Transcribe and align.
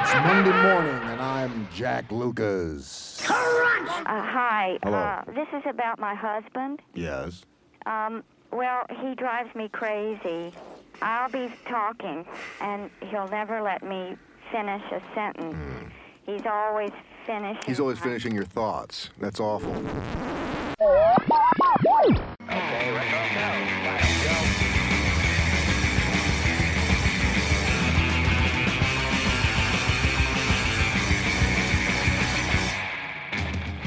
It's 0.00 0.14
Monday 0.14 0.62
morning, 0.62 0.94
and 1.10 1.20
I'm 1.20 1.68
Jack 1.74 2.10
Lucas. 2.10 3.20
Uh, 3.28 3.34
hi. 3.36 4.78
Hello. 4.82 4.96
Uh, 4.96 5.24
this 5.34 5.46
is 5.52 5.62
about 5.68 5.98
my 5.98 6.14
husband. 6.14 6.80
Yes. 6.94 7.44
Um, 7.84 8.24
well, 8.50 8.86
he 9.02 9.14
drives 9.14 9.54
me 9.54 9.68
crazy. 9.68 10.54
I'll 11.02 11.28
be 11.28 11.52
talking, 11.68 12.24
and 12.62 12.90
he'll 13.10 13.28
never 13.28 13.60
let 13.60 13.82
me 13.82 14.16
finish 14.50 14.82
a 14.90 15.02
sentence. 15.14 15.92
He's 16.24 16.46
always 16.46 16.92
finishing. 17.26 17.62
He's 17.66 17.78
always 17.78 17.98
finishing 17.98 18.34
your 18.34 18.46
thoughts. 18.46 19.10
That's 19.18 19.38
awful. 19.38 19.74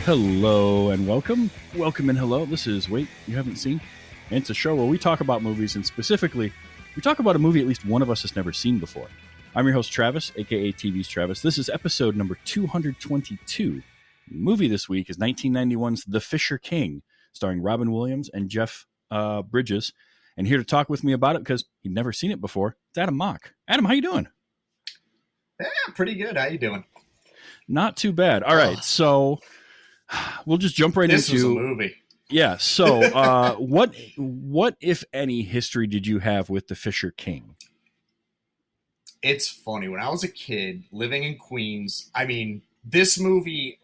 Hello 0.05 0.89
and 0.89 1.07
welcome. 1.07 1.49
Welcome 1.77 2.09
and 2.09 2.19
hello. 2.19 2.43
This 2.45 2.67
is 2.67 2.89
Wait, 2.89 3.07
You 3.25 3.37
Haven't 3.37 3.55
Seen? 3.55 3.79
And 4.29 4.37
it's 4.37 4.49
a 4.49 4.53
show 4.53 4.75
where 4.75 4.85
we 4.85 4.97
talk 4.97 5.21
about 5.21 5.41
movies 5.41 5.77
and 5.77 5.85
specifically, 5.85 6.51
we 6.97 7.01
talk 7.01 7.19
about 7.19 7.37
a 7.37 7.39
movie 7.39 7.61
at 7.61 7.67
least 7.67 7.85
one 7.85 8.01
of 8.01 8.09
us 8.09 8.23
has 8.23 8.35
never 8.35 8.51
seen 8.51 8.79
before. 8.79 9.07
I'm 9.55 9.65
your 9.65 9.73
host, 9.73 9.93
Travis, 9.93 10.33
aka 10.35 10.73
TV's 10.73 11.07
Travis. 11.07 11.41
This 11.41 11.57
is 11.57 11.69
episode 11.69 12.17
number 12.17 12.37
222. 12.43 13.81
The 14.27 14.35
movie 14.35 14.67
this 14.67 14.89
week 14.89 15.09
is 15.09 15.15
1991's 15.19 16.03
The 16.03 16.19
Fisher 16.19 16.57
King, 16.57 17.01
starring 17.31 17.61
Robin 17.61 17.89
Williams 17.89 18.27
and 18.27 18.49
Jeff 18.49 18.85
uh, 19.09 19.41
Bridges. 19.41 19.93
And 20.35 20.45
here 20.45 20.57
to 20.57 20.65
talk 20.65 20.89
with 20.89 21.05
me 21.05 21.13
about 21.13 21.37
it 21.37 21.43
because 21.45 21.63
he'd 21.79 21.93
never 21.93 22.11
seen 22.11 22.31
it 22.31 22.41
before, 22.41 22.75
it's 22.89 22.97
Adam 22.97 23.15
Mock. 23.15 23.53
Adam, 23.69 23.85
how 23.85 23.93
you 23.93 24.01
doing? 24.01 24.27
Yeah, 25.61 25.93
pretty 25.95 26.15
good. 26.15 26.35
How 26.35 26.47
you 26.47 26.57
doing? 26.57 26.83
Not 27.69 27.95
too 27.95 28.11
bad. 28.11 28.43
All 28.43 28.57
right, 28.57 28.83
so 28.83 29.39
we'll 30.45 30.57
just 30.57 30.75
jump 30.75 30.97
right 30.97 31.09
into 31.09 31.15
This 31.15 31.29
a 31.31 31.35
into 31.35 31.59
movie. 31.59 31.95
Yeah. 32.29 32.57
So, 32.57 33.03
uh, 33.15 33.55
what 33.55 33.93
what 34.17 34.75
if 34.81 35.03
any 35.13 35.43
history 35.43 35.87
did 35.87 36.07
you 36.07 36.19
have 36.19 36.49
with 36.49 36.67
the 36.67 36.75
Fisher 36.75 37.11
King? 37.11 37.55
It's 39.21 39.47
funny. 39.47 39.87
When 39.87 40.01
I 40.01 40.09
was 40.09 40.23
a 40.23 40.27
kid 40.27 40.83
living 40.91 41.23
in 41.23 41.37
Queens, 41.37 42.09
I 42.13 42.25
mean, 42.25 42.61
this 42.83 43.17
movie, 43.17 43.79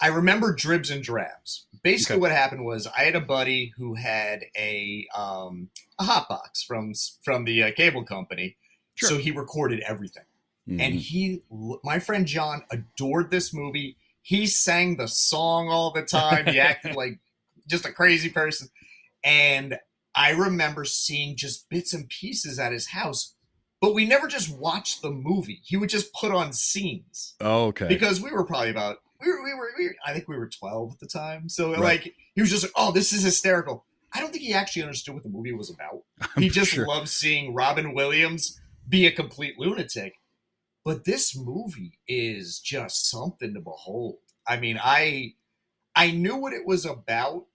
I 0.00 0.08
remember 0.08 0.52
dribs 0.52 0.90
and 0.90 1.02
drabs. 1.02 1.66
Basically, 1.84 2.14
Okay. 2.16 2.20
what 2.20 2.32
happened 2.32 2.64
was 2.64 2.88
I 2.88 3.02
had 3.02 3.14
a 3.14 3.20
buddy 3.20 3.72
who 3.76 3.94
had 3.94 4.44
a 4.58 5.06
um, 5.16 5.70
a 6.00 6.04
hot 6.04 6.28
box 6.28 6.62
from 6.62 6.94
from 7.22 7.44
the 7.44 7.62
uh, 7.64 7.72
cable 7.76 8.02
company, 8.04 8.56
Sure. 8.96 9.10
so 9.10 9.18
he 9.18 9.30
recorded 9.30 9.80
everything. 9.80 10.24
and 10.68 10.94
Mhm. 10.94 10.98
he 10.98 11.42
my 11.84 12.00
friend 12.00 12.26
john 12.26 12.64
adored 12.72 13.30
this 13.30 13.54
movie 13.54 13.94
he 14.26 14.44
sang 14.46 14.96
the 14.96 15.06
song 15.06 15.68
all 15.68 15.92
the 15.92 16.02
time 16.02 16.46
he 16.46 16.58
acted 16.58 16.94
like 17.02 17.20
just 17.68 17.86
a 17.86 17.92
crazy 17.92 18.28
person 18.28 18.68
and 19.24 19.78
i 20.14 20.30
remember 20.30 20.84
seeing 20.84 21.36
just 21.36 21.68
bits 21.68 21.92
and 21.94 22.08
pieces 22.08 22.58
at 22.58 22.72
his 22.72 22.88
house 22.88 23.34
but 23.80 23.94
we 23.94 24.04
never 24.06 24.26
just 24.26 24.54
watched 24.56 25.00
the 25.02 25.10
movie 25.10 25.60
he 25.64 25.76
would 25.76 25.88
just 25.88 26.12
put 26.12 26.32
on 26.32 26.52
scenes 26.52 27.34
Oh, 27.40 27.66
okay. 27.66 27.86
because 27.88 28.20
we 28.20 28.30
were 28.32 28.44
probably 28.44 28.70
about 28.70 28.96
we 29.20 29.28
were, 29.28 29.42
we 29.44 29.54
were, 29.54 29.70
we 29.78 29.84
were 29.86 29.94
i 30.06 30.12
think 30.12 30.28
we 30.28 30.36
were 30.36 30.48
12 30.48 30.92
at 30.94 30.98
the 31.00 31.06
time 31.06 31.48
so 31.48 31.70
Right. 31.72 31.80
like 32.04 32.14
he 32.34 32.40
was 32.40 32.50
just 32.50 32.64
like 32.64 32.72
oh 32.76 32.92
this 32.92 33.12
is 33.12 33.22
hysterical 33.22 33.84
i 34.12 34.20
don't 34.20 34.32
think 34.32 34.44
he 34.44 34.54
actually 34.54 34.82
understood 34.82 35.14
what 35.14 35.22
the 35.22 35.28
movie 35.30 35.52
was 35.52 35.70
about 35.70 36.02
I'm 36.36 36.42
he 36.42 36.48
just 36.48 36.72
sure. 36.72 36.86
loves 36.86 37.12
seeing 37.12 37.54
Robin 37.54 37.94
Williams 37.94 38.60
be 38.88 39.06
a 39.06 39.10
complete 39.12 39.58
lunatic. 39.58 40.14
But 40.86 41.04
this 41.04 41.36
movie 41.36 41.98
is 42.06 42.60
just 42.60 43.10
something 43.10 43.52
to 43.54 43.60
behold. 43.60 44.18
I 44.46 44.56
mean, 44.56 44.78
I 44.80 45.34
I 45.96 46.12
knew 46.12 46.36
what 46.36 46.52
it 46.52 46.64
was 46.64 46.86
about. 46.86 47.46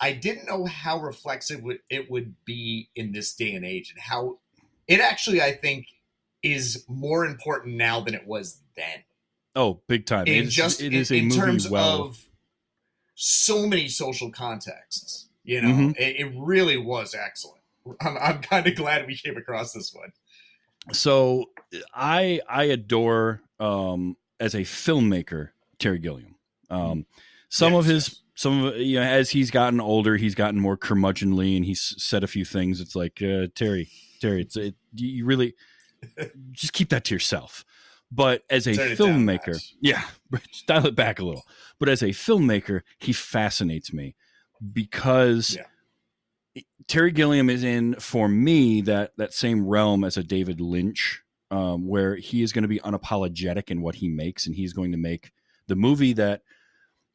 I 0.00 0.10
didn't 0.12 0.46
know 0.48 0.64
how 0.64 0.98
reflexive 0.98 1.62
it 1.88 2.10
would 2.10 2.34
be 2.44 2.90
in 2.96 3.12
this 3.12 3.32
day 3.36 3.54
and 3.54 3.64
age, 3.64 3.92
and 3.92 4.00
how 4.00 4.40
it 4.88 4.98
actually, 4.98 5.40
I 5.40 5.52
think, 5.52 5.86
is 6.42 6.84
more 6.88 7.24
important 7.24 7.76
now 7.76 8.00
than 8.00 8.12
it 8.14 8.26
was 8.26 8.60
then. 8.76 9.04
Oh, 9.54 9.80
big 9.86 10.04
time. 10.06 10.26
It 10.26 10.46
is, 10.46 10.52
just 10.52 10.80
it 10.82 10.92
in, 10.92 10.94
a 10.94 11.16
in 11.16 11.28
movie 11.28 11.40
terms 11.40 11.70
well. 11.70 12.02
of 12.02 12.24
so 13.14 13.68
many 13.68 13.86
social 13.86 14.32
contexts. 14.32 15.28
You 15.44 15.60
know, 15.60 15.68
Mhm. 15.68 15.96
it, 15.96 16.16
it 16.18 16.32
really 16.36 16.76
was 16.76 17.14
excellent. 17.14 17.62
I'm, 18.00 18.18
I'm 18.18 18.42
kind 18.42 18.66
of 18.66 18.74
glad 18.74 19.06
we 19.06 19.16
came 19.16 19.36
across 19.36 19.72
this 19.72 19.94
one. 19.94 20.12
so 20.92 21.51
I 21.94 22.40
I 22.48 22.64
adore 22.64 23.40
um 23.60 24.16
as 24.40 24.54
a 24.54 24.60
filmmaker 24.60 25.50
Terry 25.78 25.98
Gilliam. 25.98 26.36
Um 26.70 27.06
some 27.48 27.74
of 27.74 27.84
his 27.84 28.08
yes. 28.08 28.20
some 28.34 28.64
of 28.64 28.76
you 28.78 28.98
know 28.98 29.04
as 29.04 29.30
he's 29.30 29.50
gotten 29.50 29.80
older, 29.80 30.16
he's 30.16 30.34
gotten 30.34 30.58
more 30.58 30.76
curmudgeonly 30.76 31.56
and 31.56 31.64
he's 31.64 31.94
said 31.98 32.24
a 32.24 32.28
few 32.28 32.44
things. 32.44 32.80
It's 32.80 32.96
like 32.96 33.20
uh, 33.22 33.48
Terry, 33.54 33.88
Terry, 34.20 34.42
it's 34.42 34.56
it, 34.56 34.74
you 34.94 35.26
really 35.26 35.54
just 36.52 36.72
keep 36.72 36.88
that 36.90 37.04
to 37.04 37.14
yourself. 37.14 37.64
But 38.10 38.42
as 38.50 38.66
a 38.66 38.74
Turn 38.74 38.90
filmmaker, 38.90 39.62
yeah, 39.80 40.02
dial 40.66 40.86
it 40.86 40.94
back 40.94 41.18
a 41.18 41.24
little. 41.24 41.44
But 41.78 41.88
as 41.88 42.02
a 42.02 42.08
filmmaker, 42.08 42.82
he 42.98 43.12
fascinates 43.12 43.92
me 43.92 44.16
because 44.72 45.56
Yeah. 45.56 46.62
Terry 46.86 47.12
Gilliam 47.12 47.48
is 47.48 47.64
in 47.64 47.94
for 47.94 48.28
me 48.28 48.82
that 48.82 49.12
that 49.16 49.32
same 49.32 49.66
realm 49.66 50.04
as 50.04 50.16
a 50.16 50.22
David 50.22 50.60
Lynch, 50.60 51.22
um, 51.52 51.86
where 51.86 52.16
he 52.16 52.42
is 52.42 52.50
going 52.50 52.62
to 52.62 52.68
be 52.68 52.80
unapologetic 52.80 53.70
in 53.70 53.82
what 53.82 53.96
he 53.96 54.08
makes, 54.08 54.46
and 54.46 54.56
he's 54.56 54.72
going 54.72 54.90
to 54.90 54.98
make 54.98 55.32
the 55.68 55.76
movie 55.76 56.14
that, 56.14 56.40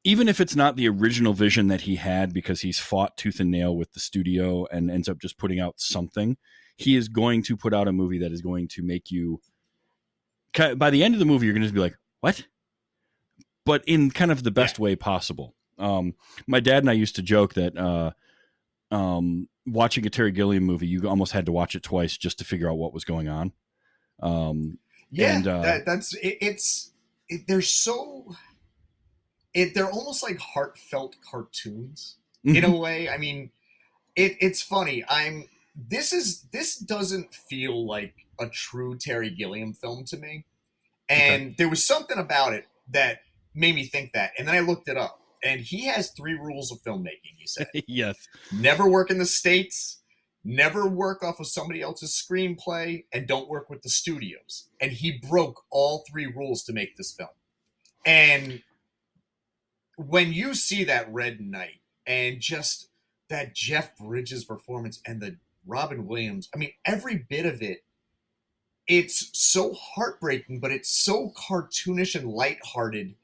even 0.03 0.27
if 0.27 0.39
it's 0.39 0.55
not 0.55 0.75
the 0.75 0.87
original 0.87 1.33
vision 1.33 1.67
that 1.69 1.81
he 1.81 1.95
had, 1.95 2.33
because 2.33 2.61
he's 2.61 2.79
fought 2.79 3.17
tooth 3.17 3.39
and 3.39 3.49
nail 3.49 3.75
with 3.75 3.91
the 3.93 3.99
studio 3.99 4.67
and 4.71 4.91
ends 4.91 5.09
up 5.09 5.19
just 5.19 5.39
putting 5.39 5.59
out 5.59 5.79
something, 5.79 6.37
he 6.77 6.95
is 6.95 7.09
going 7.09 7.41
to 7.41 7.57
put 7.57 7.73
out 7.73 7.87
a 7.87 7.91
movie 7.91 8.19
that 8.19 8.31
is 8.31 8.43
going 8.43 8.67
to 8.69 8.83
make 8.83 9.09
you. 9.09 9.41
By 10.75 10.91
the 10.91 11.03
end 11.03 11.15
of 11.15 11.19
the 11.19 11.25
movie, 11.25 11.47
you're 11.47 11.55
going 11.55 11.67
to 11.67 11.73
be 11.73 11.79
like, 11.79 11.97
"What?" 12.21 12.45
But 13.65 13.83
in 13.85 14.11
kind 14.11 14.31
of 14.31 14.43
the 14.43 14.51
best 14.51 14.77
way 14.77 14.95
possible. 14.95 15.55
Um, 15.79 16.13
my 16.45 16.59
dad 16.59 16.83
and 16.83 16.89
I 16.89 16.93
used 16.93 17.15
to 17.15 17.21
joke 17.21 17.55
that 17.55 17.75
uh, 17.75 18.11
um, 18.91 19.49
watching 19.65 20.05
a 20.05 20.09
Terry 20.11 20.31
Gilliam 20.31 20.63
movie, 20.63 20.87
you 20.87 21.07
almost 21.09 21.31
had 21.31 21.47
to 21.47 21.51
watch 21.51 21.75
it 21.75 21.83
twice 21.83 22.17
just 22.17 22.37
to 22.37 22.45
figure 22.45 22.69
out 22.69 22.77
what 22.77 22.93
was 22.93 23.03
going 23.03 23.27
on. 23.27 23.51
Um, 24.21 24.77
Yeah, 25.11 25.37
And, 25.37 25.47
uh, 25.47 25.61
that, 25.61 25.85
that's 25.85 26.13
it, 26.15 26.37
it's 26.41 26.91
it, 27.29 27.47
they're 27.47 27.61
so 27.61 28.35
it 29.53 29.73
they're 29.73 29.89
almost 29.91 30.23
like 30.23 30.37
heartfelt 30.39 31.15
cartoons 31.29 32.17
in 32.43 32.55
Mm-hmm. 32.55 32.71
a 32.71 32.75
way. 32.77 33.09
I 33.09 33.17
mean, 33.17 33.51
it 34.15 34.37
it's 34.39 34.61
funny. 34.61 35.03
I'm 35.09 35.45
this 35.75 36.13
is 36.13 36.43
this 36.53 36.77
doesn't 36.77 37.33
feel 37.33 37.85
like 37.85 38.13
a 38.39 38.47
true 38.49 38.97
Terry 38.97 39.29
Gilliam 39.29 39.73
film 39.73 40.05
to 40.05 40.17
me, 40.17 40.45
and 41.09 41.55
there 41.57 41.69
was 41.69 41.85
something 41.85 42.17
about 42.17 42.53
it 42.53 42.67
that 42.91 43.19
made 43.55 43.75
me 43.75 43.85
think 43.85 44.13
that. 44.13 44.31
And 44.37 44.47
then 44.47 44.55
I 44.55 44.59
looked 44.61 44.89
it 44.89 44.97
up, 44.97 45.19
and 45.43 45.61
he 45.61 45.85
has 45.87 46.11
three 46.11 46.33
rules 46.35 46.71
of 46.71 46.81
filmmaking. 46.83 47.35
He 47.37 47.47
said 47.47 47.67
yes, 47.87 48.29
never 48.51 48.87
work 48.89 49.11
in 49.11 49.17
the 49.19 49.25
states 49.25 49.96
never 50.47 50.87
work 50.87 51.23
off 51.23 51.39
of 51.41 51.47
somebody 51.47 51.81
else's 51.81 52.11
screenplay 52.11 53.03
and 53.11 53.27
don't 53.27 53.49
work 53.49 53.69
with 53.69 53.81
the 53.81 53.89
studios. 53.89 54.69
And 54.79 54.93
he 54.93 55.11
broke 55.29 55.63
all 55.69 56.05
three 56.09 56.25
rules 56.25 56.63
to 56.63 56.73
make 56.73 56.95
this 56.95 57.11
film. 57.11 57.29
And 58.05 58.61
when 59.97 60.31
you 60.31 60.53
see 60.53 60.83
that 60.85 61.11
red 61.11 61.41
knight 61.41 61.81
and 62.05 62.39
just 62.39 62.89
that 63.29 63.53
jeff 63.55 63.97
bridges 63.97 64.45
performance 64.45 65.01
and 65.05 65.19
the 65.19 65.35
robin 65.65 66.05
williams 66.05 66.49
i 66.53 66.57
mean 66.57 66.71
every 66.85 67.25
bit 67.29 67.45
of 67.45 67.61
it 67.61 67.83
it's 68.87 69.29
so 69.33 69.73
heartbreaking 69.73 70.59
but 70.59 70.71
it's 70.71 70.89
so 70.89 71.33
cartoonish 71.35 72.15
and 72.15 72.29
lighthearted. 72.31 73.15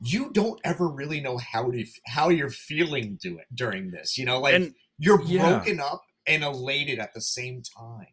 You 0.00 0.30
don't 0.32 0.60
ever 0.64 0.88
really 0.88 1.20
know 1.20 1.36
how 1.36 1.70
to 1.70 1.84
how 2.06 2.28
you're 2.30 2.48
feeling 2.48 3.18
do 3.20 3.38
it 3.38 3.46
during 3.54 3.90
this 3.90 4.16
you 4.16 4.24
know 4.24 4.38
like 4.40 4.54
and 4.54 4.74
you're 4.98 5.20
Yeah. 5.22 5.58
broken 5.58 5.80
up 5.80 6.04
and 6.26 6.42
elated 6.42 6.98
at 6.98 7.12
the 7.14 7.20
same 7.20 7.62
time. 7.62 8.06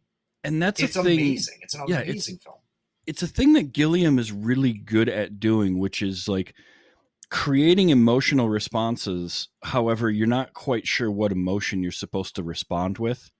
and 0.44 0.60
that's 0.62 0.82
It's 0.82 0.96
a 0.96 1.02
thing. 1.04 1.18
amazing. 1.20 1.58
It's 1.62 1.74
an 1.74 1.84
yeah, 1.88 1.96
it's- 2.00 2.10
amazing 2.10 2.38
film. 2.38 2.56
It's 3.06 3.22
a 3.22 3.26
thing 3.26 3.52
that 3.54 3.72
Gilliam 3.72 4.18
is 4.18 4.30
really 4.30 4.72
good 4.72 5.08
at 5.08 5.40
doing, 5.40 5.78
which 5.80 6.02
is 6.02 6.28
like 6.28 6.54
creating 7.30 7.88
emotional 7.88 8.48
responses. 8.48 9.48
However, 9.64 10.08
you're 10.10 10.26
not 10.28 10.52
quite 10.54 10.86
sure 10.86 11.10
what 11.10 11.32
emotion 11.32 11.82
you're 11.82 11.90
supposed 11.92 12.36
to 12.36 12.42
respond 12.44 12.98
with, 12.98 13.30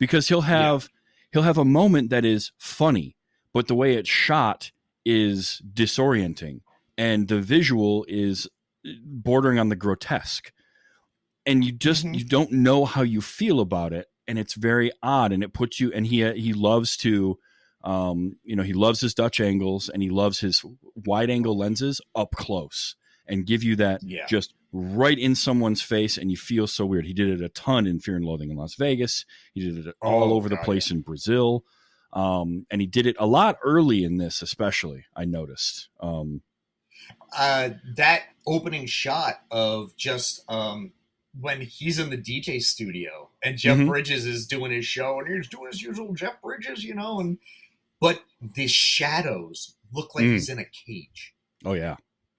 because 0.00 0.28
he'll 0.28 0.40
have 0.42 0.88
he'll 1.32 1.42
have 1.42 1.58
a 1.58 1.64
moment 1.64 2.10
that 2.10 2.24
is 2.24 2.50
funny, 2.58 3.16
but 3.52 3.68
the 3.68 3.74
way 3.74 3.94
it's 3.94 4.08
shot 4.08 4.72
is 5.04 5.62
disorienting, 5.72 6.60
and 6.96 7.28
the 7.28 7.40
visual 7.40 8.04
is 8.08 8.48
eh, 8.84 8.90
bordering 9.04 9.58
on 9.60 9.68
the 9.68 9.76
grotesque. 9.76 10.52
And 11.48 11.64
you 11.64 11.72
just 11.72 12.04
Mhm. 12.04 12.16
you 12.18 12.24
don't 12.24 12.52
know 12.52 12.84
how 12.84 13.02
you 13.02 13.20
feel 13.20 13.58
about 13.60 13.92
it 13.92 14.06
and 14.28 14.38
it's 14.38 14.54
very 14.54 14.92
odd 15.02 15.32
and 15.32 15.42
it 15.42 15.52
puts 15.52 15.80
you 15.80 15.92
and 15.92 16.06
he 16.06 16.18
he 16.34 16.52
loves 16.52 16.96
to 16.98 17.38
Um, 17.84 18.36
you 18.42 18.56
know, 18.56 18.64
he 18.64 18.72
loves 18.72 19.00
his 19.00 19.14
Dutch 19.14 19.40
angles 19.40 19.88
and 19.88 20.02
he 20.02 20.10
loves 20.10 20.40
his 20.40 20.64
wide 21.06 21.30
angle 21.30 21.56
lenses 21.56 22.00
up 22.16 22.32
close 22.32 22.96
and 23.28 23.46
give 23.46 23.62
you 23.62 23.76
that 23.76 24.00
Yeah. 24.02 24.26
just 24.26 24.52
right 24.72 25.16
in 25.16 25.36
someone's 25.36 25.80
face 25.80 26.18
and 26.18 26.28
you 26.28 26.36
feel 26.36 26.66
so 26.66 26.84
weird. 26.84 27.06
He 27.06 27.14
did 27.14 27.28
it 27.28 27.40
a 27.40 27.48
ton 27.48 27.86
in 27.86 28.00
Fear 28.00 28.16
and 28.16 28.24
Loathing 28.24 28.50
in 28.50 28.56
Las 28.56 28.74
Vegas. 28.74 29.24
He 29.54 29.60
did 29.62 29.86
it 29.86 29.94
all 30.02 30.24
Oh, 30.24 30.34
over 30.34 30.48
the 30.48 30.56
God, 30.56 30.64
place 30.64 30.90
in 30.90 31.02
Brazil. 31.02 31.64
Um, 32.12 32.66
and 32.68 32.80
he 32.80 32.88
did 32.88 33.06
it 33.06 33.14
a 33.20 33.26
lot 33.28 33.58
early 33.62 34.02
in 34.02 34.16
this, 34.18 34.42
especially, 34.42 35.04
I 35.14 35.24
noticed. 35.24 35.88
Um, 36.00 36.42
uh, 37.36 37.70
that 37.94 38.24
opening 38.44 38.86
shot 38.86 39.40
of 39.52 39.96
just 39.96 40.42
um, 40.50 40.92
when 41.40 41.60
he's 41.60 41.98
in 41.98 42.10
the 42.10 42.16
DJ 42.16 42.60
studio 42.62 43.30
and 43.42 43.56
Jeff 43.58 43.76
Mhm. 43.78 43.86
Bridges 43.86 44.26
is 44.26 44.46
doing 44.46 44.72
his 44.72 44.86
show 44.86 45.20
and 45.20 45.28
he's 45.34 45.48
doing 45.48 45.70
his 45.70 45.82
usual 45.82 46.12
Jeff 46.14 46.40
Bridges, 46.42 46.82
you 46.84 46.94
know, 46.94 47.20
and 47.20 47.38
but 48.00 48.24
the 48.40 48.66
shadows 48.68 49.76
look 49.92 50.14
like 50.14 50.24
Mm. 50.24 50.32
he's 50.32 50.48
in 50.48 50.58
a 50.58 50.64
cage. 50.64 51.34
oh, 51.64 51.72
yeah. 51.74 51.96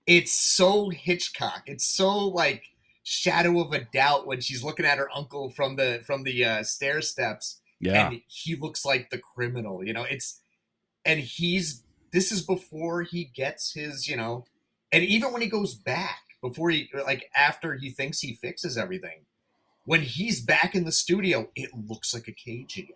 It's 0.08 0.32
so 0.34 0.90
Hitchcock. 0.90 1.64
It's 1.68 1.86
so 1.86 2.28
like 2.30 2.64
shadow 3.04 3.60
of 3.60 3.74
a 3.74 3.80
doubt 3.86 4.26
when 4.28 4.40
she's 4.42 4.64
looking 4.64 4.86
at 4.86 4.98
her 4.98 5.10
uncle 5.16 5.50
from 5.50 5.76
the 5.76 6.02
from 6.06 6.24
the 6.24 6.44
uh, 6.46 6.64
stair 6.64 7.02
steps 7.02 7.60
Yeah. 7.80 8.10
and 8.10 8.22
he 8.28 8.56
looks 8.56 8.86
like 8.86 9.10
the 9.10 9.18
criminal 9.18 9.84
you 9.84 9.94
know 9.94 10.04
it's 10.04 10.42
and 11.06 11.20
he's 11.20 11.84
this 12.12 12.32
is 12.32 12.42
before 12.44 13.02
he 13.04 13.24
gets 13.26 13.74
his 13.74 14.08
you 14.08 14.16
know 14.16 14.46
and 14.92 15.04
even 15.04 15.32
when 15.34 15.42
he 15.42 15.48
goes 15.48 15.74
back 15.74 16.22
before 16.42 16.70
he 16.70 16.90
like 17.06 17.30
after 17.36 17.76
he 17.76 17.90
thinks 17.90 18.20
he 18.20 18.34
fixes 18.34 18.78
everything 18.78 19.26
when 19.86 20.02
he's 20.02 20.42
back 20.42 20.76
in 20.76 20.86
the 20.86 20.92
studio 20.92 21.50
it 21.56 21.70
looks 21.88 22.14
like 22.14 22.28
a 22.28 22.32
cage 22.32 22.78
again 22.78 22.96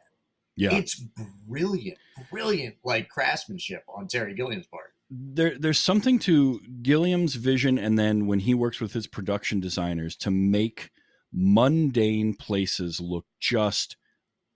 yeah. 0.55 0.73
it's 0.73 1.03
brilliant 1.47 1.97
brilliant 2.31 2.75
like 2.83 3.09
craftsmanship 3.09 3.83
on 3.87 4.07
terry 4.07 4.33
gilliam's 4.33 4.67
part 4.67 4.93
there 5.09 5.57
there's 5.59 5.79
something 5.79 6.17
to 6.19 6.59
Gilliam's 6.81 7.35
vision 7.35 7.77
and 7.77 7.99
then 7.99 8.25
when 8.25 8.39
he 8.39 8.55
works 8.55 8.79
with 8.79 8.93
his 8.93 9.05
production 9.05 9.59
designers 9.59 10.15
to 10.17 10.31
make 10.31 10.89
mundane 11.31 12.33
places 12.35 12.99
look 12.99 13.25
just 13.39 13.97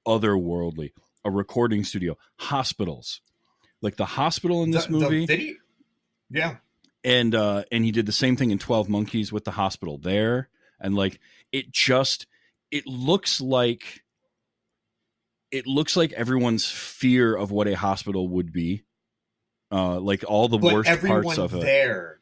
otherworldly. 0.08 0.92
A 1.26 1.32
recording 1.32 1.84
studio, 1.84 2.18
hospitals. 2.38 3.22
Like 3.82 3.98
the 3.98 4.06
hospital 4.06 4.64
in 4.64 4.72
this 4.72 4.86
The- 4.86 4.94
the 4.94 5.00
movie 5.00 5.26
video 5.26 5.54
yeah 6.30 6.58
and 7.08 7.34
uh 7.34 7.64
and 7.72 7.84
he 7.86 7.92
did 7.92 8.06
the 8.06 8.12
same 8.12 8.36
thing 8.36 8.52
in 8.52 8.60
12 8.60 8.90
Monkeys 8.90 9.32
with 9.32 9.46
the 9.46 9.52
hospital 9.52 9.98
there 9.98 10.50
and 10.80 10.94
like 10.96 11.20
it 11.52 11.72
just 11.72 12.28
it 12.70 12.86
looks 12.86 13.40
like 13.42 14.04
it 15.52 15.66
looks 15.66 15.96
like 15.96 16.12
everyone's 16.12 16.70
fear 16.70 17.34
of 17.34 17.50
what 17.52 17.68
a 17.70 17.74
hospital 17.76 18.28
would 18.28 18.52
be. 18.52 18.84
Uh 19.72 20.00
like 20.00 20.24
all 20.28 20.48
the 20.50 20.58
but 20.58 20.74
worst 20.74 20.90
everyone 20.90 21.24
parts 21.24 21.40
of 21.40 21.54
it. 21.56 21.62
there 21.62 22.20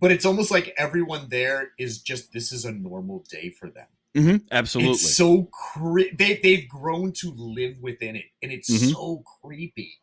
but 0.00 0.10
it's 0.12 0.24
almost 0.24 0.50
like 0.50 0.72
everyone 0.78 1.28
there 1.28 1.72
is 1.78 2.00
just 2.00 2.32
this 2.32 2.52
is 2.52 2.64
a 2.64 2.72
normal 2.72 3.24
day 3.28 3.50
for 3.50 3.68
them 3.68 3.86
hmm 4.14 4.36
absolutely. 4.50 4.92
It's 4.92 5.16
so 5.16 5.48
cre- 5.52 6.14
they 6.16 6.38
they've 6.42 6.68
grown 6.68 7.12
to 7.14 7.32
live 7.34 7.76
within 7.80 8.14
it, 8.16 8.26
and 8.42 8.52
it's 8.52 8.70
Mhm. 8.70 8.92
so 8.92 9.22
creepy. 9.40 9.94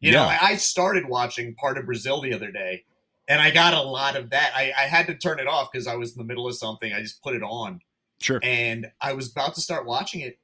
You 0.00 0.12
know, 0.12 0.22
Yeah. 0.24 0.38
I, 0.40 0.52
I 0.52 0.56
started 0.56 1.06
watching 1.06 1.54
part 1.54 1.76
of 1.76 1.84
Brazil 1.86 2.20
the 2.22 2.32
other 2.32 2.50
day, 2.50 2.84
and 3.28 3.40
I 3.40 3.50
got 3.50 3.74
a 3.74 3.82
lot 3.82 4.16
of 4.16 4.30
that. 4.30 4.52
I, 4.54 4.72
I 4.76 4.82
had 4.82 5.06
to 5.06 5.14
turn 5.14 5.38
it 5.38 5.46
off 5.46 5.70
because 5.72 5.86
I 5.86 5.96
was 5.96 6.12
in 6.12 6.18
the 6.18 6.24
middle 6.24 6.46
of 6.46 6.56
something. 6.56 6.92
I 6.92 7.00
just 7.00 7.22
put 7.22 7.34
it 7.34 7.42
on, 7.42 7.80
sure. 8.20 8.40
and 8.42 8.90
I 9.00 9.12
was 9.12 9.30
about 9.30 9.54
to 9.54 9.60
start 9.60 9.86
watching 9.86 10.20
it, 10.20 10.38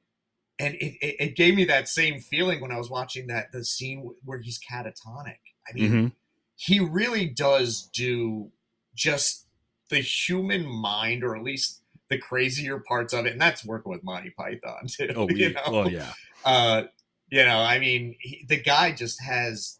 and 0.59 0.75
it, 0.75 0.95
it, 1.01 1.15
it 1.19 1.35
gave 1.35 1.55
me 1.55 1.65
that 1.65 1.89
same 1.89 2.19
feeling 2.19 2.61
when 2.61 2.71
I 2.71 2.77
was 2.77 2.89
watching 2.89 3.27
that 3.27 3.51
the 3.51 3.65
scene 3.65 4.11
where 4.23 4.39
he's 4.39 4.59
catatonic. 4.59 5.39
I 5.67 5.73
mean, 5.73 5.91
hmm 5.91 6.07
he 6.55 6.79
really 6.79 7.27
does 7.27 7.89
do 7.93 8.51
just 8.95 9.45
the 9.89 9.99
human 9.99 10.65
mind, 10.65 11.23
or 11.23 11.35
at 11.35 11.43
least 11.43 11.81
the 12.09 12.17
crazier 12.17 12.79
parts 12.79 13.13
of 13.13 13.25
it, 13.25 13.33
and 13.33 13.41
that's 13.41 13.65
working 13.65 13.91
with 13.91 14.03
Monty 14.03 14.31
Python 14.31 14.87
too. 14.87 15.09
Oh, 15.15 15.29
you 15.29 15.53
know? 15.53 15.61
oh 15.67 15.87
yeah. 15.87 16.13
uh, 16.43 16.83
you 17.29 17.43
know, 17.43 17.59
I 17.59 17.79
mean, 17.79 18.15
he, 18.19 18.45
the 18.47 18.61
guy 18.61 18.91
just 18.91 19.21
has, 19.21 19.79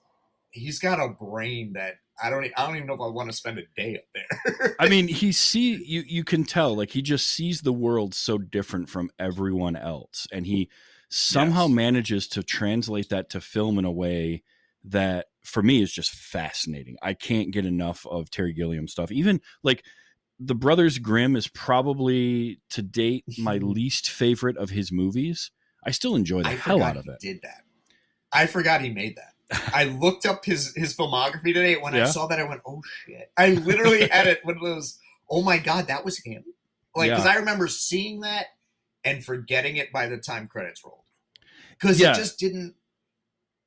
he's 0.52 0.80
got 0.80 1.00
a 1.00 1.10
brain 1.10 1.74
that 1.74 1.96
I 2.22 2.30
don't, 2.30 2.46
I 2.58 2.66
don't 2.66 2.76
even 2.76 2.88
know 2.88 2.94
if 2.94 3.02
I 3.02 3.08
want 3.08 3.30
to 3.30 3.36
spend 3.36 3.60
a 3.60 3.64
day 3.76 3.98
up 3.98 4.04
there. 4.14 4.76
I 4.80 4.88
mean, 4.90 5.08
he 5.08 5.32
see 5.32 5.76
you 5.84 6.04
you 6.06 6.24
can 6.24 6.44
tell 6.44 6.76
like 6.76 6.92
he 6.92 7.02
just 7.02 7.28
sees 7.28 7.62
the 7.62 7.74
world 7.74 8.14
so 8.14 8.38
different 8.38 8.90
from 8.90 9.10
everyone 9.20 9.76
else 9.76 10.28
and 10.32 10.46
he 10.46 10.70
somehow 11.10 11.68
Yes. 11.68 11.76
manages 11.76 12.28
to 12.30 12.44
translate 12.44 13.10
that 13.10 13.30
to 13.30 13.40
film 13.42 13.78
in 13.80 13.86
a 13.86 13.92
way 13.92 14.44
that 14.84 15.28
for 15.44 15.64
me 15.64 15.82
is 15.82 15.92
just 15.94 16.12
fascinating. 16.12 16.98
I 17.02 17.14
can't 17.14 17.52
get 17.52 17.66
enough 17.66 18.06
of 18.08 18.30
Terry 18.30 18.54
Gilliam 18.54 18.88
stuff. 18.88 19.12
Even 19.12 19.40
like 19.64 19.84
The 20.40 20.56
Brothers 20.56 21.00
Grimm 21.00 21.36
is 21.36 21.48
probably 21.48 22.60
to 22.72 22.82
date 22.82 23.24
my 23.38 23.58
least 23.62 24.10
favorite 24.10 24.58
of 24.58 24.72
his 24.72 24.92
movies. 24.92 25.52
I 25.86 25.92
still 25.92 26.16
enjoy 26.16 26.44
the 26.44 26.50
I 26.50 26.54
hell 26.54 26.84
out 26.84 26.98
of 26.98 27.06
he 27.06 27.12
it. 27.12 27.20
did 27.20 27.42
that. 27.44 27.62
I 28.34 28.48
forgot 28.48 28.82
he 28.82 28.90
made 28.90 29.16
that. 29.16 29.35
I 29.51 29.86
looked 29.86 30.25
up 30.25 30.45
his 30.45 30.74
his 30.75 30.95
filmography 30.95 31.53
today. 31.53 31.75
When 31.75 31.94
I 31.95 32.06
saw 32.06 32.27
that, 32.27 32.39
I 32.39 32.44
went, 32.44 32.62
"Oh 32.65 32.81
shit!" 33.06 33.31
I 33.38 33.51
literally 33.51 34.07
had 34.12 34.27
it 34.27 34.39
when 34.44 34.56
it 34.57 34.62
was, 34.62 35.00
"Oh 35.30 35.42
my 35.44 35.57
god, 35.57 35.88
that 35.88 36.03
was 36.03 36.18
him!" 36.19 36.44
Like, 36.95 37.12
because 37.12 37.25
Yeah. 37.25 37.31
I 37.31 37.36
remember 37.36 37.68
seeing 37.68 38.21
that 38.21 38.47
and 39.03 39.24
forgetting 39.24 39.75
it 39.75 39.92
by 39.92 40.07
the 40.07 40.18
time 40.18 40.47
credits 40.47 40.83
rolled, 40.83 41.03
because 41.80 42.00
Yeah. 42.00 42.12
it 42.13 42.15
just 42.15 42.39
didn't. 42.39 42.75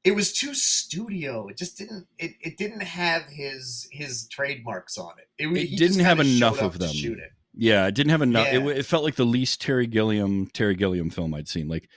It 0.04 0.12
was 0.16 0.32
too 0.32 0.54
studio. 0.54 1.48
It 1.48 1.56
just 1.58 1.76
didn't. 1.76 2.06
It, 2.19 2.32
it 2.40 2.56
didn't 2.56 2.82
have 2.82 3.25
his 3.25 3.88
his 3.92 4.26
trademarks 4.28 4.96
on 4.98 5.12
it. 5.19 5.28
It, 5.42 5.46
It 5.56 5.76
didn't 5.78 6.00
have 6.04 6.20
enough 6.20 6.60
of 6.62 6.78
them. 6.78 6.92
Shoot 6.92 7.19
it. 7.19 7.32
Yeah, 7.54 7.86
it 7.86 7.94
didn't 7.94 8.10
have 8.10 8.22
enough. 8.22 8.46
It, 8.48 8.62
Yeah. 8.62 8.70
it 8.70 8.86
felt 8.86 9.04
like 9.04 9.16
the 9.16 9.26
least 9.26 9.60
Terry 9.60 9.86
Gilliam 9.86 10.46
Terry 10.46 10.75
Gilliam 10.76 11.10
film 11.10 11.34
I'd 11.34 11.48
seen. 11.48 11.69
Like 11.69 11.88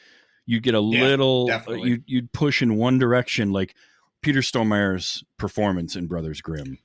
you'd 0.45 0.63
get 0.63 0.75
a 0.75 0.81
Yeah, 0.81 1.01
little, 1.03 1.45
uh, 1.49 1.57
definitely. 1.57 1.89
you'd 1.89 2.03
you'd 2.07 2.31
push 2.33 2.61
in 2.61 2.75
one 2.75 2.97
direction. 2.99 3.51
Like 3.51 3.75
Peter 4.21 4.41
Stormare's 4.41 5.23
performance 5.37 5.95
in 5.95 6.07
Brothers 6.07 6.41
Grimm 6.41 6.77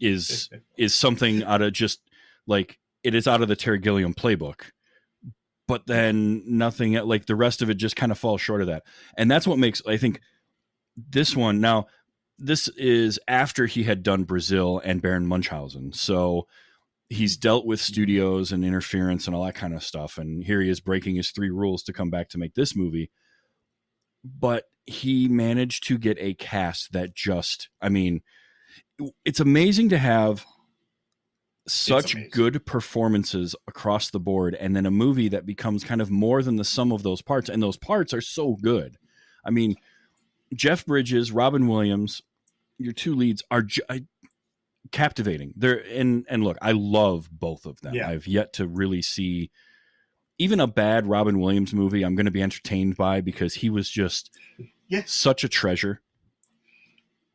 is 0.00 0.50
is 0.76 0.94
something 0.94 1.42
out 1.44 1.62
of 1.62 1.72
just 1.72 2.00
like 2.46 2.78
it 3.02 3.14
is 3.14 3.26
out 3.26 3.42
of 3.42 3.48
the 3.48 3.56
Terry 3.56 3.78
Gilliam 3.78 4.14
playbook. 4.14 4.62
But 5.68 5.86
then 5.86 6.42
nothing 6.46 6.92
like 6.92 7.26
the 7.26 7.34
rest 7.34 7.60
of 7.60 7.70
it 7.70 7.74
just 7.74 7.96
kind 7.96 8.12
of 8.12 8.18
falls 8.18 8.40
short 8.40 8.60
of 8.60 8.68
that. 8.68 8.84
And 9.16 9.30
that's 9.30 9.46
what 9.48 9.58
makes 9.58 9.82
I 9.86 9.96
think 9.96 10.20
this 10.96 11.34
one 11.34 11.60
now 11.60 11.86
this 12.38 12.68
is 12.68 13.18
after 13.26 13.66
he 13.66 13.82
had 13.82 14.02
done 14.02 14.24
Brazil 14.24 14.80
and 14.84 15.00
Baron 15.02 15.26
Munchausen. 15.26 15.92
So 15.92 16.46
he's 17.08 17.36
dealt 17.36 17.66
with 17.66 17.80
studios 17.80 18.52
and 18.52 18.64
interference 18.64 19.26
and 19.26 19.36
all 19.36 19.44
that 19.44 19.54
kind 19.54 19.74
of 19.74 19.82
stuff. 19.82 20.18
And 20.18 20.42
here 20.42 20.60
he 20.60 20.68
is 20.68 20.80
breaking 20.80 21.16
his 21.16 21.30
three 21.30 21.50
rules 21.50 21.82
to 21.84 21.92
come 21.92 22.10
back 22.10 22.28
to 22.30 22.38
make 22.38 22.54
this 22.54 22.74
movie. 22.74 23.10
But 24.24 24.64
he 24.86 25.28
managed 25.28 25.86
to 25.88 25.98
get 25.98 26.16
a 26.20 26.34
cast 26.34 26.92
that 26.92 27.14
just, 27.14 27.68
I 27.80 27.88
mean, 27.88 28.22
it's 29.24 29.40
amazing 29.40 29.90
to 29.90 29.98
have 29.98 30.44
such 31.68 32.16
good 32.30 32.64
performances 32.64 33.56
across 33.66 34.10
the 34.10 34.20
board 34.20 34.54
and 34.54 34.74
then 34.74 34.86
a 34.86 34.90
movie 34.90 35.28
that 35.28 35.46
becomes 35.46 35.82
kind 35.82 36.00
of 36.00 36.10
more 36.10 36.42
than 36.42 36.56
the 36.56 36.64
sum 36.64 36.92
of 36.92 37.02
those 37.02 37.22
parts 37.22 37.48
and 37.48 37.60
those 37.60 37.76
parts 37.76 38.14
are 38.14 38.20
so 38.20 38.56
good 38.62 38.96
i 39.44 39.50
mean 39.50 39.74
jeff 40.54 40.86
bridges 40.86 41.32
robin 41.32 41.66
williams 41.66 42.22
your 42.78 42.92
two 42.92 43.16
leads 43.16 43.42
are 43.50 43.62
ju- 43.62 43.82
I, 43.88 44.04
captivating 44.92 45.52
they're 45.56 45.84
and 45.90 46.24
and 46.28 46.44
look 46.44 46.56
i 46.62 46.72
love 46.72 47.28
both 47.30 47.66
of 47.66 47.80
them 47.80 47.94
Yeah. 47.94 48.08
i've 48.08 48.26
yet 48.26 48.52
to 48.54 48.66
really 48.66 49.02
see 49.02 49.50
even 50.38 50.60
a 50.60 50.66
bad 50.66 51.06
robin 51.06 51.38
williams 51.40 51.72
movie 51.72 52.02
i'm 52.04 52.14
going 52.14 52.26
to 52.26 52.30
be 52.32 52.42
entertained 52.42 52.96
by 52.96 53.20
because 53.20 53.54
he 53.54 53.70
was 53.70 53.88
just 53.90 54.30
Yeah. 54.88 55.02
such 55.06 55.44
a 55.44 55.48
treasure 55.48 56.00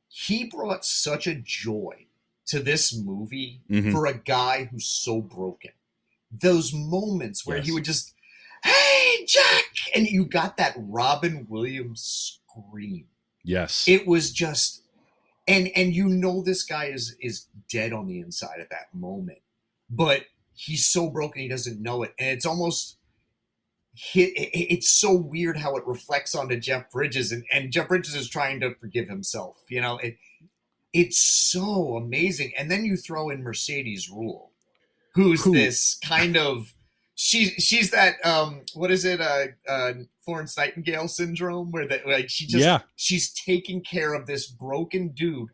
he 0.08 0.46
brought 0.46 0.86
such 0.86 1.27
a 1.27 1.36
joy 1.36 2.08
to 2.48 2.60
this 2.60 2.93
movie 2.96 3.62
Mhm. 3.70 3.91
for 3.91 4.05
a 4.08 4.17
guy 4.17 4.65
who's 4.65 4.86
so 4.86 5.22
broken. 5.22 5.72
Those 6.31 6.74
moments 6.74 7.46
where 7.46 7.62
he 7.62 7.72
would 7.72 7.86
just, 7.86 8.13
hey, 8.63 9.25
Jack! 9.25 9.63
And 9.96 10.08
you 10.08 10.25
got 10.25 10.58
that 10.58 10.74
Robin 10.77 11.46
Williams 11.50 12.39
scream. 12.50 13.08
yes 13.43 13.88
It 13.88 14.05
was 14.05 14.31
just, 14.34 14.80
and 15.48 15.69
and 15.75 15.93
you 15.93 16.07
know 16.07 16.41
this 16.43 16.63
guy 16.63 16.86
is 16.86 17.15
is 17.19 17.48
dead 17.69 17.93
on 17.93 18.07
the 18.07 18.19
inside 18.19 18.60
at 18.60 18.69
that 18.69 18.93
moment, 18.93 19.39
but 19.89 20.24
he's 20.53 20.86
so 20.86 21.10
broken 21.10 21.41
he 21.41 21.48
doesn't 21.48 21.81
know 21.81 22.03
it, 22.03 22.13
and 22.19 22.29
it's 22.29 22.45
almost 22.45 22.98
it- 24.13 24.29
it- 24.38 24.74
It's 24.74 24.89
so 24.89 25.13
weird 25.13 25.57
how 25.57 25.75
it 25.75 25.86
reflects 25.86 26.33
onto 26.36 26.57
Jeff 26.60 26.89
Bridges, 26.91 27.31
and 27.31 27.43
and 27.51 27.71
Jeff 27.71 27.88
Bridges 27.89 28.15
is 28.15 28.29
trying 28.29 28.60
to 28.62 28.75
forgive 28.75 29.07
himself. 29.10 29.57
You 29.69 29.81
know, 29.81 29.98
it 29.98 30.17
it's 30.93 31.17
so 31.17 31.95
amazing, 31.98 32.53
and 32.57 32.69
then 32.69 32.86
you 32.86 32.98
throw 32.98 33.29
in 33.29 33.43
Mercedes 33.43 34.10
Ruehl, 34.10 34.50
who's 35.13 35.43
Who? 35.43 35.53
this 35.53 35.98
kind 36.03 36.36
of 36.38 36.74
she 37.15 37.46
she's 37.51 37.91
that 37.91 38.15
um 38.25 38.62
what 38.74 38.91
is 38.91 39.06
it 39.06 39.22
uh, 39.22 39.48
uh 39.68 39.94
Florence 40.24 40.58
Nightingale 40.58 41.08
syndrome 41.08 41.72
where 41.72 41.88
that 41.88 42.08
like 42.08 42.30
she 42.30 42.46
just 42.46 42.63
yeah, 42.63 42.80
she's 42.96 43.32
taking 43.34 43.82
care 43.82 44.13
of 44.13 44.27
this 44.27 44.48
broken 44.48 45.10
dude 45.10 45.50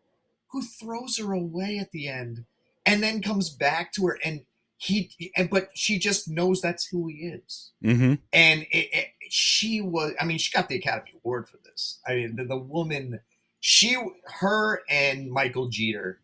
who 0.48 0.62
throws 0.62 1.18
her 1.18 1.34
away 1.34 1.78
at 1.78 1.92
the 1.92 2.08
end 2.08 2.46
and 2.86 3.04
then 3.04 3.22
comes 3.22 3.50
back 3.50 3.92
to 3.94 4.08
her 4.08 4.20
and 4.24 4.42
he 4.78 5.12
and 5.36 5.50
but 5.50 5.70
she 5.74 5.98
just 5.98 6.30
knows 6.30 6.62
that's 6.62 6.86
who 6.86 7.08
he 7.08 7.16
is. 7.28 7.72
Hmm 7.84 8.16
and 8.32 8.62
it, 8.72 8.90
it, 8.94 9.08
she 9.30 9.82
was 9.82 10.14
i 10.22 10.26
mean 10.26 10.38
she 10.38 10.52
got 10.52 10.70
the 10.70 10.76
academy 10.76 11.14
award 11.24 11.50
for 11.50 11.58
this. 11.66 12.00
I 12.08 12.16
mean 12.16 12.36
the, 12.36 12.46
the 12.46 12.58
woman 12.58 13.20
she 13.60 13.98
her 14.40 14.84
and 14.90 15.32
michael 15.32 15.68
jeter 15.68 16.20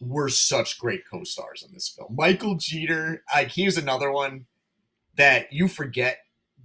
were 0.00 0.28
such 0.28 0.78
great 0.78 1.02
co-stars 1.10 1.64
in 1.66 1.72
this 1.72 1.88
film 1.88 2.14
michael 2.14 2.56
jeter 2.56 3.22
like 3.34 3.48
he 3.48 3.64
was 3.64 3.78
another 3.78 4.10
one 4.10 4.46
that 5.16 5.52
you 5.52 5.68
forget 5.68 6.18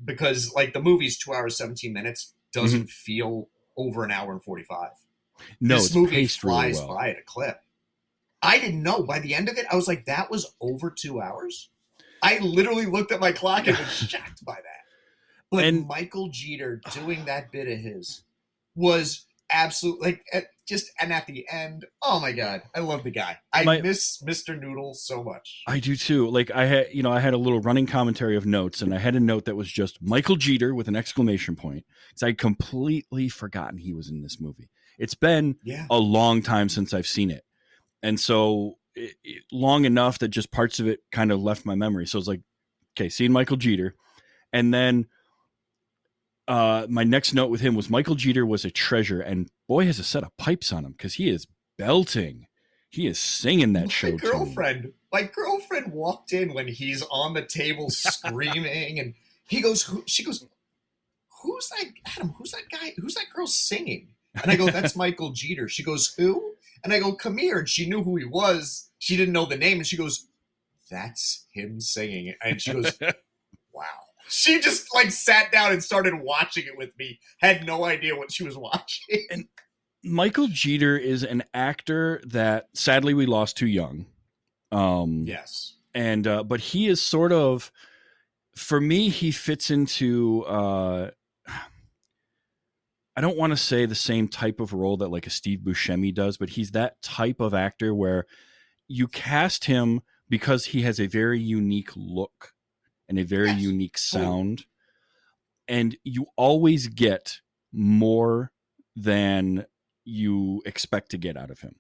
because 0.04 0.54
like 0.54 0.74
the 0.74 0.82
movie's 0.82 1.18
two 1.18 1.34
hours 1.34 1.58
17 1.58 1.94
minutes 1.94 2.34
doesn't 2.52 2.82
mm-hmm. 2.82 2.88
feel 2.88 3.48
over 3.78 4.04
an 4.04 4.12
hour 4.12 4.32
and 4.32 4.44
45 4.44 4.90
no, 5.60 5.76
this 5.76 5.88
it's 5.88 5.96
movie 5.96 6.16
paced 6.16 6.44
really 6.44 6.56
flies 6.56 6.80
well. 6.80 6.96
by 6.96 7.10
at 7.10 7.20
a 7.20 7.24
clip. 7.24 7.62
I 8.42 8.60
didn't 8.60 8.84
know. 8.84 9.04
By 9.04 9.20
the 9.20 9.36
end 9.36 9.50
of 9.50 9.58
it, 9.58 9.66
I 9.72 9.76
was 9.76 9.88
like, 9.88 10.06
that 10.06 10.32
was 10.32 10.54
over 10.62 10.90
two 10.90 11.22
hours. 11.22 11.70
I 12.22 12.40
literally 12.40 12.86
looked 12.86 13.12
at 13.12 13.20
my 13.20 13.32
clock 13.32 13.68
and 13.68 13.78
was 13.78 13.90
shocked 14.10 14.44
by 14.46 14.56
that. 14.56 14.84
But 15.52 15.66
And- 15.66 15.88
Michael 15.88 16.30
Jeter 16.30 16.82
doing 16.92 17.26
that 17.26 17.52
bit 17.52 17.68
of 17.68 17.80
his 17.80 18.24
was 18.76 19.26
absolutely 19.52 20.12
like 20.12 20.26
at, 20.32 20.46
just 20.70 20.90
and 21.02 21.12
at 21.12 21.26
the 21.28 21.46
end, 21.52 21.86
oh 22.02 22.20
my 22.20 22.32
god, 22.32 22.62
I 22.76 22.80
love 22.80 23.04
the 23.04 23.12
guy. 23.12 23.38
I 23.52 23.64
My- 23.64 23.82
miss 23.82 24.22
Mr. 24.24 24.58
Noodle 24.60 24.94
so 24.94 25.24
much. 25.24 25.64
I 25.68 25.80
do 25.80 25.96
too. 25.96 26.30
Like 26.30 26.52
I 26.52 26.66
had, 26.66 26.88
you 26.94 27.04
know, 27.04 27.12
I 27.12 27.20
had 27.20 27.34
a 27.34 27.38
little 27.38 27.60
running 27.60 27.88
commentary 27.88 28.38
of 28.38 28.46
notes, 28.46 28.82
and 28.82 28.94
I 28.94 29.00
had 29.00 29.16
a 29.16 29.20
note 29.20 29.46
that 29.46 29.56
was 29.56 29.70
just 29.72 30.02
Michael 30.02 30.36
Jeter 30.38 30.74
with 30.74 30.88
an 30.88 30.96
exclamation 30.96 31.56
point 31.56 31.84
because 32.10 32.24
I'd 32.24 32.38
completely 32.38 33.28
forgotten 33.30 33.78
he 33.80 33.94
was 33.94 34.10
in 34.10 34.22
this 34.22 34.40
movie. 34.40 34.70
It's 34.98 35.16
been 35.16 35.56
Yeah. 35.64 35.86
a 35.90 35.98
long 35.98 36.42
time 36.42 36.70
since 36.70 36.94
I've 36.94 37.08
seen 37.08 37.32
it, 37.32 37.44
and 38.04 38.20
so 38.20 38.76
it, 38.96 39.16
it- 39.24 39.44
long 39.52 39.86
enough 39.86 40.20
that 40.20 40.28
just 40.30 40.52
parts 40.52 40.80
of 40.80 40.88
it 40.88 41.00
kind 41.12 41.32
of 41.32 41.42
left 41.42 41.66
my 41.66 41.76
memory. 41.76 42.06
So 42.06 42.18
it's 42.20 42.28
like, 42.28 42.42
okay, 42.98 43.10
seeing 43.10 43.32
Michael 43.32 43.58
Jeter, 43.58 43.96
and 44.54 44.74
then 44.74 45.08
uh, 46.50 46.88
my 46.90 47.04
next 47.04 47.36
note 47.36 47.52
with 47.52 47.62
him 47.62 47.76
was 47.76 47.92
Michael 47.92 48.16
Jeter 48.16 48.44
was 48.44 48.66
a 48.66 48.72
treasure, 48.72 49.22
and 49.22 49.52
boy 49.68 49.86
has 49.86 50.00
a 50.00 50.04
set 50.04 50.24
of 50.24 50.36
pipes 50.36 50.74
on 50.74 50.84
him 50.84 50.94
because 50.94 51.14
he 51.14 51.30
is 51.30 51.46
belting. 51.78 52.48
He 52.90 53.06
is 53.06 53.20
singing 53.20 53.74
that 53.74 53.86
my 53.86 53.88
show. 53.90 54.08
tune. 54.08 54.18
girlfriend, 54.18 54.94
my 55.14 55.22
girlfriend 55.22 55.94
walked 55.94 56.34
in 56.34 56.56
when 56.56 56.68
he's 56.68 57.04
on 57.12 57.36
the 57.36 57.44
table 57.44 57.90
screaming, 57.92 59.00
and 59.00 59.14
he 59.48 59.62
goes, 59.62 59.84
who, 59.84 60.04
she 60.08 60.24
goes, 60.24 60.44
"Who's 61.44 61.70
that, 61.70 61.86
Adam? 62.18 62.34
Who's 62.40 62.52
that 62.52 62.68
guy? 62.72 62.94
Who's 62.98 63.14
that 63.14 63.30
girl 63.32 63.46
singing?" 63.46 64.08
And 64.42 64.52
I 64.52 64.56
go, 64.56 64.72
"That's 64.72 64.96
Michael 64.96 65.30
Jeter." 65.34 65.70
She 65.70 65.84
goes, 65.84 66.16
"Who?" 66.18 66.56
And 66.84 66.92
I 66.92 67.00
go, 67.00 67.14
"Come 67.14 67.38
here." 67.38 67.60
And 67.60 67.70
she 67.70 67.88
knew 67.88 68.02
who 68.04 68.16
he 68.16 68.26
was. 68.26 68.90
She 68.98 69.16
didn't 69.16 69.34
know 69.34 69.46
the 69.46 69.56
name, 69.56 69.78
and 69.78 69.86
she 69.86 69.98
goes, 69.98 70.26
"That's 70.90 71.46
him 71.54 71.80
singing." 71.80 72.34
And 72.44 72.60
she 72.60 72.74
goes. 72.74 72.98
She 74.30 74.60
just 74.60 74.94
like 74.94 75.12
sat 75.12 75.52
down 75.52 75.72
and 75.72 75.84
started 75.84 76.14
watching 76.22 76.66
it 76.66 76.78
with 76.78 76.98
me. 76.98 77.20
Had 77.40 77.66
no 77.66 77.86
idea 77.86 78.16
what 78.16 78.32
she 78.32 78.44
was 78.44 78.58
watching. 78.58 79.26
And 79.32 79.46
Michael 80.04 80.48
Jeter 80.48 80.98
is 80.98 81.24
an 81.24 81.44
actor 81.54 82.22
that 82.28 82.68
sadly 82.74 83.14
we 83.14 83.26
lost 83.26 83.58
too 83.58 83.68
young. 83.68 84.06
Um, 84.72 85.26
yes. 85.28 85.76
and 85.94 86.28
uh, 86.28 86.44
but 86.44 86.60
he 86.60 86.88
is 86.88 87.02
sort 87.02 87.32
of, 87.32 87.72
for 88.56 88.80
me, 88.80 89.10
he 89.10 89.32
fits 89.32 89.72
into. 89.72 90.44
Uh, 90.46 91.12
I 93.16 93.22
don't 93.22 93.38
want 93.38 93.52
to 93.52 93.58
say 93.58 93.86
the 93.86 93.96
same 93.96 94.30
type 94.30 94.62
of 94.62 94.72
role 94.72 94.96
that 94.98 95.10
like 95.10 95.28
a 95.28 95.30
Steve 95.30 95.60
Buscemi 95.60 96.14
does, 96.16 96.38
but 96.38 96.50
he's 96.50 96.72
that 96.72 97.02
type 97.02 97.42
of 97.42 97.54
actor 97.54 97.94
where 97.94 98.26
you 98.88 99.10
cast 99.10 99.66
him 99.66 100.02
because 100.30 100.64
he 100.64 100.84
has 100.84 101.00
a 101.02 101.08
very 101.08 101.40
unique 101.40 101.90
look 101.98 102.54
and 103.10 103.20
a 103.20 103.24
very 103.24 103.50
Yes. 103.50 103.60
unique 103.60 103.98
oh, 103.98 104.18
sound, 104.18 104.66
and 105.68 105.98
you 106.04 106.28
always 106.38 106.88
get 106.88 107.42
more 107.74 108.52
than 108.96 109.66
you 110.06 110.62
expect 110.66 111.12
to 111.12 111.18
get 111.18 111.36
out 111.38 111.52
of 111.52 111.60
him. 111.60 111.76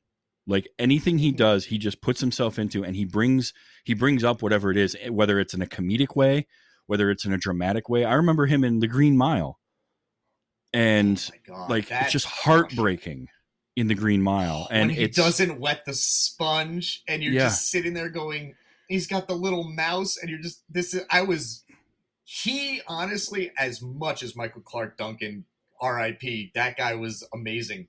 Like 0.46 0.68
anything 0.78 1.20
he 1.20 1.30
mm-hmm. 1.30 1.38
does 1.38 1.66
he 1.66 1.78
just 1.78 2.02
puts 2.02 2.20
himself 2.20 2.60
into 2.60 2.84
and 2.84 2.96
he 2.96 3.06
brings 3.06 3.54
he 3.84 3.94
brings 3.94 4.24
up 4.24 4.42
whatever 4.42 4.72
it 4.72 4.78
is 4.78 4.98
whether 5.10 5.40
it's 5.40 5.54
in 5.54 5.62
a 5.62 5.68
comedic 5.68 6.16
way 6.16 6.48
whether 6.90 7.12
it's 7.12 7.24
in 7.24 7.32
a 7.32 7.38
dramatic 7.38 7.88
way. 7.88 8.04
I 8.04 8.16
remember 8.16 8.48
him 8.48 8.64
in 8.64 8.80
the 8.80 8.88
green 8.88 9.16
mile. 9.16 9.60
And 10.74 11.24
Oh 11.32 11.38
God, 11.46 11.70
like 11.70 11.92
it's 11.92 12.12
just 12.12 12.26
heartbreaking 12.26 13.28
in 13.76 13.88
the 13.88 13.94
green 13.94 14.24
mile 14.24 14.68
and 14.72 14.90
it's 14.90 15.16
doesn't 15.16 15.60
wet 15.60 15.86
the 15.86 15.94
sponge 15.94 17.04
and 17.08 17.22
you're 17.22 17.32
Yeah. 17.34 17.46
just 17.46 17.70
sitting 17.70 17.94
there 17.94 18.10
going 18.10 18.56
he's 18.90 19.08
got 19.08 19.28
the 19.28 19.36
little 19.36 19.64
mouse 19.64 20.18
and 20.18 20.30
you're 20.30 20.42
just 20.42 20.64
this 20.70 20.94
is 20.94 21.06
i 21.10 21.22
was 21.22 21.64
he 22.26 22.82
honestly 22.88 23.52
as 23.58 23.82
much 23.82 24.22
as 24.22 24.36
michael 24.36 24.62
clarke 24.62 24.98
duncan 24.98 25.46
rip 25.82 26.54
that 26.54 26.78
guy 26.78 26.96
was 26.96 27.28
amazing. 27.34 27.88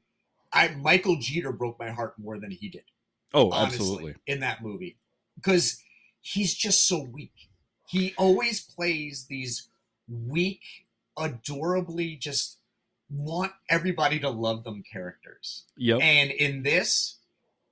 I 0.52 0.68
michael 0.68 1.16
jeter 1.16 1.52
broke 1.52 1.78
my 1.78 1.90
heart 1.90 2.14
more 2.18 2.38
than 2.38 2.50
he 2.50 2.68
did. 2.68 2.84
Oh 3.32 3.50
honestly 3.50 3.76
absolutely. 3.76 4.14
in 4.26 4.40
that 4.40 4.62
movie. 4.62 4.96
Because 5.36 5.82
he's 6.20 6.54
just 6.54 6.86
so 6.86 7.02
weak. 7.02 7.48
He 7.88 8.14
always 8.16 8.60
plays 8.60 9.26
these 9.28 9.68
weak 10.08 10.62
adorably 11.16 12.16
just 12.16 12.58
want 13.08 13.52
everybody 13.68 14.20
to 14.20 14.30
love 14.30 14.64
them 14.64 14.82
characters. 14.90 15.64
Yep. 15.76 16.00
And 16.00 16.30
in 16.30 16.62
this, 16.62 17.18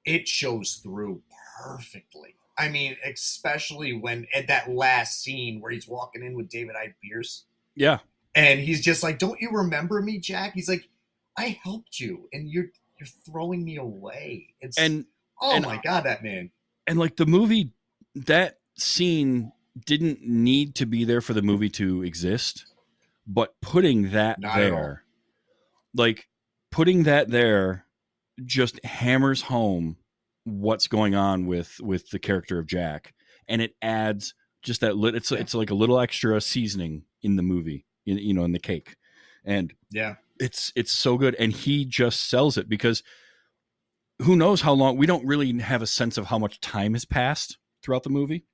it 0.04 0.26
shows 0.26 0.80
through 0.82 1.22
perfectly. 1.62 2.34
I 2.58 2.68
mean, 2.68 2.96
especially 3.04 3.92
when 3.92 4.26
at 4.34 4.48
that 4.48 4.70
last 4.70 5.22
scene 5.22 5.60
where 5.60 5.70
he's 5.70 5.86
walking 5.86 6.22
in 6.24 6.34
with 6.34 6.48
David 6.48 6.74
Hyde 6.76 6.94
Pierce, 7.02 7.44
yeah 7.76 7.98
and 8.34 8.60
he's 8.60 8.82
just 8.84 9.02
like, 9.02 9.18
"Don't 9.18 9.40
you 9.40 9.50
remember 9.52 10.00
me, 10.02 10.18
Jack?" 10.18 10.52
He's 10.54 10.68
like, 10.68 10.88
"I 11.36 11.58
helped 11.62 11.98
you, 12.00 12.28
and 12.32 12.48
you're 12.50 12.66
you're 12.98 13.08
throwing 13.24 13.64
me 13.64 13.76
away." 13.76 14.48
It's 14.60 14.76
and 14.78 15.06
oh 15.40 15.54
and- 15.56 15.64
my 15.64 15.80
god, 15.82 16.04
that 16.04 16.22
man. 16.22 16.50
and 16.86 16.98
like 16.98 17.16
the 17.16 17.26
movie 17.26 17.72
that 18.14 18.58
scene 18.76 19.52
didn't 19.86 20.20
need 20.22 20.74
to 20.76 20.86
be 20.86 21.04
there 21.04 21.20
for 21.20 21.34
the 21.34 21.42
movie 21.42 21.68
to 21.68 22.02
exist 22.02 22.66
but 23.26 23.54
putting 23.60 24.10
that 24.10 24.40
Not 24.40 24.56
there 24.56 25.04
like 25.94 26.26
putting 26.72 27.04
that 27.04 27.28
there 27.30 27.84
just 28.44 28.82
hammers 28.84 29.42
home 29.42 29.96
what's 30.50 30.86
going 30.88 31.14
on 31.14 31.46
with 31.46 31.80
with 31.80 32.10
the 32.10 32.18
character 32.18 32.58
of 32.58 32.66
jack 32.66 33.14
and 33.48 33.62
it 33.62 33.74
adds 33.82 34.34
just 34.62 34.80
that 34.80 34.96
lit 34.96 35.14
it's 35.14 35.30
Yeah. 35.30 35.38
it's 35.38 35.54
like 35.54 35.70
a 35.70 35.74
little 35.74 35.98
extra 36.00 36.40
seasoning 36.40 37.04
in 37.22 37.36
the 37.36 37.42
movie 37.42 37.84
in, 38.06 38.18
you 38.18 38.34
know 38.34 38.44
in 38.44 38.52
the 38.52 38.58
cake. 38.58 38.96
And 39.44 39.72
Yeah, 39.90 40.16
it's 40.40 40.72
it's 40.76 40.92
so 40.92 41.16
good 41.16 41.34
and 41.36 41.52
he 41.52 41.84
just 41.84 42.28
sells 42.28 42.58
it 42.58 42.68
because 42.68 43.02
who 44.20 44.36
knows 44.36 44.60
how 44.60 44.72
long 44.72 44.96
we 44.96 45.06
don't 45.06 45.24
really 45.26 45.58
have 45.60 45.80
a 45.80 45.86
sense 45.86 46.18
of 46.18 46.26
how 46.26 46.38
much 46.38 46.60
time 46.60 46.94
has 46.94 47.04
passed 47.04 47.56
throughout 47.82 48.02
the 48.02 48.10
movie 48.10 48.44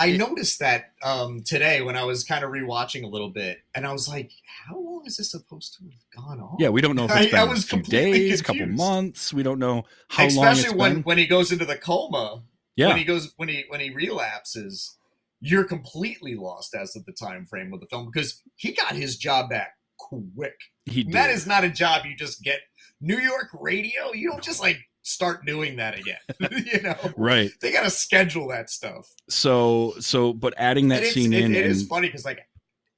I 0.00 0.16
noticed 0.16 0.58
that 0.60 0.92
um, 1.02 1.42
today 1.44 1.82
when 1.82 1.94
I 1.94 2.04
was 2.04 2.24
kind 2.24 2.42
of 2.42 2.50
rewatching 2.50 3.04
a 3.04 3.06
little 3.06 3.28
bit, 3.28 3.58
and 3.74 3.86
I 3.86 3.92
was 3.92 4.08
like, 4.08 4.30
"How 4.66 4.78
long 4.78 5.02
is 5.06 5.18
this 5.18 5.30
supposed 5.30 5.76
to 5.76 5.84
have 5.84 6.24
gone 6.24 6.40
on?" 6.40 6.56
yeah 6.58 6.70
we 6.70 6.80
don't 6.80 6.96
know 6.96 7.04
if 7.04 7.10
I- 7.12 7.20
it's 7.22 7.30
been 7.30 7.40
I 7.40 7.44
a 7.44 7.46
was 7.48 7.64
few 7.64 7.78
completely 7.78 8.18
days 8.30 8.40
a 8.40 8.44
couple 8.44 8.66
months 8.66 9.32
we 9.32 9.42
don't 9.42 9.58
know 9.58 9.84
how 10.08 10.22
long 10.28 10.46
especially 10.46 10.76
when 10.76 10.94
been. 10.94 11.02
when 11.02 11.18
he 11.18 11.26
goes 11.26 11.52
into 11.52 11.66
the 11.66 11.76
coma 11.76 12.42
yeah. 12.76 12.88
when 12.88 12.96
he 12.96 13.04
goes 13.04 13.32
when 13.36 13.48
he 13.48 13.64
when 13.68 13.80
he 13.80 13.90
relapses 13.90 14.96
you're 15.40 15.64
completely 15.64 16.34
lost 16.34 16.74
as 16.74 16.92
to 16.92 17.00
the 17.00 17.12
time 17.12 17.46
frame 17.46 17.72
of 17.72 17.80
the 17.80 17.86
film 17.86 18.06
because 18.12 18.42
he 18.56 18.72
got 18.72 18.94
his 18.94 19.16
job 19.16 19.50
back 19.50 19.72
quick. 19.98 20.58
He 20.86 21.04
did. 21.04 21.12
that 21.12 21.30
is 21.30 21.46
not 21.46 21.62
a 21.64 21.70
job 21.70 22.04
you 22.06 22.16
just 22.16 22.42
get. 22.42 22.60
New 23.02 23.18
york 23.18 23.48
radio 23.58 24.12
you 24.12 24.30
don't 24.30 24.42
just 24.42 24.60
like 24.60 24.78
start 25.10 25.44
doing 25.46 25.76
that 25.76 25.98
again 25.98 26.18
you 26.72 26.80
know? 26.82 26.96
Right. 27.16 27.50
They 27.60 27.72
gotta 27.72 27.90
schedule 27.90 28.48
that 28.48 28.70
stuff. 28.70 29.12
So 29.28 29.94
so 30.00 30.32
but 30.32 30.54
adding 30.56 30.88
that 30.88 31.04
scene 31.04 31.32
it- 31.32 31.44
in 31.44 31.54
it 31.54 31.66
is 31.66 31.80
and- 31.80 31.88
funny 31.88 32.08
because 32.08 32.24
like 32.24 32.40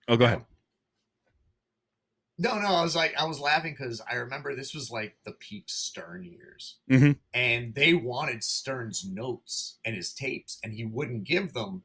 oh 0.09 0.17
go 0.17 0.25
ahead. 0.27 0.45
no 2.39 2.59
no 2.59 2.67
i 2.69 2.83
was 2.83 2.97
like 2.97 3.15
i 3.19 3.25
was 3.25 3.39
laughing 3.41 3.75
because 3.79 4.01
i 4.11 4.15
remember 4.15 4.55
this 4.55 4.75
was 4.75 4.91
like 4.91 5.17
the 5.25 5.33
peak 5.33 5.65
stern 5.69 6.25
years. 6.25 6.79
Mhm. 6.91 7.19
and 7.35 7.75
they 7.75 7.95
wanted 7.95 8.43
stern's 8.43 9.05
notes 9.07 9.79
and 9.85 9.95
his 9.95 10.13
tapes 10.13 10.59
and 10.65 10.73
he 10.73 10.85
wouldn't 10.85 11.25
give 11.25 11.53
them 11.53 11.85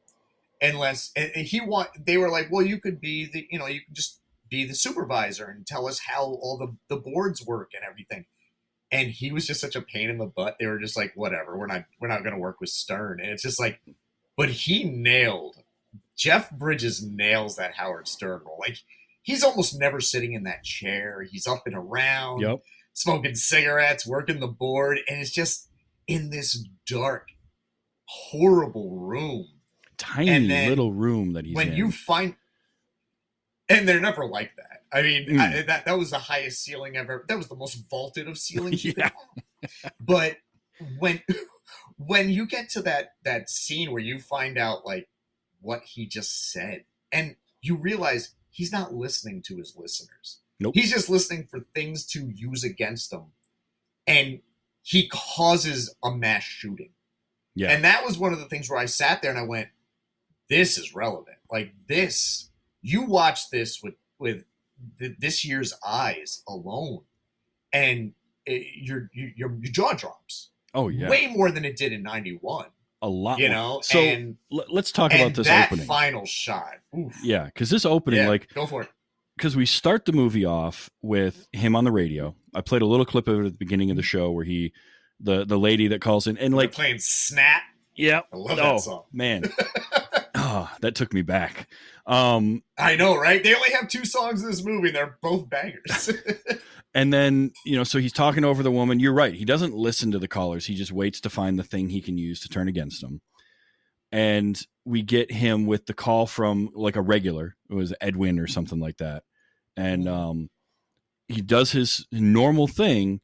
unless 0.60 1.12
and 1.14 1.30
and 1.36 1.46
he 1.46 1.60
want 1.60 1.90
they 2.06 2.16
were 2.16 2.30
like 2.30 2.48
well 2.50 2.64
you 2.64 2.80
could 2.80 3.00
be 3.00 3.26
the 3.30 3.46
you 3.50 3.58
know 3.58 3.66
you 3.66 3.80
could 3.86 3.94
just 3.94 4.20
be 4.48 4.66
the 4.66 4.74
supervisor 4.74 5.44
and 5.46 5.66
tell 5.66 5.86
us 5.86 6.00
how 6.06 6.22
all 6.24 6.56
the 6.58 6.74
the 6.94 7.00
boards 7.00 7.44
work 7.44 7.72
and 7.74 7.84
everything 7.88 8.24
and 8.90 9.10
he 9.10 9.30
was 9.32 9.46
just 9.46 9.60
such 9.60 9.76
a 9.76 9.82
pain 9.82 10.08
in 10.10 10.18
the 10.18 10.26
butt 10.26 10.56
they 10.58 10.66
were 10.66 10.78
just 10.78 10.96
like 10.96 11.12
whatever 11.14 11.56
we're 11.58 11.66
not 11.66 11.84
we're 12.00 12.08
not 12.08 12.22
going 12.22 12.34
to 12.34 12.40
work 12.40 12.60
with 12.60 12.70
stern 12.70 13.20
and 13.20 13.30
it's 13.30 13.42
just 13.42 13.60
like 13.60 13.80
but 14.36 14.48
he 14.50 14.84
nailed 14.84 15.56
Jeff 16.16 16.50
Bridges 16.50 17.02
nails 17.02 17.56
that 17.56 17.74
Howard 17.74 18.08
Stern 18.08 18.42
role. 18.44 18.58
Like 18.58 18.78
he's 19.22 19.44
almost 19.44 19.78
never 19.78 20.00
sitting 20.00 20.32
in 20.32 20.42
that 20.44 20.64
chair. 20.64 21.22
He's 21.22 21.46
up 21.46 21.62
and 21.66 21.76
around, 21.76 22.40
Yep. 22.40 22.62
smoking 22.92 23.34
cigarettes, 23.36 24.04
working 24.06 24.40
the 24.40 24.48
board, 24.48 24.98
and 25.08 25.20
it's 25.20 25.30
just 25.30 25.68
in 26.08 26.30
this 26.30 26.64
dark, 26.88 27.28
horrible 28.06 28.96
room. 28.96 29.46
Tiny 29.96 30.40
little 30.68 30.92
room 30.92 31.32
that 31.34 31.44
he's 31.46 31.54
when 31.54 31.68
in. 31.68 31.76
you 31.76 31.90
find, 31.92 32.34
and 33.68 33.88
they're 33.88 34.00
never 34.00 34.26
like 34.26 34.52
that. 34.56 34.67
I 34.92 35.02
mean, 35.02 35.26
Mm. 35.28 35.38
I, 35.40 35.62
that 35.62 35.84
that 35.84 35.98
was 35.98 36.10
the 36.10 36.18
highest 36.18 36.62
ceiling 36.62 36.96
ever. 36.96 37.24
That 37.28 37.36
was 37.36 37.48
the 37.48 37.56
most 37.56 37.74
vaulted 37.90 38.28
of 38.28 38.38
ceilings 38.38 38.84
Yeah. 38.96 39.10
But 40.00 40.36
when 40.98 41.20
when 41.96 42.30
you 42.30 42.46
get 42.46 42.68
to 42.70 42.82
that 42.82 43.14
that 43.24 43.50
scene 43.50 43.90
where 43.92 44.02
you 44.02 44.18
find 44.20 44.56
out 44.58 44.86
like 44.86 45.08
what 45.60 45.82
he 45.84 46.06
just 46.06 46.52
said, 46.52 46.84
and 47.12 47.36
you 47.60 47.76
realize 47.76 48.34
he's 48.50 48.72
not 48.72 48.94
listening 48.94 49.42
to 49.42 49.56
his 49.56 49.74
listeners. 49.76 50.38
Nope. 50.60 50.74
He's 50.74 50.90
just 50.92 51.10
listening 51.10 51.46
for 51.50 51.60
things 51.74 52.04
to 52.06 52.28
use 52.34 52.64
against 52.64 53.12
him, 53.12 53.26
and 54.06 54.40
he 54.82 55.08
causes 55.08 55.94
a 56.02 56.10
mass 56.10 56.42
shooting. 56.44 56.90
yeah. 57.54 57.70
And 57.72 57.84
that 57.84 58.04
was 58.04 58.16
one 58.18 58.32
of 58.32 58.38
the 58.38 58.46
things 58.46 58.70
where 58.70 58.78
I 58.78 58.86
sat 58.86 59.20
there 59.20 59.30
and 59.30 59.38
I 59.38 59.44
went, 59.44 59.68
"This 60.48 60.78
is 60.78 60.94
relevant. 60.94 61.36
Like 61.50 61.72
this, 61.88 62.50
you 62.82 63.02
watch 63.02 63.50
this 63.50 63.82
with 63.82 63.94
with 64.18 64.44
th- 64.98 65.16
this 65.18 65.44
year's 65.44 65.72
eyes 65.86 66.42
alone, 66.48 67.00
and 67.72 68.12
it, 68.46 68.66
your, 68.76 69.10
your 69.14 69.30
your 69.36 69.72
jaw 69.72 69.92
drops 69.92 70.50
oh 70.74 70.88
yeah. 70.88 71.08
way 71.08 71.26
more 71.26 71.50
than 71.50 71.64
it 71.64 71.76
did 71.76 71.92
in 71.92 72.02
'91. 72.02 72.66
a 73.02 73.08
lot. 73.08 73.38
You 73.38 73.48
more. 73.48 73.56
know, 73.56 73.80
So 73.82 73.98
and, 74.00 74.36
l- 74.52 74.64
let's 74.70 74.90
talk 74.92 75.12
about 75.12 75.34
this 75.34 75.46
that 75.46 75.68
opening. 75.70 75.86
final 75.86 76.24
shot. 76.26 76.74
Oof. 76.96 77.16
yeah, 77.22 77.44
because 77.44 77.70
this 77.70 77.84
opening, 77.84 78.20
Yeah, 78.20 78.28
like, 78.28 78.48
go 78.54 78.66
for 78.66 78.82
it. 78.82 78.88
because 79.36 79.54
we 79.56 79.66
start 79.66 80.04
the 80.06 80.12
movie 80.12 80.44
off 80.44 80.90
with 81.02 81.46
him 81.52 81.76
on 81.76 81.84
the 81.84 81.92
radio. 81.92 82.34
I 82.54 82.60
played 82.62 82.82
a 82.82 82.86
little 82.86 83.06
clip 83.06 83.28
of 83.28 83.40
it 83.40 83.46
at 83.46 83.52
the 83.52 83.58
beginning 83.58 83.90
of 83.90 83.96
the 83.96 84.02
show 84.02 84.30
where 84.30 84.44
he, 84.44 84.72
the 85.20 85.44
the 85.44 85.58
lady 85.58 85.88
that 85.88 86.00
calls 86.00 86.26
in, 86.26 86.38
and 86.38 86.54
Like 86.54 86.68
like, 86.68 86.72
playing 86.72 86.98
Snap. 87.00 87.62
yeah, 87.94 88.20
I 88.32 88.36
love 88.36 88.52
oh 88.52 88.72
that 88.74 88.80
song. 88.80 89.02
man, 89.12 89.42
oh, 90.58 90.70
that 90.80 90.94
took 90.94 91.12
me 91.12 91.22
back. 91.22 91.68
Um, 92.06 92.62
I 92.78 92.96
know, 92.96 93.16
right? 93.16 93.42
They 93.42 93.54
only 93.54 93.70
have 93.70 93.88
two 93.88 94.04
songs 94.04 94.42
in 94.42 94.50
this 94.50 94.64
movie. 94.64 94.88
and 94.88 94.96
They're 94.96 95.18
both 95.20 95.48
bangers. 95.48 96.10
and 96.94 97.12
then 97.12 97.52
you 97.64 97.76
know, 97.76 97.84
so 97.84 97.98
he's 97.98 98.12
talking 98.12 98.44
over 98.44 98.62
the 98.62 98.70
woman. 98.70 99.00
You're 99.00 99.12
right. 99.12 99.34
He 99.34 99.44
doesn't 99.44 99.74
listen 99.74 100.10
to 100.12 100.18
the 100.18 100.28
callers. 100.28 100.66
He 100.66 100.74
just 100.74 100.92
waits 100.92 101.20
to 101.22 101.30
find 101.30 101.58
the 101.58 101.64
thing 101.64 101.88
he 101.88 102.00
can 102.00 102.18
use 102.18 102.40
to 102.40 102.48
turn 102.48 102.68
against 102.68 103.02
him. 103.02 103.20
And 104.10 104.58
we 104.84 105.02
get 105.02 105.30
him 105.30 105.66
with 105.66 105.86
the 105.86 105.94
call 105.94 106.26
from 106.26 106.70
like 106.74 106.96
a 106.96 107.02
regular. 107.02 107.56
It 107.68 107.74
was 107.74 107.94
Edwin 108.00 108.38
or 108.38 108.46
something 108.46 108.80
like 108.80 108.96
that. 108.98 109.22
And 109.76 110.08
um, 110.08 110.50
he 111.28 111.42
does 111.42 111.72
his 111.72 112.06
normal 112.10 112.66
thing, 112.66 113.20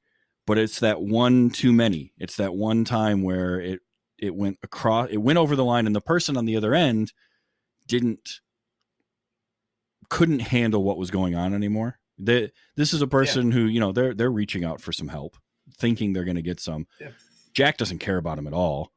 but 0.47 0.59
it's 0.59 0.81
that 0.81 1.01
one 1.01 1.49
too 1.49 1.73
many. 1.73 2.13
It's 2.19 2.37
that 2.37 2.55
one 2.55 2.85
time 2.85 3.23
where 3.23 3.59
it 3.59 3.81
it 4.19 4.35
went 4.35 4.59
across, 4.63 5.09
it 5.11 5.19
went 5.19 5.39
over 5.39 5.57
the 5.57 5.65
line, 5.65 5.87
and 5.87 5.95
the 5.95 6.01
person 6.01 6.37
on 6.37 6.45
the 6.45 6.57
other 6.57 6.75
end 6.75 7.13
didn't 7.87 8.41
couldn't 10.09 10.41
handle 10.41 10.83
what 10.85 10.99
was 10.99 11.11
going 11.11 11.35
on 11.35 11.55
anymore. 11.55 11.99
They, 12.19 12.53
this 12.77 12.93
is 12.93 13.03
a 13.03 13.07
person 13.07 13.51
who 13.51 13.63
you 13.65 13.81
know 13.81 13.93
they're 13.93 14.15
they're 14.15 14.31
reaching 14.31 14.65
out 14.65 14.81
for 14.81 14.93
some 14.93 15.09
help, 15.09 15.37
thinking 15.79 16.13
they're 16.13 16.25
going 16.25 16.37
to 16.37 16.43
get 16.43 16.61
some. 16.61 16.87
Yeah. 17.01 17.09
Jack 17.53 17.77
doesn't 17.77 17.99
care 17.99 18.17
about 18.17 18.39
him 18.39 18.47
at 18.47 18.53
all. 18.53 18.93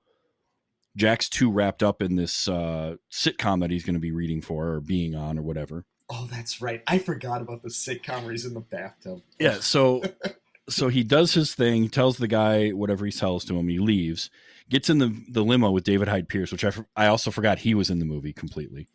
Jack's 0.96 1.30
too 1.30 1.52
wrapped 1.52 1.84
up 1.84 2.02
in 2.02 2.16
this 2.16 2.48
uh, 2.48 2.96
sitcom 3.12 3.62
that 3.62 3.70
he's 3.70 3.84
going 3.84 3.94
to 3.94 4.00
be 4.00 4.12
reading 4.12 4.42
for 4.42 4.70
or 4.70 4.82
being 4.82 5.14
on 5.16 5.38
or 5.38 5.44
whatever. 5.44 5.86
oh, 6.10 6.28
that's 6.32 6.62
right. 6.62 6.82
I 6.88 6.98
forgot 6.98 7.42
about 7.42 7.62
the 7.62 7.70
sitcom 7.70 8.24
where 8.24 8.32
he's 8.32 8.46
in 8.46 8.54
the 8.54 8.62
bathtub. 8.62 9.22
Yeah, 9.40 9.60
so 9.60 10.02
so 10.70 10.88
he 10.90 11.04
does 11.04 11.34
his 11.34 11.54
thing, 11.56 11.84
he 11.84 11.90
tells 11.90 12.18
the 12.18 12.28
guy 12.28 12.70
whatever 12.70 13.06
he 13.06 13.12
sells 13.12 13.46
to 13.46 13.58
him, 13.58 13.68
he 13.68 13.80
leaves, 13.80 14.30
gets 14.70 14.90
in 14.90 14.98
the 15.00 15.16
the 15.30 15.44
limo 15.44 15.72
with 15.72 15.84
David 15.84 16.08
Hyde 16.08 16.28
Pierce, 16.30 16.52
which 16.52 16.66
I 16.66 16.72
I 16.96 17.08
also 17.08 17.32
forgot 17.32 17.60
he 17.60 17.74
was 17.74 17.90
in 17.90 18.00
the 18.00 18.06
movie 18.06 18.34
completely. 18.34 18.88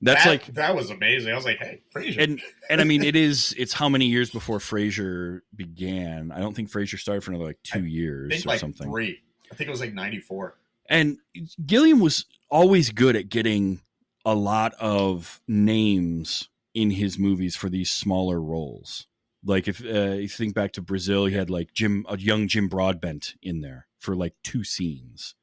That's 0.00 0.22
That- 0.24 0.30
like 0.30 0.46
that 0.54 0.76
was 0.76 0.90
amazing. 0.90 1.32
I 1.32 1.34
was 1.36 1.44
like, 1.44 1.58
hey, 1.58 1.80
Frasier. 1.92 2.22
and 2.22 2.40
and 2.70 2.80
I 2.80 2.84
mean 2.84 3.02
it 3.02 3.16
is 3.16 3.52
it's 3.58 3.72
how 3.72 3.88
many 3.88 4.06
years 4.06 4.30
before 4.30 4.58
Frasier 4.58 5.40
began? 5.56 6.30
I 6.30 6.38
don't 6.38 6.54
think 6.54 6.70
Frasier 6.70 6.98
started 7.00 7.24
for 7.24 7.32
another 7.32 7.46
like 7.46 7.58
2 7.64 7.78
I 7.80 7.82
years 7.82 8.46
or 8.46 8.48
like 8.50 8.60
something. 8.60 8.88
three. 8.88 9.20
I 9.50 9.54
think 9.56 9.66
it 9.66 9.70
was 9.70 9.80
like 9.80 9.94
ninety 9.94 10.20
four. 10.20 10.56
And 10.88 11.18
Gilliam 11.66 11.98
was 12.00 12.26
always 12.50 12.90
good 12.90 13.16
at 13.16 13.28
getting 13.28 13.80
a 14.24 14.34
lot 14.34 14.74
of 14.78 15.40
names 15.48 16.48
in 16.74 16.90
his 16.90 17.18
movies 17.18 17.56
for 17.56 17.68
these 17.68 17.90
smaller 17.90 18.40
roles. 18.40 19.06
Like 19.44 19.68
if 19.68 19.84
uh, 19.84 20.14
you 20.14 20.28
think 20.28 20.54
back 20.54 20.72
to 20.72 20.82
Brazil, 20.82 21.26
he 21.26 21.34
had 21.34 21.50
like 21.50 21.72
Jim, 21.72 22.04
a 22.08 22.18
young 22.18 22.48
Jim 22.48 22.68
Broadbent 22.68 23.34
in 23.42 23.60
there 23.60 23.86
for 24.00 24.16
like 24.16 24.34
two 24.42 24.64
scenes, 24.64 25.34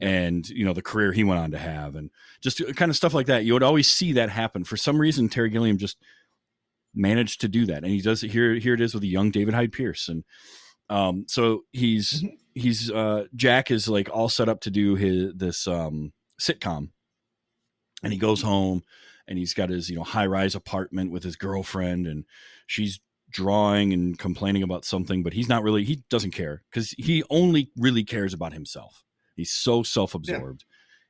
and 0.00 0.48
you 0.48 0.64
know 0.64 0.72
the 0.72 0.82
career 0.82 1.12
he 1.12 1.24
went 1.24 1.40
on 1.40 1.50
to 1.50 1.58
have, 1.58 1.96
and 1.96 2.10
just 2.40 2.62
kind 2.76 2.90
of 2.90 2.96
stuff 2.96 3.14
like 3.14 3.26
that. 3.26 3.44
You 3.44 3.52
would 3.54 3.62
always 3.62 3.88
see 3.88 4.12
that 4.12 4.30
happen. 4.30 4.64
For 4.64 4.76
some 4.76 4.98
reason, 4.98 5.28
Terry 5.28 5.50
Gilliam 5.50 5.76
just 5.78 5.96
managed 6.94 7.40
to 7.42 7.48
do 7.48 7.66
that, 7.66 7.82
and 7.82 7.86
he 7.86 8.00
does 8.00 8.22
it 8.22 8.30
here. 8.30 8.54
Here 8.54 8.74
it 8.74 8.80
is 8.80 8.94
with 8.94 9.02
a 9.02 9.08
young 9.08 9.30
David 9.30 9.54
Hyde 9.54 9.72
Pierce, 9.72 10.08
and 10.08 10.24
um, 10.88 11.24
so 11.28 11.64
he's 11.72 12.22
Mhm. 12.22 12.38
he's 12.54 12.90
uh 12.90 13.24
Jack 13.34 13.70
is 13.70 13.88
like 13.88 14.08
all 14.12 14.28
set 14.28 14.48
up 14.48 14.60
to 14.60 14.70
do 14.70 14.94
his 14.94 15.34
this 15.34 15.66
um 15.66 16.12
sitcom 16.40 16.90
and 18.02 18.12
he 18.12 18.18
goes 18.18 18.42
home 18.42 18.82
and 19.26 19.38
he's 19.38 19.54
got 19.54 19.70
his 19.70 19.90
you 19.90 19.96
know 19.96 20.04
high 20.04 20.26
rise 20.26 20.54
apartment 20.54 21.10
with 21.10 21.22
his 21.22 21.36
girlfriend 21.36 22.06
and 22.06 22.24
she's 22.66 23.00
drawing 23.36 23.92
and 23.92 24.18
complaining 24.18 24.62
about 24.62 24.84
something 24.84 25.22
but 25.22 25.32
he's 25.32 25.48
not 25.48 25.62
really 25.62 25.84
he 25.84 26.02
doesn't 26.10 26.30
care 26.32 26.62
cuz 26.72 26.94
he 26.98 27.22
only 27.30 27.70
really 27.76 28.04
cares 28.04 28.32
about 28.34 28.52
himself 28.52 29.04
he's 29.34 29.52
so 29.52 29.82
self-absorbed 29.82 30.64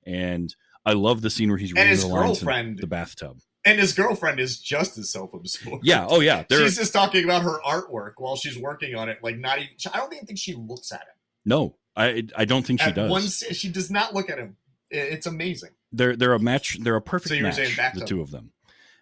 and 0.04 0.54
I 0.84 0.92
love 0.92 1.20
the 1.20 1.30
scene 1.30 1.48
where 1.48 1.58
he's 1.58 1.72
reading 1.72 1.96
the 1.98 2.06
lines 2.06 2.38
in 2.40 2.46
girlfriend- 2.46 2.78
the 2.78 2.86
bathtub. 2.86 3.38
And 3.64 3.80
his 3.80 3.92
girlfriend 3.92 4.38
is 4.38 4.60
just 4.60 4.96
as 4.96 5.10
self 5.10 5.34
absorbed. 5.34 5.84
Yeah, 5.84 6.06
oh 6.08 6.20
yeah, 6.20 6.44
they're 6.48 6.60
She's 6.62 6.76
just 6.76 6.92
talking 6.92 7.24
about 7.24 7.42
her 7.42 7.58
artwork 7.66 8.12
while 8.18 8.36
she's 8.36 8.56
working 8.56 8.94
on 8.94 9.08
it. 9.08 9.18
Like 9.22 9.36
not 9.38 9.58
even. 9.58 9.70
I 9.92 9.98
don't 9.98 10.12
even 10.14 10.24
think 10.26 10.38
she 10.38 10.54
looks 10.54 10.92
at 10.92 11.00
him. 11.00 11.16
no, 11.44 11.76
I 11.96 12.22
I 12.36 12.44
don't 12.44 12.64
think 12.64 12.80
she 12.80 12.92
does. 12.92 13.10
one, 13.10 13.22
she 13.22 13.68
does 13.68 13.90
not 13.90 14.14
look 14.14 14.30
at 14.30 14.38
him. 14.38 14.56
It's 14.90 15.26
amazing. 15.26 15.70
they're 15.90 16.14
they're 16.14 16.34
a 16.34 16.38
match 16.38 16.78
they're 16.80 16.94
a 16.94 17.02
perfect 17.02 17.34
So 17.34 17.40
match 17.40 17.56
the 17.94 18.04
two 18.06 18.20
of 18.20 18.30
them 18.30 18.52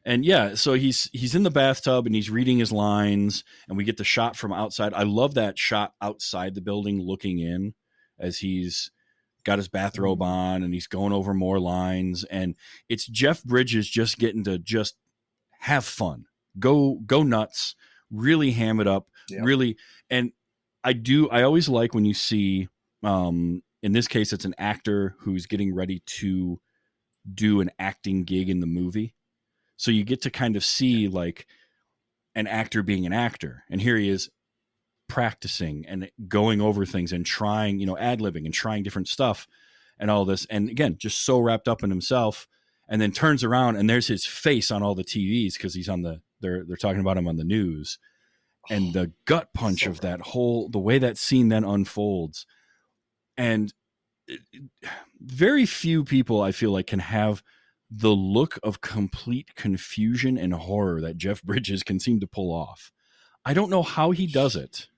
and 0.04 0.24
yeah 0.24 0.54
so 0.54 0.74
he's 0.74 1.08
he's 1.12 1.34
in 1.34 1.42
the 1.42 1.50
bathtub 1.50 2.06
and 2.06 2.14
he's 2.14 2.30
reading 2.30 2.58
his 2.58 2.72
lines 2.72 3.44
and 3.68 3.76
we 3.76 3.84
get 3.84 3.96
the 3.96 4.04
shot 4.04 4.36
from 4.36 4.52
outside. 4.52 4.92
I 4.94 5.04
love 5.04 5.34
that 5.34 5.58
shot 5.58 5.92
outside 6.02 6.54
the 6.54 6.60
building 6.60 7.00
looking 7.00 7.38
in 7.38 7.74
as 8.18 8.38
he's 8.38 8.90
got 9.44 9.58
his 9.58 9.68
bathrobe 9.68 10.20
Mm-hmm. 10.20 10.28
on 10.28 10.62
and 10.62 10.72
he's 10.74 10.86
going 10.86 11.12
over 11.12 11.34
more 11.34 11.58
lines. 11.60 12.24
And 12.24 12.54
it's 12.88 13.06
jeff 13.06 13.42
bridges 13.44 13.88
just 13.88 14.18
getting 14.18 14.44
to 14.44 14.58
just 14.58 14.96
have 15.60 15.84
fun. 15.84 16.24
Go 16.58 17.00
go 17.06 17.22
nuts. 17.22 17.74
Really 18.10 18.50
ham 18.52 18.80
it 18.80 18.86
up. 18.86 19.08
Yeah. 19.30 19.40
really 19.42 19.76
and 20.10 20.32
i 20.84 20.92
do 20.92 21.30
i 21.30 21.42
always 21.44 21.66
like 21.66 21.94
when 21.94 22.04
you 22.04 22.12
see 22.12 22.68
um 23.02 23.62
in 23.82 23.92
this 23.92 24.06
case 24.06 24.34
it's 24.34 24.44
an 24.44 24.54
actor 24.58 25.14
who's 25.20 25.46
getting 25.46 25.74
ready 25.74 26.02
to 26.04 26.60
do 27.32 27.62
an 27.62 27.70
acting 27.78 28.24
gig 28.24 28.50
in 28.50 28.60
the 28.60 28.66
movie 28.66 29.14
so 29.76 29.90
you 29.90 30.04
get 30.04 30.22
to 30.22 30.30
kind 30.30 30.56
of 30.56 30.64
see 30.64 31.08
like 31.08 31.46
an 32.34 32.46
actor 32.46 32.82
being 32.82 33.06
an 33.06 33.12
actor 33.12 33.64
and 33.70 33.80
here 33.80 33.96
he 33.96 34.08
is 34.08 34.30
practicing 35.08 35.84
and 35.86 36.10
going 36.28 36.60
over 36.60 36.86
things 36.86 37.12
and 37.12 37.26
trying 37.26 37.78
you 37.78 37.86
know 37.86 37.96
ad-libbing 37.98 38.44
and 38.44 38.54
trying 38.54 38.82
different 38.82 39.08
stuff 39.08 39.46
and 39.98 40.10
all 40.10 40.24
this 40.24 40.46
and 40.46 40.68
again 40.68 40.96
just 40.98 41.24
so 41.24 41.38
wrapped 41.38 41.68
up 41.68 41.82
in 41.82 41.90
himself 41.90 42.48
and 42.88 43.00
then 43.00 43.12
turns 43.12 43.44
around 43.44 43.76
and 43.76 43.88
there's 43.88 44.06
his 44.08 44.26
face 44.26 44.70
on 44.70 44.82
all 44.82 44.94
the 44.94 45.04
TVs 45.04 45.54
because 45.54 45.74
he's 45.74 45.88
on 45.88 46.02
the 46.02 46.20
they're 46.40 46.64
they're 46.64 46.76
talking 46.76 47.00
about 47.00 47.16
him 47.16 47.28
on 47.28 47.36
the 47.36 47.44
news 47.44 47.98
and 48.70 48.88
oh, 48.96 49.00
the 49.02 49.12
gut 49.26 49.48
punch 49.54 49.82
So 49.84 49.90
of 49.90 50.00
that 50.00 50.20
whole 50.20 50.68
the 50.68 50.78
way 50.78 50.98
that 50.98 51.18
scene 51.18 51.48
then 51.48 51.64
unfolds 51.64 52.46
and 53.36 53.72
it- 54.26 54.40
it- 54.52 54.88
very 55.20 55.66
few 55.66 56.04
people 56.04 56.40
i 56.42 56.50
feel 56.52 56.70
like 56.72 56.86
can 56.86 56.98
have 56.98 57.42
the 57.96 58.10
look 58.10 58.58
of 58.62 58.80
complete 58.80 59.54
confusion 59.54 60.36
and 60.38 60.52
horror 60.54 61.00
that 61.00 61.16
jeff 61.16 61.42
bridges 61.44 61.82
can 61.82 62.00
seem 62.00 62.20
to 62.20 62.26
pull 62.26 62.52
off 62.52 62.92
i 63.44 63.54
don't 63.54 63.70
know 63.70 63.82
how 63.82 64.10
he 64.10 64.26
does 64.26 64.56
it 64.56 64.88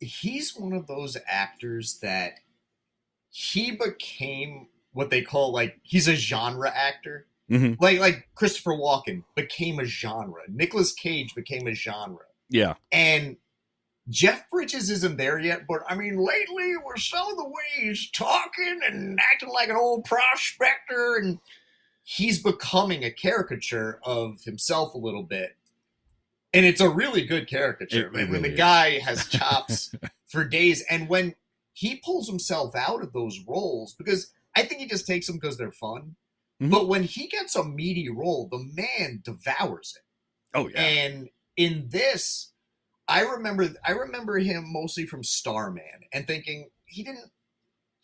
he's 0.00 0.56
one 0.56 0.72
of 0.72 0.86
those 0.86 1.16
actors 1.26 1.98
that 2.02 2.34
he 3.30 3.72
became 3.72 4.68
what 4.92 5.10
they 5.10 5.22
call 5.22 5.52
like 5.52 5.78
he's 5.82 6.08
a 6.08 6.14
genre 6.14 6.70
actor. 6.70 7.26
Mhm. 7.50 7.76
Like 7.80 7.98
like 7.98 8.28
Christopher 8.34 8.72
Walken 8.72 9.24
became 9.34 9.80
a 9.80 9.84
genre. 9.84 10.42
Nicolas 10.48 10.92
Cage 10.92 11.34
became 11.34 11.66
a 11.66 11.74
genre. 11.74 12.24
yeah 12.48 12.74
And 12.92 13.36
Jeff 14.08 14.48
Bridges 14.50 14.90
isn't 14.90 15.16
there 15.16 15.38
yet, 15.38 15.62
but 15.66 15.80
I 15.88 15.94
mean, 15.94 16.16
lately 16.16 16.74
some 16.96 17.28
of 17.28 17.36
the 17.36 17.44
way 17.44 17.62
he's 17.80 18.10
talking 18.10 18.80
and 18.86 19.18
acting 19.32 19.48
like 19.48 19.68
an 19.68 19.76
old 19.76 20.04
prospector, 20.04 21.16
and 21.16 21.38
he's 22.04 22.42
becoming 22.42 23.02
a 23.02 23.10
caricature 23.10 23.98
of 24.04 24.42
himself 24.44 24.94
a 24.94 24.98
little 24.98 25.22
bit. 25.22 25.56
And 26.52 26.64
it's 26.64 26.80
a 26.80 26.88
really 26.88 27.24
good 27.26 27.48
caricature. 27.48 28.08
It- 28.08 28.14
it 28.14 28.28
I 28.28 28.30
mean, 28.30 28.42
the 28.42 28.52
is. 28.52 28.56
guy 28.58 28.98
has 29.00 29.26
chops 29.26 29.90
for 30.26 30.44
days, 30.44 30.84
and 30.88 31.08
when 31.08 31.34
he 31.72 31.96
pulls 31.96 32.28
himself 32.28 32.76
out 32.76 33.02
of 33.02 33.12
those 33.12 33.40
roles, 33.48 33.94
because 33.94 34.32
I 34.54 34.62
think 34.62 34.80
he 34.80 34.86
just 34.86 35.06
takes 35.06 35.26
them 35.26 35.36
because 35.36 35.56
they're 35.56 35.72
fun. 35.72 36.14
Mhm. 36.62 36.70
But 36.70 36.86
when 36.86 37.02
he 37.02 37.26
gets 37.26 37.56
a 37.56 37.64
meaty 37.64 38.08
role, 38.08 38.46
the 38.48 38.58
man 38.74 39.20
devours 39.24 39.94
it. 39.96 40.04
Oh 40.56 40.68
yeah. 40.68 40.80
And 40.80 41.28
in 41.56 41.88
this, 41.88 42.52
I 43.08 43.22
remember 43.22 43.68
I 43.84 43.92
remember 43.92 44.38
him 44.38 44.72
mostly 44.72 45.06
from 45.06 45.24
Starman 45.24 46.04
and 46.12 46.26
thinking 46.28 46.70
he 46.86 47.02
didn't 47.02 47.30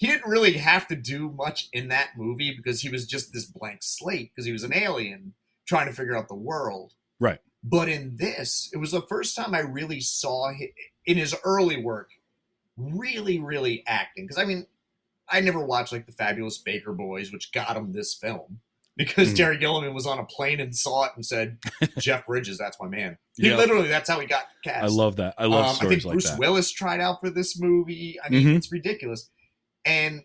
he 0.01 0.07
didn't 0.07 0.29
really 0.31 0.55
have 0.55 0.89
to 0.89 0.97
do 0.97 1.29
much 1.29 1.69
in 1.75 1.89
that 1.89 2.17
movie 2.17 2.55
because 2.57 2.81
he 2.81 2.89
was 2.89 3.07
just 3.07 3.35
this 3.35 3.45
blank 3.45 3.81
slate 3.83 4.31
because 4.35 4.47
he 4.47 4.53
was 4.53 4.65
an 4.65 4.73
alien 4.75 5.35
trying 5.69 5.87
to 5.89 5.93
figure 5.93 6.17
out 6.17 6.27
the 6.29 6.35
world. 6.35 6.95
Right. 7.21 7.39
But 7.63 7.91
in 7.91 8.17
this, 8.17 8.71
it 8.73 8.79
was 8.79 8.93
the 8.93 9.03
first 9.03 9.37
time 9.37 9.55
I 9.55 9.59
really 9.61 10.01
saw 10.01 10.53
him 10.53 10.69
in 11.05 11.19
his 11.19 11.35
early 11.45 11.83
work 11.83 12.09
really 12.77 13.39
really 13.39 13.83
acting 13.87 14.25
because 14.25 14.39
I 14.39 14.45
mean 14.47 14.67
I 15.29 15.41
never 15.41 15.61
watched 15.61 15.93
like 15.93 16.07
the 16.07 16.13
Fabulous 16.13 16.57
Baker 16.59 16.93
Boys 16.93 17.31
which 17.31 17.53
got 17.53 17.77
him 17.77 17.93
this 17.93 18.15
film 18.15 18.61
because 18.97 19.33
Mm. 19.33 19.37
Terry 19.37 19.59
Gilliam 19.59 19.93
was 19.95 20.07
on 20.07 20.19
a 20.19 20.25
plane 20.25 20.61
and 20.61 20.75
saw 20.75 21.05
it 21.05 21.13
and 21.15 21.25
said 21.27 21.59
Jeff 21.99 22.27
Bridges, 22.27 22.57
that's 22.59 22.79
my 22.81 22.89
man. 22.89 23.19
He 23.37 23.49
Yeah. 23.49 23.57
literally, 23.57 23.89
that's 23.89 24.09
how 24.09 24.19
he 24.19 24.27
got 24.27 24.45
cast. 24.65 24.83
I 24.85 24.87
love 24.89 25.17
that. 25.17 25.35
I 25.37 25.45
love 25.47 25.67
Um, 25.83 25.87
I 25.87 25.89
think 25.91 26.05
like 26.05 26.13
Bruce 26.15 26.31
that. 26.31 26.39
Willis 26.39 26.71
tried 26.73 27.01
out 27.01 27.21
for 27.21 27.29
this 27.31 27.61
movie. 27.61 28.17
I 28.25 28.31
mean, 28.31 28.47
Mhm. 28.47 28.57
it's 28.57 28.73
ridiculous, 28.73 29.29
and 29.85 30.23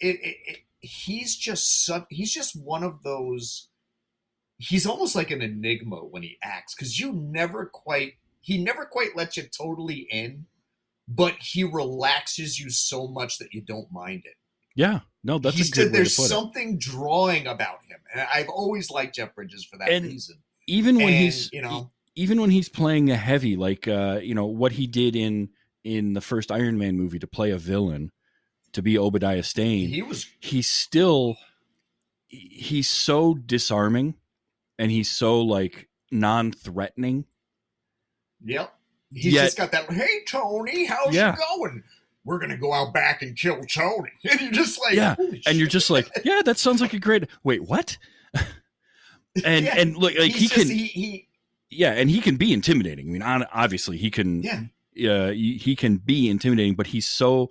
it, 0.00 0.16
it, 0.22 0.36
it 0.46 0.58
he's 0.80 1.36
just 1.36 1.84
such, 1.84 2.04
he's 2.10 2.32
just 2.32 2.54
one 2.56 2.82
of 2.82 3.02
those. 3.02 3.68
He's 4.58 4.86
almost 4.86 5.14
like 5.14 5.30
an 5.30 5.40
enigma 5.42 5.96
when 5.96 6.22
he 6.22 6.38
acts 6.42 6.74
because 6.74 6.98
you 7.00 7.12
never 7.12 7.66
quite 7.66 8.14
he 8.40 8.62
never 8.62 8.84
quite 8.84 9.16
lets 9.16 9.36
you 9.36 9.44
totally 9.44 10.06
in, 10.10 10.46
but 11.08 11.34
he 11.40 11.64
relaxes 11.64 12.58
you 12.58 12.70
so 12.70 13.06
much 13.08 13.38
that 13.38 13.52
you 13.52 13.60
don't 13.62 13.90
mind 13.92 14.22
it. 14.24 14.36
yeah. 14.74 15.00
No, 15.22 15.38
that's 15.38 15.56
He's 15.56 15.70
a 15.70 15.72
good 15.72 15.92
way 15.92 15.98
there's 15.98 16.14
to 16.16 16.22
put 16.22 16.26
it. 16.26 16.28
something 16.28 16.78
drawing 16.78 17.46
about 17.46 17.84
him, 17.84 17.98
and 18.12 18.26
I've 18.32 18.48
always 18.48 18.90
liked 18.90 19.16
Jeff 19.16 19.34
Bridges 19.34 19.64
for 19.66 19.76
that 19.76 19.90
And 19.90 20.06
reason. 20.06 20.36
Even 20.66 20.96
when 20.96 21.08
and, 21.08 21.14
he's 21.16 21.52
you 21.52 21.60
know, 21.60 21.90
even 22.16 22.40
when 22.40 22.50
he's 22.50 22.70
playing 22.70 23.10
a 23.10 23.16
heavy, 23.16 23.54
like 23.56 23.86
uh, 23.86 24.20
you 24.22 24.34
know 24.34 24.46
what 24.46 24.72
he 24.72 24.86
did 24.86 25.16
in 25.16 25.50
in 25.84 26.14
the 26.14 26.20
first 26.22 26.50
Iron 26.50 26.78
Man 26.78 26.96
movie 26.96 27.18
to 27.18 27.26
play 27.26 27.50
a 27.50 27.58
villain, 27.58 28.10
to 28.72 28.82
be 28.82 28.98
Obadiah 28.98 29.42
Stane, 29.42 29.88
he 29.88 30.02
was 30.02 30.26
he's 30.40 30.68
still 30.68 31.36
he's 32.28 32.88
so 32.88 33.34
disarming, 33.34 34.14
and 34.78 34.90
he's 34.90 35.10
so 35.10 35.40
like 35.40 35.88
non-threatening. 36.10 37.24
Yep. 38.44 38.72
He's 39.12 39.32
Yet- 39.34 39.44
just 39.44 39.56
got 39.58 39.72
that. 39.72 39.90
Hey 39.92 40.24
Tony, 40.28 40.84
how's 40.86 41.14
Yeah. 41.14 41.32
it 41.34 41.38
going? 41.38 41.82
We're 42.24 42.38
gonna 42.38 42.56
go 42.58 42.72
out 42.72 42.92
back 42.94 43.22
and 43.22 43.36
kill 43.36 43.60
Tony, 43.64 44.10
and 44.30 44.40
you're 44.40 44.52
just 44.52 44.78
like, 44.80 44.94
Yeah, 44.94 45.14
"Holy 45.16 45.42
and 45.46 45.58
you're 45.58 45.66
just 45.68 45.90
like, 45.90 46.08
yeah, 46.24 46.42
that 46.44 46.58
sounds 46.58 46.80
like 46.80 46.92
a 46.92 46.98
great. 46.98 47.24
Wait, 47.44 47.62
what? 47.64 47.96
and 49.44 49.64
Yeah. 49.64 49.74
and 49.76 49.96
look, 49.96 50.14
like 50.14 50.30
He's 50.32 50.36
he 50.42 50.46
just- 50.48 50.54
can, 50.54 50.68
he, 50.68 50.86
he 50.86 51.26
yeah, 51.72 51.92
and 51.92 52.10
he 52.10 52.20
can 52.20 52.36
be 52.36 52.52
intimidating. 52.52 53.08
I 53.08 53.12
mean, 53.38 53.46
obviously, 53.52 53.96
he 53.96 54.10
can. 54.10 54.42
yeah, 54.42 55.10
uh, 55.10 55.30
he 55.30 55.76
can 55.76 55.98
be 55.98 56.28
intimidating, 56.28 56.74
but 56.74 56.88
he's 56.88 57.06
so 57.06 57.48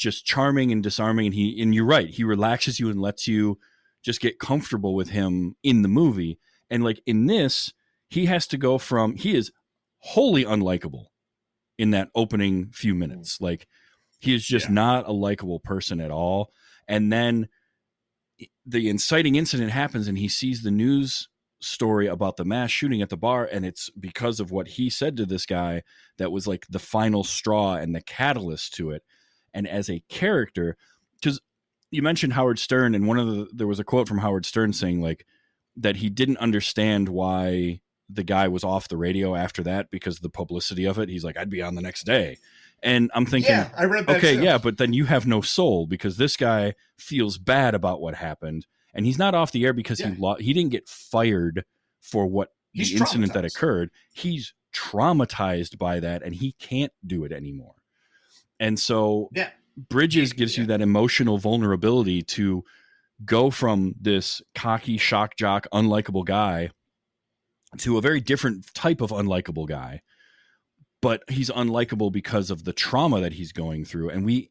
just 0.00 0.24
charming 0.24 0.72
and 0.72 0.82
disarming. 0.82 1.26
And 1.26 1.34
he 1.34 1.62
and 1.62 1.74
you're 1.74 1.84
right, 1.84 2.08
he 2.08 2.24
relaxes 2.24 2.80
you 2.80 2.88
and 2.90 3.00
lets 3.00 3.28
you 3.28 3.58
just 4.02 4.20
get 4.20 4.40
comfortable 4.40 4.94
with 4.94 5.10
him 5.10 5.54
in 5.62 5.82
the 5.82 5.88
movie. 5.88 6.38
And 6.70 6.82
like 6.82 7.02
in 7.06 7.26
this, 7.26 7.72
he 8.08 8.26
has 8.26 8.46
to 8.48 8.58
go 8.58 8.78
from 8.78 9.14
he 9.14 9.36
is 9.36 9.52
wholly 9.98 10.44
unlikable 10.44 11.06
in 11.78 11.90
that 11.90 12.08
opening 12.14 12.70
few 12.72 12.92
mm-hmm. 12.92 13.00
minutes. 13.00 13.40
Like 13.40 13.68
he 14.18 14.34
is 14.34 14.44
just 14.44 14.68
Yeah. 14.68 14.74
not 14.74 15.08
a 15.08 15.12
likable 15.12 15.60
person 15.60 16.00
at 16.00 16.10
all. 16.10 16.52
And 16.88 17.12
then 17.12 17.48
the 18.64 18.88
inciting 18.88 19.34
incident 19.34 19.70
happens, 19.70 20.08
and 20.08 20.16
he 20.16 20.28
sees 20.28 20.62
the 20.62 20.70
news 20.70 21.28
story 21.60 22.06
about 22.06 22.36
the 22.36 22.44
mass 22.44 22.70
shooting 22.70 23.02
at 23.02 23.10
the 23.10 23.16
bar, 23.16 23.44
and 23.44 23.66
it's 23.66 23.90
because 23.90 24.40
of 24.40 24.50
what 24.50 24.66
he 24.66 24.88
said 24.88 25.16
to 25.18 25.26
this 25.26 25.44
guy 25.44 25.82
that 26.16 26.32
was 26.32 26.46
like 26.46 26.66
the 26.70 26.78
final 26.78 27.22
straw 27.22 27.74
and 27.74 27.94
the 27.94 28.00
catalyst 28.00 28.74
to 28.74 28.92
it. 28.92 29.02
And 29.54 29.66
as 29.68 29.88
a 29.90 30.00
character, 30.08 30.76
because 31.20 31.40
you 31.90 32.02
mentioned 32.02 32.32
Howard 32.34 32.58
Stern, 32.58 32.94
and 32.94 33.06
one 33.08 33.18
of 33.18 33.26
the 33.26 33.48
there 33.52 33.66
was 33.66 33.80
a 33.80 33.84
quote 33.84 34.08
from 34.08 34.18
Howard 34.18 34.46
Stern 34.46 34.72
saying 34.72 35.00
like 35.00 35.26
that 35.76 35.96
he 35.96 36.08
didn't 36.10 36.36
understand 36.38 37.08
why 37.08 37.80
the 38.08 38.24
guy 38.24 38.48
was 38.48 38.64
off 38.64 38.88
the 38.88 38.96
radio 38.96 39.34
after 39.36 39.62
that 39.62 39.90
because 39.90 40.16
of 40.16 40.22
the 40.22 40.28
publicity 40.30 40.84
of 40.84 40.98
it. 40.98 41.08
He's 41.08 41.24
like, 41.24 41.36
I'd 41.36 41.48
be 41.50 41.62
on 41.62 41.74
the 41.76 41.82
next 41.82 42.04
day. 42.04 42.38
And 42.82 43.10
I'm 43.14 43.26
thinking, 43.26 43.52
yeah. 43.52 43.68
I 43.76 43.84
read 43.84 44.06
that. 44.06 44.16
okay, 44.16 44.36
too. 44.36 44.42
yeah, 44.42 44.58
but 44.58 44.78
then 44.78 44.92
you 44.92 45.04
have 45.04 45.26
no 45.26 45.42
soul 45.42 45.86
because 45.86 46.16
this 46.16 46.36
guy 46.36 46.74
feels 46.98 47.36
bad 47.38 47.74
about 47.74 48.00
what 48.00 48.14
happened, 48.14 48.66
and 48.94 49.04
he's 49.06 49.18
not 49.18 49.34
off 49.34 49.52
the 49.52 49.64
air 49.64 49.72
because 49.72 50.00
Yeah. 50.00 50.10
he 50.10 50.16
lo- 50.20 50.36
he 50.40 50.52
didn't 50.52 50.70
get 50.72 50.88
fired 50.88 51.64
for 52.00 52.26
what 52.26 52.52
He's 52.72 52.90
the 52.92 52.98
incident 53.00 53.32
that 53.34 53.44
occurred. 53.44 53.90
He's 54.12 54.54
traumatized 54.72 55.76
by 55.78 56.00
that, 56.00 56.22
and 56.22 56.34
he 56.34 56.52
can't 56.52 56.92
do 57.06 57.24
it 57.24 57.32
anymore. 57.32 57.74
And 58.60 58.78
so 58.78 59.30
Yeah. 59.34 59.50
Bridges 59.88 60.34
gives 60.34 60.58
you 60.58 60.66
that. 60.66 60.82
emotional 60.82 61.38
vulnerability 61.38 62.22
to 62.22 62.64
go 63.24 63.50
from 63.50 63.94
this 64.00 64.42
cocky 64.54 64.98
shock 64.98 65.36
jock 65.36 65.66
unlikable 65.72 66.24
guy 66.24 66.70
to 67.78 67.98
a 67.98 68.00
very 68.00 68.20
different 68.20 68.72
type 68.74 69.00
of 69.00 69.10
unlikable 69.10 69.66
guy. 69.66 70.02
But 71.00 71.22
he's 71.28 71.50
unlikable 71.50 72.12
because 72.12 72.50
of 72.50 72.64
the 72.64 72.74
trauma 72.74 73.20
that 73.20 73.32
he's 73.32 73.52
going 73.52 73.84
through. 73.86 74.10
And 74.10 74.24
we 74.24 74.50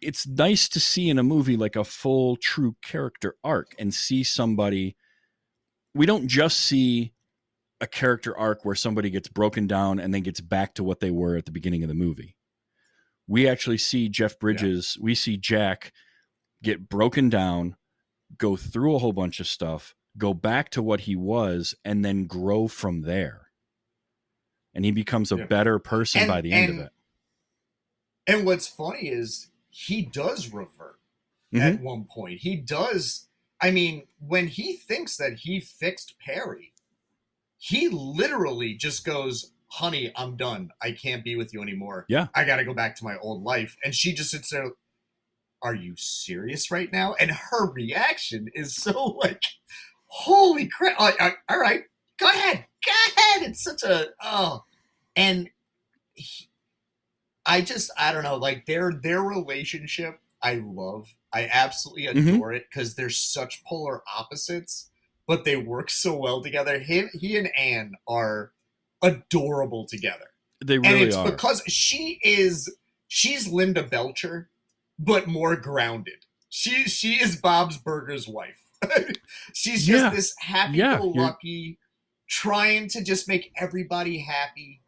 it's 0.00 0.26
nice 0.26 0.68
to 0.70 0.80
see 0.80 1.08
in 1.08 1.18
a 1.18 1.22
movie 1.22 1.56
like 1.56 1.76
a 1.76 1.84
full 1.84 2.36
true 2.36 2.74
character 2.82 3.36
arc 3.44 3.74
and 3.78 3.92
see 3.92 4.24
somebody 4.24 4.96
we 5.94 6.06
don't 6.06 6.28
just 6.28 6.60
see 6.60 7.12
a 7.80 7.86
character 7.86 8.36
arc 8.36 8.64
where 8.64 8.74
somebody 8.74 9.10
gets 9.10 9.28
broken 9.28 9.66
down 9.66 10.00
and 10.00 10.14
then 10.14 10.22
gets 10.22 10.40
back 10.40 10.74
to 10.74 10.84
what 10.84 11.00
they 11.00 11.10
were 11.10 11.36
at 11.36 11.44
the 11.44 11.50
beginning 11.50 11.82
of 11.82 11.88
the 11.88 11.94
movie 11.94 12.36
we 13.30 13.48
actually 13.48 13.78
see 13.78 14.08
jeff 14.08 14.38
bridges 14.38 14.98
we 15.00 15.14
see 15.14 15.36
jack 15.36 15.92
get 16.62 16.88
broken 16.88 17.28
down 17.28 17.76
go 18.36 18.56
through 18.56 18.94
a 18.94 18.98
whole 18.98 19.12
bunch 19.12 19.38
of 19.40 19.46
stuff 19.46 19.94
go 20.18 20.34
back 20.34 20.68
to 20.70 20.82
what 20.82 21.00
he 21.00 21.14
was 21.14 21.74
and 21.84 22.04
then 22.04 22.26
grow 22.26 22.66
from 22.68 23.02
there 23.02 23.46
and 24.74 24.84
he 24.84 24.90
becomes 24.90 25.30
a 25.32 25.36
Yeah. 25.36 25.46
better 25.46 25.78
person 25.78 26.22
And- 26.22 26.28
by 26.28 26.40
the 26.40 26.52
end 26.52 26.70
of 26.80 26.86
it 26.86 26.92
And 28.26 28.44
what's 28.44 28.66
funny 28.68 29.08
is 29.08 29.48
he 29.70 30.02
does 30.02 30.52
revert 30.52 30.98
Mhm. 31.52 31.60
at 31.60 31.80
one 31.80 32.04
point. 32.04 32.40
He 32.40 32.54
does. 32.56 33.26
I 33.60 33.70
mean, 33.72 34.06
when 34.20 34.46
he 34.46 34.74
thinks 34.74 35.16
that 35.16 35.38
he 35.40 35.58
fixed 35.58 36.16
Perry, 36.18 36.72
he 37.58 37.88
literally 37.88 38.74
just 38.74 39.04
goes, 39.04 39.52
"Honey, 39.70 40.12
I'm 40.16 40.36
done. 40.36 40.70
I 40.82 40.92
can't 40.92 41.24
be 41.24 41.36
with 41.36 41.52
you 41.54 41.62
anymore. 41.62 42.06
Yeah. 42.08 42.28
I 42.34 42.44
got 42.44 42.56
to 42.56 42.64
go 42.64 42.74
back 42.74 42.96
to 42.96 43.04
my 43.04 43.16
old 43.18 43.42
life." 43.42 43.76
And 43.84 43.94
she 43.94 44.12
just 44.12 44.30
sits 44.30 44.50
there. 44.50 44.70
Are 45.62 45.74
you 45.74 45.94
serious 45.96 46.70
right 46.70 46.90
now? 46.92 47.14
And 47.14 47.30
her 47.30 47.70
reaction 47.72 48.48
is 48.54 48.74
so 48.74 49.04
like, 49.22 49.42
"Holy 50.06 50.66
crap! 50.68 50.98
All 50.98 51.10
right, 51.18 51.34
all 51.48 51.58
right, 51.60 51.82
go 52.18 52.26
ahead, 52.28 52.66
go 52.84 52.92
ahead." 53.16 53.42
It's 53.50 53.62
such 53.62 53.82
a 53.82 54.08
oh, 54.22 54.64
and 55.16 55.50
he, 56.14 56.48
I 57.46 57.60
just 57.62 57.90
I 57.98 58.12
don't 58.12 58.24
know 58.24 58.36
like 58.36 58.66
their 58.66 58.92
their 58.92 59.22
relationship 59.22 60.18
I 60.42 60.62
love 60.64 61.08
I 61.32 61.48
absolutely 61.52 62.06
Mhm. 62.06 62.34
adore 62.34 62.52
it 62.52 62.66
because 62.70 62.94
they're 62.94 63.10
such 63.10 63.64
polar 63.64 64.02
opposites 64.16 64.90
but 65.26 65.44
they 65.44 65.56
work 65.56 65.90
so 65.90 66.16
well 66.16 66.42
together 66.42 66.78
him 66.78 67.08
he 67.14 67.36
and 67.36 67.48
Anne 67.56 67.92
are 68.06 68.52
adorable 69.02 69.86
together. 69.86 70.26
They 70.64 70.78
really 70.78 70.88
and 70.94 71.02
it's 71.04 71.16
are. 71.16 71.30
because 71.30 71.62
she 71.66 72.18
is 72.22 72.74
she's 73.08 73.48
Linda 73.48 73.82
Belcher 73.82 74.50
but 74.98 75.26
more 75.26 75.56
grounded. 75.56 76.26
She 76.50 76.84
she 76.84 77.14
is 77.14 77.36
Bob's 77.36 77.78
Burger's 77.78 78.28
wife. 78.28 78.58
She's 79.54 79.86
just 79.86 80.04
Yeah. 80.04 80.10
this 80.10 80.34
happy 80.38 80.78
Yeah, 80.78 80.98
go 80.98 81.12
you're- 81.14 81.20
lucky 81.20 81.78
trying 82.28 82.88
to 82.88 83.02
just 83.02 83.26
make 83.28 83.52
everybody 83.56 84.18
happy 84.18 84.82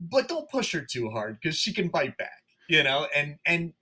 but 0.00 0.28
don't 0.28 0.48
push 0.48 0.72
her 0.72 0.80
too 0.88 1.10
hard 1.10 1.38
because 1.42 1.56
she 1.58 1.72
can 1.72 1.88
bite 1.88 2.16
back, 2.18 2.40
you 2.68 2.82
know, 2.84 3.06
and 3.16 3.36
and 3.46 3.72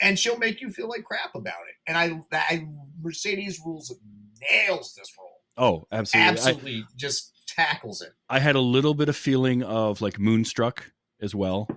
and 0.00 0.18
she'll 0.18 0.38
make 0.38 0.60
you 0.60 0.70
feel 0.70 0.88
like 0.88 1.04
crap 1.04 1.34
about 1.34 1.60
it. 1.68 1.74
And 1.86 1.96
I, 1.98 2.20
I 2.32 2.66
Mercedes 3.02 3.60
Ruehl's 3.66 3.94
nails 4.40 4.94
this 4.96 5.12
role, 5.18 5.40
oh 5.58 5.86
absolutely. 5.92 6.26
I- 6.26 6.30
absolutely. 6.32 6.84
Just 6.96 7.31
tackles 7.54 8.02
it. 8.02 8.12
I 8.28 8.38
had 8.38 8.54
a 8.56 8.60
little 8.60 8.94
bit 8.94 9.08
of 9.08 9.16
feeling 9.16 9.62
of 9.62 10.00
like 10.00 10.18
Moonstruck 10.18 10.92
as 11.20 11.34
well. 11.34 11.68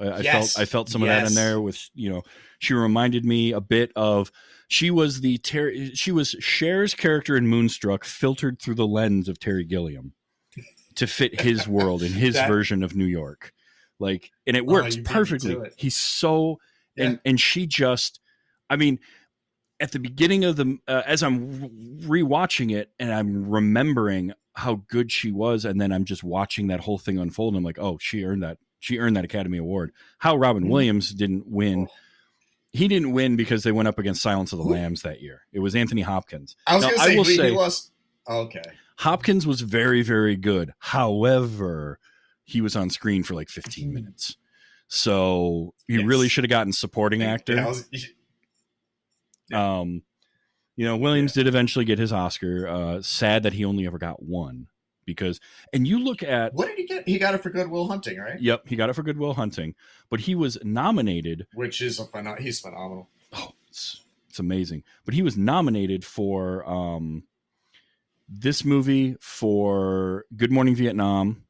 I, 0.00 0.04
I 0.08 0.20
Yes. 0.20 0.54
felt 0.54 0.62
I 0.62 0.64
felt 0.66 0.88
some 0.88 1.02
of 1.02 1.08
that 1.08 1.26
in 1.26 1.34
there 1.34 1.60
with 1.60 1.78
you 1.94 2.10
know 2.10 2.22
she 2.58 2.74
reminded 2.74 3.24
me 3.24 3.52
a 3.52 3.60
bit 3.60 3.92
of 3.96 4.30
she 4.68 4.90
was 4.90 5.20
the 5.20 5.38
Terry 5.38 5.92
she 5.94 6.12
was 6.12 6.30
Cher's 6.40 6.94
character 6.94 7.36
in 7.36 7.46
Moonstruck 7.46 8.04
filtered 8.04 8.60
through 8.60 8.76
the 8.76 8.86
lens 8.86 9.28
of 9.28 9.38
Terry 9.38 9.64
Gilliam 9.64 10.12
to 10.96 11.06
fit 11.06 11.40
his 11.40 11.68
world 11.68 12.02
and 12.02 12.12
his 12.14 12.34
That- 12.36 12.48
version 12.48 12.82
of 12.82 12.94
New 12.96 13.04
York. 13.06 13.52
Like 13.98 14.30
and 14.46 14.56
it 14.56 14.62
Oh, 14.66 14.72
works 14.72 14.96
me 14.96 15.02
perfectly. 15.02 15.54
it. 15.54 15.74
He's 15.76 15.96
so 15.96 16.58
and 16.96 17.20
and 17.24 17.38
she 17.40 17.66
just 17.66 18.20
I 18.70 18.76
mean 18.76 18.98
at 19.78 19.92
the 19.92 19.98
beginning 19.98 20.44
of 20.44 20.56
the 20.56 20.78
uh, 20.88 21.02
as 21.06 21.22
I'm 21.22 21.68
rewatching 22.00 22.74
it 22.74 22.90
and 22.98 23.12
I'm 23.12 23.48
remembering 23.50 24.32
how 24.60 24.82
good 24.88 25.10
she 25.10 25.32
was 25.32 25.64
and 25.64 25.80
then 25.80 25.90
I'm 25.92 26.04
just 26.04 26.22
watching 26.22 26.68
that 26.68 26.80
whole 26.80 26.98
thing 26.98 27.18
unfold 27.18 27.54
and 27.54 27.58
I'm 27.58 27.64
like 27.64 27.78
oh 27.78 27.98
she 28.00 28.24
earned 28.24 28.42
that 28.42 28.58
she 28.78 28.98
earned 28.98 29.16
that 29.16 29.24
Academy 29.24 29.58
Award 29.58 29.92
how 30.18 30.36
Robin 30.36 30.64
Mhm. 30.64 30.68
Williams 30.70 31.10
didn't 31.12 31.46
win 31.46 31.86
Oh. 31.90 31.94
he 32.72 32.86
didn't 32.88 33.12
win 33.12 33.36
because 33.36 33.62
they 33.62 33.72
went 33.72 33.88
up 33.88 33.98
against 33.98 34.22
Silence 34.22 34.52
of 34.52 34.58
the 34.58 34.64
Lambs 34.64 35.02
that 35.02 35.20
year 35.22 35.42
it 35.52 35.58
was 35.60 35.74
Anthony 35.74 36.02
Hopkins 36.02 36.56
I 36.66 36.76
was 36.76 36.84
Now, 36.84 36.90
gonna 36.90 37.02
I 37.02 37.06
say, 37.06 37.16
will 37.16 37.24
he, 37.24 37.36
say- 37.36 37.50
he 37.50 37.56
lost. 37.56 37.92
Okay. 38.28 38.62
Hopkins 38.98 39.46
was 39.46 39.60
very 39.62 40.02
very 40.02 40.36
good 40.36 40.72
however 40.78 41.98
he 42.44 42.60
was 42.60 42.76
on 42.76 42.90
screen 42.90 43.22
for 43.22 43.34
like 43.34 43.48
15 43.48 43.90
Mhm. 43.90 43.92
minutes 43.94 44.36
so 44.88 45.72
he 45.88 45.96
Yes. 45.96 46.04
really 46.04 46.28
should 46.28 46.44
have 46.44 46.50
gotten 46.50 46.72
supporting 46.72 47.22
actor 47.22 47.54
Yeah, 47.56 47.66
was- 47.66 47.88
Um, 49.52 50.02
you 50.80 50.86
know, 50.86 50.96
Williams 50.96 51.34
did 51.34 51.46
eventually 51.46 51.84
get 51.84 51.98
his 51.98 52.10
Oscar. 52.10 52.66
Uh, 52.66 53.02
sad 53.02 53.42
that 53.42 53.52
he 53.52 53.66
only 53.66 53.86
ever 53.86 53.98
got 53.98 54.22
one 54.22 54.66
because, 55.04 55.38
and 55.74 55.86
you 55.86 56.02
look 56.02 56.22
at, 56.22 56.54
what 56.54 56.68
did 56.68 56.78
he 56.78 56.86
get? 56.86 57.06
He 57.06 57.18
got 57.18 57.34
it 57.34 57.42
for 57.42 57.50
Good 57.50 57.68
Will 57.70 57.86
Hunting, 57.86 58.18
right? 58.18 58.40
yep, 58.40 58.66
he 58.66 58.76
got 58.76 58.88
it 58.88 58.94
for 58.94 59.02
Good 59.02 59.18
Will 59.18 59.34
Hunting, 59.34 59.74
but 60.08 60.20
he 60.20 60.34
was 60.34 60.56
nominated. 60.64 61.46
Which 61.52 61.82
is 61.82 62.00
a 62.00 62.06
phenom- 62.06 62.38
he's 62.40 62.60
phenomenal. 62.60 63.10
Oh, 63.34 63.52
it's, 63.68 64.00
it's 64.30 64.38
amazing. 64.38 64.82
But 65.04 65.12
he 65.12 65.20
was 65.20 65.36
nominated 65.36 66.02
for 66.02 66.66
um, 66.66 67.24
this 68.26 68.64
movie 68.64 69.16
for 69.20 70.24
Good 70.34 70.50
Morning 70.50 70.74
Vietnam. 70.74 71.42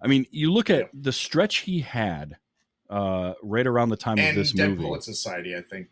I 0.00 0.06
mean, 0.06 0.24
you 0.30 0.50
look 0.54 0.70
at 0.70 0.78
Yep. 0.78 0.90
the 0.94 1.12
stretch 1.12 1.56
he 1.58 1.80
had 1.80 2.38
uh, 2.88 3.34
right 3.42 3.66
around 3.66 3.90
the 3.90 3.96
time 3.98 4.18
of 4.18 4.34
this 4.34 4.52
Dead 4.52 4.70
movie. 4.70 4.84
Poet 4.84 5.02
Society, 5.02 5.54
I 5.54 5.60
think. 5.60 5.88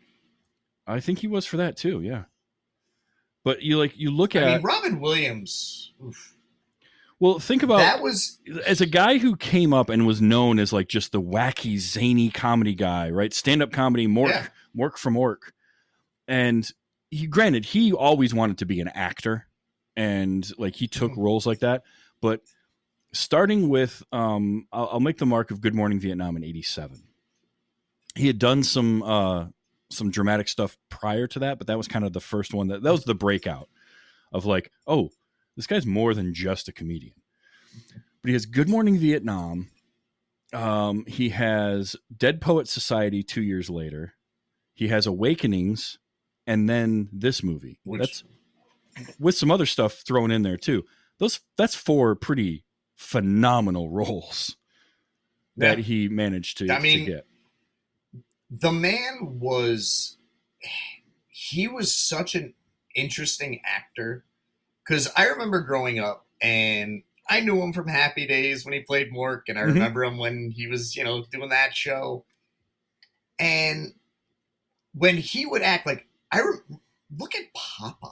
I 0.87 0.99
think 0.99 1.19
he 1.19 1.27
was 1.27 1.45
for 1.45 1.57
that 1.57 1.77
too. 1.77 2.01
Yeah. 2.01 2.23
But 3.43 3.61
you 3.61 3.77
like 3.77 3.97
you 3.97 4.11
look 4.11 4.35
I 4.35 4.39
at 4.39 4.47
mean, 4.57 4.61
Robin 4.63 4.99
Williams. 4.99 5.93
oof. 6.03 6.35
well 7.19 7.39
think 7.39 7.63
about 7.63 7.77
that 7.77 8.01
was 8.01 8.39
as 8.65 8.81
a 8.81 8.85
guy 8.85 9.17
who 9.19 9.35
came 9.35 9.73
up 9.73 9.89
and 9.89 10.05
was 10.07 10.21
known 10.21 10.59
as 10.59 10.73
like 10.73 10.87
just 10.87 11.11
the 11.11 11.21
wacky 11.21 11.77
zany 11.77 12.29
comedy 12.29 12.73
guy 12.75 13.09
right 13.11 13.33
stand-up 13.33 13.71
comedy 13.71 14.07
mork 14.07 14.29
Yeah. 14.29 14.47
mork 14.75 14.97
from 14.97 15.15
ork 15.15 15.53
and 16.27 16.69
he 17.11 17.27
granted 17.27 17.65
he 17.65 17.93
always 17.93 18.33
wanted 18.33 18.57
to 18.59 18.65
be 18.65 18.81
an 18.81 18.87
actor 18.89 19.47
and 19.95 20.45
like 20.57 20.75
he 20.75 20.87
took 20.87 21.11
Mhm. 21.13 21.17
roles 21.23 21.45
like 21.47 21.59
that 21.59 21.83
but 22.21 22.41
starting 23.13 23.69
with 23.69 24.01
um 24.11 24.67
I'll, 24.73 24.89
I'll 24.93 24.99
make 24.99 25.17
the 25.19 25.25
mark 25.25 25.51
of 25.51 25.61
good 25.61 25.75
morning 25.75 25.99
vietnam 25.99 26.35
in 26.35 26.43
87 26.43 27.01
he 28.15 28.27
had 28.27 28.39
done 28.39 28.63
some 28.63 29.03
uh 29.03 29.45
some 29.95 30.11
dramatic 30.11 30.47
stuff 30.47 30.77
prior 30.89 31.25
to 31.27 31.39
that 31.39 31.57
but 31.57 31.67
that 31.67 31.77
was 31.77 31.87
kind 31.87 32.05
of 32.05 32.13
the 32.13 32.19
first 32.19 32.53
one 32.53 32.67
that 32.67 32.83
that 32.83 32.91
was 32.91 33.03
the 33.05 33.15
breakout 33.15 33.69
of 34.31 34.45
like 34.45 34.71
oh 34.87 35.09
this 35.55 35.67
guy's 35.67 35.85
more 35.85 36.13
than 36.13 36.33
just 36.33 36.67
a 36.67 36.73
comedian. 36.73 37.13
But 38.21 38.27
he 38.29 38.33
has 38.33 38.45
good 38.45 38.67
morning 38.69 38.97
vietnam. 38.97 39.69
Um 40.53 41.05
he 41.07 41.29
has 41.29 41.95
dead 42.15 42.41
poet 42.41 42.67
society 42.67 43.23
two 43.23 43.41
years 43.41 43.69
later. 43.69 44.13
He 44.73 44.89
has 44.89 45.05
awakenings 45.07 45.97
and 46.45 46.69
then 46.69 47.07
this 47.13 47.41
movie. 47.43 47.79
Which 47.85 47.99
that's 48.01 48.23
with 49.19 49.35
some 49.35 49.49
other 49.51 49.65
stuff 49.65 50.03
thrown 50.05 50.31
in 50.31 50.41
there 50.43 50.57
too. 50.57 50.83
Those 51.19 51.39
that's 51.57 51.75
four 51.75 52.15
pretty 52.15 52.65
phenomenal 52.95 53.89
roles 53.99 54.57
that 55.57 55.77
Yeah. 55.77 55.83
he 55.83 56.07
managed 56.09 56.57
to, 56.57 56.69
I 56.69 56.79
mean, 56.79 56.99
to 56.99 57.05
get 57.11 57.27
the 58.49 58.71
man 58.71 59.39
was 59.39 60.17
he 61.27 61.67
was 61.67 61.95
such 61.95 62.35
an 62.35 62.53
interesting 62.95 63.61
actor 63.65 64.25
because 64.83 65.11
I 65.17 65.25
remember 65.27 65.61
growing 65.61 65.99
up 65.99 66.25
and 66.41 67.03
I 67.27 67.39
knew 67.39 67.61
him 67.61 67.73
from 67.73 67.87
Happy 67.87 68.27
Days 68.27 68.65
when 68.65 68.73
he 68.73 68.81
played 68.81 69.11
Mork, 69.11 69.43
and 69.47 69.57
I 69.57 69.63
Mhm. 69.63 69.73
remember 69.73 70.03
him 70.03 70.17
when 70.17 70.51
he 70.51 70.67
was, 70.67 70.95
you 70.95 71.03
know, 71.03 71.25
doing 71.25 71.49
that 71.49 71.75
show. 71.75 72.25
And 73.39 73.93
when 74.93 75.17
he 75.17 75.45
would 75.45 75.61
act 75.63 75.85
like 75.85 76.07
I 76.31 76.39
re- 76.41 76.77
look 77.17 77.35
at 77.35 77.53
Popeye. 77.53 78.11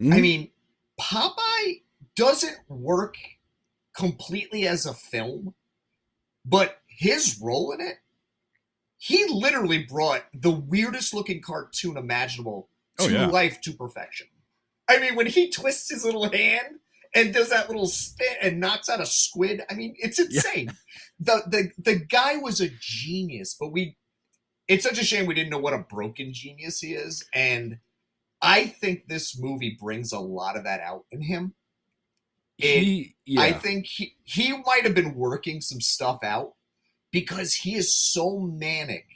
I 0.00 0.02
Mhm. 0.02 0.20
mean, 0.20 0.52
Popeye 1.00 1.82
doesn't 2.16 2.68
work 2.68 3.16
completely 3.96 4.66
as 4.66 4.86
a 4.86 4.94
film, 4.94 5.54
but 6.44 6.82
his 6.88 7.38
role 7.40 7.72
in 7.72 7.80
it, 7.80 7.98
he 9.04 9.26
literally 9.28 9.82
brought 9.82 10.24
the 10.32 10.50
weirdest 10.50 11.12
looking 11.12 11.42
cartoon 11.42 11.98
imaginable 11.98 12.70
oh, 12.98 13.06
to 13.06 13.14
Oh, 13.14 13.20
yeah. 13.20 13.26
life 13.26 13.60
to 13.60 13.72
perfection. 13.74 14.28
I 14.88 14.98
mean, 14.98 15.14
when 15.14 15.26
he 15.26 15.50
twists 15.50 15.90
his 15.90 16.06
little 16.06 16.30
hand 16.30 16.76
and 17.14 17.34
does 17.34 17.50
that 17.50 17.68
little 17.68 17.86
spin 17.86 18.34
and 18.40 18.60
knocks 18.60 18.88
out 18.88 19.02
a 19.02 19.06
squid, 19.06 19.60
I 19.68 19.74
mean, 19.74 19.94
it's 19.98 20.18
insane. 20.18 20.72
the 21.20 21.42
the 21.46 21.70
the 21.76 21.96
guy 21.96 22.38
was 22.38 22.62
a 22.62 22.70
genius, 22.80 23.54
but 23.60 23.72
we 23.72 23.98
it's 24.68 24.84
such 24.84 24.98
a 24.98 25.04
shame 25.04 25.26
we 25.26 25.34
didn't 25.34 25.50
know 25.50 25.58
what 25.58 25.74
a 25.74 25.78
broken 25.80 26.32
genius 26.32 26.80
he 26.80 26.94
is. 26.94 27.28
And 27.34 27.80
I 28.40 28.68
think 28.68 29.06
this 29.06 29.38
movie 29.38 29.76
brings 29.78 30.12
a 30.12 30.18
lot 30.18 30.56
of 30.56 30.64
that 30.64 30.80
out 30.80 31.04
in 31.10 31.20
him. 31.20 31.52
he 32.56 33.16
yeah 33.26 33.42
I 33.42 33.52
think 33.52 33.84
he, 33.84 34.14
he 34.24 34.52
might 34.52 34.84
have 34.84 34.94
been 34.94 35.14
working 35.14 35.60
some 35.60 35.82
stuff 35.82 36.20
out 36.22 36.54
because 37.14 37.54
he 37.54 37.76
is 37.76 37.94
so 37.94 38.40
manic. 38.40 39.06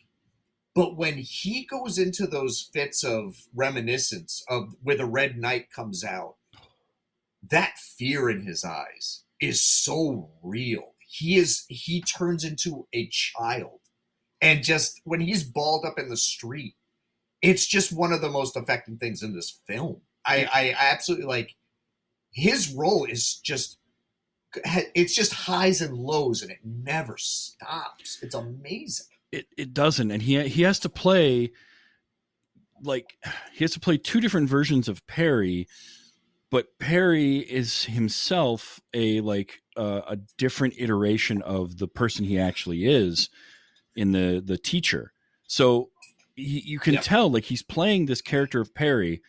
But 0.73 0.97
when 0.97 1.19
he 1.19 1.65
goes 1.65 1.99
into 1.99 2.29
those 2.29 2.71
fits 2.73 3.03
of 3.03 3.49
reminiscence 3.53 4.45
of 4.49 4.77
where 4.85 4.97
the 4.97 5.05
red 5.05 5.37
knight 5.37 5.73
comes 5.73 6.05
out, 6.05 6.37
that 7.43 7.77
fear 7.77 8.31
in 8.31 8.47
his 8.47 8.65
eyes 8.65 9.25
is 9.41 9.65
so 9.65 10.31
real. 10.45 10.95
He 11.09 11.39
is 11.39 11.65
he 11.69 12.01
turns 12.01 12.45
into 12.45 12.87
a 12.93 13.09
child. 13.09 13.81
And 14.41 14.63
just 14.63 15.01
when 15.03 15.19
he's 15.19 15.43
balled 15.43 15.85
up 15.85 15.99
in 15.99 16.09
the 16.09 16.17
street, 16.17 16.77
it's 17.43 17.67
just 17.67 17.93
one 17.93 18.13
of 18.13 18.21
the 18.21 18.31
most 18.31 18.57
affecting 18.57 18.99
things 18.99 19.25
in 19.25 19.35
this 19.35 19.59
film. 19.67 20.03
I, 20.25 20.49
I 20.55 20.77
absolutely 20.79 21.27
like 21.27 21.57
his 22.31 22.73
role 22.73 23.07
is 23.07 23.35
just 23.35 23.79
it's 24.95 25.15
just 25.15 25.33
highs 25.33 25.81
and 25.81 25.97
lows 25.97 26.43
and 26.43 26.51
it 26.51 26.59
never 26.65 27.17
stops. 27.19 28.19
It's 28.23 28.35
amazing. 28.35 29.07
it, 29.33 29.47
it 29.57 29.75
doesn't 29.75 30.11
and 30.11 30.23
he 30.23 30.49
he 30.49 30.63
has 30.63 30.79
to 30.81 30.89
play 30.89 31.51
like 32.83 33.17
he 33.53 33.65
has 33.65 33.73
to 33.73 33.81
play 33.81 33.99
two 33.99 34.21
different 34.21 34.49
versions 34.49 34.89
of 34.89 35.05
perry 35.07 35.67
but 36.51 36.79
perry 36.79 37.39
is 37.39 37.85
himself 37.85 38.81
a 38.95 39.21
like 39.21 39.61
uh, 39.77 40.01
a 40.09 40.17
different 40.39 40.75
iteration 40.79 41.43
of 41.43 41.77
the 41.79 41.89
person 41.89 42.25
he 42.25 42.39
actually 42.39 42.87
is 42.87 43.29
in 43.97 44.13
the 44.13 44.41
the 44.45 44.57
teacher 44.57 45.13
so 45.47 45.91
he, 46.37 46.61
you 46.65 46.79
can 46.79 46.95
Yeah. 46.95 47.01
tell 47.01 47.31
like 47.31 47.45
he's 47.45 47.63
playing 47.65 48.07
this 48.07 48.23
character 48.23 48.61
of 48.61 48.73
perry 48.75 49.21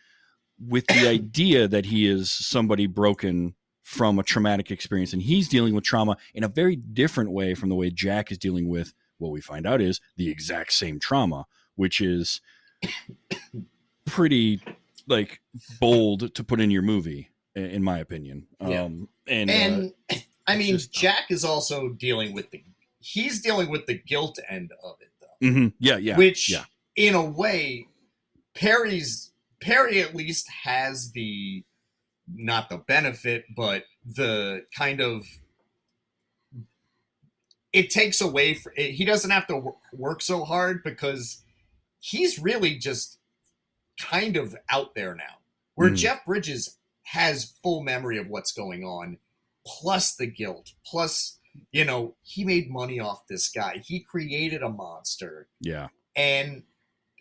with 0.58 0.86
the 0.86 1.08
idea 1.08 1.66
that 1.68 1.86
he 1.86 2.06
is 2.06 2.30
somebody 2.32 2.86
broken 2.86 3.54
from 3.90 4.20
a 4.20 4.22
traumatic 4.22 4.70
experience 4.70 5.12
and 5.12 5.20
he's 5.20 5.48
dealing 5.48 5.74
with 5.74 5.82
trauma 5.82 6.16
in 6.32 6.44
a 6.44 6.48
very 6.48 6.76
different 6.76 7.32
way 7.32 7.56
from 7.56 7.68
the 7.68 7.74
way 7.74 7.90
jack 7.90 8.30
is 8.30 8.38
dealing 8.38 8.68
with 8.68 8.94
what 9.18 9.32
we 9.32 9.40
find 9.40 9.66
out 9.66 9.80
is 9.80 10.00
the 10.16 10.30
exact 10.30 10.72
same 10.72 11.00
trauma, 11.00 11.44
which 11.74 12.00
is 12.00 12.40
pretty 14.06 14.60
like 15.08 15.40
bold 15.80 16.32
to 16.36 16.44
put 16.44 16.60
in 16.60 16.70
your 16.70 16.82
movie, 16.82 17.30
in 17.56 17.82
my 17.82 17.98
opinion. 17.98 18.46
Yeah. 18.64 18.84
Um, 18.84 19.08
and, 19.26 19.92
uh, 20.08 20.14
I 20.46 20.56
mean, 20.56 20.74
just- 20.74 20.92
Jack 20.92 21.24
is 21.28 21.44
also 21.44 21.88
dealing 21.88 22.32
with 22.32 22.48
the 22.52 22.62
he's 23.00 23.42
dealing 23.42 23.70
with 23.70 23.86
the 23.86 23.94
guilt 23.94 24.38
end 24.48 24.70
of 24.84 24.98
it 25.00 25.10
though. 25.20 25.48
mhm, 25.48 25.72
yeah, 25.80 25.96
yeah, 25.96 26.16
which 26.16 26.48
yeah. 26.48 26.64
in 26.94 27.14
a 27.14 27.24
way 27.24 27.88
perry's 28.54 29.32
perry 29.60 30.00
at 30.00 30.14
least 30.14 30.48
has 30.64 31.10
the 31.12 31.64
not 32.34 32.68
the 32.68 32.78
benefit 32.78 33.44
but 33.56 33.84
the 34.04 34.64
kind 34.76 35.00
of 35.00 35.24
it 37.72 37.90
takes 37.90 38.20
away 38.20 38.54
fr 38.54 38.70
he 38.76 39.04
doesn't 39.04 39.30
have 39.30 39.46
to 39.46 39.74
work 39.92 40.22
so 40.22 40.44
hard 40.44 40.82
because 40.82 41.42
he's 42.00 42.38
really 42.38 42.76
just 42.76 43.18
kind 44.00 44.36
of 44.36 44.56
out 44.70 44.94
there 44.94 45.14
now 45.14 45.38
where 45.74 45.90
Mhm. 45.90 45.96
jeff 45.96 46.24
bridges 46.24 46.78
has 47.04 47.52
full 47.62 47.82
memory 47.82 48.18
of 48.18 48.28
what's 48.28 48.52
going 48.52 48.84
on 48.84 49.18
plus 49.66 50.14
the 50.16 50.26
guilt, 50.26 50.72
plus 50.86 51.38
you 51.72 51.84
know 51.84 52.14
he 52.22 52.44
made 52.44 52.70
money 52.70 52.98
off 53.00 53.26
this 53.26 53.48
guy. 53.48 53.78
He 53.84 54.00
created 54.00 54.62
a 54.62 54.68
monster, 54.70 55.48
Yeah. 55.60 55.88
and 56.16 56.62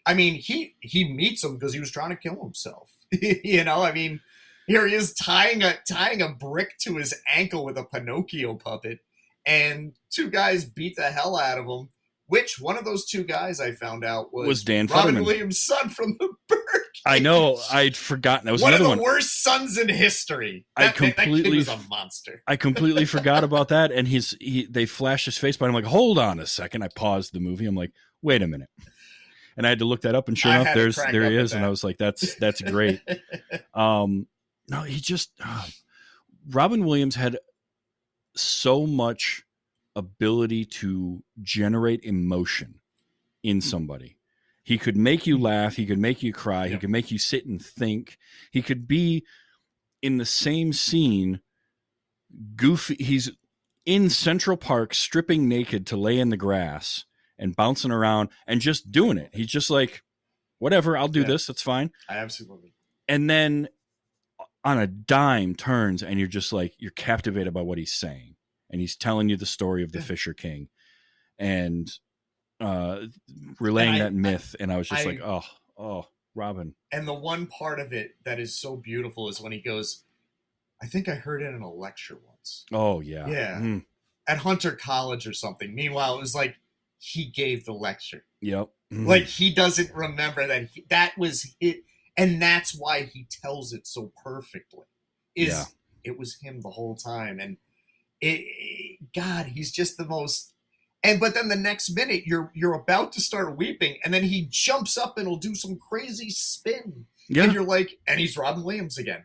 I 0.06 0.13
mean 0.13 0.36
he 0.36 0.76
he 0.80 1.12
meets 1.12 1.43
him 1.43 1.56
because 1.56 1.74
he 1.74 1.80
was 1.80 1.91
trying 1.91 2.12
to 2.12 2.15
kill 2.15 2.41
himself. 2.41 2.91
you 3.12 3.63
know, 3.63 3.82
I 3.82 3.91
mean, 3.91 4.22
here 4.69 4.88
he 4.88 4.95
is 4.95 5.13
tying 5.13 5.62
a 5.63 5.73
tying 5.89 6.21
a 6.21 6.29
brick 6.29 6.77
to 6.84 6.95
his 6.95 7.13
ankle 7.29 7.65
with 7.65 7.77
a 7.77 7.84
Pinocchio 7.84 8.53
puppet, 8.53 8.99
and 9.45 9.93
two 10.12 10.29
guys 10.29 10.63
beat 10.63 10.95
the 10.95 11.12
hell 11.12 11.38
out 11.38 11.58
of 11.58 11.65
him. 11.65 11.89
Which 12.27 12.60
one 12.60 12.77
of 12.77 12.86
those 12.86 13.08
two 13.08 13.23
guys 13.23 13.60
I 13.60 13.71
found 13.71 14.05
out 14.05 14.32
was, 14.32 14.47
Was 14.47 14.63
Dan 14.63 14.86
Robin 14.86 15.15
Futterman. 15.15 15.25
Williams' 15.25 15.60
son 15.62 15.89
from 15.89 16.15
the 16.19 16.29
Birdcage. 16.47 17.01
I 17.03 17.17
know. 17.17 17.58
I'd 17.71 17.97
forgotten. 17.97 18.45
That 18.45 18.51
was 18.51 18.62
one 18.62 18.73
of 18.75 18.79
the 18.82 18.88
one. 18.89 18.99
worst 19.01 19.41
sons 19.41 19.79
in 19.79 19.89
history. 19.89 20.67
I 20.77 20.84
That, 20.84 20.95
that- 20.95 20.99
that 21.01 21.15
kid 21.15 21.23
completely- 21.23 21.58
was 21.58 21.67
a 21.69 21.79
monster. 21.89 22.43
I 22.45 22.55
completely 22.55 23.05
forgot 23.05 23.43
about 23.43 23.69
that. 23.69 23.91
And 23.91 24.08
he's 24.08 24.36
he 24.39 24.67
they 24.69 24.86
flashed 24.86 25.25
his 25.25 25.39
face, 25.39 25.58
but 25.58 25.65
I'm 25.67 25.73
like, 25.73 25.86
hold 25.86 26.19
on 26.19 26.39
a 26.39 26.45
second. 26.45 26.84
I 26.84 26.89
paused 26.95 27.34
the 27.34 27.39
movie. 27.39 27.65
I'm 27.65 27.73
like, 27.73 27.93
wait 28.21 28.43
a 28.43 28.47
minute. 28.47 28.69
And 29.58 29.65
I 29.65 29.69
had 29.69 29.79
to 29.79 29.86
look 29.86 30.01
that 30.01 30.13
up, 30.13 30.27
and 30.27 30.38
sure 30.38 30.51
I 30.51 30.62
enough, 30.62 30.75
there's 30.75 30.95
there 31.12 31.27
he 31.32 31.36
is, 31.36 31.53
and. 31.53 31.65
I 31.65 31.69
was 31.69 31.84
like, 31.84 31.97
that's 31.97 32.36
that's 32.36 32.62
great. 32.62 33.01
Um, 33.73 34.27
no, 34.69 34.84
he 34.84 34.99
just 34.99 35.32
uh, 35.43 35.65
Robin 36.49 36.86
Williams 36.86 37.15
had 37.15 37.38
so 38.36 38.86
much 38.86 39.43
ability 39.95 40.65
to 40.65 41.23
generate 41.41 42.03
emotion 42.03 42.75
in 43.43 43.62
somebody. 43.62 44.17
He 44.63 44.77
could 44.77 44.95
make 44.97 45.25
you 45.25 45.38
laugh. 45.38 45.75
He 45.75 45.86
could 45.86 45.97
make 45.97 46.21
you 46.21 46.32
cry. 46.32 46.67
He 46.67 46.77
could 46.77 46.91
make 46.91 47.10
you 47.12 47.17
sit 47.17 47.45
and 47.45 47.63
think. 47.63 48.17
He 48.51 48.62
could 48.62 48.88
be 48.88 49.25
in 50.01 50.17
the 50.17 50.25
same 50.25 50.73
scene. 50.73 51.39
Goofy. 52.55 52.95
He's 52.99 53.32
in 53.86 54.10
Central 54.12 54.58
Park, 54.58 54.93
stripping 54.93 55.47
naked 55.47 55.88
to 55.88 55.97
lay 55.97 56.19
in 56.19 56.29
the 56.29 56.38
grass 56.38 57.05
and 57.39 57.55
bouncing 57.55 57.91
around 57.91 58.29
and 58.45 58.62
just 58.62 58.91
doing 58.91 59.17
it. 59.17 59.32
He's 59.34 59.47
just 59.47 59.71
like, 59.71 60.03
whatever. 60.60 60.95
I'll 60.95 61.08
do 61.08 61.21
Yeah. 61.21 61.27
this. 61.27 61.47
That's 61.47 61.62
fine 61.63 61.89
I 62.08 62.17
absolutely. 62.17 62.73
and 63.08 63.27
then 63.29 63.69
on 64.63 64.78
a 64.78 64.88
dime 64.88 65.56
turns 65.56 66.04
and 66.04 66.19
you're 66.19 66.28
just 66.28 66.52
like 66.54 66.74
you're 66.78 66.91
captivated 66.91 67.54
by 67.54 67.62
what 67.62 67.78
he's 67.78 67.93
saying 67.93 68.36
and 68.69 68.82
he's 68.82 68.95
telling 68.95 69.30
you 69.30 69.38
the 69.38 69.45
story 69.45 69.84
of 69.84 69.91
the 69.91 70.00
Yeah. 70.00 70.06
fisher 70.06 70.34
king 70.34 70.67
and 71.38 71.89
uh 72.60 73.06
relaying 73.60 73.93
And 73.95 74.02
I- 74.02 74.06
that 74.06 74.13
myth 74.13 74.56
and 74.60 74.72
i 74.72 74.78
was 74.78 74.89
just 74.89 75.02
I- 75.02 75.10
like 75.10 75.22
oh 75.24 75.43
oh 75.78 76.06
robin 76.36 76.76
And 76.91 77.08
the 77.08 77.13
one 77.13 77.48
part 77.48 77.80
of 77.80 77.93
it 77.93 78.15
that 78.26 78.39
is 78.39 78.60
so 78.60 78.76
beautiful 78.76 79.30
is 79.30 79.39
when 79.41 79.52
he 79.52 79.60
goes, 79.62 80.04
I 80.82 80.86
think 80.88 81.08
I 81.10 81.15
heard 81.15 81.41
it 81.41 81.54
in 81.54 81.62
a 81.62 81.72
lecture 81.72 82.17
once 82.28 82.65
oh 82.74 83.00
yeah 83.02 83.28
Yeah. 83.28 83.60
Mm, 83.60 83.86
at 84.28 84.38
Hunter 84.39 84.74
College 84.74 85.26
or 85.26 85.34
something. 85.34 85.74
Meanwhile, 85.74 86.17
it 86.17 86.22
was 86.22 86.36
like 86.36 86.56
he 87.00 87.26
gave 87.26 87.65
the 87.65 87.74
lecture. 87.74 88.26
yep 88.41 88.69
Mm. 88.91 89.06
Like 89.06 89.24
he 89.26 89.54
doesn't 89.54 89.93
remember 89.93 90.45
that 90.48 90.65
he, 90.69 90.84
that 90.89 91.15
was 91.17 91.56
it. 91.62 91.84
And 92.17 92.41
that's 92.41 92.74
why 92.76 93.04
he 93.04 93.28
tells 93.30 93.74
it 93.74 93.88
so 93.88 94.12
perfectly. 94.24 94.86
Is 95.36 95.50
Yeah. 95.50 95.65
it 96.04 96.19
was 96.19 96.38
him 96.41 96.62
the 96.62 96.69
whole 96.72 96.95
time. 96.95 97.39
And 97.39 97.58
it, 98.22 98.41
it- 98.45 99.13
God, 99.15 99.48
he's 99.48 99.72
just 99.72 99.98
the 99.98 100.06
most 100.06 100.54
and 101.02 101.17
but 101.22 101.34
then 101.34 101.48
the 101.48 101.56
next 101.56 101.91
minute 101.91 102.24
you're 102.26 102.52
you're 102.54 102.74
about 102.74 103.13
to 103.13 103.22
start 103.22 103.56
weeping, 103.56 104.00
and 104.04 104.13
then 104.13 104.24
he 104.24 104.48
jumps 104.50 104.98
up 104.98 105.17
and 105.17 105.30
will 105.30 105.38
do 105.38 105.56
some 105.56 105.78
crazy 105.78 106.30
spin. 106.30 107.06
yeah 107.30 107.43
And 107.45 107.54
you're 107.54 107.63
like, 107.63 107.98
and 108.06 108.19
he's 108.19 108.36
Robin 108.36 108.63
Williams 108.65 108.98
again. 108.98 109.24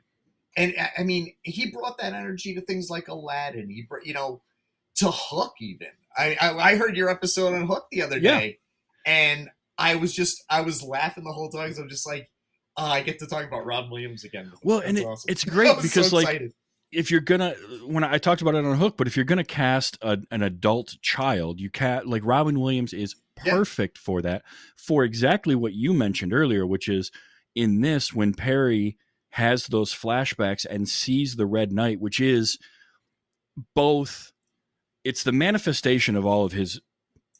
And 0.57 0.73
I- 0.79 0.93
I 0.99 1.03
mean, 1.03 1.35
he 1.43 1.73
brought 1.73 1.99
that 1.99 2.13
energy 2.13 2.55
to 2.55 2.61
things 2.61 2.91
like 2.91 3.09
Aladdin. 3.09 3.69
He, 3.71 3.89
you 4.05 4.15
know, 4.15 4.43
to 4.97 5.11
Hook 5.11 5.55
even. 5.61 5.89
I 6.17 6.37
I, 6.41 6.59
I 6.73 6.77
heard 6.77 6.97
your 6.97 7.09
episode 7.11 7.53
on 7.55 7.67
Hook 7.67 7.89
the 7.91 8.03
other 8.03 8.19
Yeah. 8.19 8.39
day, 8.39 8.59
and 9.05 9.51
I 9.77 9.97
was 9.97 10.15
just 10.15 10.45
I 10.49 10.61
was 10.61 10.81
laughing 10.85 11.25
the 11.25 11.33
whole 11.33 11.49
time 11.51 11.65
because 11.65 11.79
I'm 11.81 11.89
just 11.89 12.07
like, 12.07 12.31
oh, 12.77 12.85
I 12.85 13.03
get 13.03 13.19
to 13.21 13.27
talk 13.27 13.45
about 13.45 13.67
Robin 13.67 13.91
Williams 13.91 14.25
again. 14.25 14.53
Well, 14.63 14.79
That's 14.79 14.89
and 14.89 14.99
it- 14.99 15.07
awesome. 15.07 15.31
it's 15.31 15.45
great 15.45 15.77
because, 15.83 16.11
so 16.11 16.17
like, 16.17 16.27
excited. 16.27 16.53
if 16.93 17.11
you're 17.11 17.21
gonna 17.21 17.55
when 17.87 18.05
I 18.05 18.19
talked 18.19 18.43
about 18.43 18.55
it 18.55 18.65
on 18.65 18.73
a 18.73 18.77
Hook, 18.77 18.97
but 18.97 19.07
if 19.07 19.17
you're 19.17 19.25
gonna 19.25 19.45
cast 19.45 19.99
a, 20.03 20.19
an 20.31 20.43
adult 20.43 20.97
child, 21.03 21.61
you 21.61 21.71
can't 21.71 22.07
like 22.07 22.23
Robin 22.25 22.61
Williams 22.61 22.93
is 22.93 23.17
Yeah. 23.45 23.55
perfect 23.55 23.99
for 23.99 24.23
that, 24.23 24.43
for 24.77 25.05
exactly 25.05 25.55
what 25.55 25.73
you 25.73 25.93
mentioned 25.93 26.33
earlier, 26.33 26.67
which 26.67 26.89
is 26.89 27.11
in 27.55 27.81
this 27.81 28.13
when 28.13 28.35
Perry 28.35 28.97
has 29.31 29.67
those 29.67 29.93
flashbacks 29.93 30.65
and 30.69 30.89
sees 30.89 31.37
the 31.37 31.47
Red 31.47 31.73
Knight, 31.73 32.01
which 32.01 32.21
is 32.21 32.59
both 33.75 34.33
it's 35.05 35.23
the 35.23 35.33
manifestation 35.33 36.17
of 36.17 36.25
all 36.25 36.45
of 36.45 36.53
his 36.53 36.81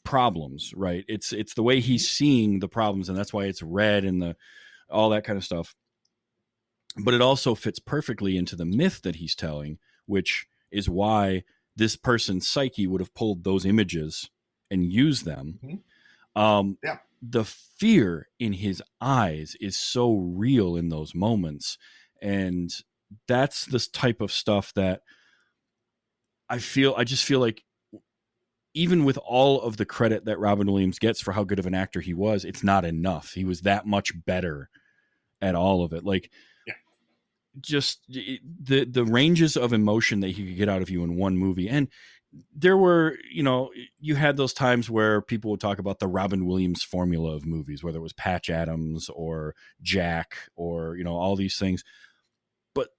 problems, 0.03 0.73
right? 0.75 1.03
It's 1.07 1.33
it's 1.33 1.55
the 1.55 1.63
way 1.63 1.79
he's 1.81 2.03
mm-hmm. 2.05 2.13
seeing 2.13 2.59
the 2.59 2.67
problems, 2.67 3.09
and 3.09 3.17
that's 3.17 3.33
why 3.33 3.45
it's 3.45 3.61
red 3.61 4.05
and 4.05 4.21
the 4.21 4.35
all 4.89 5.09
that 5.09 5.23
kind 5.23 5.37
of 5.37 5.43
stuff 5.43 5.75
but 6.97 7.13
it 7.13 7.21
also 7.21 7.55
fits 7.55 7.79
perfectly 7.79 8.37
into 8.37 8.55
the 8.55 8.65
myth 8.65 9.01
that 9.01 9.17
he's 9.17 9.35
telling, 9.35 9.79
which 10.05 10.47
is 10.71 10.89
why 10.89 11.43
this 11.75 11.95
person's 11.95 12.47
psyche 12.47 12.87
would 12.87 13.01
have 13.01 13.13
pulled 13.13 13.43
those 13.43 13.65
images 13.65 14.29
and 14.71 14.91
used 14.91 15.25
them. 15.25 15.59
Mhm. 15.63 15.83
Um, 16.39 16.77
Yeah. 16.83 16.99
The 17.21 17.43
fear 17.45 18.29
in 18.39 18.53
his 18.53 18.83
eyes 19.01 19.55
is 19.59 19.75
so 19.75 20.15
real 20.15 20.75
in 20.75 20.89
those 20.89 21.15
moments. 21.15 21.77
And 22.21 22.71
that's 23.27 23.65
this 23.65 23.87
type 23.87 24.21
of 24.21 24.31
stuff 24.31 24.73
that 24.75 25.01
I 26.49 26.59
feel, 26.59 26.93
I 26.97 27.03
just 27.03 27.23
feel 27.25 27.39
like 27.39 27.63
even 28.75 29.05
with 29.05 29.17
all 29.17 29.61
of 29.61 29.77
the 29.77 29.85
credit 29.85 30.25
that 30.25 30.37
Robin 30.37 30.71
Williams 30.71 30.99
gets 30.99 31.21
for 31.21 31.31
how 31.31 31.43
good 31.43 31.59
of 31.59 31.65
an 31.65 31.73
actor 31.73 32.01
he 32.01 32.13
was, 32.13 32.45
it's 32.45 32.63
not 32.63 32.85
enough. 32.85 33.31
He 33.31 33.45
was 33.45 33.61
that 33.61 33.87
much 33.87 34.11
better 34.25 34.69
at 35.41 35.55
all 35.55 35.83
of 35.83 35.93
it. 35.93 36.03
Like, 36.03 36.29
just 37.61 38.01
the 38.09 38.85
the 38.85 39.05
ranges 39.05 39.55
of 39.55 39.71
emotion 39.71 40.19
that 40.19 40.31
he 40.31 40.45
could 40.45 40.57
get 40.57 40.69
out 40.69 40.81
of 40.81 40.89
you 40.89 41.03
in 41.05 41.15
one 41.15 41.37
movie 41.37 41.69
and 41.69 41.87
there 42.53 42.75
were 42.75 43.17
you 43.31 43.41
know 43.41 43.71
you 43.97 44.15
had 44.15 44.35
those 44.35 44.51
times 44.51 44.89
where 44.89 45.21
people 45.21 45.51
would 45.51 45.61
talk 45.61 45.79
about 45.79 45.99
the 45.99 46.07
robin 46.07 46.45
williams 46.45 46.83
formula 46.83 47.33
of 47.33 47.45
movies 47.45 47.81
whether 47.81 47.99
it 47.99 48.01
was 48.01 48.11
patch 48.11 48.49
adams 48.49 49.09
or 49.09 49.55
jack 49.81 50.35
or 50.57 50.97
you 50.97 51.03
know 51.05 51.15
all 51.15 51.37
these 51.37 51.57
things 51.57 51.81
but 52.73 52.89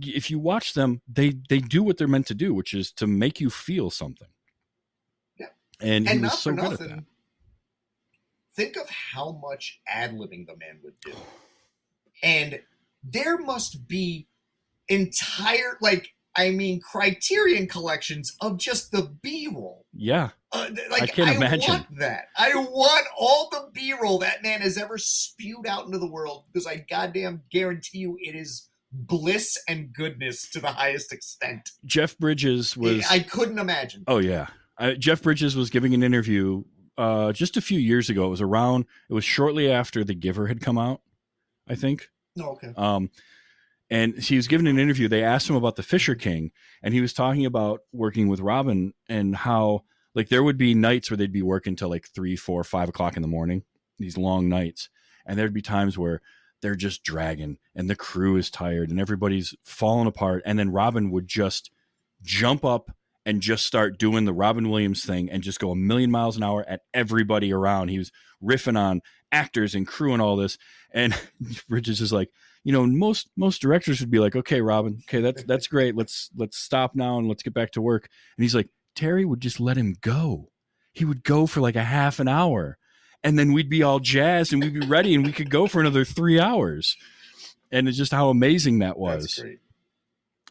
if 0.00 0.30
you 0.30 0.38
watch 0.38 0.72
them 0.72 1.02
they 1.06 1.34
they 1.50 1.58
do 1.58 1.82
what 1.82 1.98
they're 1.98 2.08
meant 2.08 2.26
to 2.26 2.34
do 2.34 2.54
which 2.54 2.72
is 2.72 2.90
to 2.90 3.06
make 3.06 3.38
you 3.38 3.50
feel 3.50 3.90
something 3.90 4.28
Yeah. 5.82 5.92
and, 5.92 6.08
he 6.08 6.18
was 6.18 6.22
not 6.22 6.32
so 6.32 6.50
for 6.50 6.56
good 6.56 6.72
at 6.72 6.78
that 6.78 6.88
nothing. 6.88 7.06
Think 8.56 8.76
of 8.76 8.88
how 8.90 9.40
much 9.42 9.80
ad 9.88 10.12
libbing 10.12 10.46
the 10.46 10.56
man 10.56 10.80
would 10.82 11.00
do, 11.04 11.12
and 12.22 12.60
there 13.02 13.38
must 13.38 13.86
be 13.88 14.26
entire 14.88 15.78
like 15.80 16.08
I 16.36 16.50
mean 16.50 16.80
Criterion 16.80 17.68
collections 17.68 18.36
of 18.40 18.58
just 18.58 18.90
the 18.92 19.02
B 19.22 19.48
roll. 19.52 19.86
yeah 19.94 20.30
Uh, 20.52 20.68
like, 20.90 21.02
I 21.02 21.06
can't 21.06 21.36
imagine. 21.36 21.70
want 21.70 21.98
that. 21.98 22.24
I 22.36 22.54
want 22.54 23.06
all 23.18 23.48
the 23.50 23.70
B 23.72 23.94
roll 24.00 24.18
that 24.18 24.42
man 24.42 24.60
has 24.60 24.76
ever 24.76 24.98
spewed 24.98 25.66
out 25.66 25.86
into 25.86 25.98
the 25.98 26.10
world 26.10 26.44
because 26.52 26.66
I 26.66 26.84
goddamn 26.90 27.42
guarantee 27.52 27.98
you 27.98 28.18
it 28.20 28.34
is 28.34 28.68
bliss 28.92 29.56
and 29.68 29.92
goodness 29.92 30.50
to 30.50 30.60
the 30.60 30.72
highest 30.72 31.12
extent. 31.12 31.70
jeff 31.84 32.18
bridges 32.18 32.76
was 32.76 33.06
I 33.08 33.20
couldn't 33.20 33.60
imagine. 33.60 34.02
Oh 34.08 34.18
yeah, 34.18 34.48
uh, 34.80 34.94
Jeff 34.94 35.22
Bridges 35.22 35.54
was 35.54 35.70
giving 35.70 35.94
an 35.94 36.02
interview 36.02 36.64
uh, 36.98 37.32
just 37.32 37.56
a 37.56 37.60
few 37.60 37.78
years 37.78 38.10
ago. 38.10 38.26
It 38.26 38.30
was 38.30 38.40
around. 38.40 38.86
It 39.08 39.14
was 39.14 39.24
shortly 39.24 39.70
after 39.70 40.02
The 40.02 40.14
Giver 40.14 40.48
had 40.48 40.60
come 40.60 40.78
out, 40.78 41.02
I 41.68 41.74
think. 41.74 42.08
No, 42.34 42.50
okay. 42.50 42.72
Um, 42.76 43.10
and 43.90 44.16
he 44.18 44.36
was 44.36 44.48
giving 44.48 44.66
an 44.66 44.78
interview. 44.78 45.08
They 45.08 45.22
asked 45.22 45.50
him 45.50 45.56
about 45.56 45.76
the 45.76 45.82
Fisher 45.82 46.14
King, 46.14 46.52
and 46.82 46.94
he 46.94 47.00
was 47.00 47.12
talking 47.12 47.44
about 47.44 47.80
working 47.92 48.28
with 48.28 48.40
Robin 48.40 48.94
and 49.08 49.36
how 49.36 49.84
like 50.14 50.28
there 50.28 50.42
would 50.42 50.58
be 50.58 50.74
nights 50.74 51.10
where 51.10 51.16
they'd 51.16 51.32
be 51.32 51.42
working 51.42 51.76
till 51.76 51.90
like 51.90 52.08
three, 52.08 52.36
four, 52.36 52.64
five 52.64 52.88
o'clock 52.88 53.16
in 53.16 53.22
the 53.22 53.28
morning. 53.28 53.64
These 53.98 54.16
long 54.16 54.48
nights, 54.48 54.88
and 55.26 55.38
there'd 55.38 55.52
be 55.52 55.60
times 55.60 55.98
where 55.98 56.22
they're 56.62 56.74
just 56.74 57.04
dragging, 57.04 57.58
and 57.74 57.90
the 57.90 57.96
crew 57.96 58.36
is 58.36 58.50
tired, 58.50 58.90
and 58.90 58.98
everybody's 58.98 59.54
falling 59.62 60.06
apart, 60.06 60.42
and 60.46 60.58
then 60.58 60.70
Robin 60.72 61.10
would 61.10 61.28
just 61.28 61.70
jump 62.22 62.64
up 62.64 62.90
and 63.26 63.40
just 63.40 63.66
start 63.66 63.98
doing 63.98 64.24
the 64.24 64.32
Robin 64.32 64.70
Williams 64.70 65.04
thing 65.04 65.30
and 65.30 65.42
just 65.42 65.60
go 65.60 65.70
a 65.70 65.76
million 65.76 66.10
miles 66.10 66.36
an 66.36 66.42
hour 66.42 66.64
at 66.66 66.82
everybody 66.94 67.52
around. 67.52 67.88
He 67.88 67.98
was 67.98 68.10
riffing 68.42 68.78
on 68.78 69.02
actors 69.30 69.74
and 69.74 69.86
crew 69.86 70.12
and 70.12 70.22
all 70.22 70.36
this. 70.36 70.58
And 70.92 71.14
Bridges 71.68 72.00
is 72.00 72.12
like, 72.12 72.30
you 72.64 72.72
know, 72.72 72.86
most 72.86 73.30
most 73.36 73.62
directors 73.62 74.00
would 74.00 74.10
be 74.10 74.18
like, 74.18 74.36
okay, 74.36 74.60
Robin, 74.60 74.98
okay, 75.08 75.20
that's 75.20 75.44
that's 75.44 75.66
great. 75.66 75.96
Let's 75.96 76.30
let's 76.36 76.58
stop 76.58 76.94
now 76.94 77.18
and 77.18 77.28
let's 77.28 77.42
get 77.42 77.54
back 77.54 77.72
to 77.72 77.80
work. 77.80 78.08
And 78.36 78.44
he's 78.44 78.54
like, 78.54 78.68
Terry 78.94 79.24
would 79.24 79.40
just 79.40 79.60
let 79.60 79.76
him 79.76 79.96
go. 80.00 80.50
He 80.92 81.04
would 81.04 81.22
go 81.22 81.46
for 81.46 81.60
like 81.60 81.76
a 81.76 81.84
half 81.84 82.20
an 82.20 82.28
hour, 82.28 82.76
and 83.22 83.38
then 83.38 83.52
we'd 83.52 83.70
be 83.70 83.82
all 83.82 83.98
jazzed 83.98 84.52
and 84.52 84.62
we'd 84.62 84.78
be 84.78 84.86
ready 84.86 85.14
and 85.14 85.24
we 85.24 85.32
could 85.32 85.50
go 85.50 85.66
for 85.66 85.80
another 85.80 86.04
three 86.04 86.38
hours. 86.38 86.96
And 87.72 87.88
it's 87.88 87.96
just 87.96 88.12
how 88.12 88.30
amazing 88.30 88.80
that 88.80 88.98
was. 88.98 89.22
That's 89.22 89.40
great. 89.40 89.58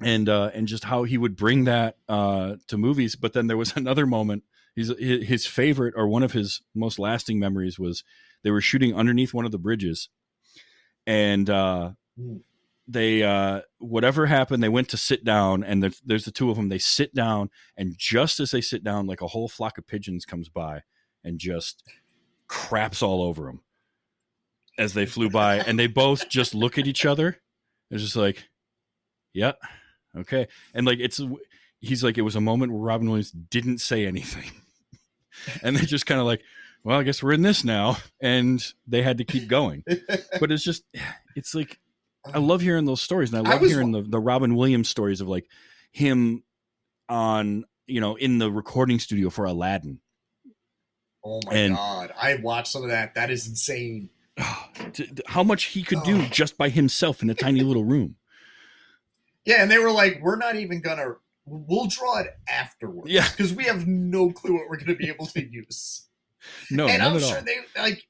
And 0.01 0.29
uh, 0.29 0.51
and 0.53 0.67
just 0.67 0.85
how 0.85 1.03
he 1.03 1.17
would 1.17 1.35
bring 1.35 1.65
that 1.65 1.97
uh, 2.07 2.55
to 2.67 2.77
movies. 2.77 3.15
But 3.15 3.33
then 3.33 3.47
there 3.47 3.57
was 3.57 3.73
another 3.75 4.05
moment. 4.05 4.43
His 4.75 4.93
his 4.99 5.45
favorite 5.45 5.93
or 5.97 6.07
one 6.07 6.23
of 6.23 6.31
his 6.31 6.61
most 6.73 6.99
lasting 6.99 7.39
memories 7.39 7.77
was 7.79 8.03
they 8.43 8.51
were 8.51 8.61
shooting 8.61 8.95
underneath 8.95 9.33
one 9.33 9.45
of 9.45 9.51
the 9.51 9.57
bridges, 9.57 10.09
and 11.05 11.49
uh, 11.49 11.91
Mm. 12.19 12.41
they 12.87 13.23
uh, 13.23 13.61
whatever 13.77 14.25
happened, 14.25 14.61
they 14.61 14.67
went 14.69 14.89
to 14.89 14.97
sit 14.97 15.23
down, 15.23 15.63
and 15.63 15.81
there's, 15.81 16.01
there's 16.05 16.25
the 16.25 16.31
two 16.31 16.49
of 16.49 16.57
them. 16.57 16.67
They 16.69 16.79
sit 16.79 17.15
down, 17.15 17.49
and 17.77 17.95
just 17.97 18.39
as 18.41 18.51
they 18.51 18.59
sit 18.61 18.83
down, 18.83 19.07
like 19.07 19.21
a 19.21 19.27
whole 19.27 19.47
flock 19.47 19.77
of 19.77 19.87
pigeons 19.87 20.25
comes 20.25 20.49
by 20.49 20.81
and 21.23 21.39
just 21.39 21.83
craps 22.47 23.01
all 23.01 23.21
over 23.23 23.43
them 23.45 23.61
as 24.77 24.93
they 24.93 25.05
flew 25.05 25.29
by, 25.29 25.57
and 25.59 25.79
they 25.79 25.87
both 25.87 26.27
just 26.29 26.53
look 26.53 26.77
at 26.77 26.87
each 26.87 27.05
other. 27.05 27.39
It's 27.91 28.03
just 28.03 28.15
like, 28.15 28.49
yeah, 29.33 29.53
okay, 30.17 30.47
and 30.73 30.85
like 30.85 30.99
it's 30.99 31.21
he's 31.79 32.03
like 32.03 32.17
it 32.17 32.21
was 32.23 32.35
a 32.35 32.41
moment 32.41 32.71
where 32.71 32.81
Robin 32.81 33.07
Williams 33.07 33.31
didn't 33.31 33.79
say 33.79 34.05
anything, 34.05 34.49
and 35.63 35.75
they're 35.75 35.85
just 35.85 36.05
kind 36.05 36.19
of 36.19 36.25
like, 36.27 36.41
well, 36.83 36.99
I 36.99 37.03
guess 37.03 37.21
we're 37.23 37.33
in 37.33 37.41
this 37.41 37.63
now, 37.63 37.97
and 38.21 38.63
they 38.87 39.01
had 39.01 39.17
to 39.19 39.23
keep 39.23 39.47
going. 39.47 39.83
But 40.39 40.51
it's 40.51 40.63
just, 40.63 40.83
it's 41.35 41.53
like 41.55 41.79
I 42.25 42.37
uh, 42.37 42.41
love 42.41 42.61
hearing 42.61 42.85
those 42.85 43.01
stories, 43.01 43.33
and 43.33 43.45
I 43.47 43.49
I 43.49 43.53
love 43.53 43.61
was- 43.61 43.71
hearing 43.71 43.91
the 43.91 44.01
the 44.01 44.19
Robin 44.19 44.55
Williams 44.55 44.89
stories 44.89 45.21
of 45.21 45.27
like 45.27 45.45
him 45.91 46.43
on 47.07 47.65
you 47.87 47.99
know 48.01 48.15
in 48.15 48.37
the 48.37 48.51
recording 48.51 48.99
studio 48.99 49.29
for 49.29 49.45
Aladdin. 49.45 49.99
Oh 51.23 51.41
my 51.45 51.53
And- 51.53 51.75
god, 51.75 52.13
I 52.19 52.35
watched 52.35 52.71
some 52.71 52.83
of 52.83 52.89
that. 52.89 53.15
That 53.15 53.29
is 53.29 53.47
insane. 53.47 54.09
How 55.27 55.43
much 55.43 55.65
he 55.65 55.83
could 55.83 56.01
do 56.03 56.25
just 56.27 56.57
by 56.57 56.69
himself 56.69 57.21
in 57.21 57.29
a 57.29 57.35
tiny 57.35 57.59
little 57.61 57.83
room. 57.83 58.15
Yeah, 59.49 59.63
and 59.63 59.71
they 59.71 59.79
were 59.79 59.91
like, 59.91 60.19
"We're 60.21 60.37
not 60.37 60.57
even 60.57 60.79
gonna. 60.79 61.15
We'll 61.43 61.87
draw 61.87 62.19
it 62.19 62.27
afterwards. 62.47 63.09
Yeah. 63.09 63.27
because 63.27 63.51
we 63.51 63.63
have 63.63 63.87
no 63.87 64.29
clue 64.29 64.53
what 64.53 64.69
we're 64.69 64.77
gonna 64.77 64.93
be 64.93 65.09
able 65.09 65.25
to 65.27 65.43
use." 65.43 66.05
No, 66.71 66.87
and 66.87 66.99
not 66.99 67.11
I'm 67.15 67.19
sure 67.19 67.37
all. 67.39 67.43
they 67.43 67.57
like, 67.75 68.07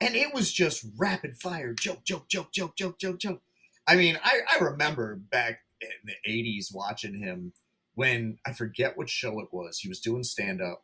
and 0.00 0.14
it 0.14 0.34
was 0.34 0.52
just 0.52 0.84
rapid 0.98 1.38
fire, 1.38 1.72
joke, 1.72 2.04
joke, 2.04 2.28
joke, 2.28 2.52
joke, 2.52 2.76
joke, 2.76 2.98
joke, 2.98 3.18
joke. 3.18 3.40
I 3.86 3.96
mean, 3.96 4.18
I 4.22 4.40
I 4.52 4.62
remember 4.62 5.16
back 5.16 5.60
in 5.80 5.88
the 6.04 6.30
'80s 6.30 6.74
watching 6.74 7.18
him 7.18 7.54
when 7.94 8.38
I 8.44 8.52
forget 8.52 8.98
what 8.98 9.08
show 9.08 9.40
it 9.40 9.48
was. 9.52 9.78
He 9.78 9.88
was 9.88 10.00
doing 10.00 10.22
stand 10.22 10.60
up, 10.60 10.82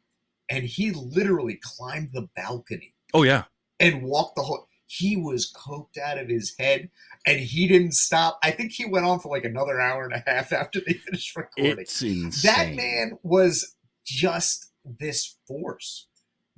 and 0.49 0.65
he 0.65 0.93
literally 0.93 1.61
climbed 1.63 2.11
the 2.15 2.29
balcony 2.35 2.95
Oh 3.13 3.23
yeah, 3.25 3.45
and 3.79 4.03
walked 4.03 4.37
the 4.37 4.43
whole. 4.43 4.67
He 4.95 5.17
was 5.17 5.51
coked 5.51 5.97
out 5.97 6.19
of 6.19 6.29
his 6.29 6.55
head, 6.59 6.91
and 7.27 7.41
he 7.41 7.67
didn't 7.67 7.95
stop. 7.95 8.39
I 8.43 8.51
think 8.51 8.73
he 8.73 8.85
went 8.85 9.07
on 9.07 9.21
for 9.21 9.31
like 9.31 9.45
another 9.47 9.81
hour 9.81 10.05
and 10.05 10.13
a 10.13 10.23
half 10.31 10.53
after 10.63 10.81
they 10.81 10.93
finished 10.93 11.35
recording. 11.35 11.79
it's 11.79 12.03
insane. 12.03 12.53
that 12.55 12.75
man 12.75 13.19
was 13.23 13.75
just 14.05 14.71
this 14.85 15.37
force, 15.49 16.09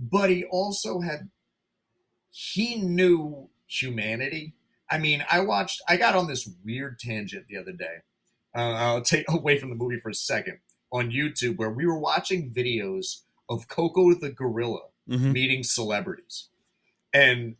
but 0.00 0.30
he 0.30 0.44
also 0.44 1.00
had. 1.00 1.28
He 2.30 2.74
knew 2.76 3.50
humanity. 3.68 4.54
I 4.90 4.98
mean, 4.98 5.24
I 5.30 5.40
watched. 5.40 5.80
I 5.88 5.96
got 5.96 6.16
on 6.16 6.26
this 6.26 6.48
weird 6.64 6.98
tangent 6.98 7.46
the 7.48 7.56
other 7.58 7.72
day. 7.72 7.98
Uh, 8.56 8.72
I'll 8.72 9.02
take 9.02 9.26
away 9.28 9.58
from 9.60 9.70
the 9.70 9.76
movie 9.76 10.00
for 10.00 10.08
a 10.10 10.14
second 10.14 10.58
on 10.90 11.10
YouTube, 11.12 11.56
where 11.56 11.70
we 11.70 11.86
were 11.86 11.98
watching 11.98 12.50
videos 12.52 13.20
of 13.48 13.68
Coco 13.68 14.12
the 14.14 14.30
gorilla 14.30 14.80
Mhm. 15.08 15.32
meeting 15.32 15.62
celebrities. 15.62 16.48
And 17.12 17.56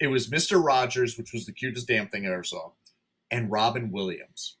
it 0.00 0.08
was 0.08 0.28
Mr. 0.28 0.62
Rogers, 0.64 1.16
which 1.16 1.32
was 1.32 1.46
the 1.46 1.52
cutest 1.52 1.86
damn 1.88 2.08
thing 2.08 2.26
I 2.26 2.32
ever 2.32 2.44
saw, 2.44 2.70
and 3.30 3.50
Robin 3.50 3.90
Williams. 3.90 4.56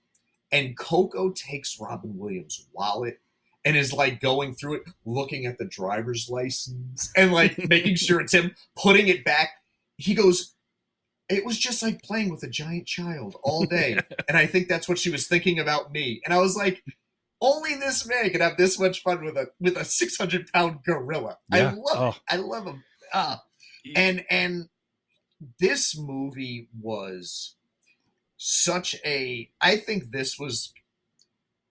And 0.52 0.76
Coco 0.78 1.30
takes 1.32 1.78
Robin 1.80 2.16
Williams' 2.16 2.66
wallet 2.72 3.20
and 3.64 3.76
is 3.76 3.92
like 3.92 4.20
going 4.20 4.54
through 4.54 4.74
it, 4.74 4.82
looking 5.04 5.46
at 5.46 5.58
the 5.58 5.64
driver's 5.64 6.28
license 6.30 7.10
and 7.16 7.32
like 7.32 7.58
making 7.68 7.96
sure 7.96 8.20
it's 8.20 8.32
him, 8.34 8.54
putting 8.76 9.08
it 9.08 9.24
back. 9.24 9.50
He 9.96 10.14
goes, 10.14 10.54
It 11.28 11.44
was 11.44 11.58
just 11.58 11.82
like 11.82 12.02
playing 12.02 12.30
with 12.30 12.42
a 12.44 12.48
giant 12.48 12.86
child 12.86 13.36
all 13.42 13.64
day. 13.64 13.98
and 14.28 14.36
I 14.36 14.46
think 14.46 14.68
that's 14.68 14.88
what 14.88 14.98
she 14.98 15.10
was 15.10 15.26
thinking 15.26 15.58
about 15.58 15.90
me. 15.92 16.20
And 16.24 16.32
I 16.32 16.38
was 16.38 16.56
like, 16.56 16.84
only 17.40 17.74
this 17.74 18.06
man 18.06 18.30
can 18.30 18.40
have 18.40 18.56
this 18.56 18.78
much 18.78 19.02
fun 19.02 19.24
with 19.24 19.36
a 19.36 19.46
with 19.60 19.76
a 19.76 19.84
six 19.84 20.16
hundred 20.16 20.46
pound 20.52 20.78
gorilla. 20.86 21.38
I 21.52 21.62
love 21.62 21.76
Oh. 21.96 22.08
it. 22.10 22.16
I 22.28 22.36
love 22.36 22.66
him. 22.66 22.84
Uh, 23.12 23.36
and 23.96 24.24
and 24.30 24.68
this 25.58 25.96
movie 25.98 26.68
was 26.80 27.56
such 28.36 28.96
a. 29.04 29.50
I 29.60 29.76
think 29.76 30.10
this 30.10 30.38
was. 30.38 30.72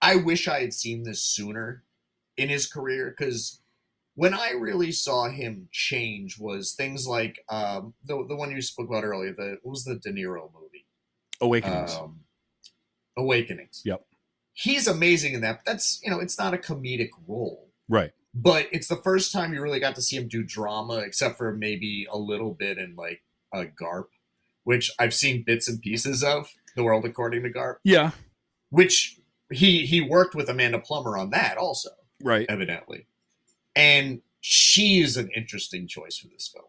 I 0.01 0.17
wish 0.17 0.47
I 0.47 0.59
had 0.59 0.73
seen 0.73 1.03
this 1.03 1.21
sooner 1.21 1.83
in 2.35 2.49
his 2.49 2.67
career 2.67 3.13
because 3.17 3.61
when 4.15 4.33
I 4.33 4.51
really 4.51 4.91
saw 4.91 5.29
him 5.29 5.69
change 5.71 6.37
was 6.39 6.73
things 6.73 7.07
like 7.07 7.43
um, 7.49 7.93
the 8.05 8.25
the 8.27 8.35
one 8.35 8.51
you 8.51 8.61
spoke 8.61 8.87
about 8.87 9.03
earlier. 9.03 9.33
The 9.33 9.57
what 9.63 9.71
was 9.71 9.85
the 9.85 9.95
De 9.95 10.11
Niro 10.11 10.49
movie? 10.53 10.85
Awakenings. 11.41 11.95
Um, 11.95 12.21
Awakenings. 13.17 13.81
Yep. 13.85 14.05
He's 14.53 14.87
amazing 14.87 15.33
in 15.33 15.41
that. 15.41 15.63
But 15.63 15.71
that's 15.71 15.99
you 16.03 16.11
know 16.11 16.19
it's 16.19 16.37
not 16.37 16.53
a 16.53 16.57
comedic 16.57 17.09
role 17.27 17.69
right. 17.89 18.11
but 18.33 18.67
it's 18.71 18.87
the 18.87 18.97
first 18.97 19.31
time 19.31 19.53
you 19.53 19.61
really 19.61 19.79
got 19.79 19.95
to 19.95 20.01
see 20.01 20.17
him 20.17 20.27
do 20.27 20.43
drama, 20.43 20.97
except 20.97 21.37
for 21.37 21.53
maybe 21.55 22.07
a 22.11 22.17
little 22.17 22.53
bit 22.53 22.77
in 22.77 22.95
like 22.95 23.21
a 23.53 23.65
Garp, 23.65 24.05
which 24.63 24.91
I've 24.99 25.13
seen 25.13 25.43
bits 25.43 25.67
and 25.67 25.81
pieces 25.81 26.23
of. 26.23 26.49
The 26.75 26.83
World 26.83 27.05
According 27.05 27.43
to 27.43 27.49
Garp, 27.51 27.75
Yeah. 27.83 28.11
which 28.71 29.19
he 29.51 29.85
he 29.85 30.01
worked 30.01 30.33
with 30.33 30.49
Amanda 30.49 30.79
Plummer 30.79 31.17
on 31.17 31.29
that 31.29 31.57
also, 31.57 31.89
Right. 32.21 32.47
evidently, 32.49 33.05
and 33.75 34.21
she 34.41 34.99
is 35.01 35.15
an 35.15 35.29
interesting 35.35 35.87
choice 35.87 36.17
for 36.17 36.27
this 36.29 36.47
film. 36.47 36.65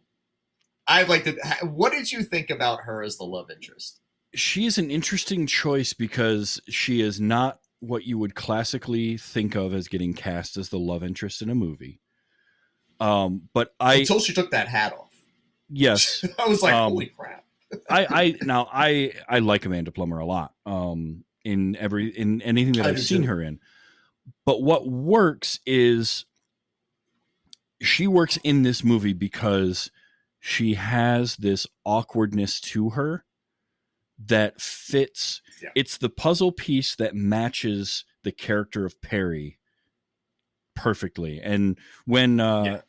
I'd 0.86 1.08
like 1.08 1.24
to. 1.24 1.32
What 1.66 1.92
did 1.92 2.12
you 2.12 2.22
think 2.22 2.50
about 2.50 2.82
her 2.82 3.02
as 3.02 3.16
the 3.16 3.24
love 3.24 3.50
interest? 3.50 4.00
she 4.34 4.66
is 4.66 4.78
an 4.78 4.90
interesting 4.90 5.46
choice 5.46 5.92
because 5.92 6.60
she 6.68 7.00
is 7.00 7.20
not 7.20 7.60
what 7.78 8.04
you 8.04 8.18
would 8.18 8.34
classically 8.34 9.16
think 9.16 9.54
of 9.54 9.72
as 9.72 9.86
getting 9.86 10.12
cast 10.12 10.56
as 10.56 10.68
the 10.70 10.78
love 10.78 11.04
interest 11.04 11.40
in 11.40 11.48
a 11.50 11.54
movie. 11.54 12.00
Um, 13.00 13.48
but 13.54 13.74
I 13.78 13.94
Until 13.96 14.18
she 14.20 14.32
took 14.34 14.50
that 14.50 14.66
hat 14.68 14.92
off, 14.92 15.13
yes, 15.68 16.24
I 16.38 16.46
was 16.48 16.62
like, 16.62 16.74
Um, 16.74 16.92
"Holy 16.92 17.06
crap!" 17.06 17.44
I 17.90 18.06
I 18.08 18.34
now 18.42 18.68
I 18.72 19.12
I 19.28 19.38
like 19.40 19.64
Amanda 19.64 19.90
Plummer 19.92 20.18
a 20.18 20.26
lot. 20.26 20.52
Um, 20.66 21.24
in 21.44 21.76
every 21.76 22.08
in 22.08 22.40
anything 22.42 22.72
that 22.74 22.86
I 22.86 22.90
I've 22.90 23.00
seen 23.00 23.22
too. 23.22 23.28
her 23.28 23.42
in, 23.42 23.60
but 24.46 24.62
what 24.62 24.88
works 24.88 25.60
is 25.66 26.24
she 27.80 28.06
works 28.06 28.38
in 28.44 28.62
this 28.62 28.82
movie 28.84 29.12
because 29.12 29.90
she 30.40 30.74
has 30.74 31.36
this 31.36 31.66
awkwardness 31.84 32.60
to 32.60 32.90
her 32.90 33.24
that 34.26 34.60
fits 34.60 35.42
Yeah. 35.62 35.70
it's 35.74 35.98
the 35.98 36.08
puzzle 36.08 36.52
piece 36.52 36.94
that 36.96 37.14
matches 37.14 38.04
the 38.22 38.32
character 38.32 38.86
of 38.86 39.00
Perry 39.02 39.58
perfectly. 40.76 41.40
And 41.42 41.78
when 42.06 42.40
uh 42.40 42.64
Yeah. 42.64 42.80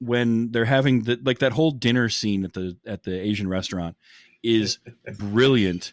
When 0.00 0.52
they're 0.52 0.64
having 0.64 1.02
the 1.02 1.18
like 1.22 1.38
that 1.38 1.52
whole 1.52 1.70
dinner 1.70 2.08
scene 2.08 2.44
at 2.44 2.52
the 2.52 2.76
at 2.86 3.04
the 3.04 3.18
Asian 3.18 3.48
restaurant 3.48 3.96
is 4.42 4.78
brilliant. 5.18 5.92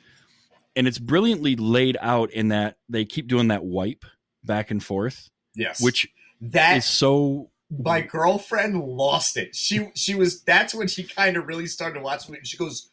And 0.75 0.87
it's 0.87 0.97
brilliantly 0.97 1.55
laid 1.55 1.97
out 2.01 2.31
in 2.31 2.47
that 2.47 2.77
they 2.89 3.05
keep 3.05 3.27
doing 3.27 3.49
that 3.49 3.63
wipe 3.63 4.05
back 4.43 4.71
and 4.71 4.83
forth, 4.83 5.29
Yes, 5.55 5.79
which 5.79 6.09
that 6.41 6.77
is 6.77 6.85
so 6.85 7.51
my 7.69 8.01
girlfriend 8.01 8.79
lost 8.79 9.37
it. 9.37 9.55
She 9.55 9.89
she 9.95 10.15
was 10.15 10.41
that's 10.43 10.73
when 10.73 10.87
she 10.87 11.03
kind 11.03 11.37
of 11.37 11.47
really 11.47 11.67
started 11.67 11.99
to 11.99 12.03
watch 12.03 12.27
me. 12.29 12.37
And 12.37 12.47
she 12.47 12.57
goes, 12.57 12.89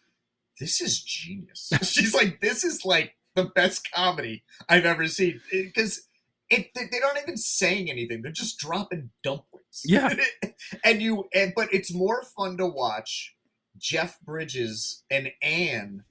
"This 0.59 0.81
is 0.81 1.03
genius." 1.03 1.73
She's 1.83 2.15
like, 2.15 2.41
"This 2.41 2.65
is 2.65 2.85
like 2.85 3.17
the 3.35 3.45
best 3.45 3.89
comedy 3.93 4.45
I've 4.69 4.87
ever 4.87 5.09
seen." 5.09 5.41
Because 5.51 6.07
it, 6.49 6.71
they, 6.75 6.83
they 6.91 7.01
aren't 7.01 7.23
even 7.23 7.37
saying 7.37 7.91
anything; 7.91 8.23
they're 8.23 8.33
just 8.33 8.59
dropping 8.59 9.11
dumplings. 9.23 9.50
Yeah. 9.85 10.15
and 10.85 11.01
you 11.03 11.29
and 11.35 11.53
but 11.55 11.73
it's 11.73 11.93
more 11.95 12.23
fun 12.37 12.57
to 12.59 12.67
watch 12.67 13.35
Jeff 13.79 14.21
Bridges 14.21 15.05
and 15.11 15.31
Anne 15.43 16.05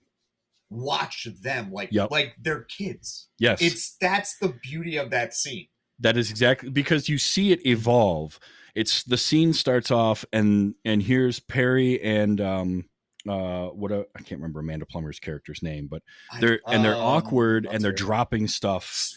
watch 0.70 1.28
them 1.41 1.72
like 1.72 1.89
Yep. 1.91 2.12
like 2.12 2.36
they're 2.41 2.64
kids. 2.64 3.28
yes. 3.39 3.62
It's 3.62 3.95
that's 3.99 4.38
the 4.38 4.53
beauty 4.62 4.97
of 4.97 5.10
that 5.12 5.34
scene. 5.34 5.68
That 5.99 6.16
is 6.16 6.30
exactly 6.30 6.70
because 6.70 7.10
you 7.10 7.18
see 7.18 7.51
it 7.51 7.66
evolve. 7.66 8.39
It's 8.76 9.03
the 9.03 9.18
scene 9.18 9.51
starts 9.53 9.91
off 9.91 10.24
and 10.32 10.76
and 10.86 11.01
here's 11.03 11.39
Perry 11.39 12.01
and 12.01 12.39
um 12.39 12.86
uh 13.28 13.66
what 13.68 13.91
a, 13.91 14.05
I 14.16 14.20
can't 14.20 14.39
remember 14.39 14.62
Amanda 14.62 14.86
Plummer's 14.86 15.20
character's 15.20 15.62
name, 15.62 15.88
but 15.89 16.01
they're 16.39 16.62
and 16.68 16.86
they're 16.86 16.95
Um, 16.95 17.01
awkward 17.01 17.68
and 17.70 17.84
they're 17.84 17.91
dropping 17.91 18.47
stuff 18.47 19.12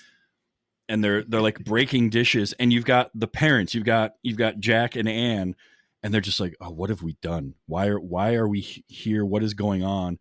and 0.93 1.03
they're 1.03 1.25
they're 1.25 1.41
like 1.41 1.65
breaking 1.65 2.11
dishes 2.11 2.53
and 2.55 2.73
you've 2.73 2.85
got 2.85 3.11
the 3.15 3.27
parents, 3.29 3.75
you've 3.75 3.85
got 3.85 4.13
you've 4.23 4.37
got 4.39 4.61
Jack 4.61 4.95
and 4.95 5.09
Anne 5.09 5.57
and 6.03 6.13
they're 6.13 6.21
just 6.21 6.41
like, 6.41 6.55
"Oh, 6.61 6.71
what 6.71 6.91
have 6.91 7.03
we 7.03 7.15
done? 7.23 7.55
Why 7.67 7.87
are 7.89 7.99
why 7.99 8.35
are 8.35 8.47
we 8.49 8.61
here? 8.87 9.25
What 9.25 9.43
is 9.43 9.55
going 9.55 9.83
on?" 9.83 10.19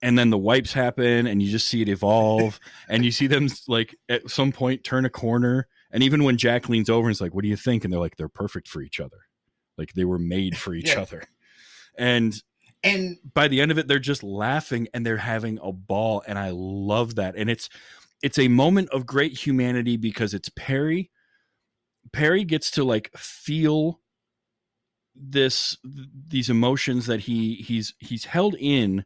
and 0.00 0.16
then 0.16 0.30
the 0.30 0.38
wipes 0.38 0.72
happen 0.72 1.26
and 1.26 1.42
you 1.42 1.50
just 1.50 1.66
see 1.66 1.82
it 1.82 1.88
evolve 1.88 2.60
and 2.88 3.04
you 3.04 3.10
see 3.10 3.26
them 3.26 3.48
like 3.66 3.96
at 4.08 4.30
some 4.30 4.52
point 4.52 4.84
turn 4.84 5.04
a 5.04 5.10
corner 5.10 5.66
and 5.90 6.04
even 6.04 6.22
when 6.22 6.36
jack 6.36 6.68
leans 6.68 6.88
over 6.88 7.08
and 7.08 7.12
is 7.12 7.20
like 7.20 7.34
what 7.34 7.42
do 7.42 7.48
you 7.48 7.56
think 7.56 7.82
and 7.82 7.92
they're 7.92 7.98
like 7.98 8.16
they're 8.16 8.28
perfect 8.28 8.68
for 8.68 8.80
each 8.80 9.00
other 9.00 9.16
like 9.76 9.92
they 9.94 10.04
were 10.04 10.16
made 10.18 10.56
for 10.56 10.72
each 10.72 10.94
Yeah. 10.94 11.00
other 11.02 11.24
and 11.96 12.32
And 12.84 13.16
by 13.34 13.48
the 13.48 13.60
end 13.60 13.72
of 13.72 13.78
it 13.78 13.88
they're 13.88 13.98
just 13.98 14.22
laughing 14.22 14.86
and 14.94 15.04
they're 15.04 15.16
having 15.16 15.58
a 15.60 15.72
ball 15.72 16.22
and 16.28 16.38
i 16.38 16.50
love 16.54 17.16
that 17.16 17.34
and 17.36 17.50
it's 17.50 17.68
it's 18.22 18.38
a 18.38 18.48
moment 18.48 18.90
of 18.90 19.06
great 19.06 19.32
humanity 19.38 19.96
because 19.96 20.34
it's 20.34 20.50
perry. 20.50 21.10
Perry 22.12 22.44
gets 22.44 22.70
to 22.72 22.84
like 22.84 23.10
feel 23.16 24.00
this 25.14 25.76
these 25.84 26.48
emotions 26.48 27.06
that 27.06 27.20
he 27.20 27.56
he's 27.56 27.94
he's 27.98 28.24
held 28.24 28.54
in 28.58 29.04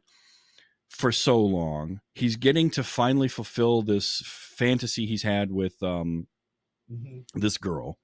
for 0.89 1.11
so 1.11 1.39
long. 1.41 2.01
He's 2.13 2.35
getting 2.35 2.69
to 2.71 2.83
finally 2.83 3.27
fulfill 3.27 3.81
this 3.81 4.21
fantasy 4.25 5.05
he's 5.05 5.23
had 5.23 5.51
with 5.51 5.81
um 5.81 6.27
Mhm. 6.91 7.25
this 7.33 7.57
girl. 7.57 7.97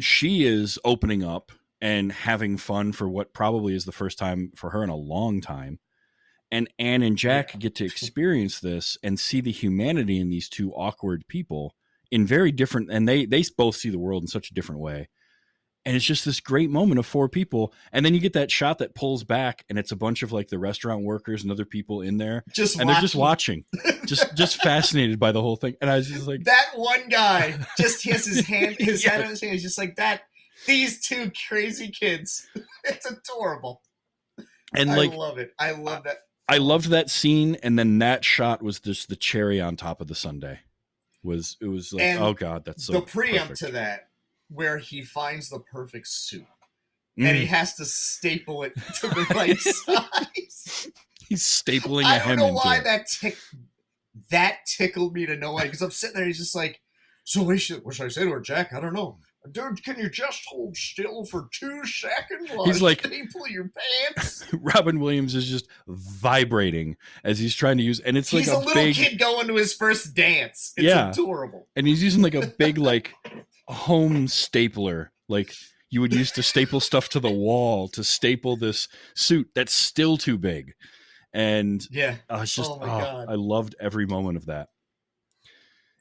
She 0.00 0.44
is 0.44 0.78
opening 0.84 1.24
up 1.24 1.52
and 1.80 2.10
having 2.12 2.56
fun 2.56 2.92
for 2.92 3.08
what 3.08 3.32
probably 3.32 3.74
is 3.74 3.84
the 3.84 3.92
first 3.92 4.18
time 4.18 4.50
for 4.56 4.70
her 4.70 4.82
in 4.82 4.90
a 4.90 4.96
long 4.96 5.40
time 5.40 5.78
and 6.50 6.68
anne 6.78 7.02
and 7.02 7.16
jack 7.16 7.52
Yeah. 7.54 7.58
get 7.60 7.74
to 7.76 7.84
experience 7.86 8.60
this 8.60 8.96
and 9.02 9.18
see 9.20 9.40
the 9.40 9.52
humanity 9.52 10.18
in 10.18 10.30
these 10.30 10.48
two 10.48 10.72
awkward 10.72 11.24
people 11.28 11.74
in 12.10 12.26
very 12.26 12.52
different 12.52 12.90
and 12.90 13.08
they 13.08 13.26
they 13.26 13.42
both 13.56 13.76
see 13.76 13.90
the 13.90 13.98
world 13.98 14.22
in 14.22 14.28
such 14.28 14.50
a 14.50 14.54
different 14.54 14.80
way 14.80 15.08
and 15.84 15.94
it's 15.96 16.04
just 16.04 16.24
this 16.24 16.40
great 16.40 16.68
moment 16.70 16.98
of 16.98 17.06
four 17.06 17.28
people 17.28 17.72
and 17.92 18.04
then 18.04 18.12
you 18.12 18.20
get 18.20 18.32
that 18.32 18.50
shot 18.50 18.78
that 18.78 18.94
pulls 18.94 19.24
back 19.24 19.64
and 19.68 19.78
it's 19.78 19.92
a 19.92 19.96
bunch 19.96 20.22
of 20.22 20.32
like 20.32 20.48
the 20.48 20.58
restaurant 20.58 21.04
workers 21.04 21.42
and 21.42 21.52
other 21.52 21.64
people 21.64 22.00
in 22.02 22.16
there 22.18 22.44
just 22.54 22.78
and 22.80 22.88
they're 22.90 23.00
just 23.00 23.14
watching 23.14 23.64
just 24.06 24.34
just 24.36 24.56
fascinated 24.62 25.18
by 25.18 25.32
the 25.32 25.40
whole 25.40 25.56
thing 25.56 25.74
and 25.80 25.90
i 25.90 25.96
was 25.96 26.08
just 26.08 26.26
like 26.26 26.44
that 26.44 26.66
one 26.74 27.08
guy 27.08 27.54
just 27.78 28.04
has 28.06 28.26
his 28.26 28.46
hand 28.46 28.76
his 28.78 29.04
Yeah. 29.04 29.12
head 29.12 29.22
on 29.24 29.30
his 29.30 29.40
hand. 29.40 29.52
He's 29.52 29.62
just 29.62 29.78
like 29.78 29.96
that. 29.96 30.22
These 30.66 31.06
two 31.06 31.30
crazy 31.48 31.88
kids. 31.90 32.46
It's 32.84 33.06
adorable. 33.06 33.80
and 34.74 34.90
like 34.90 35.12
I 35.12 35.16
love 35.16 35.38
it. 35.38 35.52
I 35.58 35.70
love 35.70 36.02
that. 36.04 36.16
I 36.48 36.58
loved 36.58 36.86
that 36.90 37.10
scene, 37.10 37.56
and 37.62 37.78
then 37.78 37.98
that 37.98 38.24
shot 38.24 38.62
was 38.62 38.80
just 38.80 39.08
the 39.08 39.16
cherry 39.16 39.60
on 39.60 39.76
top 39.76 40.00
of 40.00 40.06
the 40.08 40.14
sundae. 40.14 40.60
Was 41.22 41.56
it 41.60 41.66
was 41.66 41.92
like, 41.92 42.04
And 42.04 42.22
oh 42.22 42.32
god, 42.32 42.64
that's 42.64 42.84
so 42.86 42.92
the 42.94 43.00
preempt 43.02 43.48
perfect. 43.50 43.58
to 43.60 43.72
that, 43.72 44.08
where 44.48 44.78
he 44.78 45.02
finds 45.02 45.48
the 45.50 45.58
perfect 45.60 46.08
suit 46.08 46.46
Mm. 47.18 47.26
and 47.30 47.36
he 47.36 47.46
has 47.46 47.74
to 47.74 47.84
staple 47.84 48.62
it 48.62 48.72
to 49.00 49.08
the 49.08 49.26
right 49.34 49.58
size. 49.58 50.88
he's 51.28 51.42
stapling 51.42 52.04
a 52.04 52.06
I 52.06 52.18
don't 52.18 52.28
hem 52.28 52.36
know 52.38 52.52
why 52.52 52.78
that 52.78 53.08
tick 53.08 53.36
that 54.30 54.58
tickled 54.66 55.14
me 55.14 55.26
to 55.26 55.34
no 55.36 55.58
end 55.58 55.68
because 55.68 55.82
I'm 55.82 55.90
sitting 55.90 56.14
there. 56.16 56.26
He's 56.26 56.38
just 56.38 56.54
like, 56.54 56.80
so 57.24 57.42
what 57.42 57.60
should, 57.60 57.84
what 57.84 57.94
should 57.96 58.06
I 58.06 58.08
say 58.10 58.22
to 58.22 58.30
her, 58.30 58.40
Jack? 58.40 58.72
I 58.72 58.78
don't 58.80 58.94
know. 58.94 59.18
Dude, 59.52 59.82
can 59.84 59.98
you 59.98 60.10
just 60.10 60.42
hold 60.46 60.76
still 60.76 61.24
for 61.24 61.48
two 61.52 61.84
seconds 61.86 62.50
while 62.52 62.66
He's 62.66 62.82
like- 62.82 63.02
pull 63.02 63.48
your 63.48 63.70
pants? 64.14 64.44
Robin 64.52 65.00
Williams 65.00 65.34
is 65.34 65.48
just 65.48 65.68
vibrating 65.86 66.96
as 67.24 67.38
he's 67.38 67.54
trying 67.54 67.78
to 67.78 67.82
use, 67.82 68.00
and 68.00 68.16
it's 68.16 68.32
like 68.32 68.44
He's 68.44 68.52
a, 68.52 68.56
a, 68.56 68.58
little 68.58 68.74
big, 68.74 68.94
kid 68.96 69.18
going 69.18 69.46
to 69.48 69.54
his 69.54 69.72
first 69.74 70.14
dance. 70.14 70.72
It's 70.76 70.84
Yeah. 70.86 71.10
adorable. 71.10 71.68
and 71.76 71.86
he's 71.86 72.02
using 72.02 72.22
like 72.22 72.34
a 72.34 72.46
big 72.58 72.78
like 72.78 73.14
home 73.68 74.28
stapler, 74.28 75.12
like 75.28 75.54
you 75.90 76.00
would 76.00 76.12
use 76.12 76.30
to 76.32 76.42
staple 76.42 76.80
stuff 76.80 77.08
to 77.10 77.20
the 77.20 77.30
wall 77.30 77.88
to 77.88 78.04
staple 78.04 78.56
this 78.56 78.88
suit 79.14 79.48
that's 79.54 79.72
still 79.72 80.16
too 80.18 80.36
big, 80.36 80.74
and 81.32 81.86
Yeah. 81.90 82.16
uh, 82.28 82.40
it's 82.42 82.54
just 82.54 82.70
Oh 82.70 82.78
oh, 82.82 82.86
God. 82.86 83.26
I 83.28 83.34
loved 83.34 83.76
every 83.80 84.04
moment 84.06 84.36
of 84.36 84.46
that. 84.46 84.68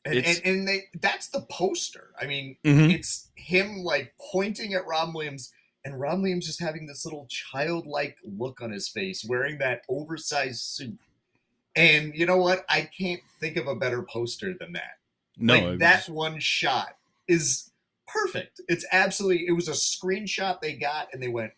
And, 0.08 0.26
and, 0.26 0.42
and 0.46 0.68
they 0.68 0.86
that's 1.00 1.28
the 1.30 1.42
poster. 1.50 2.12
I 2.20 2.26
mean, 2.26 2.58
Mhm. 2.64 2.94
it's 2.94 3.30
him 3.36 3.78
like 3.84 4.14
pointing 4.32 4.74
at 4.74 4.86
Rob 4.88 5.14
Williams 5.16 5.52
and 5.86 6.00
Rob 6.00 6.20
Williams 6.22 6.46
just 6.48 6.60
having 6.60 6.86
this 6.88 7.06
little 7.06 7.28
childlike 7.30 8.18
look 8.24 8.62
on 8.62 8.72
his 8.72 8.88
face, 8.88 9.24
wearing 9.24 9.58
that 9.60 9.84
oversized 9.90 10.60
suit. 10.62 10.98
And 11.76 12.14
you 12.16 12.26
know 12.26 12.38
what? 12.38 12.66
I 12.68 12.82
can't 12.98 13.22
think 13.40 13.56
of 13.58 13.68
a 13.68 13.76
better 13.76 14.02
poster 14.02 14.54
than 14.54 14.74
that. 14.74 14.98
No, 15.38 15.54
like 15.54 15.64
was- 15.66 15.80
that 15.80 16.10
one 16.10 16.40
shot 16.40 16.98
is 17.28 17.72
perfect. 18.08 18.62
It's 18.68 18.86
absolutely 18.92 19.48
it 19.48 19.52
was 19.52 19.68
a 19.68 19.72
screenshot 19.74 20.60
they 20.62 20.74
got 20.74 21.10
and 21.14 21.22
they 21.22 21.28
went, 21.28 21.54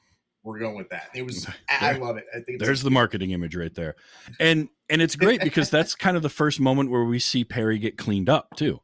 We're 0.50 0.60
going 0.60 0.76
with 0.78 0.90
that. 0.90 1.10
It 1.14 1.24
was 1.24 1.48
I 1.70 1.94
love 1.94 2.18
it. 2.18 2.26
I 2.36 2.40
think 2.40 2.60
there's 2.60 2.82
the 2.82 2.90
marketing 2.92 3.32
image 3.32 3.56
right 3.56 3.74
there 3.74 3.96
and 4.40 4.68
and 4.90 5.02
it's 5.02 5.16
great 5.16 5.42
because 5.42 5.70
that's 5.76 5.96
kind 5.96 6.18
of 6.18 6.24
the 6.24 6.30
first 6.30 6.60
moment 6.60 6.90
where 6.90 7.04
we 7.04 7.20
see 7.20 7.44
perry 7.44 7.78
get 7.78 7.98
cleaned 7.98 8.30
up 8.30 8.56
too 8.56 8.80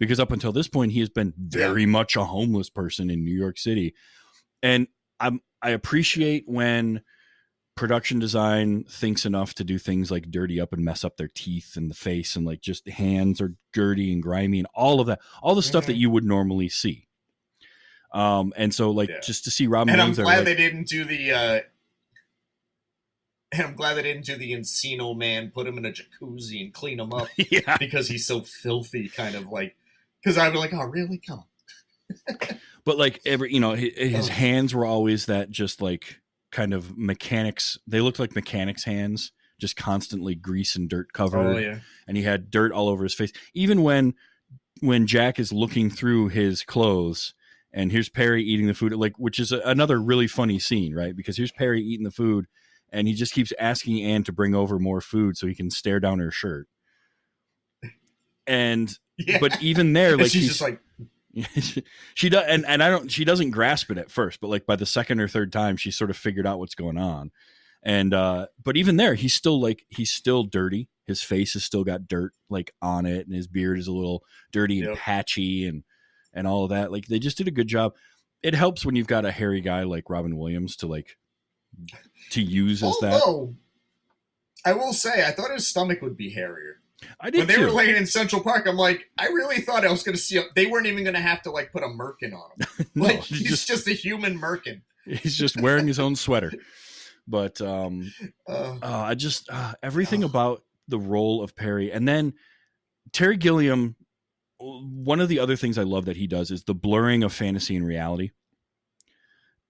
because 0.00 0.18
up 0.18 0.32
until 0.32 0.50
this 0.52 0.66
point 0.68 0.92
he 0.92 1.00
has 1.00 1.08
been 1.08 1.32
very 1.38 1.86
much 1.86 2.16
a 2.16 2.24
homeless 2.24 2.68
person 2.68 3.10
in 3.10 3.24
new 3.24 3.34
york 3.34 3.56
city 3.58 3.94
and 4.62 4.88
i'm 5.20 5.40
i 5.62 5.70
appreciate 5.70 6.42
when 6.48 7.00
production 7.76 8.18
design 8.18 8.84
thinks 8.84 9.24
enough 9.26 9.54
to 9.54 9.64
do 9.64 9.78
things 9.78 10.10
like 10.10 10.30
dirty 10.30 10.60
up 10.60 10.72
and 10.72 10.84
mess 10.84 11.04
up 11.04 11.16
their 11.16 11.30
teeth 11.34 11.76
and 11.76 11.90
the 11.90 11.94
face 11.94 12.36
and 12.36 12.44
like 12.46 12.60
just 12.60 12.88
hands 12.88 13.40
are 13.40 13.54
dirty 13.72 14.12
and 14.12 14.22
grimy 14.22 14.58
and 14.58 14.68
all 14.74 15.00
of 15.00 15.06
that 15.06 15.20
all 15.42 15.54
the 15.54 15.62
stuff 15.62 15.86
that 15.86 15.94
Mhm. 15.96 16.00
you 16.00 16.10
would 16.10 16.24
normally 16.24 16.68
see 16.68 17.08
um 18.14 18.52
and 18.56 18.72
so 18.74 18.90
like 18.92 19.08
Yeah. 19.10 19.20
just 19.20 19.44
to 19.44 19.50
see 19.50 19.66
robin 19.66 19.92
and 19.92 20.00
I'm 20.00 20.06
williams 20.12 20.16
there, 20.16 20.24
glad 20.24 20.36
like- 20.38 20.44
they 20.46 20.54
didn't 20.56 20.88
do 20.88 21.04
the 21.04 21.32
uh 21.32 21.60
and 23.52 23.62
I'm 23.62 23.74
glad 23.76 23.94
they 23.94 24.02
didn't 24.02 24.24
do 24.24 24.36
the 24.36 24.52
Encino 24.52 25.16
man, 25.16 25.50
put 25.54 25.66
him 25.66 25.78
in 25.78 25.84
a 25.86 25.92
jacuzzi 25.92 26.60
and 26.64 26.72
clean 26.74 26.98
him 26.98 27.12
up 27.12 27.28
yeah 27.36 27.76
because 27.78 28.08
he's 28.08 28.26
so 28.26 28.40
filthy, 28.40 29.08
kind 29.08 29.34
of 29.36 29.46
like. 29.48 29.76
Because 30.22 30.38
I'd 30.38 30.52
be 30.52 30.58
like, 30.58 30.72
oh, 30.72 30.84
really? 30.86 31.18
Come 31.18 31.40
on. 32.30 32.36
but 32.84 32.98
like 32.98 33.20
every 33.26 33.52
you 33.54 33.60
know 33.60 33.72
his, 33.74 33.92
his 33.96 34.28
Oh. 34.28 34.32
hands 34.32 34.74
were 34.74 34.84
always 34.84 35.26
that 35.26 35.50
just 35.50 35.80
like 35.80 36.20
kind 36.52 36.74
of 36.74 36.96
mechanics 36.98 37.78
they 37.86 38.00
looked 38.00 38.18
like 38.18 38.34
mechanics 38.34 38.84
hands 38.84 39.32
just 39.60 39.76
constantly 39.76 40.34
grease 40.34 40.76
and 40.76 40.88
dirt 40.90 41.12
covered 41.12 41.38
Oh 41.54 41.58
yeah. 41.58 41.78
and 42.06 42.16
he 42.16 42.22
had 42.22 42.50
dirt 42.50 42.72
all 42.72 42.88
over 42.88 43.02
his 43.04 43.14
face 43.14 43.32
even 43.54 43.82
when 43.82 44.14
when 44.80 45.06
jack 45.06 45.38
is 45.40 45.50
looking 45.52 45.88
through 45.90 46.28
his 46.28 46.62
clothes 46.62 47.34
and 47.76 47.90
here's 47.92 48.08
perry 48.08 48.42
eating 48.42 48.66
the 48.68 48.72
food 48.74 48.92
like 48.94 49.18
which 49.18 49.38
is 49.38 49.52
a, 49.52 49.58
another 49.66 50.00
really 50.00 50.26
funny 50.28 50.58
scene 50.58 50.94
right? 50.94 51.14
Because 51.14 51.36
here's 51.36 51.52
perry 51.52 51.82
eating 51.82 52.04
the 52.04 52.10
food 52.10 52.46
and 52.90 53.06
he 53.08 53.14
just 53.14 53.34
keeps 53.34 53.52
asking 53.58 54.00
anne 54.02 54.22
to 54.24 54.32
bring 54.32 54.54
over 54.54 54.78
more 54.78 55.00
food 55.00 55.36
so 55.36 55.46
he 55.46 55.54
can 55.54 55.70
stare 55.70 55.98
down 56.00 56.20
her 56.20 56.30
shirt. 56.30 56.68
And 58.46 58.96
Yeah. 59.16 59.38
but 59.40 59.62
even 59.62 59.92
there 59.92 60.16
like 60.16 60.26
she's 60.30 60.34
he's- 60.42 60.48
just 60.48 60.60
like, 60.60 60.80
she 62.14 62.28
does 62.28 62.44
and, 62.46 62.64
and 62.66 62.80
i 62.80 62.88
don't 62.88 63.10
she 63.10 63.24
doesn't 63.24 63.50
grasp 63.50 63.90
it 63.90 63.98
at 63.98 64.08
first 64.08 64.40
but 64.40 64.46
like 64.50 64.66
by 64.66 64.76
the 64.76 64.86
second 64.86 65.18
or 65.18 65.26
third 65.26 65.52
time 65.52 65.76
she 65.76 65.90
sort 65.90 66.08
of 66.10 66.16
figured 66.16 66.46
out 66.46 66.58
what's 66.60 66.76
going 66.76 66.96
on. 66.98 67.30
And 67.82 68.14
uh 68.14 68.46
but 68.62 68.76
even 68.76 68.96
there 68.96 69.14
he's 69.14 69.34
still 69.34 69.60
like 69.60 69.84
he's 69.88 70.12
still 70.12 70.44
dirty. 70.44 70.88
His 71.06 71.22
face 71.22 71.52
has 71.54 71.64
still 71.64 71.82
got 71.84 72.06
dirt 72.08 72.32
like 72.48 72.72
on 72.80 73.04
it 73.04 73.26
and 73.26 73.34
his 73.34 73.46
beard 73.48 73.78
is 73.78 73.88
a 73.88 73.92
little 73.92 74.22
dirty 74.52 74.80
and 74.82 74.96
patchy 74.96 75.66
and 75.66 75.82
and 76.34 76.46
all 76.46 76.64
of 76.64 76.70
that 76.70 76.90
like 76.92 77.06
they 77.06 77.18
just 77.18 77.36
did 77.38 77.48
a 77.48 77.52
good 77.52 77.68
job 77.68 77.94
it 78.42 78.54
helps 78.54 78.84
when 78.84 78.94
you've 78.96 79.06
got 79.06 79.24
a 79.24 79.30
hairy 79.30 79.60
guy 79.60 79.82
like 79.84 80.10
robin 80.10 80.36
williams 80.36 80.76
to 80.76 80.86
like 80.86 81.16
to 82.30 82.42
use 82.42 82.82
as 82.82 82.96
that 83.00 83.20
I 84.66 84.72
will 84.72 84.92
say, 84.94 85.26
I 85.26 85.30
thought 85.32 85.50
his 85.50 85.68
stomach 85.68 86.00
would 86.00 86.16
be 86.16 86.30
hairier. 86.30 86.80
i 87.20 87.28
did 87.28 87.40
When 87.40 87.46
they 87.48 87.54
too 87.56 87.64
were 87.66 87.70
laying 87.70 87.96
in 87.96 88.06
Central 88.06 88.42
Park, 88.42 88.66
I'm 88.66 88.76
like, 88.78 89.10
I 89.18 89.26
really 89.26 89.60
thought 89.60 89.84
I 89.84 89.90
was 89.90 90.02
going 90.02 90.14
to 90.16 90.20
see. 90.20 90.38
A, 90.38 90.44
they 90.54 90.64
weren't 90.64 90.86
even 90.86 91.04
going 91.04 91.12
to 91.16 91.20
have 91.20 91.42
to 91.42 91.50
like 91.50 91.70
put 91.70 91.82
a 91.82 91.86
merkin 91.86 92.32
on 92.32 92.48
him. 92.58 92.86
no, 92.94 93.04
Like 93.04 93.20
he's 93.20 93.42
just 93.42 93.68
just, 93.68 93.86
a 93.88 93.92
human 93.92 94.40
merkin. 94.40 94.80
he's 95.04 95.36
just 95.36 95.60
wearing 95.60 95.86
his 95.86 95.98
own 95.98 96.16
sweater 96.16 96.50
but 97.28 97.60
um 97.60 98.10
Uh, 98.48 98.76
uh, 98.82 99.04
I 99.08 99.14
just 99.14 99.50
uh, 99.52 99.74
everything 99.82 100.22
Oh. 100.24 100.28
about 100.28 100.62
the 100.88 100.98
role 100.98 101.42
of 101.42 101.54
Perry, 101.56 101.92
and 101.92 102.06
then 102.08 102.32
Terry 103.12 103.36
Gilliam. 103.36 103.96
One 104.64 105.20
of 105.20 105.28
the 105.28 105.38
other 105.40 105.56
things 105.56 105.76
I 105.78 105.82
love 105.82 106.06
that 106.06 106.16
he 106.16 106.26
does 106.26 106.50
is 106.50 106.64
the 106.64 106.74
blurring 106.74 107.22
of 107.22 107.32
fantasy 107.32 107.76
and 107.76 107.86
reality, 107.86 108.30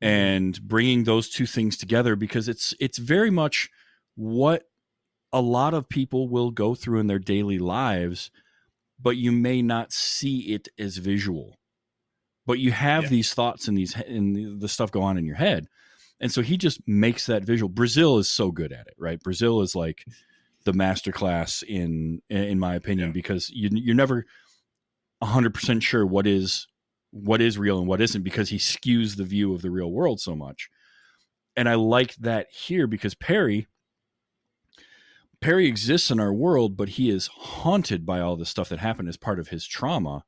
mm-hmm. 0.02 0.06
and 0.06 0.62
bringing 0.62 1.04
those 1.04 1.28
two 1.28 1.46
things 1.46 1.76
together 1.76 2.16
because 2.16 2.48
it's 2.48 2.74
it's 2.80 2.98
very 2.98 3.30
much 3.30 3.70
what 4.14 4.64
a 5.32 5.40
lot 5.40 5.74
of 5.74 5.88
people 5.88 6.28
will 6.28 6.50
go 6.52 6.74
through 6.74 7.00
in 7.00 7.08
their 7.08 7.18
daily 7.18 7.58
lives, 7.58 8.30
but 9.00 9.16
you 9.16 9.32
may 9.32 9.62
not 9.62 9.92
see 9.92 10.52
it 10.54 10.68
as 10.78 10.96
visual. 10.98 11.56
But 12.46 12.58
you 12.60 12.70
have 12.72 13.04
Yeah. 13.04 13.08
these 13.10 13.34
thoughts 13.34 13.66
and 13.68 13.76
these 13.76 13.94
and 13.96 14.60
the 14.60 14.68
stuff 14.68 14.92
go 14.92 15.02
on 15.02 15.18
in 15.18 15.24
your 15.24 15.36
head, 15.36 15.66
and 16.20 16.30
so 16.30 16.42
he 16.42 16.56
just 16.56 16.86
makes 16.86 17.26
that 17.26 17.44
visual. 17.44 17.68
Brazil 17.68 18.18
is 18.18 18.28
so 18.28 18.52
good 18.52 18.70
at 18.72 18.86
it, 18.86 18.94
right? 18.98 19.18
Brazil 19.20 19.60
is 19.62 19.74
like 19.74 20.04
the 20.64 20.72
masterclass 20.72 21.62
in 21.62 22.20
in 22.30 22.58
my 22.58 22.74
opinion 22.74 23.08
Yeah. 23.08 23.12
because 23.12 23.50
you 23.50 23.70
you're 23.72 23.94
never 23.94 24.26
100% 25.24 25.82
sure 25.82 26.06
what 26.06 26.26
is 26.26 26.66
what 27.10 27.40
is 27.40 27.58
real 27.58 27.78
and 27.78 27.86
what 27.86 28.00
isn't 28.00 28.22
because 28.22 28.48
he 28.48 28.58
skews 28.58 29.16
the 29.16 29.24
view 29.24 29.54
of 29.54 29.62
the 29.62 29.70
real 29.70 29.92
world 29.92 30.20
so 30.20 30.34
much. 30.34 30.68
And 31.56 31.68
I 31.68 31.76
like 31.76 32.16
that 32.16 32.48
here 32.50 32.86
because 32.88 33.14
Perry 33.14 33.68
Perry 35.40 35.66
exists 35.66 36.10
in 36.10 36.20
our 36.20 36.32
world, 36.32 36.76
but 36.76 36.90
he 36.90 37.10
is 37.10 37.26
haunted 37.26 38.06
by 38.06 38.20
all 38.20 38.36
the 38.36 38.46
stuff 38.46 38.68
that 38.70 38.78
happened 38.78 39.08
as 39.08 39.16
part 39.16 39.38
of 39.38 39.48
his 39.48 39.66
trauma. 39.66 40.24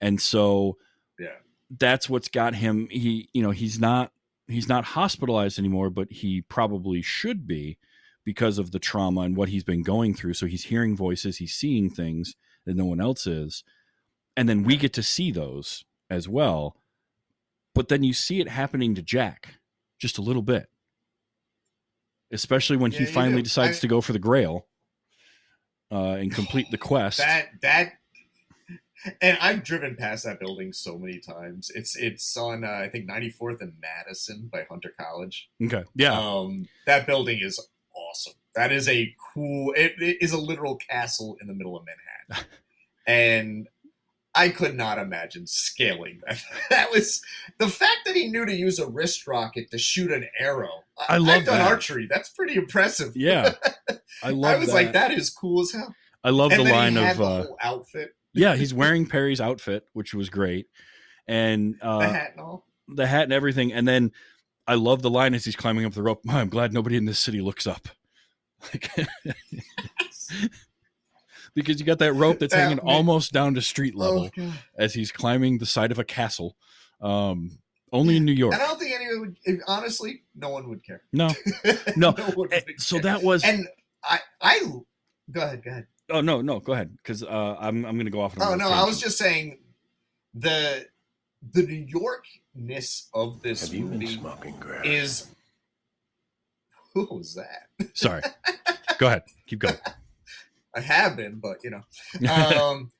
And 0.00 0.20
so 0.20 0.78
Yeah. 1.18 1.36
that's 1.70 2.08
what's 2.10 2.28
got 2.28 2.54
him 2.54 2.88
he 2.90 3.28
you 3.32 3.42
know, 3.42 3.50
he's 3.52 3.78
not 3.78 4.12
he's 4.48 4.68
not 4.68 4.84
hospitalized 4.84 5.58
anymore, 5.58 5.90
but 5.90 6.10
he 6.10 6.42
probably 6.42 7.02
should 7.02 7.46
be 7.46 7.78
because 8.24 8.58
of 8.58 8.72
the 8.72 8.78
trauma 8.78 9.22
and 9.22 9.36
what 9.36 9.48
he's 9.48 9.64
been 9.64 9.82
going 9.82 10.14
through. 10.14 10.34
So 10.34 10.46
he's 10.46 10.64
hearing 10.64 10.96
voices, 10.96 11.38
he's 11.38 11.54
seeing 11.54 11.88
things 11.90 12.34
that 12.66 12.76
no 12.76 12.84
one 12.84 13.00
else 13.00 13.26
is. 13.26 13.64
And 14.36 14.48
then 14.48 14.62
we 14.62 14.76
get 14.76 14.92
to 14.94 15.02
see 15.02 15.30
those 15.32 15.84
as 16.08 16.28
well. 16.28 16.76
But 17.74 17.88
then 17.88 18.02
you 18.02 18.12
see 18.12 18.40
it 18.40 18.48
happening 18.48 18.94
to 18.94 19.02
Jack 19.02 19.54
just 20.00 20.18
a 20.18 20.22
little 20.22 20.42
bit. 20.42 20.68
Especially 22.32 22.76
when 22.76 22.92
Yeah, 22.92 23.00
he 23.00 23.06
finally 23.06 23.38
do. 23.42 23.42
decides 23.44 23.78
I- 23.78 23.80
to 23.80 23.88
go 23.88 24.00
for 24.00 24.12
the 24.12 24.18
grail 24.18 24.66
uh, 25.90 26.12
and 26.14 26.32
complete 26.32 26.70
the 26.70 26.78
quest. 26.88 27.18
That 27.18 27.48
that 27.62 27.92
and 29.22 29.38
I've 29.40 29.64
driven 29.64 29.96
past 29.96 30.24
that 30.24 30.38
building 30.38 30.72
so 30.72 30.96
many 30.98 31.18
times. 31.18 31.70
It's 31.74 31.96
it's 31.96 32.36
on 32.36 32.64
uh, 32.64 32.68
I 32.68 32.88
think 32.88 33.08
94th 33.08 33.60
and 33.62 33.72
Madison 33.80 34.48
by 34.52 34.64
Hunter 34.68 34.92
College. 35.00 35.48
okay. 35.64 35.84
Yeah. 35.94 36.12
Um, 36.18 36.68
that 36.86 37.06
building 37.06 37.40
is 37.42 37.58
awesome. 37.94 38.34
That 38.54 38.72
is 38.72 38.88
a 38.88 39.14
cool. 39.34 39.72
It, 39.76 39.94
it 40.00 40.18
is 40.20 40.32
a 40.32 40.38
literal 40.38 40.76
castle 40.76 41.36
in 41.40 41.46
the 41.48 41.54
middle 41.54 41.76
of 41.76 41.84
Manhattan, 41.86 42.48
and 43.06 43.68
I 44.34 44.48
could 44.48 44.76
not 44.76 44.98
imagine 44.98 45.46
scaling 45.46 46.20
that. 46.26 46.40
That 46.70 46.90
was 46.90 47.20
the 47.58 47.68
fact 47.68 47.98
that 48.06 48.14
he 48.14 48.28
knew 48.28 48.46
to 48.46 48.54
use 48.54 48.78
a 48.78 48.86
wrist 48.86 49.26
rocket 49.26 49.70
to 49.72 49.78
shoot 49.78 50.12
an 50.12 50.28
arrow. 50.38 50.84
I 51.08 51.16
love 51.18 51.38
I've 51.40 51.44
done 51.46 51.58
that. 51.58 51.70
archery. 51.70 52.06
That's 52.08 52.28
pretty 52.28 52.54
impressive. 52.54 53.16
yeah. 53.16 53.54
I 54.22 54.30
love 54.30 54.56
I 54.56 54.58
was 54.58 54.68
that. 54.68 54.74
like, 54.74 54.92
that 54.92 55.10
is 55.12 55.30
cool 55.30 55.62
as 55.62 55.72
hell. 55.72 55.94
I 56.22 56.30
love 56.30 56.52
and 56.52 56.66
the 56.66 56.70
line 56.70 56.96
of 56.96 57.16
the 57.16 57.24
uh, 57.24 57.42
whole 57.44 57.56
outfit, 57.62 58.14
yeah, 58.34 58.54
he's 58.54 58.74
wearing 58.74 59.06
Perry's 59.06 59.40
outfit, 59.40 59.84
which 59.94 60.14
was 60.14 60.30
great. 60.30 60.66
And 61.26 61.76
the 61.80 61.86
uh, 61.86 62.00
hat 62.00 62.30
and 62.32 62.40
all. 62.40 62.66
the 62.88 63.06
hat 63.06 63.24
and 63.24 63.32
everything. 63.32 63.72
And 63.72 63.86
then 63.86 64.12
I 64.66 64.74
love 64.74 65.02
the 65.02 65.10
line 65.10 65.34
as 65.34 65.44
he's 65.44 65.56
climbing 65.56 65.84
up 65.84 65.94
the 65.94 66.02
rope. 66.02 66.20
I'm 66.28 66.48
glad 66.48 66.72
nobody 66.72 66.96
in 66.96 67.04
this 67.04 67.18
city 67.18 67.40
looks 67.40 67.66
up. 67.66 67.88
Like, 68.72 68.90
because 71.54 71.78
you 71.80 71.86
got 71.86 71.98
that 71.98 72.12
rope 72.14 72.38
that's 72.38 72.54
hanging 72.54 72.78
ma- 72.82 72.90
almost 72.92 73.32
down 73.32 73.54
to 73.54 73.62
street 73.62 73.94
level 73.94 74.30
Oh, 74.38 74.52
as 74.78 74.94
he's 74.94 75.10
climbing 75.12 75.58
the 75.58 75.66
side 75.66 75.90
of 75.92 75.98
a 75.98 76.04
castle. 76.04 76.56
Um, 77.00 77.58
only 77.92 78.16
in 78.18 78.24
New 78.24 78.32
York. 78.32 78.54
And 78.54 78.62
I 78.62 78.66
don't 78.66 78.78
think 78.78 78.94
anyone 78.94 79.20
would. 79.20 79.36
if- 79.44 79.60
honestly, 79.66 80.22
no 80.34 80.50
one 80.50 80.68
would 80.68 80.84
care. 80.84 81.02
No. 81.12 81.30
No. 81.96 82.12
one 82.12 82.34
would 82.36 82.52
Eh, 82.52 82.60
So 82.78 82.96
care. 82.96 83.02
that 83.04 83.22
was. 83.22 83.42
and 83.44 83.66
I, 84.04 84.20
I, 84.40 84.60
go 85.30 85.40
ahead, 85.40 85.62
go 85.64 85.70
ahead. 85.70 85.86
oh 86.10 86.20
no, 86.20 86.40
no, 86.40 86.60
go 86.60 86.72
ahead, 86.72 86.96
because 86.96 87.22
uh, 87.22 87.56
I'm 87.58 87.84
I'm 87.84 87.96
gonna 87.98 88.10
go 88.10 88.20
off. 88.20 88.36
on 88.36 88.42
Oh 88.42 88.52
another 88.52 88.70
no, 88.74 88.76
I 88.80 88.84
was 88.84 89.00
just 89.00 89.18
saying 89.18 89.58
the 90.34 90.86
the 91.52 91.62
New 91.62 91.86
Yorkness 91.86 93.08
of 93.14 93.42
this 93.42 93.62
Have 93.62 93.74
you 93.74 93.84
been 93.86 93.98
movie 93.98 94.06
smoking 94.18 94.54
grass? 94.60 94.84
is. 94.86 95.26
Who 96.94 97.06
was 97.10 97.34
that? 97.34 97.68
sorry. 97.94 98.22
go 98.98 99.06
ahead, 99.08 99.22
keep 99.46 99.58
going. 99.60 99.76
I 100.74 100.80
have 100.80 101.16
been, 101.16 101.40
but 101.40 101.58
you 101.64 101.70
know, 101.70 101.82
um, 102.32 102.90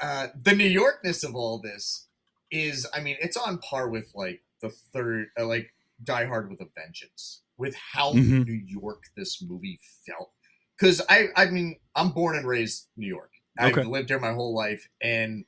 uh, 0.00 0.28
the 0.40 0.54
New 0.54 0.68
Yorkness 0.68 1.24
of 1.28 1.34
all 1.34 1.58
this 1.58 2.06
is, 2.50 2.86
I 2.94 3.00
mean, 3.00 3.16
it's 3.20 3.36
on 3.36 3.58
par 3.58 3.88
with 3.88 4.12
like 4.14 4.42
the 4.60 4.70
third, 4.70 5.28
uh, 5.38 5.46
like 5.46 5.72
Die 6.02 6.26
Hard 6.26 6.50
with 6.50 6.60
a 6.60 6.68
Vengeance, 6.76 7.42
with 7.56 7.74
how 7.76 8.12
Mhm. 8.12 8.46
New 8.46 8.52
York 8.66 9.04
this 9.16 9.42
movie 9.42 9.80
felt. 10.06 10.32
Because 10.78 11.00
I, 11.08 11.28
I 11.36 11.46
mean, 11.46 11.76
I'm 11.94 12.10
born 12.10 12.36
and 12.36 12.46
raised 12.46 12.88
New 12.96 13.08
York. 13.08 13.32
I've 13.58 13.72
Okay. 13.78 13.84
lived 13.84 14.10
here 14.10 14.18
my 14.20 14.32
whole 14.34 14.54
life, 14.54 14.88
and 15.00 15.46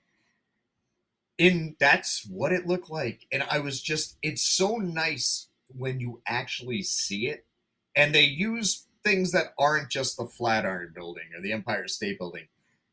in 1.36 1.76
that's 1.78 2.26
what 2.28 2.52
it 2.52 2.66
looked 2.66 2.90
like. 2.90 3.26
And 3.30 3.42
I 3.50 3.60
was 3.60 3.80
just, 3.80 4.16
it's 4.22 4.42
so 4.42 4.76
nice 4.76 5.48
when 5.68 6.00
you 6.00 6.22
actually 6.26 6.82
see 6.82 7.28
it, 7.28 7.46
and 7.94 8.14
they 8.14 8.22
use 8.24 8.86
things 9.04 9.32
that 9.32 9.54
aren't 9.58 9.90
just 9.90 10.16
the 10.16 10.26
Flatiron 10.26 10.92
Building 10.94 11.24
or 11.36 11.40
the 11.40 11.52
Empire 11.52 11.88
State 11.88 12.18
Building. 12.18 12.48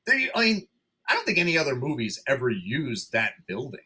They, 0.06 0.30
I 0.36 0.40
mean, 0.42 0.68
I 1.10 1.14
don't 1.16 1.26
think 1.26 1.38
any 1.38 1.58
other 1.58 1.76
movies 1.76 2.22
ever 2.28 2.50
used 2.50 3.12
that 3.12 3.34
building 3.48 3.82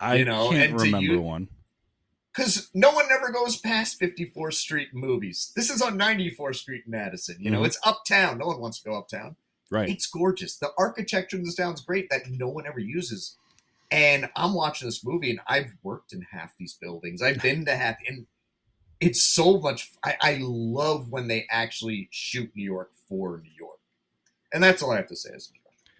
I 0.00 0.16
you 0.16 0.24
know, 0.24 0.50
can't 0.50 0.70
and 0.72 0.80
remember 0.80 1.00
you- 1.14 1.20
one. 1.20 1.48
because 2.32 2.70
no 2.74 2.90
one 2.92 3.06
ever 3.12 3.30
goes 3.30 3.56
past 3.56 4.00
54th 4.00 4.54
Street 4.54 4.88
movies. 4.94 5.52
This 5.56 5.68
is 5.70 5.82
on 5.82 5.98
94th 5.98 6.56
Street 6.56 6.84
in 6.86 6.90
Madison. 6.92 7.36
You 7.40 7.50
know, 7.50 7.62
Mhm. 7.62 7.66
it's 7.66 7.78
uptown. 7.84 8.38
No 8.38 8.46
one 8.46 8.60
wants 8.60 8.78
to 8.80 8.88
go 8.88 8.96
uptown. 8.96 9.36
Right. 9.70 9.88
It's 9.88 10.06
gorgeous. 10.06 10.56
The 10.56 10.72
architecture 10.78 11.36
in 11.36 11.44
this 11.44 11.54
town's 11.56 11.80
great 11.80 12.08
that 12.10 12.28
no 12.30 12.48
one 12.48 12.66
ever 12.66 12.80
uses. 12.80 13.36
And 13.92 14.30
I'm 14.36 14.54
watching 14.54 14.86
this 14.88 15.04
movie, 15.04 15.30
and 15.30 15.40
I've 15.46 15.72
worked 15.82 16.12
in 16.12 16.22
half 16.22 16.56
these 16.56 16.74
buildings. 16.74 17.20
I've 17.22 17.42
been 17.42 17.64
to 17.66 17.76
half, 17.76 17.96
and 18.06 18.26
it's 19.00 19.22
so 19.22 19.58
much. 19.58 19.90
I, 20.04 20.16
I 20.20 20.38
love 20.40 21.10
when 21.10 21.28
they 21.28 21.46
actually 21.50 22.08
shoot 22.10 22.50
New 22.54 22.64
York 22.64 22.90
for 23.08 23.40
New 23.42 23.52
York, 23.58 23.78
and 24.52 24.62
that's 24.62 24.82
all 24.82 24.92
I 24.92 24.96
have 24.96 25.08
to 25.08 25.16
say. 25.16 25.30
As 25.34 25.50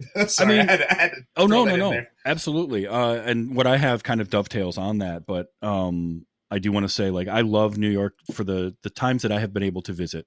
Sorry, 0.34 0.54
I, 0.54 0.58
mean- 0.58 0.68
had 0.68 0.78
to, 0.78 0.90
I 0.90 0.94
had 0.94 1.10
to 1.12 1.16
Oh 1.36 1.46
no, 1.46 1.64
no, 1.64 1.76
no, 1.76 1.90
there. 1.90 2.10
absolutely. 2.24 2.86
Uh, 2.86 3.14
and 3.14 3.54
what 3.54 3.66
I 3.66 3.76
have 3.76 4.02
kind 4.02 4.20
of 4.20 4.30
dovetails 4.30 4.78
on 4.78 4.98
that, 4.98 5.26
but 5.26 5.52
um, 5.62 6.26
I 6.50 6.58
do 6.58 6.72
want 6.72 6.84
to 6.84 6.88
say, 6.88 7.10
like, 7.10 7.28
I 7.28 7.42
love 7.42 7.78
New 7.78 7.90
York 7.90 8.14
for 8.32 8.44
the 8.44 8.76
the 8.82 8.90
times 8.90 9.22
that 9.22 9.32
I 9.32 9.40
have 9.40 9.52
been 9.52 9.62
able 9.62 9.82
to 9.82 9.92
visit. 9.92 10.26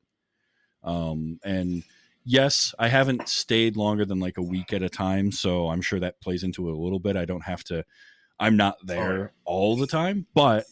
Um, 0.84 1.40
and 1.44 1.84
yes, 2.26 2.74
I 2.78 2.88
haven't 2.88 3.28
stayed 3.30 3.78
longer 3.78 4.06
than 4.06 4.20
like 4.20 4.38
a 4.38 4.42
week 4.42 4.74
at 4.74 4.82
a 4.82 4.90
time, 4.90 5.32
so 5.32 5.70
I'm 5.70 5.82
sure 5.82 6.00
that 6.00 6.22
plays 6.22 6.44
into 6.44 6.70
it 6.70 6.74
a 6.74 6.78
little 6.78 7.00
bit. 7.00 7.16
I 7.16 7.26
don't 7.26 7.44
have 7.44 7.64
to. 7.66 7.84
I'm 8.40 8.58
not 8.58 8.76
there 8.84 9.18
yeah. 9.18 9.28
all 9.46 9.76
the 9.76 9.88
time, 9.88 10.26
but 10.34 10.66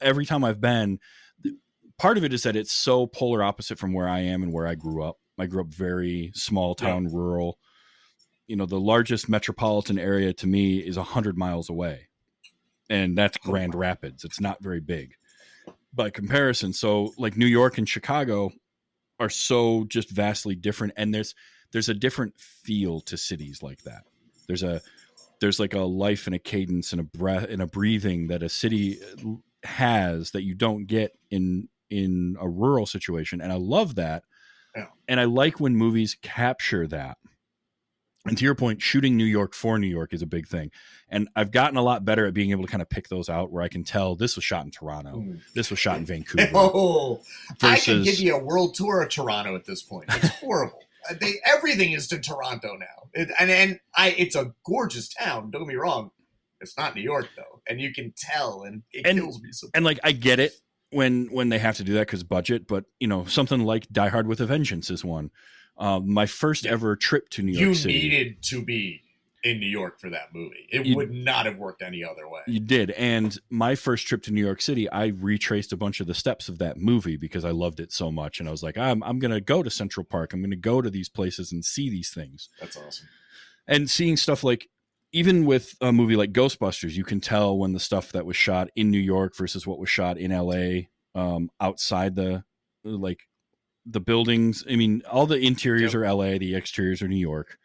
every 0.00 0.24
time 0.24 0.44
I've 0.44 0.60
been, 0.60 0.98
part 2.00 2.16
of 2.16 2.24
it 2.24 2.32
is 2.32 2.44
that 2.44 2.56
it's 2.56 2.72
so 2.72 3.06
polar 3.06 3.42
opposite 3.42 3.78
from 3.78 3.92
where 3.92 4.08
I 4.08 4.20
am 4.20 4.42
and 4.42 4.50
where 4.54 4.66
I 4.66 4.74
grew 4.74 5.04
up. 5.04 5.18
I 5.38 5.44
grew 5.44 5.60
up 5.60 5.68
very 5.68 6.32
small 6.34 6.74
town, 6.74 7.12
rural. 7.12 7.58
You 8.46 8.56
know, 8.56 8.64
the 8.64 8.80
largest 8.80 9.28
metropolitan 9.28 9.98
area 9.98 10.32
to 10.32 10.46
me 10.46 10.78
is 10.78 10.96
a 10.96 11.02
hundred 11.02 11.36
miles 11.36 11.68
away, 11.68 12.08
and 12.88 13.16
that's 13.16 13.36
oh, 13.44 13.50
Grand 13.50 13.74
Rapids. 13.74 14.24
It's 14.24 14.40
not 14.40 14.62
very 14.62 14.80
big 14.80 15.12
by 15.92 16.08
comparison. 16.08 16.72
So, 16.72 17.12
like 17.18 17.36
New 17.36 17.46
York 17.46 17.76
and 17.76 17.88
Chicago 17.88 18.50
are 19.18 19.28
so 19.28 19.84
just 19.84 20.08
vastly 20.10 20.54
different, 20.54 20.94
and 20.96 21.14
there's 21.14 21.34
there's 21.70 21.90
a 21.90 21.94
different 21.94 22.34
feel 22.38 23.00
to 23.02 23.18
cities 23.18 23.62
like 23.62 23.82
that. 23.82 24.04
There's 24.46 24.62
a 24.62 24.80
there's 25.40 25.60
like 25.60 25.74
a 25.74 25.80
life 25.80 26.26
and 26.26 26.34
a 26.34 26.38
cadence 26.38 26.92
and 26.92 27.00
a 27.00 27.04
breath 27.04 27.44
and 27.44 27.60
a 27.60 27.66
breathing 27.66 28.28
that 28.28 28.42
a 28.42 28.48
city 28.48 28.98
uh, 29.02 29.34
has 29.64 30.30
that 30.30 30.44
you 30.44 30.54
don't 30.54 30.86
get 30.86 31.12
in 31.30 31.68
in 31.90 32.36
a 32.40 32.48
rural 32.48 32.86
situation 32.86 33.40
and 33.40 33.52
i 33.52 33.56
love 33.56 33.94
that 33.96 34.22
Yeah. 34.76 34.86
and 35.08 35.18
i 35.20 35.24
like 35.24 35.60
when 35.60 35.74
movies 35.76 36.16
capture 36.22 36.86
that 36.88 37.18
and 38.26 38.36
to 38.36 38.44
your 38.44 38.54
point 38.54 38.82
shooting 38.82 39.16
new 39.16 39.24
york 39.24 39.54
for 39.54 39.78
new 39.78 39.86
york 39.86 40.12
is 40.12 40.22
a 40.22 40.26
big 40.26 40.46
thing 40.46 40.70
and 41.08 41.28
i've 41.36 41.50
gotten 41.50 41.76
a 41.76 41.82
lot 41.82 42.04
better 42.04 42.26
at 42.26 42.34
being 42.34 42.50
able 42.50 42.62
to 42.64 42.70
kind 42.70 42.82
of 42.82 42.88
pick 42.90 43.08
those 43.08 43.28
out 43.28 43.50
where 43.50 43.62
i 43.62 43.68
can 43.68 43.82
tell 43.82 44.14
this 44.14 44.36
was 44.36 44.44
shot 44.44 44.64
in 44.64 44.70
toronto 44.70 45.16
Mm. 45.16 45.40
this 45.54 45.70
was 45.70 45.78
shot 45.78 45.96
in 45.98 46.04
vancouver 46.06 46.48
Oh, 46.54 47.22
I 47.62 47.78
can 47.78 48.02
give 48.02 48.18
you 48.20 48.36
a 48.36 48.42
world 48.42 48.74
tour 48.74 49.02
of 49.02 49.08
Toronto 49.10 49.54
at 49.56 49.64
this 49.64 49.82
point. 49.82 50.06
It's 50.10 50.28
horrible. 50.28 50.78
Uh, 51.08 51.14
they, 51.18 51.36
everything 51.46 51.92
is 51.92 52.06
to 52.08 52.18
Toronto 52.18 52.76
now, 52.78 53.08
it, 53.14 53.30
and 53.40 53.50
and 53.50 53.80
I. 53.96 54.10
It's 54.18 54.36
a 54.36 54.52
gorgeous 54.66 55.08
town. 55.08 55.50
Don't 55.50 55.62
get 55.62 55.68
me 55.68 55.74
wrong. 55.76 56.10
It's 56.60 56.76
not 56.76 56.94
New 56.94 57.00
York 57.00 57.26
though, 57.38 57.62
and 57.66 57.80
you 57.80 57.90
can 57.94 58.12
tell, 58.18 58.64
and 58.64 58.82
it 58.92 59.06
And- 59.06 59.18
kills 59.18 59.40
me. 59.40 59.48
Sometimes. 59.50 59.72
and 59.76 59.84
like 59.86 59.98
I 60.04 60.12
get 60.12 60.40
it 60.40 60.52
when 60.90 61.26
when 61.26 61.48
they 61.48 61.58
have 61.58 61.76
to 61.76 61.84
do 61.84 61.94
that 61.94 62.06
because 62.06 62.22
budget, 62.22 62.66
but 62.66 62.84
you 62.98 63.06
know 63.08 63.24
something 63.26 63.60
like 63.64 63.88
Die 63.90 64.08
Hard 64.08 64.26
with 64.26 64.40
a 64.40 64.46
Vengeance 64.46 64.90
is 64.90 65.04
one. 65.04 65.30
Um, 65.78 66.12
my 66.12 66.26
first 66.26 66.66
ever 66.66 66.94
trip 66.96 67.28
to 67.30 67.42
New 67.42 67.52
York 67.52 67.60
you 67.68 67.74
City. 67.74 67.94
needed 67.94 68.42
to 68.44 68.62
be 68.62 69.02
in 69.42 69.58
New 69.58 69.66
York 69.68 69.98
for 69.98 70.10
that 70.10 70.34
movie. 70.34 70.66
It 70.70 70.84
You- 70.84 70.96
would 70.96 71.10
not 71.10 71.46
have 71.46 71.56
worked 71.56 71.80
any 71.80 72.04
other 72.04 72.28
way. 72.28 72.40
You 72.46 72.60
did, 72.60 72.90
and 72.90 73.38
my 73.48 73.74
first 73.74 74.06
trip 74.06 74.22
to 74.24 74.30
New 74.32 74.44
York 74.44 74.60
City, 74.60 74.90
I 74.90 75.06
retraced 75.06 75.72
a 75.72 75.78
bunch 75.78 76.00
of 76.00 76.06
the 76.06 76.12
steps 76.12 76.50
of 76.50 76.58
that 76.58 76.76
movie 76.76 77.16
because 77.16 77.44
I 77.46 77.50
loved 77.52 77.80
it 77.80 77.90
so 77.92 78.10
much, 78.12 78.38
and 78.40 78.48
I 78.48 78.52
was 78.52 78.62
like, 78.62 78.76
I'm 78.76 79.02
I'm 79.02 79.18
gonna 79.18 79.40
go 79.40 79.62
to 79.62 79.70
Central 79.70 80.04
Park. 80.04 80.34
I'm 80.34 80.42
gonna 80.42 80.56
go 80.56 80.82
to 80.82 80.90
these 80.90 81.08
places 81.08 81.52
and 81.52 81.64
see 81.64 81.88
these 81.88 82.10
things. 82.10 82.50
That's 82.60 82.76
awesome. 82.76 83.08
and 83.66 83.88
seeing 83.88 84.16
stuff 84.18 84.42
like 84.44 84.68
even 85.12 85.44
with 85.44 85.74
a 85.80 85.92
movie 85.92 86.16
like 86.16 86.32
Ghostbusters, 86.32 86.92
you 86.92 87.04
can 87.04 87.20
tell 87.20 87.58
when 87.58 87.72
the 87.72 87.80
stuff 87.80 88.12
that 88.12 88.24
was 88.26 88.36
shot 88.36 88.68
in 88.76 88.90
New 88.90 88.98
York 89.00 89.36
versus 89.36 89.66
what 89.66 89.78
was 89.78 89.88
shot 89.88 90.18
in 90.18 90.30
LA, 90.30 90.82
um, 91.14 91.50
outside 91.60 92.14
the 92.14 92.44
like 92.84 93.20
the 93.86 94.00
buildings. 94.00 94.64
I 94.70 94.76
mean, 94.76 95.02
all 95.10 95.26
the 95.26 95.38
interiors 95.38 95.94
Yep. 95.94 96.02
are 96.02 96.06
LA, 96.14 96.38
the 96.38 96.54
exteriors 96.54 97.02
are 97.02 97.08
New 97.08 97.16
York. 97.16 97.58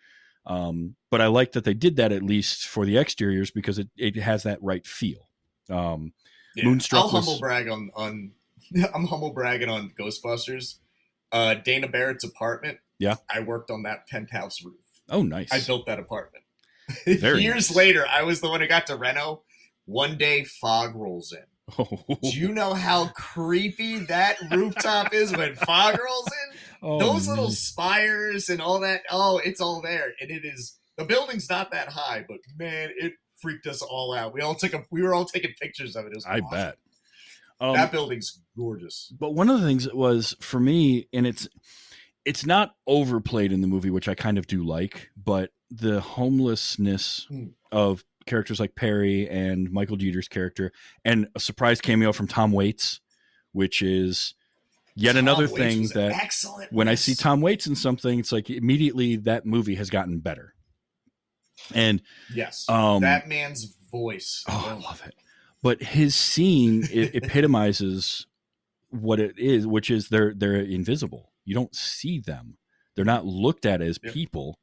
Um, 0.48 0.96
but 1.12 1.22
I 1.22 1.28
like 1.28 1.54
that 1.54 1.64
they 1.64 1.74
did 1.74 1.96
that 1.98 2.12
at 2.12 2.22
least 2.24 2.68
for 2.68 2.86
the 2.86 2.98
exteriors 2.98 3.50
because 3.52 3.80
it, 3.80 3.90
it 3.98 4.16
has 4.18 4.44
that 4.44 4.62
right 4.62 4.86
feel. 4.86 5.28
Um, 5.70 6.14
Yeah. 6.56 6.66
Moonstruck 6.66 7.06
I'll 7.06 7.12
was- 7.12 7.26
humble 7.26 7.40
brag 7.40 7.68
on 7.70 7.92
on. 7.96 8.32
I'm 8.96 9.06
humble 9.06 9.32
bragging 9.34 9.70
on 9.70 9.92
Ghostbusters. 10.00 10.76
Uh, 11.32 11.54
Dana 11.56 11.88
Barrett's 11.88 12.24
apartment 12.24 12.80
Yeah. 12.98 13.16
I 13.30 13.42
worked 13.42 13.70
on 13.70 13.84
that 13.84 14.08
penthouse 14.08 14.64
roof. 14.64 14.76
Oh, 15.10 15.22
nice. 15.22 15.52
I 15.52 15.60
built 15.66 15.86
that 15.88 16.00
apartment. 16.00 16.45
Very 17.06 17.42
Years 17.44 17.70
nice. 17.70 17.76
later, 17.76 18.06
I 18.10 18.24
was 18.24 18.42
the 18.42 18.50
one 18.50 18.62
who 18.62 18.68
got 18.68 18.88
to 18.88 18.96
reno. 18.96 19.44
One 19.86 20.18
day, 20.18 20.44
fog 20.44 20.96
rolls 20.96 21.32
in. 21.34 21.44
Do 22.22 22.30
you 22.30 22.52
know 22.52 22.74
how 22.74 23.08
creepy 23.16 24.00
that 24.06 24.38
rooftop 24.52 25.14
is 25.14 25.36
when 25.36 25.56
fog 25.56 25.98
rolls 26.04 26.28
in? 26.28 26.58
Oh, 26.88 27.00
Those 27.00 27.28
little 27.28 27.46
man. 27.46 27.52
spires 27.54 28.50
and 28.50 28.62
all 28.62 28.82
that. 28.82 29.02
Oh, 29.10 29.40
it's 29.44 29.60
all 29.60 29.82
there, 29.82 30.12
and 30.22 30.30
it 30.30 30.46
is. 30.46 30.78
The 30.98 31.06
building's 31.06 31.50
not 31.50 31.72
that 31.72 31.88
high, 31.90 32.24
but 32.28 32.38
man, 32.60 32.92
it 32.96 33.14
freaked 33.38 33.66
us 33.66 33.82
all 33.82 34.14
out. 34.14 34.36
We 34.36 34.42
all 34.42 34.54
took 34.54 34.74
a. 34.76 34.84
We 34.92 35.02
were 35.02 35.16
all 35.16 35.26
taking 35.26 35.52
pictures 35.60 35.96
of 35.96 36.06
it. 36.06 36.10
It 36.12 36.16
was 36.18 36.26
I 36.28 36.40
awesome. 36.42 36.50
bet. 36.52 36.78
Um, 37.60 37.74
that 37.74 37.92
building's 37.92 38.40
gorgeous. 38.56 39.12
but 39.20 39.34
one 39.34 39.50
of 39.50 39.60
the 39.62 39.66
things 39.66 39.86
that 39.86 39.96
was 39.96 40.36
for 40.42 40.60
me, 40.60 41.08
and 41.12 41.26
it's 41.26 41.48
it's 42.24 42.46
not 42.46 42.76
overplayed 42.86 43.52
in 43.52 43.62
the 43.62 43.68
movie, 43.68 43.90
which 43.90 44.08
I 44.08 44.14
kind 44.14 44.38
of 44.38 44.46
do 44.46 44.64
like, 44.64 45.10
but 45.18 45.50
the 45.72 46.02
homelessness 46.02 47.26
Hmm. 47.30 47.48
of 47.72 48.04
characters 48.26 48.60
like 48.60 48.76
Perry 48.76 49.30
and 49.30 49.72
Michael 49.72 49.98
Jeter's 49.98 50.28
character, 50.28 50.72
and 51.04 51.28
a 51.36 51.40
surprise 51.40 51.82
cameo 51.82 52.12
from 52.12 52.28
Tom 52.28 52.52
Waits, 52.52 53.00
which 53.52 53.82
is 53.82 54.34
yet 54.96 55.14
Tom 55.14 55.20
another 55.20 55.46
Waits 55.48 55.58
thing 55.58 55.88
that 55.90 56.12
excellent. 56.14 56.72
when 56.72 56.88
I 56.88 56.96
see. 56.96 57.14
Tom 57.16 57.42
Waits 57.42 57.68
in 57.68 57.76
something, 57.76 58.20
it's 58.20 58.32
like 58.32 58.50
immediately 58.50 59.16
that 59.18 59.46
movie 59.46 59.76
has 59.76 59.90
gotten 59.90 60.20
better. 60.20 60.54
And 61.74 62.02
yes, 62.34 62.66
um, 62.70 63.02
that 63.02 63.28
man's 63.28 63.66
voice. 63.92 64.44
Oh, 64.48 64.68
I 64.80 64.84
love 64.84 65.02
it. 65.06 65.16
But 65.64 65.82
his 65.82 66.16
scene 66.16 66.88
it 66.92 67.16
epitomizes 67.16 68.28
what 68.90 69.20
it 69.20 69.38
is, 69.40 69.66
which 69.66 69.90
is 69.90 70.10
they're 70.10 70.34
they're 70.34 70.56
invisible. 70.62 71.32
You 71.44 71.56
don't 71.56 71.74
see 71.76 72.20
them. 72.20 72.58
They're 72.96 73.06
not 73.06 73.26
looked 73.26 73.66
at 73.66 73.82
as 73.82 74.00
Yep. 74.04 74.14
people. 74.14 74.60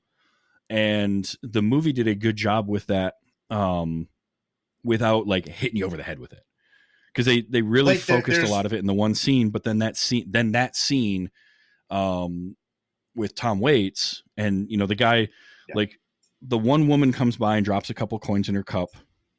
And 0.73 1.31
the 1.43 1.63
movie 1.63 1.93
did 1.93 2.09
a 2.09 2.15
good 2.15 2.37
job 2.37 2.67
with 2.69 2.87
that, 2.87 3.15
um, 3.51 4.09
without 4.85 5.27
like 5.27 5.47
hitting 5.47 5.77
you 5.77 5.85
over 5.85 5.97
the 5.97 6.03
head 6.03 6.19
with 6.19 6.33
it. 6.33 6.43
Because 7.13 7.27
they 7.27 7.43
they 7.43 7.61
really 7.63 7.95
Like, 7.97 8.07
there- 8.07 8.17
focused 8.21 8.41
a 8.41 8.49
lot 8.51 8.65
of 8.67 8.73
it 8.73 8.79
in 8.79 8.87
the 8.87 8.95
one 8.95 9.15
scene, 9.15 9.51
but 9.51 9.65
then 9.65 9.79
that 9.81 9.97
scene 9.97 10.25
then 10.31 10.53
that 10.53 10.75
scene 10.77 11.31
um 11.91 12.57
with 13.15 13.35
Tom 13.35 13.61
Waits 13.61 14.23
and 14.39 14.71
you 14.71 14.79
know 14.79 14.87
the 14.87 14.95
guy 14.95 15.29
Yeah. 15.69 15.75
like 15.75 16.01
the 16.41 16.57
one 16.59 16.89
woman 16.89 17.13
comes 17.13 17.37
by 17.37 17.57
and 17.57 17.65
drops 17.65 17.91
a 17.91 17.95
couple 17.95 18.19
coins 18.19 18.49
in 18.49 18.55
her 18.55 18.63
cup 18.63 18.89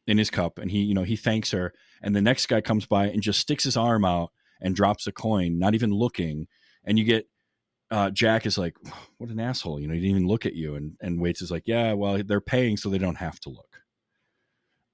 in 0.05 0.17
his 0.19 0.29
cup 0.29 0.59
and 0.59 0.69
he 0.69 0.84
you 0.84 0.93
know 0.93 1.01
he 1.03 1.15
thanks 1.15 1.49
her 1.51 1.73
and 2.03 2.15
the 2.15 2.21
next 2.21 2.45
guy 2.45 2.61
comes 2.61 2.86
by 2.86 3.07
and 3.07 3.23
just 3.23 3.39
sticks 3.39 3.63
his 3.63 3.75
arm 3.75 4.05
out 4.05 4.29
and 4.61 4.75
drops 4.75 5.07
a 5.07 5.11
coin 5.11 5.57
not 5.57 5.73
even 5.73 5.91
looking 5.91 6.47
and 6.86 6.99
you 6.99 7.03
get 7.05 7.25
uh, 7.94 8.10
Jack 8.10 8.46
is 8.46 8.58
like 8.58 8.76
what 9.20 9.30
an 9.30 9.39
asshole 9.39 9.80
you 9.80 9.88
know 9.88 9.94
he 9.94 10.00
didn't 10.00 10.16
even 10.18 10.28
look 10.28 10.46
at 10.46 10.54
you 10.56 10.76
and 10.76 10.94
and 11.02 11.20
Waits 11.22 11.41
is 11.41 11.52
like 11.52 11.64
yeah 11.66 11.94
well 11.94 12.22
they're 12.26 12.41
paying 12.41 12.76
so 12.78 12.89
they 12.89 12.98
don't 12.98 13.16
have 13.18 13.39
to 13.41 13.50
look 13.50 13.70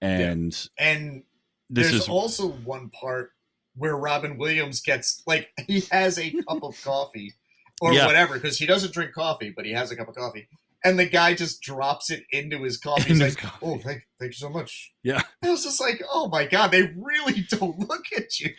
and 0.02 0.68
And 0.78 1.24
this 1.70 1.92
there's 1.92 2.04
is 2.04 2.10
also 2.10 2.48
one 2.50 2.90
part 2.90 3.32
where 3.76 3.96
Robin 3.96 4.38
Williams 4.38 4.82
gets 4.82 5.22
like 5.28 5.50
he 5.68 5.84
has 5.92 6.18
a 6.18 6.32
cup 6.32 6.64
of 6.64 6.82
coffee 6.84 7.34
or 7.82 7.94
Yeah. 7.94 8.06
whatever 8.06 8.36
because 8.36 8.58
he 8.58 8.66
doesn't 8.66 8.94
drink 8.94 9.14
coffee, 9.14 9.54
but 9.56 9.66
he 9.66 9.72
has 9.72 9.92
a 9.92 9.96
cup 9.96 10.10
of 10.10 10.16
coffee, 10.16 10.48
and 10.84 10.98
the 11.00 11.06
guy 11.06 11.34
just 11.34 11.62
drops 11.62 12.10
it 12.10 12.24
into 12.32 12.62
his 12.64 12.78
coffee. 12.78 13.04
He's 13.04 13.20
his 13.22 13.36
like, 13.36 13.38
coffee. 13.44 13.58
"Oh, 13.62 13.78
thank, 13.78 14.02
thank 14.20 14.32
you 14.32 14.38
so 14.38 14.50
much." 14.50 14.92
Yeah. 15.04 15.22
I 15.44 15.50
was 15.50 15.64
just 15.64 15.80
like, 15.80 16.02
"Oh 16.12 16.28
my 16.28 16.46
god, 16.46 16.72
they 16.72 16.84
really 16.98 17.42
don't 17.50 17.80
look 17.80 18.06
at 18.16 18.40
you." 18.40 18.50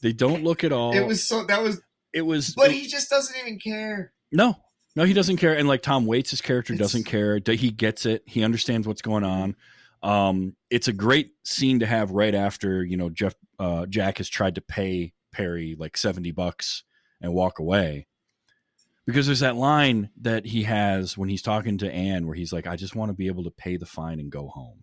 they 0.00 0.12
don't 0.12 0.44
look 0.44 0.62
at 0.62 0.70
all 0.70 0.94
It 0.94 1.04
was 1.04 1.26
so 1.26 1.44
that 1.46 1.60
was, 1.60 1.80
it 2.18 2.26
was 2.26 2.54
but 2.54 2.70
he 2.70 2.86
just 2.86 3.08
doesn't 3.08 3.36
even 3.40 3.58
care. 3.58 4.12
No, 4.30 4.56
no, 4.96 5.04
he 5.04 5.12
doesn't 5.14 5.38
care. 5.38 5.56
And 5.56 5.66
like 5.68 5.80
Tom 5.82 6.04
Waits' 6.04 6.30
his 6.30 6.40
character 6.42 6.74
It's- 6.74 6.86
doesn't 6.86 7.04
care. 7.04 7.40
He 7.46 7.70
gets 7.70 8.04
it. 8.04 8.22
He 8.26 8.42
understands 8.44 8.86
what's 8.86 9.02
going 9.02 9.24
on. 9.24 9.56
Um, 10.02 10.54
it's 10.70 10.88
a 10.88 10.92
great 10.92 11.32
scene 11.44 11.80
to 11.80 11.86
have 11.86 12.10
right 12.10 12.34
after 12.34 12.84
you 12.84 12.96
know 12.96 13.08
Jeff 13.08 13.34
uh, 13.58 13.86
Jack 13.86 14.18
has 14.18 14.28
tried 14.28 14.56
to 14.56 14.60
pay 14.60 15.12
Perry 15.32 15.74
like 15.78 15.96
seventy 15.96 16.30
bucks 16.30 16.84
and 17.20 17.32
walk 17.32 17.58
away. 17.58 18.06
Because 19.06 19.26
there's 19.26 19.40
that 19.40 19.56
line 19.56 20.10
that 20.20 20.44
he 20.44 20.64
has 20.64 21.16
when 21.16 21.28
he's 21.30 21.40
talking 21.42 21.78
to 21.78 21.90
Anne 21.90 22.26
where 22.26 22.36
he's 22.36 22.52
like, 22.52 22.66
I 22.66 22.76
just 22.76 22.94
want 22.94 23.08
to 23.08 23.14
be 23.14 23.26
able 23.28 23.44
to 23.44 23.50
pay 23.50 23.76
the 23.78 23.86
fine 23.86 24.20
and 24.20 24.30
go 24.30 24.48
home. 24.48 24.82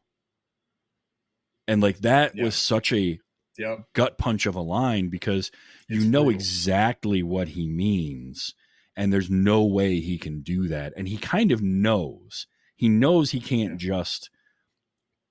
And 1.68 1.82
like 1.82 2.00
that 2.00 2.36
Yeah. 2.36 2.44
was 2.46 2.56
such 2.56 2.92
a 2.92 3.20
Yep. 3.58 3.86
gut 3.94 4.18
punch 4.18 4.46
of 4.46 4.56
a 4.56 4.62
line 4.62 5.10
because 5.10 5.52
you 5.88 5.98
It's 5.98 6.06
know 6.06 6.24
brutal. 6.26 6.40
exactly 6.40 7.24
what 7.24 7.48
he 7.50 7.68
means 7.70 8.54
and 8.98 9.12
there's 9.12 9.30
no 9.30 9.64
way 9.64 10.00
he 10.00 10.18
can 10.18 10.42
do 10.42 10.68
that 10.68 10.94
and 10.98 11.08
he 11.08 11.18
kind 11.18 11.52
of 11.52 11.62
knows 11.62 12.48
he 12.76 12.90
knows 12.90 13.32
he 13.32 13.40
can't 13.40 13.78
just 13.78 14.30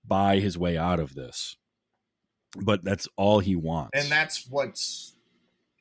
buy 0.06 0.38
his 0.38 0.56
way 0.58 0.76
out 0.76 1.00
of 1.00 1.14
this 1.14 1.56
but 2.56 2.84
that's 2.84 3.08
all 3.16 3.40
he 3.40 3.56
wants 3.56 3.90
and 3.94 4.10
that's 4.10 4.46
what's 4.48 5.14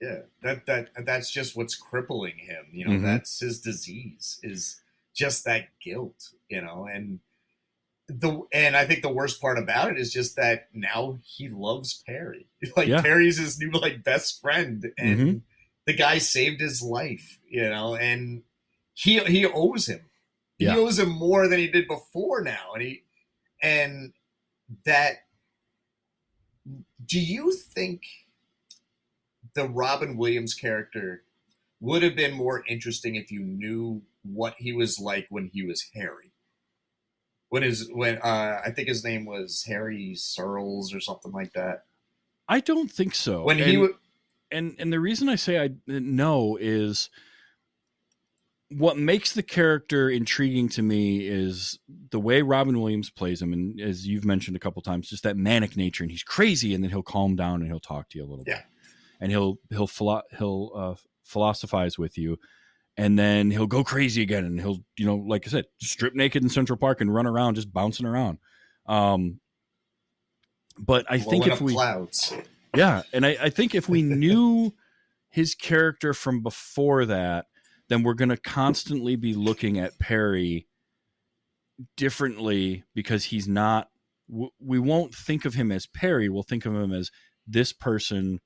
yeah 0.01 0.19
that 0.41 0.65
that 0.65 0.89
that's 1.05 1.29
just 1.31 1.55
what's 1.55 1.75
crippling 1.75 2.37
him 2.37 2.65
you 2.71 2.85
know 2.85 2.91
Mhm. 2.91 3.03
that's 3.03 3.39
his 3.39 3.59
disease 3.61 4.39
is 4.43 4.81
just 5.13 5.45
that 5.45 5.67
guilt 5.81 6.31
you 6.49 6.61
know 6.61 6.87
and 6.91 7.19
the 8.07 8.41
and 8.51 8.75
i 8.75 8.85
think 8.85 9.01
the 9.01 9.09
worst 9.11 9.41
part 9.41 9.57
about 9.57 9.89
it 9.91 9.97
is 9.97 10.11
just 10.11 10.35
that 10.35 10.67
now 10.73 11.17
he 11.23 11.47
loves 11.49 12.03
perry 12.05 12.47
like 12.77 12.87
Yeah. 12.87 13.01
perry's 13.01 13.37
his 13.39 13.57
new 13.59 13.71
like 13.71 14.03
best 14.03 14.41
friend 14.41 14.91
and 14.97 15.19
Mhm. 15.19 15.41
the 15.85 15.93
guy 15.93 16.17
saved 16.17 16.59
his 16.59 16.81
life 16.81 17.39
you 17.49 17.63
know 17.69 17.95
and 17.95 18.43
he 18.93 19.19
he 19.19 19.45
owes 19.45 19.87
him 19.87 20.01
Yeah. 20.59 20.73
he 20.73 20.79
owes 20.79 20.99
him 20.99 21.09
more 21.09 21.47
than 21.47 21.59
he 21.59 21.67
did 21.67 21.87
before 21.87 22.41
now 22.41 22.73
and 22.73 22.83
he 22.83 23.03
and 23.61 24.13
that 24.85 25.19
do 27.05 27.19
you 27.19 27.51
think 27.53 28.03
the 29.55 29.67
Robin 29.67 30.17
Williams 30.17 30.53
character 30.53 31.23
would 31.79 32.01
have 32.03 32.15
been 32.15 32.33
more 32.33 32.63
interesting 32.67 33.15
if 33.15 33.31
you 33.31 33.41
knew 33.41 34.01
what 34.23 34.55
he 34.57 34.73
was 34.73 34.99
like 34.99 35.27
when 35.29 35.49
he 35.53 35.63
was 35.63 35.85
Harry? 35.93 36.31
When 37.53 37.61
his 37.61 37.87
when 37.93 38.17
uh, 38.17 38.61
I 38.65 38.71
think 38.71 38.87
his 38.87 39.03
name 39.03 39.25
was 39.25 39.63
Harry 39.67 40.15
Searles 40.15 40.91
or 40.91 40.99
something 40.99 41.31
like 41.31 41.53
that. 41.53 41.83
i 42.49 42.59
don't 42.59 42.89
think 42.91 43.13
so 43.13 43.43
When 43.43 43.59
and, 43.59 43.69
he 43.69 43.77
would, 43.77 43.91
and 44.51 44.75
and 44.79 44.91
the 44.91 44.99
reason 44.99 45.29
i 45.29 45.35
say 45.35 45.63
i 45.63 45.69
no 45.87 46.57
is 46.59 47.11
what 48.69 48.97
makes 48.97 49.33
the 49.33 49.43
character 49.43 50.09
intriguing 50.09 50.67
to 50.69 50.81
me 50.81 51.27
is 51.27 51.77
the 52.09 52.19
way 52.19 52.41
Robin 52.41 52.81
Williams 52.81 53.11
plays 53.11 53.39
him, 53.39 53.53
and 53.53 53.79
as 53.79 54.07
you've 54.07 54.25
mentioned 54.25 54.57
a 54.57 54.59
couple 54.59 54.81
times, 54.81 55.07
just 55.07 55.21
that 55.21 55.37
manic 55.37 55.77
nature, 55.77 56.03
and 56.03 56.09
he's 56.09 56.23
crazy, 56.23 56.73
and 56.73 56.83
then 56.83 56.89
he'll 56.89 57.03
calm 57.03 57.35
down 57.35 57.61
and 57.61 57.69
he'll 57.69 57.79
talk 57.79 58.09
to 58.09 58.17
you 58.17 58.23
a 58.25 58.29
little 58.31 58.45
Yeah. 58.47 58.55
bit, 58.57 58.65
and 59.21 59.31
he'll 59.31 59.59
he'll 59.69 59.85
philo- 59.85 60.23
he'll 60.39 60.71
uh, 60.75 60.95
philosophize 61.23 61.99
with 61.99 62.17
you, 62.17 62.39
and 62.97 63.17
then 63.17 63.51
he'll 63.51 63.67
go 63.67 63.83
crazy 63.83 64.21
again, 64.21 64.45
and 64.45 64.59
he'll 64.59 64.79
you 64.97 65.05
know 65.05 65.15
like 65.15 65.47
I 65.47 65.51
said, 65.51 65.65
strip 65.81 66.15
naked 66.15 66.43
in 66.43 66.49
Central 66.49 66.77
Park 66.77 67.01
and 67.01 67.13
run 67.13 67.27
around 67.27 67.55
just 67.55 67.71
bouncing 67.71 68.05
around. 68.05 68.37
Um, 68.85 69.39
but 70.77 71.05
I 71.09 71.19
think 71.19 71.47
if 71.47 71.61
we 71.61 71.73
clouds. 71.73 72.33
yeah, 72.75 73.03
and 73.11 73.25
I, 73.25 73.37
I 73.41 73.49
think 73.49 73.75
if 73.75 73.87
we 73.89 74.01
knew 74.01 74.73
his 75.29 75.55
character 75.55 76.13
from 76.13 76.41
before 76.41 77.05
that, 77.05 77.45
then 77.89 78.03
we're 78.03 78.13
going 78.13 78.29
to 78.29 78.37
constantly 78.37 79.15
be 79.15 79.33
looking 79.33 79.79
at 79.79 79.97
Perry 79.99 80.67
differently 81.97 82.83
because 82.93 83.25
he's 83.25 83.47
not. 83.47 83.89
We 84.59 84.79
won't 84.79 85.13
think 85.13 85.45
of 85.45 85.53
him 85.53 85.71
as 85.71 85.85
Perry. 85.85 86.29
We'll 86.29 86.43
think 86.43 86.65
of 86.65 86.73
him 86.73 86.93
as 86.93 87.11
this 87.45 87.73
person 87.73 88.39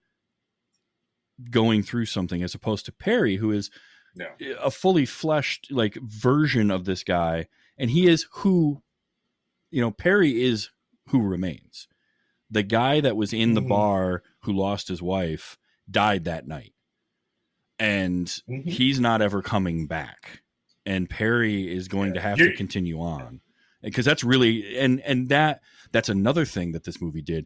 going 1.52 1.84
through 1.84 2.06
something, 2.06 2.42
as 2.42 2.56
opposed 2.56 2.86
to 2.86 2.92
Perry, 2.92 3.36
who 3.36 3.52
is 3.52 3.70
No. 4.18 4.28
a 4.62 4.72
fully 4.72 5.06
fleshed 5.06 5.72
like 5.72 5.96
version 5.96 6.72
of 6.72 6.86
this 6.86 7.04
guy, 7.04 7.48
and 7.78 7.90
he 7.90 8.08
is 8.08 8.26
who, 8.32 8.82
you 9.72 9.82
know, 9.82 9.92
Perry 9.92 10.44
is 10.44 10.70
who 11.08 11.22
remains. 11.22 11.88
The 12.50 12.64
guy 12.64 13.02
that 13.02 13.16
was 13.18 13.34
in 13.34 13.54
the 13.54 13.62
Mhm. 13.62 13.70
bar 13.70 14.24
who 14.42 14.54
lost 14.54 14.88
his 14.88 15.02
wife 15.02 15.58
died 15.90 16.24
that 16.26 16.48
night, 16.48 16.74
and 17.80 18.28
Mhm. 18.50 18.66
he's 18.68 19.00
not 19.00 19.22
ever 19.22 19.42
coming 19.42 19.88
back. 19.88 20.42
And 20.86 21.10
Perry 21.10 21.74
is 21.74 21.88
going 21.88 22.10
Yeah. 22.10 22.14
to 22.16 22.22
have 22.22 22.38
You're- 22.40 22.52
to 22.52 22.58
continue 22.58 23.00
on 23.02 23.42
because 23.82 24.06
that's 24.06 24.24
really 24.24 24.78
and 24.78 25.02
and 25.02 25.30
that 25.30 25.62
that's 25.92 26.10
another 26.10 26.46
thing 26.46 26.72
that 26.72 26.84
this 26.86 27.02
movie 27.02 27.22
did 27.22 27.46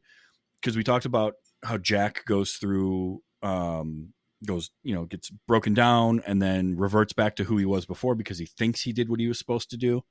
because 0.59 0.77
we 0.77 0.83
talked 0.83 1.05
about 1.05 1.33
how 1.63 1.77
Jack 1.77 2.23
goes 2.25 2.53
through 2.53 3.21
um 3.41 4.13
goes 4.45 4.71
you 4.83 4.93
know 4.95 5.05
gets 5.05 5.29
broken 5.47 5.73
down 5.73 6.21
and 6.25 6.41
then 6.41 6.75
reverts 6.75 7.13
back 7.13 7.35
to 7.35 7.43
who 7.43 7.57
he 7.57 7.65
was 7.65 7.85
before 7.85 8.15
because 8.15 8.39
he 8.39 8.45
thinks 8.45 8.81
he 8.81 8.93
did 8.93 9.09
what 9.09 9.19
he 9.19 9.27
was 9.27 9.37
supposed 9.39 9.69
to 9.69 9.77
do. 9.77 10.03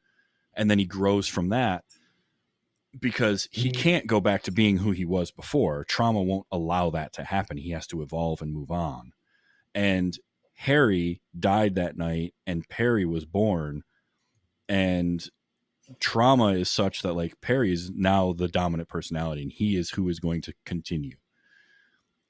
And 0.55 0.71
then 0.71 0.79
he 0.79 0.85
grows 0.87 1.29
from 1.29 1.49
that 1.51 1.85
because 2.99 3.49
he 3.53 3.71
Mhm. 3.71 3.75
can't 3.77 4.07
go 4.07 4.21
back 4.21 4.43
to 4.45 4.51
being 4.53 4.79
who 4.79 4.91
he 4.91 5.05
was 5.05 5.31
before. 5.31 5.85
Trauma 5.85 6.23
won't 6.23 6.47
allow 6.51 6.91
that 6.91 7.13
to 7.15 7.25
happen. 7.25 7.57
He 7.57 7.71
has 7.71 7.87
to 7.89 8.03
evolve 8.03 8.43
and 8.43 8.53
move 8.53 8.71
on. 8.71 9.13
And 9.75 10.19
Harry 10.55 11.23
died 11.39 11.77
that 11.77 11.97
night 11.97 12.35
and 12.47 12.69
Perry 12.69 13.07
was 13.07 13.25
born. 13.25 13.85
And 14.69 15.29
trauma 16.01 16.49
is 16.55 16.71
such 16.71 17.03
that 17.03 17.15
like 17.15 17.41
Perry 17.41 17.73
is 17.73 17.91
now 17.91 18.33
the 18.33 18.49
dominant 18.49 18.89
personality 18.89 19.43
and 19.43 19.53
he 19.53 19.77
is 19.77 19.91
who 19.91 20.09
is 20.09 20.21
going 20.21 20.43
to 20.43 20.55
continue. 20.65 21.17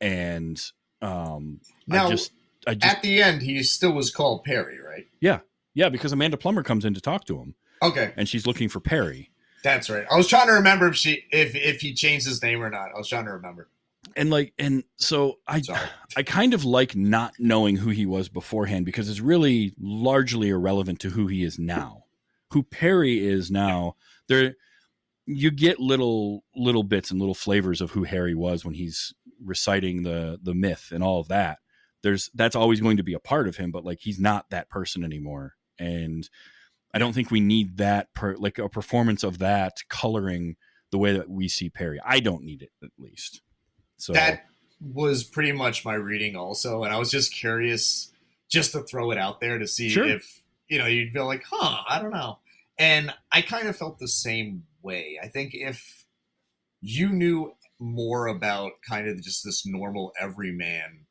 And 0.01 0.62
um 1.03 1.61
Now, 1.86 2.07
I 2.07 2.11
just 2.11 2.32
I 2.66 2.74
just 2.74 2.96
At 2.96 3.03
the 3.03 3.22
end, 3.22 3.42
he 3.42 3.62
still 3.62 3.92
was 3.92 4.11
called 4.11 4.44
Perry, 4.44 4.78
right? 4.80 5.07
yeah, 5.20 5.40
yeah, 5.74 5.88
because 5.88 6.12
Amanda 6.12 6.36
Plummer 6.36 6.62
comes 6.62 6.84
in 6.84 6.94
to 6.94 7.01
talk 7.01 7.24
to 7.26 7.38
him 7.38 7.55
Okay, 7.82 8.12
and 8.16 8.28
she's 8.28 8.46
looking 8.46 8.68
for 8.68 8.80
Perry. 8.80 9.30
that's 9.62 9.88
right. 9.88 10.05
I 10.11 10.16
was 10.16 10.28
trying 10.28 10.46
to 10.48 10.53
remember 10.53 10.88
if 10.88 10.96
she 10.96 11.24
if 11.32 11.55
if 11.55 11.80
he 11.80 11.94
changed 11.94 12.26
his 12.26 12.42
name 12.42 12.62
or 12.62 12.70
not. 12.70 12.90
I 12.94 12.98
was 12.98 13.09
trying 13.09 13.24
to 13.26 13.32
remember. 13.32 13.68
And 14.16 14.30
like 14.30 14.53
and 14.59 14.84
so 14.96 15.38
I 15.46 15.61
Sorry. 15.61 15.80
I 16.16 16.22
kind 16.22 16.53
of 16.55 16.64
like 16.64 16.96
not 16.96 17.34
knowing 17.38 17.76
who 17.76 17.90
he 17.90 18.07
was 18.07 18.28
beforehand 18.28 18.84
because 18.84 19.09
it's 19.09 19.20
really 19.20 19.74
largely 19.78 20.48
irrelevant 20.51 21.01
to 21.01 21.11
who 21.11 21.26
he 21.26 21.42
is 21.44 21.59
now. 21.59 22.05
Who 22.53 22.62
Perry 22.64 23.24
is 23.24 23.51
now, 23.51 23.94
there 24.28 24.57
you 25.26 25.51
get 25.53 25.78
little 25.78 26.42
little 26.57 26.82
bits 26.82 27.11
and 27.11 27.20
little 27.20 27.34
flavors 27.34 27.80
of 27.80 27.92
who 27.92 28.03
Harry 28.05 28.34
was 28.34 28.64
when 28.64 28.74
he's 28.74 29.14
reciting 29.45 30.03
the 30.03 30.38
the 30.43 30.55
myth 30.55 30.91
and 30.93 31.03
all 31.03 31.20
of 31.20 31.28
that. 31.28 31.59
There's 32.03 32.30
that's 32.34 32.57
always 32.57 32.80
going 32.80 32.97
to 32.97 33.03
be 33.03 33.14
a 33.14 33.20
part 33.20 33.49
of 33.49 33.57
him, 33.57 33.70
but 33.70 33.84
like 33.84 33.99
he's 34.01 34.18
not 34.18 34.51
that 34.51 34.70
person 34.70 35.05
anymore. 35.05 35.55
And 35.78 36.28
I 36.93 36.99
don't 36.99 37.12
think 37.12 37.30
we 37.30 37.41
need 37.41 37.78
that 37.78 38.12
per 38.14 38.36
like 38.36 38.59
a 38.59 38.68
performance 38.68 39.22
of 39.22 39.38
that 39.38 39.78
coloring 39.88 40.57
the 40.91 40.99
way 40.99 41.12
that 41.12 41.28
we 41.28 41.49
see 41.49 41.70
Perry. 41.70 42.01
I 42.05 42.20
don't 42.20 42.43
need 42.45 42.62
it 42.62 42.70
at 42.82 42.91
least. 42.99 43.43
So 43.97 44.12
That 44.12 44.47
was 44.80 45.22
pretty 45.24 45.53
much 45.53 45.84
my 45.84 45.95
reading, 45.95 46.36
also, 46.36 46.84
and 46.84 46.93
I 46.93 46.99
was 46.99 47.11
just 47.11 47.34
curious, 47.34 48.11
just 48.49 48.72
to 48.72 48.82
throw 48.82 49.11
it 49.11 49.18
out 49.18 49.41
there 49.41 49.59
to 49.59 49.66
see 49.66 49.91
Sure. 49.91 50.07
if 50.07 50.43
you 50.68 50.78
know 50.78 50.86
you'd 50.86 51.12
feel 51.12 51.26
like, 51.26 51.45
huh, 51.49 51.82
I 51.88 52.01
don't 52.01 52.12
know. 52.12 52.38
And 52.78 53.12
I 53.30 53.43
kind 53.43 53.68
of 53.68 53.76
felt 53.76 53.99
the 53.99 54.09
same 54.09 54.64
way. 54.82 55.18
I 55.22 55.28
think 55.28 55.55
if 55.55 56.07
you 56.80 57.11
knew 57.11 57.55
more 57.81 58.26
about 58.26 58.72
kind 58.89 59.09
of 59.09 59.22
just 59.22 59.45
this 59.45 59.66
normal 59.66 60.12
everyman, 60.20 61.07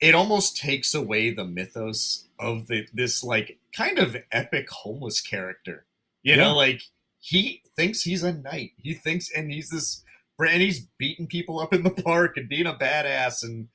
it 0.00 0.14
almost 0.14 0.56
takes 0.56 0.94
away 0.94 1.30
the 1.30 1.44
mythos 1.44 2.26
of 2.38 2.68
the, 2.68 2.86
this 2.92 3.22
like 3.24 3.58
kind 3.76 3.98
of 3.98 4.16
epic 4.30 4.70
homeless 4.70 5.20
character. 5.20 5.86
You 6.22 6.34
Yeah. 6.34 6.44
know, 6.44 6.56
like 6.56 6.82
he 7.20 7.62
thinks 7.76 8.02
he's 8.02 8.22
a 8.22 8.32
knight. 8.32 8.72
He 8.76 8.94
thinks, 8.94 9.30
and 9.30 9.50
he's 9.52 9.70
this, 9.70 10.04
and 10.38 10.62
he's 10.62 10.86
beating 10.98 11.26
people 11.26 11.58
up 11.60 11.72
in 11.74 11.82
the 11.82 11.90
park 11.90 12.36
and 12.36 12.48
being 12.48 12.66
a 12.66 12.74
badass, 12.74 13.42
and 13.42 13.68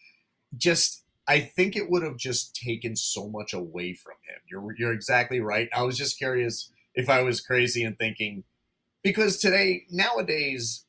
just 0.57 1.03
I 1.27 1.39
think 1.41 1.75
it 1.75 1.89
would 1.89 2.03
have 2.03 2.17
just 2.17 2.55
taken 2.55 2.95
so 2.95 3.29
much 3.29 3.53
away 3.53 3.93
from 3.93 4.15
him. 4.27 4.39
You're 4.49 4.75
you're 4.77 4.93
exactly 4.93 5.39
right. 5.41 5.69
I 5.75 5.83
was 5.83 5.97
just 5.97 6.17
curious 6.17 6.71
if 6.95 7.09
I 7.09 7.21
was 7.23 7.41
crazy 7.41 7.83
and 7.83 7.97
thinking 7.97 8.43
because 9.03 9.37
today 9.39 9.85
nowadays 9.91 10.85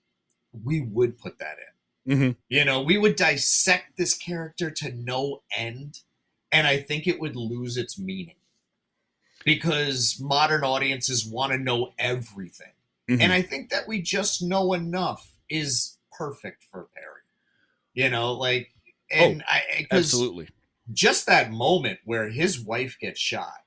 we 0.63 0.81
would 0.81 1.19
put 1.19 1.39
that 1.39 1.57
in. 1.59 2.19
Mhm. 2.19 2.37
You 2.49 2.65
know, 2.65 2.83
we 2.83 2.99
would 2.99 3.17
dissect 3.17 3.97
this 3.97 4.15
character 4.15 4.71
to 4.71 4.93
no 4.93 5.43
end, 5.57 6.01
and 6.53 6.67
I 6.67 6.81
think 6.81 7.07
it 7.07 7.19
would 7.19 7.35
lose 7.37 7.77
its 7.77 7.99
meaning 7.99 8.37
because 9.45 10.19
modern 10.21 10.65
audiences 10.65 11.27
want 11.27 11.53
to 11.53 11.59
know 11.59 11.93
everything. 11.99 12.73
Mhm. 13.09 13.21
And 13.21 13.33
I 13.33 13.43
think 13.43 13.71
that 13.71 13.89
we 13.89 14.01
just 14.01 14.43
know 14.43 14.73
enough 14.73 15.37
is 15.49 15.99
perfect 16.13 16.65
for 16.65 16.85
Perry. 16.95 17.23
You 17.95 18.11
know, 18.11 18.33
like, 18.33 18.73
and 19.11 19.43
I 19.47 19.87
absolutely. 19.91 20.49
just 20.93 21.27
that 21.27 21.53
moment 21.53 22.01
where 22.05 22.29
his 22.29 22.61
wife 22.61 22.99
gets 22.99 23.21
shot, 23.21 23.65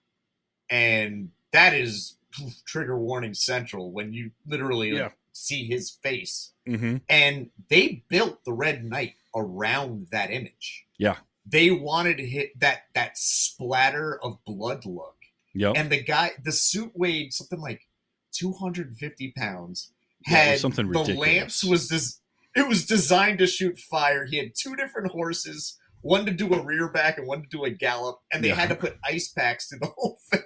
and 0.69 1.31
that 1.51 1.73
is 1.73 2.17
trigger 2.65 2.97
warning 2.99 3.33
central 3.33 3.91
when 3.91 4.13
you 4.13 4.31
literally 4.45 4.91
like, 4.91 5.01
Yeah. 5.01 5.11
See 5.37 5.65
his 5.65 5.89
face 5.91 6.51
Mm-hmm. 6.67 6.97
and 7.07 7.49
they 7.69 8.03
built 8.09 8.43
the 8.43 8.51
red 8.51 8.83
knight 8.83 9.13
around 9.33 10.07
that 10.11 10.31
image 10.31 10.85
Yeah. 10.97 11.15
they 11.45 11.71
wanted 11.71 12.17
to 12.17 12.25
hit 12.27 12.59
that 12.59 12.87
that 12.93 13.17
splatter 13.17 14.21
of 14.21 14.43
blood 14.45 14.85
look 14.85 15.15
Yep. 15.53 15.73
and 15.77 15.89
the 15.89 16.03
guy 16.03 16.31
the 16.43 16.51
suit 16.51 16.91
weighed 16.93 17.33
something 17.33 17.59
like 17.61 17.87
250 18.33 19.31
pounds 19.31 19.91
Yeah, 20.27 20.37
had 20.37 20.59
something 20.59 20.91
the 20.91 20.99
ridiculous. 20.99 21.19
lance 21.27 21.63
was 21.63 21.87
des- 21.87 22.59
it 22.59 22.67
was 22.67 22.85
designed 22.85 23.39
to 23.39 23.47
shoot 23.47 23.79
fire 23.79 24.25
he 24.25 24.37
had 24.37 24.53
two 24.55 24.75
different 24.75 25.11
horses 25.11 25.77
one 26.07 26.25
to 26.25 26.31
do 26.31 26.53
a 26.53 26.63
rear 26.63 26.87
back 26.89 27.17
and 27.17 27.27
one 27.27 27.41
to 27.41 27.47
do 27.49 27.65
a 27.65 27.69
gallop 27.69 28.19
and 28.31 28.43
they 28.43 28.47
Yeah. 28.49 28.55
had 28.55 28.69
to 28.69 28.75
put 28.75 28.97
ice 29.03 29.27
packs 29.27 29.67
to 29.69 29.77
the 29.77 29.87
whole 29.97 30.17
thing. 30.31 30.41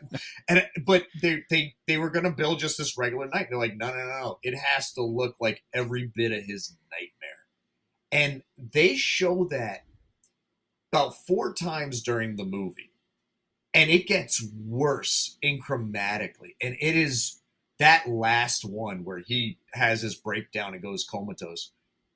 And 0.49 0.59
it- 0.59 0.85
but 0.85 1.05
they 1.21 1.43
they 1.49 1.75
they 1.87 1.97
were 1.97 2.09
going 2.09 2.25
to 2.25 2.31
build 2.31 2.59
just 2.59 2.77
this 2.77 2.97
regular 2.97 3.27
knight 3.27 3.47
they're 3.49 3.59
like 3.59 3.77
no 3.77 3.87
no 3.89 3.95
no 3.97 4.19
no. 4.21 4.39
It 4.43 4.55
has 4.57 4.91
to 4.93 5.03
look 5.03 5.35
like 5.39 5.63
every 5.73 6.11
bit 6.13 6.31
of 6.31 6.43
his 6.43 6.75
nightmare. 6.91 7.45
And 8.11 8.43
they 8.57 8.95
show 8.95 9.45
that 9.51 9.85
about 10.91 11.15
four 11.25 11.53
times 11.53 12.01
during 12.01 12.35
the 12.35 12.43
movie 12.45 12.91
and 13.73 13.89
it 13.89 14.07
gets 14.07 14.45
worse 14.67 15.37
incrementally. 15.43 16.55
And 16.61 16.75
it 16.79 16.95
is 16.97 17.39
that 17.79 18.09
last 18.09 18.65
one 18.65 19.03
where 19.05 19.19
he 19.19 19.59
has 19.73 20.01
his 20.01 20.15
breakdown 20.15 20.73
and 20.73 20.83
goes 20.83 21.05
comatose. 21.09 21.71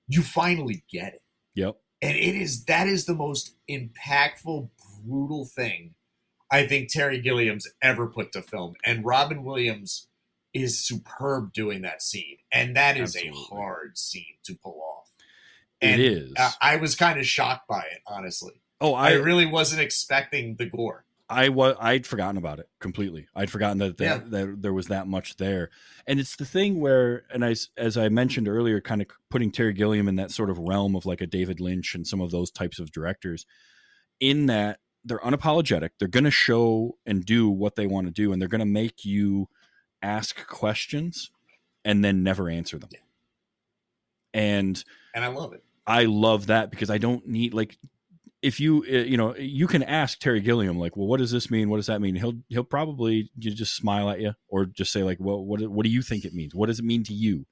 You 0.08 0.22
finally 0.22 0.84
get 0.92 1.14
it. 1.14 1.22
Yep. 1.56 1.78
And 2.02 2.16
it 2.16 2.36
is 2.36 2.66
that 2.66 2.88
is 2.88 3.06
the 3.06 3.16
most 3.16 3.56
impactful 3.70 4.70
brutal 5.06 5.46
thing 5.46 5.94
i 6.52 6.66
think 6.66 6.90
terry 6.90 7.20
gilliam's 7.22 7.68
ever 7.82 8.08
put 8.08 8.32
to 8.32 8.42
film. 8.42 8.74
And 8.86 9.06
robin 9.06 9.44
williams 9.44 10.08
is 10.56 10.80
superb 10.80 11.54
doing 11.54 11.82
that 11.82 12.02
scene. 12.02 12.38
And 12.52 12.76
that 12.78 12.98
is 12.98 13.16
Absolutely. 13.16 13.42
a 13.42 13.56
hard 13.56 13.98
scene 13.98 14.38
to 14.46 14.56
pull 14.56 14.82
off. 14.82 15.10
It 15.82 15.88
and 15.88 16.02
uh, 16.02 16.06
is. 16.06 16.34
I, 16.40 16.54
I 16.62 16.76
was 16.78 16.96
kind 16.96 17.20
of 17.20 17.28
shocked 17.28 17.68
by 17.68 17.82
it 17.82 18.02
honestly. 18.08 18.54
Oh, 18.82 18.94
I, 18.94 19.10
I 19.10 19.14
really 19.14 19.46
wasn't 19.46 19.82
expecting 19.82 20.56
the 20.56 20.66
gore 20.66 21.05
I 21.28 21.50
was 21.50 21.76
I'd 21.80 22.06
forgotten 22.06 22.38
about 22.38 22.60
it 22.60 22.70
completely. 22.80 23.28
I'd 23.36 23.50
forgotten 23.50 23.80
that 23.80 23.98
that, 23.98 24.04
Yeah. 24.04 24.18
that 24.30 24.62
there 24.62 24.74
was 24.74 24.88
that 24.88 25.08
much 25.08 25.38
there, 25.38 25.72
and 26.06 26.20
it's 26.20 26.36
the 26.36 26.46
thing 26.46 26.80
where, 26.80 27.24
and 27.34 27.44
I 27.44 27.56
as 27.78 27.98
I 27.98 28.10
mentioned 28.10 28.48
earlier, 28.48 28.80
kind 28.80 29.02
of 29.02 29.08
putting 29.32 29.52
Terry 29.52 29.74
Gilliam 29.74 30.08
in 30.08 30.18
that 30.18 30.32
sort 30.32 30.50
of 30.50 30.60
realm 30.60 30.96
of 30.96 31.06
like 31.06 31.22
a 31.22 31.28
David 31.28 31.60
Lynch 31.60 31.96
and 31.96 32.06
some 32.06 32.22
of 32.22 32.32
those 32.32 32.52
types 32.52 32.80
of 32.80 32.92
directors, 32.92 33.46
in 34.20 34.46
that 34.48 34.80
they're 35.04 35.20
unapologetic. 35.20 35.92
They're 36.00 36.08
going 36.08 36.24
to 36.26 36.32
show 36.32 36.98
and 37.06 37.26
do 37.26 37.50
what 37.50 37.76
they 37.76 37.88
want 37.88 38.08
to 38.08 38.14
do, 38.14 38.32
and 38.32 38.40
they're 38.42 38.50
going 38.50 38.60
to 38.60 38.66
make 38.66 39.04
you 39.06 39.48
ask 40.02 40.46
questions 40.48 41.32
and 41.84 42.04
then 42.04 42.22
never 42.24 42.50
answer 42.50 42.78
them. 42.78 42.90
Yeah. 42.92 43.00
And 44.34 44.84
and 45.14 45.24
i 45.24 45.28
love 45.28 45.54
it 45.54 45.64
I 45.88 46.06
love 46.06 46.48
that 46.48 46.72
because 46.72 46.90
I 46.90 46.98
don't 46.98 47.28
need 47.28 47.54
like 47.54 47.78
if 48.46 48.60
you 48.60 48.86
uh, 48.88 48.98
you 48.98 49.18
know 49.18 49.36
you 49.36 49.66
can 49.68 49.82
ask 49.84 50.20
Terry 50.20 50.40
Gilliam 50.40 50.78
like 50.78 50.96
well 50.96 51.08
what 51.08 51.18
does 51.18 51.32
this 51.32 51.50
mean? 51.50 51.70
What 51.70 51.78
does 51.78 51.88
that 51.88 52.00
mean? 52.02 52.16
He'll 52.16 52.36
he'll 52.50 52.64
probably 52.64 53.30
just 53.40 53.76
smile 53.76 54.10
at 54.10 54.22
you 54.22 54.34
or 54.48 54.66
just 54.66 54.92
say 54.92 55.04
like 55.04 55.18
well 55.20 55.44
what 55.44 55.62
what 55.68 55.84
do 55.84 55.90
you 55.90 56.02
think 56.02 56.26
it 56.26 56.34
means? 56.34 56.54
What 56.54 56.68
does 56.68 56.80
it 56.80 56.86
mean 56.86 57.04
to 57.06 57.14
you? 57.14 57.46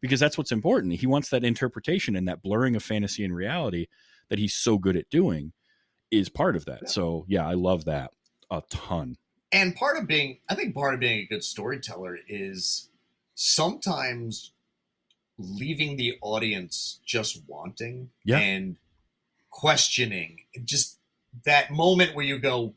Because 0.00 0.18
that's 0.18 0.36
what's 0.36 0.50
important. 0.52 0.94
He 0.94 1.06
wants 1.06 1.28
that 1.28 1.44
interpretation 1.44 2.16
and 2.16 2.26
that 2.26 2.42
blurring 2.42 2.74
of 2.74 2.82
fantasy 2.82 3.24
and 3.24 3.34
reality 3.34 3.86
that 4.28 4.38
he's 4.38 4.54
so 4.54 4.78
good 4.78 4.96
at 4.96 5.08
doing 5.10 5.52
is 6.10 6.28
part 6.28 6.56
of 6.56 6.64
that. 6.64 6.90
So 6.90 7.24
yeah 7.28 7.46
I 7.48 7.54
love 7.54 7.84
that 7.84 8.10
a 8.50 8.62
ton. 8.70 9.16
And 9.52 9.74
part 9.76 9.96
of 9.98 10.06
being 10.08 10.38
i 10.48 10.54
think 10.56 10.74
part 10.74 10.94
of 10.94 11.00
being 11.00 11.20
a 11.20 11.26
good 11.26 11.44
storyteller 11.44 12.18
is 12.28 12.88
sometimes 13.34 14.52
leaving 15.38 15.96
the 15.96 16.18
audience 16.22 17.00
just 17.04 17.42
wanting 17.46 18.10
Yeah. 18.24 18.38
and 18.38 18.76
questioning 19.50 20.38
just 20.64 20.98
that 21.44 21.70
moment 21.70 22.14
where 22.14 22.24
you 22.24 22.38
go 22.38 22.74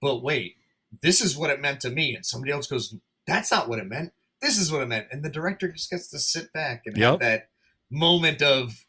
but 0.00 0.22
wait 0.22 0.56
this 1.02 1.20
is 1.20 1.36
what 1.36 1.50
it 1.50 1.60
meant 1.60 1.80
to 1.80 1.90
me 1.90 2.14
and 2.14 2.24
somebody 2.24 2.52
else 2.52 2.66
goes 2.66 2.94
that's 3.26 3.50
not 3.50 3.68
what 3.68 3.78
it 3.78 3.88
meant. 3.88 4.12
This 4.40 4.58
is 4.58 4.70
what 4.70 4.82
it 4.82 4.88
meant. 4.88 5.08
And 5.10 5.24
the 5.24 5.30
director 5.30 5.70
just 5.70 5.90
gets 5.90 6.08
to 6.10 6.18
sit 6.18 6.52
back 6.52 6.82
and 6.86 6.96
have 6.98 7.20
that 7.20 7.48
moment 7.90 8.42
of 8.42 8.84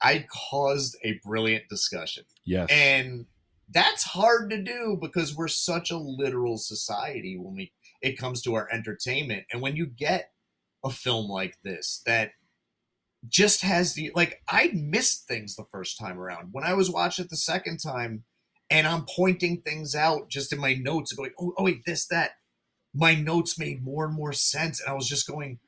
i 0.00 0.24
caused 0.50 0.96
a 1.04 1.20
brilliant 1.24 1.68
discussion. 1.68 2.24
Yes. 2.44 2.68
And 2.70 3.26
that's 3.70 4.02
hard 4.02 4.50
to 4.50 4.60
do 4.60 4.98
because 5.00 5.34
we're 5.34 5.48
such 5.48 5.90
a 5.90 5.96
literal 5.96 6.58
society 6.58 7.38
when 7.38 7.54
we 7.54 7.72
it 8.00 8.18
comes 8.18 8.42
to 8.42 8.54
our 8.54 8.68
entertainment. 8.72 9.44
And 9.52 9.62
when 9.62 9.76
you 9.76 9.86
get 9.86 10.32
a 10.84 10.90
film 10.90 11.30
like 11.30 11.58
this 11.62 12.02
that 12.06 12.32
just 13.28 13.62
has 13.62 13.94
the 13.94 14.10
like 14.14 14.42
i 14.48 14.70
missed 14.74 15.26
things 15.28 15.54
the 15.54 15.64
first 15.70 15.98
time 15.98 16.18
around. 16.18 16.48
When 16.52 16.64
i 16.64 16.74
was 16.74 16.90
watching 16.90 17.24
it 17.24 17.30
the 17.30 17.36
second 17.36 17.78
time 17.78 18.24
and 18.70 18.86
i'm 18.86 19.04
pointing 19.04 19.60
things 19.60 19.94
out 19.94 20.28
just 20.28 20.52
in 20.52 20.60
my 20.60 20.74
notes 20.74 21.12
and 21.12 21.18
going 21.18 21.32
oh, 21.40 21.54
oh 21.58 21.64
wait 21.64 21.84
this 21.86 22.06
that. 22.08 22.32
My 22.94 23.14
notes 23.14 23.58
made 23.58 23.82
more 23.82 24.04
and 24.04 24.14
more 24.14 24.32
sense 24.32 24.80
and 24.80 24.90
i 24.90 24.94
was 24.94 25.08
just 25.08 25.26
going 25.26 25.58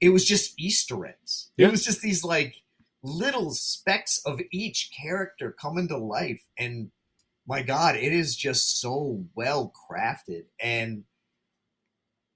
it 0.00 0.10
was 0.10 0.24
just 0.24 0.54
easter 0.60 1.06
eggs. 1.06 1.50
Yeah. 1.56 1.68
it 1.68 1.70
was 1.72 1.84
just 1.84 2.02
these 2.02 2.22
like 2.22 2.62
little 3.02 3.50
specks 3.50 4.20
of 4.24 4.40
each 4.52 4.90
character 4.96 5.54
coming 5.60 5.88
to 5.88 5.96
life 5.96 6.42
and 6.56 6.90
my 7.48 7.62
God, 7.62 7.96
it 7.96 8.12
is 8.12 8.36
just 8.36 8.78
so 8.78 9.24
well 9.34 9.72
crafted, 9.90 10.44
and 10.62 11.04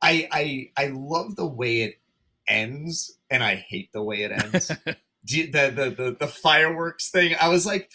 I 0.01 0.27
I 0.33 0.71
I 0.85 0.87
love 0.87 1.37
the 1.37 1.47
way 1.47 1.83
it 1.83 2.01
ends, 2.49 3.19
and 3.33 3.43
I 3.43 3.57
hate 3.57 3.93
the 3.93 4.03
way 4.03 4.23
it 4.23 4.33
ends. 4.33 4.71
The, 5.25 5.47
the 5.47 5.95
the 5.97 6.17
the 6.19 6.27
fireworks 6.27 7.09
thing, 7.09 7.37
I 7.41 7.49
was 7.49 7.65
like, 7.65 7.89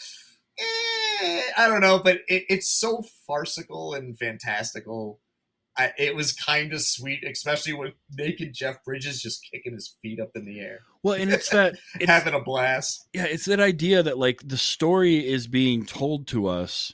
eh, 0.58 1.42
I 1.58 1.68
don't 1.68 1.82
know, 1.82 2.00
but 2.00 2.20
it, 2.30 2.46
it's 2.48 2.70
so 2.70 3.04
farcical 3.28 3.94
and 3.94 4.18
fantastical. 4.18 5.20
I, 5.78 5.92
it 5.98 6.16
was 6.16 6.32
kind 6.32 6.72
of 6.72 6.80
sweet, 6.80 7.26
especially 7.30 7.74
with 7.74 7.96
naked 8.18 8.54
Jeff 8.54 8.82
Bridges 8.86 9.22
just 9.22 9.46
kicking 9.52 9.74
his 9.74 9.94
feet 10.02 10.22
up 10.22 10.30
in 10.36 10.46
the 10.46 10.62
air, 10.62 10.80
well, 11.04 11.16
and 11.16 11.30
it's 11.30 11.50
that 11.50 11.76
it's, 12.00 12.10
having 12.10 12.34
a 12.34 12.40
blast. 12.40 13.06
yeah, 13.14 13.26
it's 13.26 13.44
that 13.44 13.60
idea 13.60 14.02
that 14.04 14.18
like 14.18 14.40
the 14.48 14.56
story 14.56 15.28
is 15.28 15.48
being 15.48 15.86
told 15.86 16.28
to 16.28 16.48
us 16.48 16.94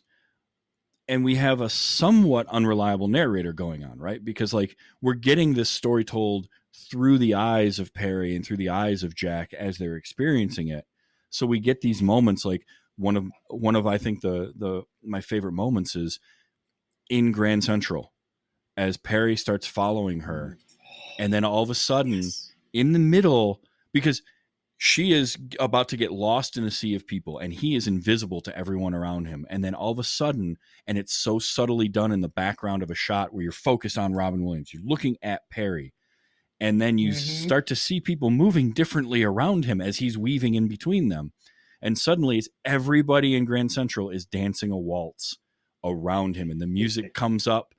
and 1.08 1.24
we 1.24 1.36
have 1.36 1.62
a 1.62 1.70
somewhat 1.70 2.48
unreliable 2.48 3.08
narrator 3.08 3.54
going 3.54 3.84
on, 3.84 4.00
right? 4.00 4.26
Because 4.26 4.52
like 4.52 4.78
we're 5.00 5.14
getting 5.14 5.54
this 5.54 5.70
story 5.70 6.04
told 6.04 6.48
through 6.76 7.18
the 7.18 7.36
eyes 7.36 7.80
of 7.80 7.94
Perry 7.94 8.36
and 8.36 8.46
through 8.46 8.58
the 8.58 8.70
eyes 8.70 9.04
of 9.04 9.16
Jack 9.16 9.54
as 9.54 9.78
they're 9.78 9.96
experiencing 9.96 10.70
it. 10.70 10.86
So 11.30 11.46
we 11.46 11.60
get 11.60 11.82
these 11.82 12.02
moments 12.02 12.46
like 12.46 12.66
one 12.98 13.18
of 13.18 13.28
one 13.50 13.76
of 13.76 13.88
I 13.88 13.98
think 13.98 14.22
the 14.22 14.54
the 14.56 14.84
my 15.04 15.22
favorite 15.22 15.54
moments 15.54 15.96
is 15.96 16.20
in 17.10 17.32
Grand 17.32 17.64
Central 17.64 18.14
as 18.78 18.98
Perry 18.98 19.36
starts 19.36 19.68
following 19.68 20.22
her 20.22 20.58
and 21.20 21.32
then 21.32 21.44
all 21.44 21.64
of 21.64 21.70
a 21.70 21.76
sudden 21.76 22.14
Yes. 22.14 22.54
in 22.72 22.94
the 22.94 23.00
middle 23.00 23.62
because 23.92 24.22
she 24.78 25.14
is 25.14 25.38
about 25.60 25.90
to 25.90 25.98
get 25.98 26.12
lost 26.12 26.58
in 26.58 26.64
a 26.66 26.72
sea 26.72 26.96
of 26.96 27.08
people 27.08 27.38
and 27.38 27.54
he 27.54 27.76
is 27.76 27.88
invisible 27.88 28.42
to 28.42 28.58
everyone 28.58 28.94
around 28.94 29.26
him 29.26 29.46
and 29.50 29.64
then 29.64 29.74
all 29.76 29.92
of 29.92 30.00
a 30.00 30.04
sudden 30.04 30.58
and 30.88 30.98
it's 30.98 31.14
so 31.14 31.40
subtly 31.40 31.88
done 31.88 32.12
in 32.12 32.22
the 32.22 32.28
background 32.30 32.84
of 32.84 32.92
a 32.92 32.96
shot 32.96 33.34
where 33.34 33.44
you're 33.44 33.52
focused 33.52 33.98
on 33.98 34.14
robin 34.14 34.44
williams 34.44 34.74
you're 34.74 34.84
looking 34.84 35.16
at 35.22 35.48
perry 35.50 35.94
and 36.64 36.82
then 36.82 36.98
you 36.98 37.12
Mhm. 37.12 37.44
start 37.46 37.68
to 37.68 37.76
see 37.76 38.00
people 38.00 38.30
moving 38.30 38.72
differently 38.72 39.22
around 39.22 39.66
him 39.66 39.82
as 39.82 39.98
he's 39.98 40.18
weaving 40.18 40.54
in 40.56 40.68
between 40.70 41.10
them 41.10 41.34
and 41.82 41.98
suddenly 42.00 42.38
it's 42.38 42.48
everybody 42.64 43.36
in 43.36 43.44
grand 43.46 43.72
central 43.72 44.10
is 44.10 44.26
dancing 44.26 44.72
a 44.72 44.78
waltz 44.78 45.38
around 45.84 46.36
him 46.38 46.50
and 46.50 46.62
the 46.62 46.68
music 46.68 47.14
comes 47.14 47.48
up 47.48 47.76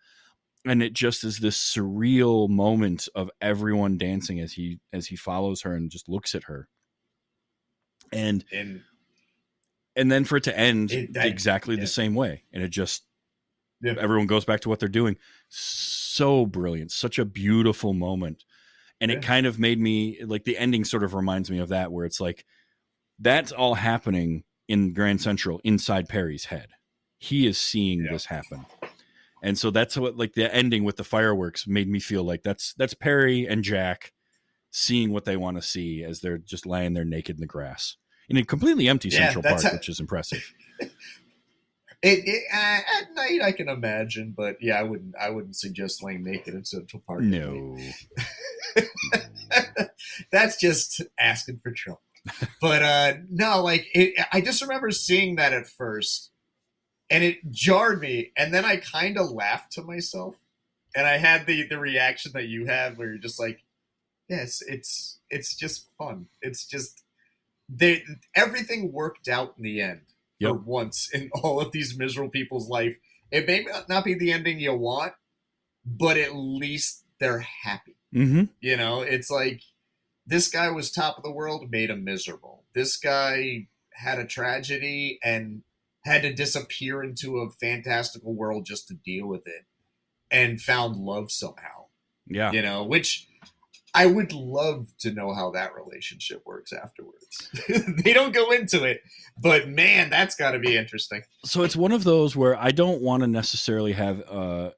and 0.67 0.83
it 0.83 0.93
just 0.93 1.25
is 1.25 1.39
this 1.39 1.57
surreal 1.57 2.49
moment 2.49 3.09
of 3.15 3.31
everyone 3.41 3.97
dancing 3.97 4.39
as 4.41 4.53
he 4.53 4.79
as 4.93 5.07
he 5.07 5.17
follows 5.17 5.63
her 5.63 5.75
and 5.75 5.91
just 5.91 6.09
looks 6.09 6.35
at 6.35 6.45
her 6.45 6.69
and 8.13 8.45
and 8.53 8.83
and 9.97 10.11
then 10.13 10.25
for 10.25 10.37
it 10.37 10.45
to 10.45 10.59
end 10.59 10.93
It- 10.93 11.15
that- 11.15 11.27
exactly 11.27 11.77
yeah. 11.77 11.81
the 11.81 11.87
same 11.87 12.15
way 12.15 12.45
and 12.53 12.63
it 12.63 12.69
just 12.69 13.03
Yeah. 13.81 13.95
everyone 13.99 14.27
goes 14.27 14.45
back 14.45 14.61
to 14.61 14.69
what 14.69 14.79
they're 14.81 14.89
doing 14.89 15.17
so 15.49 16.45
brilliant 16.47 16.93
such 16.93 17.19
a 17.19 17.25
beautiful 17.25 17.93
moment 17.95 18.45
and 19.01 19.11
Yeah. 19.11 19.19
it 19.19 19.23
kind 19.25 19.47
of 19.47 19.59
made 19.59 19.79
me 19.81 20.19
like 20.25 20.45
the 20.45 20.57
ending 20.59 20.85
sort 20.85 21.03
of 21.05 21.15
reminds 21.15 21.51
me 21.51 21.59
of 21.59 21.69
that 21.69 21.91
where 21.93 22.05
it's 22.07 22.21
like 22.21 22.45
that's 23.19 23.53
all 23.53 23.75
happening 23.75 24.45
in 24.69 24.93
grand 24.93 25.21
central 25.21 25.61
inside 25.65 26.09
perry's 26.09 26.47
head 26.47 26.69
he 27.19 27.47
is 27.47 27.59
seeing 27.59 28.05
Yeah. 28.05 28.13
this 28.13 28.27
happen 28.27 28.67
and 29.43 29.59
so 29.59 29.71
that's 29.71 29.97
what 29.97 30.17
like 30.17 30.33
the 30.35 30.53
ending 30.55 30.85
with 30.85 30.97
the 30.97 31.05
fireworks 31.05 31.67
made 31.67 31.89
me 31.89 32.01
feel 32.01 32.25
like 32.25 32.43
that's 32.43 32.73
that's 32.75 32.95
perry 32.95 33.47
and 33.47 33.63
jack 33.63 34.13
seeing 34.71 35.13
what 35.13 35.25
they 35.25 35.37
want 35.37 35.57
to 35.57 35.63
see 35.63 36.03
as 36.03 36.21
they're 36.21 36.39
just 36.39 36.67
lying 36.67 36.95
there 36.95 37.05
naked 37.05 37.37
in 37.37 37.41
the 37.41 37.47
grass 37.47 37.97
in 38.29 38.37
a 38.37 38.45
completely 38.45 38.89
empty 38.89 39.09
Yeah, 39.11 39.19
central 39.33 39.43
park 39.43 39.63
how- 39.63 39.73
which 39.73 39.89
is 39.89 40.01
impressive 40.01 40.53
it, 42.05 42.29
it 42.29 42.43
uh, 42.53 42.81
at 42.99 43.15
night 43.15 43.41
I 43.43 43.53
can 43.53 43.71
imagine, 43.71 44.35
but 44.37 44.59
yeah, 44.61 44.79
I 44.79 44.83
wouldn't 44.83 45.15
I 45.19 45.31
wouldn't 45.31 45.57
suggest 45.57 46.03
laying 46.03 46.23
naked 46.23 46.55
in 46.55 46.65
Central 46.65 47.03
Park. 47.07 47.23
no 47.23 47.79
that's 50.31 50.61
just 50.61 51.01
asking 51.19 51.61
for 51.63 51.73
trouble. 51.73 52.03
but 52.61 52.83
uh 52.83 53.15
no, 53.31 53.63
like 53.63 53.87
it, 53.95 54.15
I 54.33 54.43
just 54.43 54.61
remember 54.61 54.91
seeing 54.91 55.37
that 55.37 55.55
at 55.55 55.67
first, 55.67 56.31
and 57.09 57.25
it 57.25 57.51
jarred 57.51 58.01
me, 58.01 58.33
and 58.37 58.53
then 58.53 58.67
I 58.67 58.77
kind 58.77 59.17
of 59.17 59.31
laughed 59.31 59.73
to 59.73 59.83
myself, 59.83 60.37
and 60.95 61.07
I 61.07 61.17
had 61.17 61.47
the 61.47 61.67
the 61.67 61.79
reaction 61.79 62.33
that 62.35 62.49
you 62.49 62.67
have, 62.67 62.99
where 62.99 63.09
you're 63.09 63.19
just 63.19 63.41
like, 63.41 63.63
yes, 64.29 64.63
it's 64.67 65.21
it's 65.31 65.57
just 65.57 65.87
fun. 65.97 66.27
It's 66.43 66.67
just 66.67 67.03
they 67.67 68.05
everything 68.35 68.93
worked 68.93 69.27
out 69.27 69.55
in 69.57 69.63
the 69.63 69.81
end 69.81 70.03
for 70.49 70.59
once 70.59 71.11
in 71.13 71.31
all 71.43 71.61
of 71.61 71.73
these 71.73 71.97
miserable 71.97 72.31
people's 72.31 72.69
life. 72.69 72.97
It 73.31 73.47
may 73.47 73.67
not 73.89 74.05
be 74.05 74.15
the 74.15 74.33
ending 74.33 74.61
you 74.61 74.75
want, 74.75 75.13
but 75.85 76.17
at 76.17 76.35
least 76.35 77.05
they're 77.19 77.47
happy. 77.63 77.97
mm-hmm 78.15 78.45
You 78.61 78.77
know, 78.77 79.01
it's 79.03 79.31
like 79.31 79.63
this 80.27 80.49
guy 80.49 80.71
was 80.71 80.91
top 80.91 81.17
of 81.17 81.25
the 81.25 81.33
world, 81.33 81.71
made 81.71 81.91
him 81.91 82.05
miserable. 82.05 82.65
This 82.75 82.97
guy 82.97 83.69
had 83.93 84.19
a 84.19 84.27
tragedy 84.27 85.19
and 85.23 85.63
had 86.05 86.23
to 86.23 86.33
disappear 86.33 87.03
into 87.03 87.39
a 87.39 87.51
fantastical 87.51 88.35
world 88.35 88.67
just 88.67 88.89
to 88.89 88.95
deal 88.95 89.27
with 89.27 89.47
it 89.47 89.65
and 90.31 90.61
found 90.61 90.97
love 90.97 91.31
somehow. 91.31 91.87
yeah 92.27 92.53
You 92.53 92.63
know, 92.63 92.85
which 92.85 93.29
I 93.95 94.07
would 94.07 94.33
love 94.33 94.89
to 95.01 95.13
know 95.13 95.33
how 95.33 95.51
that 95.53 95.75
relationship 95.75 96.43
works 96.45 96.73
afterwards. 96.73 97.49
they 98.03 98.13
don't 98.13 98.33
go 98.33 98.51
into 98.51 98.83
it, 98.85 99.03
but 99.39 99.69
man, 99.69 100.11
that's 100.11 100.35
got 100.35 100.51
to 100.53 100.59
be 100.59 100.77
interesting. 100.77 101.23
so 101.45 101.63
it's 101.63 101.77
one 101.77 101.93
of 101.93 102.03
those 102.05 102.35
where 102.35 102.57
I 102.59 102.71
don't 102.71 103.01
want 103.03 103.23
to 103.23 103.27
necessarily 103.29 103.93
have 103.93 104.21
uh 104.29 104.71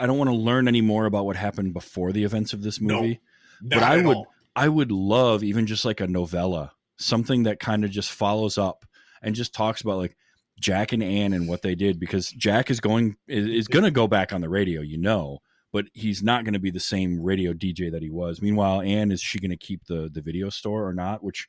I 0.00 0.06
don't 0.06 0.18
want 0.18 0.30
to 0.30 0.36
learn 0.36 0.66
any 0.68 0.80
more 0.80 1.06
about 1.06 1.24
what 1.26 1.36
happened 1.36 1.72
before 1.72 2.12
the 2.12 2.24
events 2.24 2.52
of 2.52 2.62
this 2.62 2.80
No. 2.80 3.00
movie. 3.00 3.20
Not 3.62 3.82
I 3.82 3.96
would- 4.02 4.16
all. 4.16 4.26
I 4.56 4.68
would 4.68 4.90
love 4.90 5.44
even 5.44 5.66
just 5.66 5.84
like 5.84 6.00
a 6.00 6.06
novella, 6.08 6.72
something 6.96 7.44
that 7.44 7.60
kind 7.60 7.84
of 7.84 7.90
just 7.92 8.10
follows 8.10 8.58
up 8.58 8.84
and 9.22 9.36
just 9.36 9.54
talks 9.54 9.82
about 9.82 9.98
like 9.98 10.16
Jack 10.60 10.92
and 10.92 11.00
Anne 11.02 11.32
and 11.32 11.46
what 11.48 11.62
they 11.62 11.76
did 11.76 12.00
because 12.00 12.28
Jack 12.30 12.68
is 12.70 12.80
going 12.80 13.16
is, 13.28 13.46
is 13.46 13.68
going 13.68 13.84
to 13.84 13.92
go 13.92 14.08
back 14.08 14.32
on 14.32 14.40
the 14.40 14.48
radio, 14.48 14.80
you 14.80 14.98
know, 14.98 15.38
but 15.72 15.86
he's 15.92 16.22
not 16.22 16.44
going 16.44 16.54
to 16.54 16.58
be 16.60 16.70
the 16.70 16.80
same 16.80 17.20
radio 17.22 17.52
DJ 17.52 17.90
that 17.92 18.02
he 18.02 18.10
was. 18.10 18.40
Meanwhile, 18.40 18.80
Anne 18.82 19.10
is 19.12 19.20
she 19.20 19.38
going 19.38 19.50
to 19.50 19.56
keep 19.56 19.84
the 19.86 20.08
the 20.12 20.20
video 20.22 20.48
store 20.50 20.86
or 20.86 20.92
not? 20.94 21.22
Which 21.22 21.46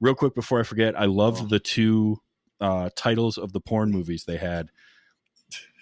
real 0.00 0.14
quick 0.14 0.34
before 0.34 0.60
I 0.60 0.62
forget, 0.64 0.98
I 0.98 1.04
loved 1.06 1.42
Oh. 1.42 1.46
the 1.46 1.60
two 1.60 2.18
uh 2.60 2.90
titles 2.96 3.38
of 3.38 3.52
the 3.52 3.60
porn 3.60 3.90
movies 3.90 4.24
they 4.24 4.36
had 4.36 4.70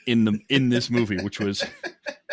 in 0.07 0.25
the 0.25 0.39
in 0.49 0.69
this 0.69 0.89
movie, 0.91 1.19
which 1.23 1.41
was 1.41 1.65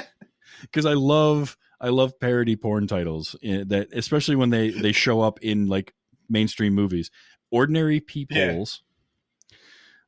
because 0.62 0.86
I 0.86 0.94
love 0.94 1.58
I 1.82 1.90
love 1.90 2.20
parody 2.20 2.56
porn 2.56 2.88
titles 2.88 3.36
eh, 3.44 3.64
that 3.68 3.90
especially 3.94 4.36
when 4.36 4.50
they 4.50 4.70
they 4.70 4.92
show 4.92 5.22
up 5.22 5.40
in 5.42 5.68
like 5.68 5.94
mainstream 6.30 6.74
movies. 6.74 7.12
Ordinary 7.52 8.00
Peoples 8.00 8.82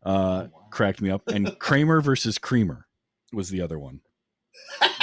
uh, 0.03 0.47
cracked 0.71 1.01
me 1.01 1.09
up, 1.11 1.27
and 1.27 1.57
Kramer 1.59 2.01
versus 2.01 2.37
Creamer 2.37 2.87
was 3.31 3.49
the 3.49 3.61
other 3.61 3.77
one, 3.79 4.01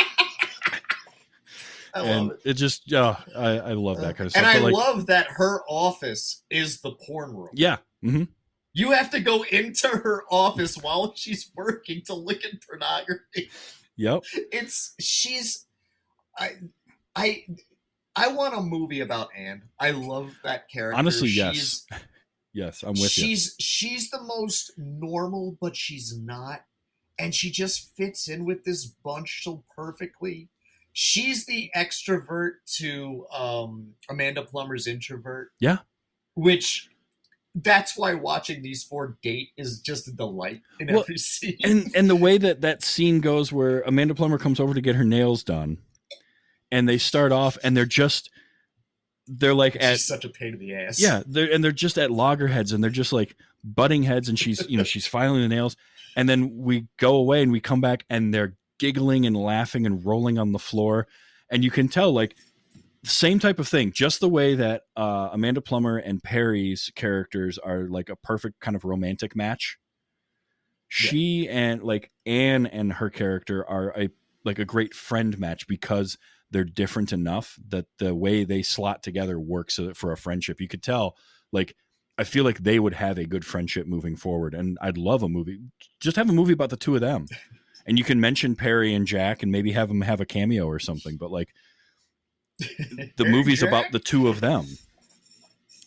I 1.95 2.01
love 2.01 2.09
and 2.09 2.31
it. 2.33 2.41
it 2.45 2.55
just 2.55 2.91
yeah, 2.91 3.17
I, 3.37 3.49
I 3.59 3.73
love 3.75 4.01
that 4.01 4.17
kind 4.17 4.27
of 4.27 4.33
stuff. 4.33 4.43
And 4.45 4.47
I 4.51 4.59
like, 4.59 4.73
love 4.75 5.07
that 5.07 5.27
her 5.31 5.63
office 5.69 6.43
is 6.51 6.81
the 6.81 6.93
porn 6.93 7.35
room. 7.35 7.51
yeah, 7.55 7.77
hmm 8.03 8.25
You 8.73 8.91
have 8.93 9.11
to 9.11 9.21
go 9.21 9.43
into 9.45 9.89
her 9.89 10.25
office 10.31 10.77
while 10.77 11.13
she's 11.15 11.51
working 11.57 12.03
to 12.07 12.15
look 12.15 12.45
at 12.45 12.51
pornography. 12.69 13.51
yep, 13.97 14.23
It's 14.53 14.95
she's 15.01 15.67
I 16.39 16.51
I 17.15 17.45
I 18.17 18.29
want 18.29 18.57
a 18.57 18.61
movie 18.61 19.01
about 19.01 19.29
Anne. 19.37 19.63
I 19.81 19.91
love 19.93 20.33
that 20.45 20.69
character. 20.69 20.99
honestly, 20.99 21.29
She's- 21.29 21.87
yes, 21.91 22.01
yes, 22.53 22.83
I'm 22.83 22.91
with 22.95 23.03
you. 23.03 23.09
she's 23.09 23.55
she's 23.61 24.11
the 24.11 24.23
most 24.23 24.73
normal, 24.77 25.57
but 25.61 25.77
she's 25.77 26.17
not, 26.19 26.65
and 27.19 27.33
she 27.35 27.51
just 27.53 27.95
fits 27.97 28.29
in 28.29 28.45
with 28.45 28.65
this 28.65 28.85
bunch 28.85 29.43
so 29.45 29.65
perfectly. 29.77 30.49
She's 30.97 31.45
the 31.45 31.71
extrovert 31.77 32.53
to 32.77 33.27
um, 33.37 33.89
Amanda 34.09 34.43
Plummer's 34.43 34.87
introvert. 34.87 35.51
Yeah. 35.61 35.79
which 36.35 36.89
that's 37.57 37.97
why 37.97 38.15
watching 38.15 38.63
these 38.63 38.83
four 38.83 39.17
date 39.23 39.51
is 39.57 39.81
just 39.81 40.09
a 40.09 40.13
delight 40.13 40.61
in 40.81 40.89
Well, 40.89 41.01
every 41.03 41.19
scene. 41.19 41.57
and 41.63 41.91
and 41.95 42.09
the 42.11 42.17
way 42.17 42.39
that 42.39 42.63
that 42.63 42.83
scene 42.83 43.21
goes 43.21 43.53
where 43.53 43.83
Amanda 43.83 44.15
Plummer 44.15 44.39
comes 44.39 44.59
over 44.59 44.75
to 44.75 44.81
get 44.81 44.97
her 44.97 45.05
nails 45.05 45.45
done 45.45 45.79
and 46.73 46.89
they 46.89 46.99
start 46.99 47.31
off 47.31 47.57
and 47.63 47.77
they're 47.77 47.85
just 47.85 48.31
they're 49.29 49.55
like 49.55 49.75
she's 49.75 49.83
at 49.83 49.99
such 50.01 50.25
a 50.25 50.29
pain 50.29 50.55
in 50.55 50.59
the 50.59 50.75
ass. 50.75 51.01
yeah 51.01 51.23
they're 51.27 51.53
and 51.53 51.63
they're 51.63 51.71
just 51.73 51.97
at 51.99 52.11
loggerheads 52.11 52.73
and 52.73 52.83
they're 52.83 52.91
just 52.91 53.13
like 53.13 53.37
butting 53.63 54.03
heads 54.03 54.29
and 54.29 54.37
she's 54.39 54.69
you 54.69 54.77
know 54.77 54.83
she's 54.93 55.07
filing 55.07 55.41
the 55.41 55.49
nails 55.49 55.77
and 56.17 56.29
then 56.29 56.57
we 56.59 56.87
go 56.99 57.15
away 57.17 57.41
and 57.43 57.53
we 57.53 57.61
come 57.61 57.81
back 57.81 58.05
and 58.11 58.35
they're 58.35 58.55
giggling 58.85 59.27
and 59.27 59.37
laughing 59.37 59.87
and 59.87 60.05
rolling 60.05 60.39
on 60.39 60.53
the 60.53 60.59
floor 60.59 61.07
and 61.51 61.65
you 61.65 61.71
can 61.71 61.89
tell 61.89 62.13
like 62.13 62.37
same 63.05 63.39
type 63.39 63.59
of 63.59 63.69
thing 63.69 63.93
just 63.93 64.21
the 64.21 64.29
way 64.29 64.55
that 64.55 64.83
uh, 64.97 65.29
amanda 65.33 65.61
plummer 65.61 65.97
and 65.97 66.23
perry's 66.23 66.91
characters 66.95 67.59
are 67.59 67.89
like 67.89 68.09
a 68.09 68.17
perfect 68.17 68.61
kind 68.61 68.77
of 68.77 68.85
romantic 68.85 69.35
match 69.35 69.79
she 70.89 71.49
and 71.49 71.83
like 71.83 72.13
Anne 72.25 72.67
and 72.67 72.93
her 72.93 73.11
character 73.11 73.69
are 73.69 73.93
a 73.99 74.11
like 74.45 74.61
a 74.61 74.65
great 74.65 74.95
friend 74.95 75.37
match 75.41 75.67
because 75.67 76.19
they're 76.53 76.63
different 76.63 77.13
enough 77.13 77.59
that 77.69 77.87
the 77.99 78.15
way 78.15 78.45
they 78.45 78.63
slot 78.63 79.03
together 79.03 79.41
works 79.41 79.81
for 79.95 80.13
a 80.13 80.17
friendship. 80.17 80.61
You 80.61 80.69
could 80.69 80.85
tell 80.85 81.17
like 81.53 81.75
I 82.17 82.23
feel 82.23 82.45
like 82.45 82.59
they 82.59 82.79
would 82.79 82.95
have 82.95 83.19
a 83.19 83.27
good 83.27 83.45
friendship 83.45 83.89
moving 83.89 84.15
forward, 84.15 84.55
and 84.55 84.79
I'd 84.81 84.97
love 84.97 85.25
a 85.25 85.29
movie. 85.29 85.59
Just 85.99 86.17
have 86.17 86.31
a 86.31 86.33
movie 86.33 86.53
about 86.53 86.71
the 86.71 86.77
two 86.77 86.95
of 86.95 87.01
them, 87.01 87.27
and 87.87 87.99
you 87.99 88.05
can 88.05 88.21
mention 88.21 88.57
Perry 88.57 88.95
and 88.95 89.07
Jack, 89.07 89.43
and 89.43 89.51
maybe 89.53 89.73
have 89.73 89.89
them 89.89 90.01
have 90.03 90.21
a 90.21 90.27
cameo 90.27 90.67
or 90.67 90.79
something. 90.79 91.17
But 91.17 91.31
like, 91.31 91.49
the 92.59 93.25
movie's 93.25 93.61
Jack? 93.61 93.69
about 93.69 93.93
the 93.93 93.99
two 93.99 94.29
of 94.29 94.41
them, 94.41 94.67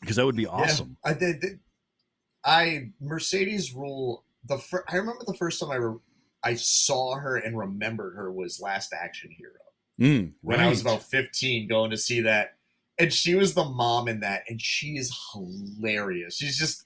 because 0.01 0.15
that 0.15 0.25
would 0.25 0.35
be 0.35 0.47
awesome. 0.47 0.97
Yeah, 1.05 1.11
I 1.11 1.13
did. 1.13 1.59
I 2.43 2.91
Mercedes 3.01 3.73
Ruehl 3.73 4.23
the. 4.45 4.57
Fir- 4.57 4.85
I 4.87 4.95
remember 4.97 5.23
the 5.25 5.33
first 5.33 5.59
time 5.59 5.71
I 5.71 5.75
re- 5.75 5.99
I 6.43 6.55
saw 6.55 7.15
her 7.15 7.37
and 7.37 7.57
remembered 7.57 8.15
her 8.15 8.31
was 8.31 8.59
Last 8.61 8.93
Action 8.93 9.31
Hero 9.37 9.53
Mm, 9.99 10.33
when 10.41 10.59
I 10.59 10.69
was 10.69 10.81
about 10.81 11.01
fifteen, 11.03 11.67
going 11.67 11.89
to 11.89 11.97
see 11.97 12.21
that, 12.21 12.55
and 12.99 13.11
she 13.11 13.33
was 13.33 13.55
the 13.55 13.63
mom 13.63 14.07
in 14.07 14.19
that, 14.19 14.43
and 14.47 14.61
she 14.61 14.97
is 14.97 15.17
hilarious. 15.33 16.37
She's 16.37 16.57
just 16.57 16.85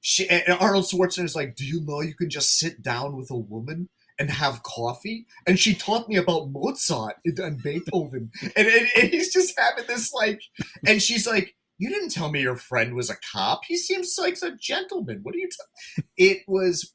she. 0.00 0.26
And 0.28 0.56
Arnold 0.58 0.86
Schwarzenegger's 0.86 1.36
like, 1.36 1.54
"Do 1.54 1.66
you 1.66 1.82
know 1.82 2.00
you 2.00 2.14
can 2.14 2.30
just 2.30 2.58
sit 2.58 2.80
down 2.80 3.14
with 3.16 3.30
a 3.30 3.36
woman?" 3.36 3.90
And 4.18 4.30
have 4.30 4.62
coffee, 4.62 5.26
and 5.46 5.58
she 5.58 5.74
taught 5.74 6.08
me 6.08 6.16
about 6.16 6.50
Mozart 6.50 7.16
and, 7.26 7.62
Beethoven, 7.62 8.30
and, 8.56 8.66
and, 8.66 8.88
and 8.96 9.10
he's 9.10 9.30
just 9.30 9.52
having 9.58 9.84
this 9.86 10.10
like, 10.14 10.40
and 10.86 11.02
she's 11.02 11.26
like, 11.26 11.54
you 11.78 11.90
didn't 11.90 12.10
tell 12.10 12.30
me 12.30 12.40
your 12.40 12.56
friend 12.56 12.94
was 12.94 13.10
a 13.10 13.16
cop. 13.32 13.64
He 13.66 13.76
seems 13.76 14.16
like 14.18 14.38
a 14.42 14.52
gentleman. 14.52 15.20
What 15.22 15.34
are 15.34 15.38
you? 15.38 15.48
T-? 15.48 16.02
It 16.16 16.42
was 16.48 16.94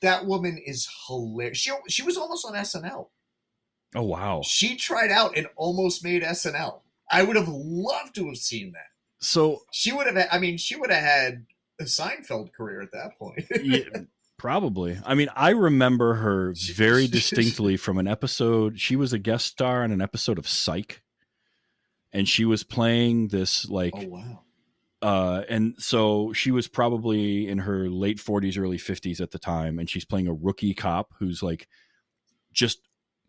that 0.00 0.26
woman 0.26 0.58
is 0.64 0.88
hilarious. 1.06 1.58
She 1.58 1.72
she 1.88 2.02
was 2.02 2.16
almost 2.16 2.46
on 2.46 2.54
SNL. 2.54 3.08
Oh 3.94 4.02
wow! 4.02 4.40
She 4.42 4.76
tried 4.76 5.10
out 5.10 5.36
and 5.36 5.48
almost 5.56 6.02
made 6.02 6.22
SNL. 6.22 6.80
I 7.10 7.22
would 7.22 7.36
have 7.36 7.48
loved 7.48 8.14
to 8.14 8.26
have 8.26 8.38
seen 8.38 8.72
that. 8.72 8.86
So 9.20 9.60
She 9.70 9.92
would 9.92 10.06
have. 10.06 10.28
I 10.32 10.38
mean, 10.38 10.56
she 10.56 10.76
would 10.76 10.90
have 10.90 11.02
had 11.02 11.46
a 11.80 11.84
Seinfeld 11.84 12.52
career 12.54 12.80
at 12.80 12.92
that 12.92 13.18
point. 13.18 13.44
yeah, 13.62 14.04
probably. 14.42 14.98
I 15.06 15.14
mean, 15.14 15.28
I 15.36 15.50
remember 15.50 16.14
her 16.14 16.52
very 16.74 17.06
distinctly 17.18 17.76
from 17.76 17.96
an 17.96 18.08
episode. 18.08 18.78
She 18.78 18.96
was 18.96 19.12
a 19.12 19.18
guest 19.18 19.46
star 19.46 19.84
on 19.84 19.92
an 19.92 20.02
episode 20.02 20.36
of 20.36 20.48
Psych, 20.48 21.00
and 22.12 22.28
she 22.28 22.44
was 22.44 22.64
playing 22.64 23.28
this 23.28 23.68
like 23.70 23.94
oh 23.96 24.06
wow! 24.08 24.40
uh 25.00 25.42
and 25.48 25.74
so 25.78 26.32
she 26.32 26.50
was 26.50 26.66
probably 26.66 27.48
in 27.48 27.58
her 27.58 27.88
late 27.88 28.18
40s 28.18 28.58
early 28.58 28.78
50s 28.78 29.20
at 29.20 29.30
the 29.30 29.38
time 29.38 29.78
and 29.78 29.88
she's 29.88 30.04
playing 30.04 30.28
a 30.28 30.34
rookie 30.34 30.74
cop 30.74 31.14
who's 31.18 31.42
like 31.42 31.66
just 32.52 32.80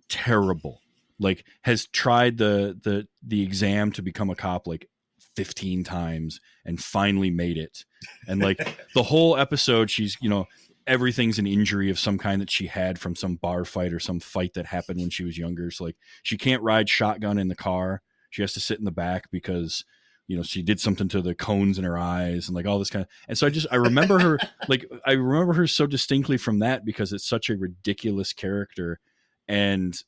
terrible 0.09 0.82
like 1.20 1.45
has 1.61 1.88
tried 1.88 2.38
the 2.38 2.78
the 2.84 3.07
the 3.26 3.41
exam 3.41 3.91
to 3.91 4.01
become 4.01 4.30
a 4.30 4.36
cop 4.36 4.68
like 4.68 4.88
15 5.36 5.84
times 5.84 6.41
and 6.66 6.84
finally 6.84 7.32
made 7.32 7.57
it 7.57 7.86
and 8.28 8.41
like 8.41 8.78
the 8.93 9.03
whole 9.03 9.38
episode 9.38 9.89
she's 9.89 10.18
you 10.22 10.30
know 10.30 10.45
everything's 10.88 11.39
an 11.39 11.47
injury 11.47 11.89
of 11.89 11.99
some 11.99 12.17
kind 12.17 12.41
that 12.41 12.51
she 12.51 12.67
had 12.67 12.99
from 12.99 13.15
some 13.15 13.36
bar 13.36 13.65
fight 13.65 13.93
or 13.93 13.99
some 13.99 14.19
fight 14.19 14.53
that 14.53 14.65
happened 14.65 14.99
when 14.99 15.09
she 15.09 15.23
was 15.23 15.38
younger. 15.38 15.71
So 15.71 15.86
like 15.86 15.97
she 16.23 16.38
can't 16.38 16.63
ride 16.63 16.89
shotgun 16.89 17.38
in 17.38 17.47
the 17.47 17.55
car. 17.55 18.01
She 18.29 18.41
has 18.41 18.53
to 18.53 18.59
sit 18.59 18.79
in 18.79 18.86
the 18.86 18.91
back 18.91 19.29
because 19.31 19.86
you 20.27 20.38
know 20.38 20.43
she 20.43 20.63
did 20.63 20.79
something 20.79 21.09
to 21.09 21.21
the 21.21 21.36
cones 21.36 21.77
in 21.77 21.84
her 21.84 21.97
eyes 21.97 22.47
and 22.47 22.55
like 22.55 22.65
all 22.65 22.79
this 22.79 22.89
kind 22.89 23.03
of 23.03 23.09
and 23.27 23.38
so 23.38 23.45
i 23.45 23.49
just 23.49 23.67
i 23.71 23.75
remember 23.75 24.19
her 24.19 24.39
like 24.69 24.86
i 25.05 25.11
remember 25.11 25.51
her 25.51 25.67
so 25.67 25.86
distinctly 25.86 26.38
from 26.38 26.59
that 26.59 26.86
because 26.86 27.11
it's 27.11 27.27
such 27.27 27.49
a 27.49 27.57
ridiculous 27.57 28.31
character 28.31 29.01
and 29.49 30.01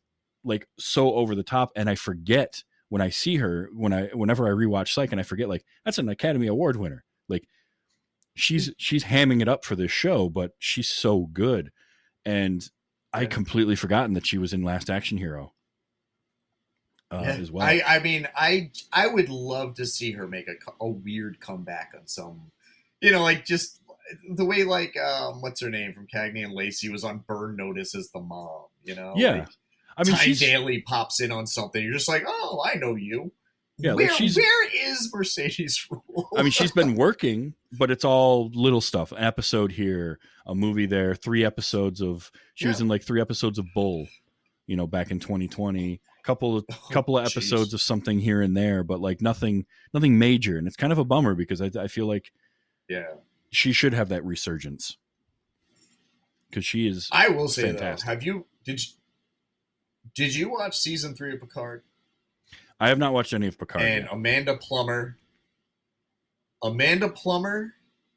like 0.45 0.67
so 0.77 1.13
over 1.15 1.35
the 1.35 1.43
top. 1.43 1.71
And 1.75 1.89
i 1.89 1.95
forget 1.95 2.63
when 2.89 3.01
i 3.01 3.09
see 3.09 3.37
her 3.37 3.69
when 3.73 3.91
i 3.91 4.07
whenever 4.13 4.47
i 4.47 4.51
rewatch 4.51 4.93
psych 4.93 5.11
and 5.11 5.19
i 5.19 5.23
forget 5.23 5.49
like 5.49 5.65
that's 5.83 5.97
an 5.97 6.07
academy 6.07 6.47
award 6.47 6.77
winner. 6.77 7.03
Like 7.27 7.47
she's 8.35 8.71
she's 8.77 9.05
hamming 9.05 9.41
it 9.41 9.47
up 9.47 9.63
for 9.65 9.75
this 9.75 9.91
show 9.91 10.29
but 10.29 10.51
she's 10.59 10.89
so 10.89 11.29
good 11.33 11.71
and 12.25 12.69
i 13.13 13.25
completely 13.25 13.75
forgotten 13.75 14.13
that 14.13 14.25
she 14.27 14.37
was 14.37 14.51
in 14.53 14.61
last 14.63 14.89
action 14.89 15.17
hero 15.17 15.53
uh, 17.11 17.21
Yeah. 17.23 17.35
as 17.35 17.51
well 17.51 17.65
I, 17.65 17.81
I 17.87 17.99
mean, 17.99 18.27
I 18.35 18.71
I 18.91 19.07
would 19.07 19.29
love 19.29 19.75
to 19.75 19.85
see 19.85 20.11
her 20.13 20.27
make 20.27 20.47
a, 20.47 20.53
a 20.83 20.87
weird 20.87 21.39
comeback 21.39 21.93
on 21.97 22.07
some, 22.07 22.51
you 22.99 23.11
know, 23.11 23.21
like 23.21 23.45
just 23.45 23.79
the 24.35 24.43
way 24.45 24.63
like 24.63 24.97
um, 24.97 25.39
what's 25.41 25.61
her 25.61 25.69
name 25.69 25.93
from 25.93 26.07
Cagney 26.07 26.43
and 26.43 26.53
Lacey 26.53 26.89
was 26.89 27.03
on 27.03 27.23
Burn 27.27 27.55
Notice 27.55 27.93
as 27.95 28.09
the 28.09 28.19
mom. 28.19 28.65
You 28.83 28.95
know, 28.95 29.13
Yeah. 29.15 29.31
Like, 29.39 29.47
i 29.97 30.03
mean 30.03 30.15
Tyne 30.15 30.25
she's 30.25 30.39
Daly 30.39 30.81
pops 30.81 31.21
in 31.21 31.31
on 31.31 31.45
something. 31.47 31.81
You're 31.81 31.93
just 31.93 32.09
like, 32.09 32.23
oh, 32.27 32.61
I 32.65 32.75
know 32.75 32.95
you. 32.95 33.31
Yeah, 33.77 33.93
where, 33.93 34.09
she's- 34.09 34.37
where 34.37 34.67
is 34.91 35.11
Mercedes 35.13 35.87
Ruehl? 35.91 36.25
I 36.37 36.43
mean, 36.43 36.51
she's 36.51 36.71
been 36.71 36.95
working, 36.95 37.53
but 37.77 37.91
it's 37.91 38.05
all 38.05 38.49
little 38.53 38.79
stuff. 38.81 39.11
An 39.11 39.17
episode 39.23 39.71
here, 39.71 40.19
a 40.45 40.55
movie 40.55 40.85
there, 40.85 41.13
three 41.15 41.43
episodes 41.43 42.01
of. 42.01 42.31
She 42.53 42.67
was 42.67 42.79
in 42.79 42.87
like 42.87 43.03
three 43.03 43.19
episodes 43.19 43.59
of 43.59 43.65
Bull, 43.73 44.07
you 44.67 44.75
know, 44.77 44.87
back 44.87 45.11
in 45.11 45.19
2020. 45.19 45.99
Couple 46.23 46.57
of 46.57 46.65
Oh, 46.71 46.87
couple 46.91 47.17
of 47.19 47.25
episodes 47.27 47.73
of 47.75 47.81
something 47.81 48.17
here 48.17 48.41
and 48.41 48.55
there, 48.57 48.83
but 48.83 48.99
like 48.99 49.21
nothing 49.21 49.65
nothing 49.93 50.17
major, 50.17 50.57
and 50.57 50.65
it's 50.67 50.75
kind 50.77 50.91
of 50.93 50.97
a 50.97 51.03
bummer 51.05 51.35
because 51.35 51.61
I, 51.61 51.69
I 51.79 51.87
feel 51.87 52.07
like 52.07 52.31
Yeah, 52.89 53.03
she 53.51 53.73
should 53.73 53.93
have 53.93 54.09
that 54.09 54.25
resurgence 54.25 54.97
because 56.49 56.65
she 56.65 56.87
is. 56.87 57.09
I 57.11 57.29
will 57.29 57.47
say 57.47 57.63
Fantastic. 57.63 58.05
though, 58.07 58.11
have 58.13 58.23
you 58.23 58.45
did 58.63 58.81
you, 58.83 58.89
did 60.15 60.33
you 60.33 60.49
watch 60.49 60.79
season 60.79 61.13
three 61.13 61.33
of 61.33 61.41
Picard? 61.41 61.83
I 62.79 62.89
have 62.89 62.97
not 62.97 63.13
watched 63.13 63.33
any 63.33 63.47
of 63.47 63.57
Picard. 63.57 63.83
and 63.83 64.03
yet. 64.03 64.13
Amanda 64.13 64.57
Plummer. 64.57 65.17
Amanda 66.63 67.09
Plummer 67.09 67.73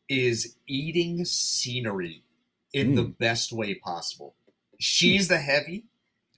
is 0.09 0.57
eating 0.67 1.25
scenery 1.25 2.23
in 2.73 2.95
the 2.95 3.05
hmm. 3.05 3.11
best 3.13 3.53
way 3.53 3.75
possible. 3.75 4.35
Hmm. 4.45 4.77
She's 4.79 5.29
the 5.29 5.39
heavy, 5.39 5.85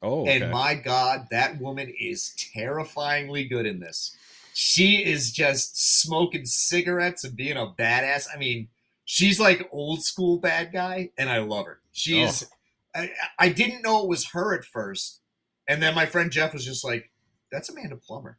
oh, 0.02 0.22
okay. 0.22 0.40
and 0.40 0.50
my 0.50 0.74
God, 0.74 1.28
that 1.30 1.60
woman 1.60 1.92
is 1.98 2.34
terrifyingly 2.36 3.44
good 3.44 3.66
in 3.66 3.80
this. 3.80 4.16
She 4.52 5.04
is 5.04 5.32
just 5.32 6.00
smoking 6.00 6.44
cigarettes 6.44 7.24
and 7.24 7.36
being 7.36 7.56
a 7.56 7.66
badass. 7.66 8.26
I 8.34 8.38
mean, 8.38 8.68
she's 9.04 9.40
like 9.40 9.68
old 9.72 10.02
school 10.02 10.38
bad 10.38 10.72
guy, 10.72 11.10
and 11.16 11.30
I 11.30 11.38
love 11.38 11.66
her. 11.66 11.80
She's. 11.92 12.44
Oh. 12.44 12.46
I, 12.92 13.10
I 13.38 13.48
didn't 13.50 13.82
know 13.82 14.02
it 14.02 14.08
was 14.08 14.30
her 14.30 14.52
at 14.52 14.64
first, 14.64 15.20
and 15.68 15.80
then 15.80 15.94
my 15.94 16.06
friend 16.06 16.32
Jeff 16.32 16.52
was 16.52 16.64
just 16.64 16.84
like, 16.84 17.09
"That's 17.50 17.68
Amanda 17.68 17.96
Plummer." 17.96 18.38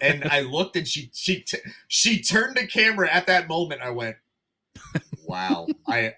and 0.00 0.24
I 0.24 0.40
looked, 0.40 0.76
and 0.76 0.86
she 0.86 1.10
she 1.14 1.40
t- 1.40 1.58
she 1.88 2.22
turned 2.22 2.56
the 2.56 2.66
camera 2.66 3.10
at 3.10 3.26
that 3.26 3.48
moment. 3.48 3.80
I 3.82 3.90
went, 3.90 4.16
"Wow, 5.26 5.66
I." 5.86 6.14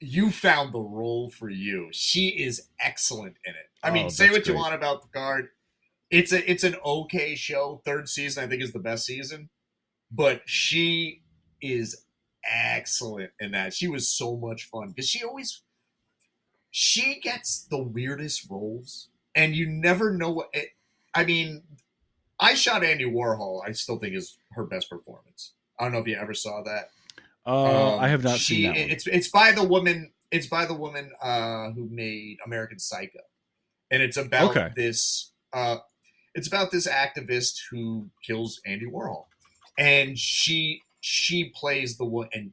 You 0.00 0.32
found 0.32 0.74
the 0.74 0.80
role 0.80 1.30
for 1.30 1.48
you. 1.48 1.88
She 1.92 2.28
is 2.30 2.68
excellent 2.80 3.36
in 3.44 3.54
it. 3.54 3.70
I 3.84 3.92
mean, 3.92 4.06
Oh, 4.06 4.08
say 4.08 4.30
what 4.30 4.48
you 4.48 4.54
want 4.54 4.74
about 4.74 5.02
Picard. 5.02 5.50
It's 6.10 6.32
a 6.32 6.50
it's 6.50 6.64
an 6.64 6.76
okay 6.84 7.36
show. 7.36 7.82
Third 7.84 8.08
season, 8.08 8.44
I 8.44 8.48
think, 8.48 8.62
is 8.62 8.72
the 8.72 8.80
best 8.80 9.06
season, 9.06 9.48
but 10.10 10.42
she 10.44 11.22
is 11.60 12.04
excellent 12.44 13.30
in 13.38 13.52
that. 13.52 13.74
She 13.74 13.86
was 13.88 14.08
so 14.08 14.36
much 14.36 14.64
fun 14.64 14.88
because 14.88 15.08
she 15.08 15.24
always 15.24 15.62
she 16.70 17.20
gets 17.20 17.64
the 17.70 17.82
weirdest 17.82 18.50
roles, 18.50 19.08
and 19.34 19.54
you 19.54 19.66
never 19.66 20.12
know 20.12 20.30
what. 20.30 20.48
It, 20.52 20.70
I 21.14 21.24
mean, 21.24 21.62
I 22.40 22.54
shot 22.54 22.82
Andy 22.84 23.04
Warhol. 23.04 23.60
I 23.66 23.72
still 23.72 23.98
think 23.98 24.14
is 24.14 24.38
her 24.52 24.64
best 24.64 24.88
performance. 24.90 25.52
I 25.78 25.84
don't 25.84 25.92
know 25.92 25.98
if 25.98 26.06
you 26.06 26.16
ever 26.16 26.34
saw 26.34 26.62
that. 26.62 26.90
uh, 27.46 27.94
Um, 27.96 28.00
I 28.00 28.08
have 28.08 28.22
not 28.24 28.38
she, 28.38 28.54
seen 28.54 28.62
that. 28.72 28.80
One. 28.80 28.90
It's 28.90 29.06
it's 29.06 29.28
by 29.28 29.52
the 29.52 29.64
woman. 29.64 30.12
It's 30.30 30.46
by 30.46 30.64
the 30.64 30.74
woman 30.74 31.10
uh, 31.20 31.70
who 31.72 31.88
made 31.90 32.38
American 32.46 32.78
Psycho, 32.78 33.20
and 33.90 34.02
it's 34.02 34.16
about 34.16 34.50
Okay. 34.56 34.70
this. 34.76 35.32
Uh, 35.52 35.76
it's 36.34 36.48
about 36.48 36.70
this 36.70 36.86
activist 36.88 37.56
who 37.70 38.08
kills 38.26 38.60
Andy 38.64 38.86
Warhol, 38.86 39.26
and 39.78 40.18
she 40.18 40.80
she 41.00 41.50
plays 41.50 41.98
the 41.98 42.04
one. 42.06 42.28
And 42.32 42.52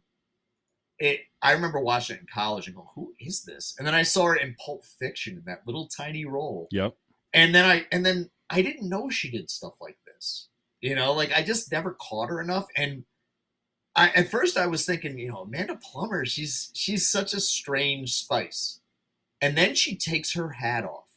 it. 1.00 1.22
I 1.42 1.54
remember 1.54 1.80
watching 1.80 2.18
it 2.18 2.22
in 2.22 2.28
college 2.34 2.68
and 2.68 2.76
go, 2.76 2.90
"Who 2.96 3.14
is 3.20 3.44
this?" 3.44 3.76
And 3.78 3.88
then 3.88 3.96
I 3.96 4.04
saw 4.04 4.26
her 4.26 4.36
in 4.36 4.56
Pulp 4.64 4.84
Fiction 4.84 5.38
in 5.38 5.44
that 5.46 5.66
little 5.66 5.88
tiny 5.88 6.26
role, 6.26 6.68
Yep. 6.72 6.96
and 7.34 7.56
then 7.56 7.64
I 7.64 7.86
and 7.94 8.06
then 8.06 8.30
I 8.50 8.62
didn't 8.62 8.90
know 8.90 9.10
she 9.10 9.30
did 9.30 9.50
stuff 9.50 9.74
like 9.80 9.98
this. 10.06 10.48
You 10.82 10.96
know, 10.96 11.14
like 11.14 11.32
I 11.34 11.44
just 11.44 11.72
never 11.72 11.98
caught 12.00 12.30
her 12.30 12.42
enough. 12.42 12.68
And 12.76 13.04
I 13.96 14.10
at 14.10 14.32
first 14.32 14.58
I 14.58 14.68
was 14.68 14.86
thinking, 14.86 15.20
you 15.20 15.30
know, 15.30 15.40
Amanda 15.40 15.78
Plummer, 15.82 16.26
she's 16.26 16.72
she's 16.74 17.10
such 17.10 17.34
a 17.34 17.40
strange 17.40 18.14
spice. 18.14 18.80
And 19.42 19.58
then 19.58 19.76
she 19.76 19.96
takes 19.96 20.34
her 20.34 20.50
hat 20.50 20.86
off. 20.86 21.10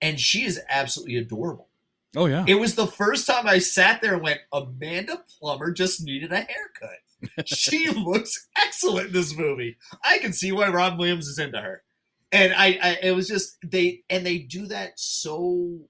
And 0.00 0.20
she 0.20 0.44
is 0.44 0.60
absolutely 0.68 1.16
adorable. 1.16 1.68
Oh 2.16 2.26
yeah. 2.26 2.44
It 2.46 2.54
was 2.54 2.74
the 2.74 2.86
first 2.86 3.26
time 3.26 3.46
I 3.46 3.58
sat 3.58 4.00
there 4.00 4.14
and 4.14 4.22
went, 4.22 4.40
Amanda 4.52 5.22
Plummer 5.38 5.70
just 5.70 6.02
needed 6.02 6.32
a 6.32 6.36
haircut. 6.36 7.46
she 7.48 7.88
looks 7.90 8.48
excellent 8.56 9.08
in 9.08 9.12
this 9.12 9.36
movie. 9.36 9.76
I 10.02 10.18
can 10.18 10.32
see 10.32 10.52
why 10.52 10.68
Rob 10.68 10.98
Williams 10.98 11.26
is 11.26 11.38
into 11.38 11.60
her. 11.60 11.82
And 12.30 12.54
I, 12.54 12.78
I 12.82 12.98
it 13.02 13.12
was 13.14 13.28
just 13.28 13.56
they 13.62 14.02
and 14.08 14.24
they 14.24 14.38
do 14.38 14.66
that 14.66 14.98
so 14.98 15.88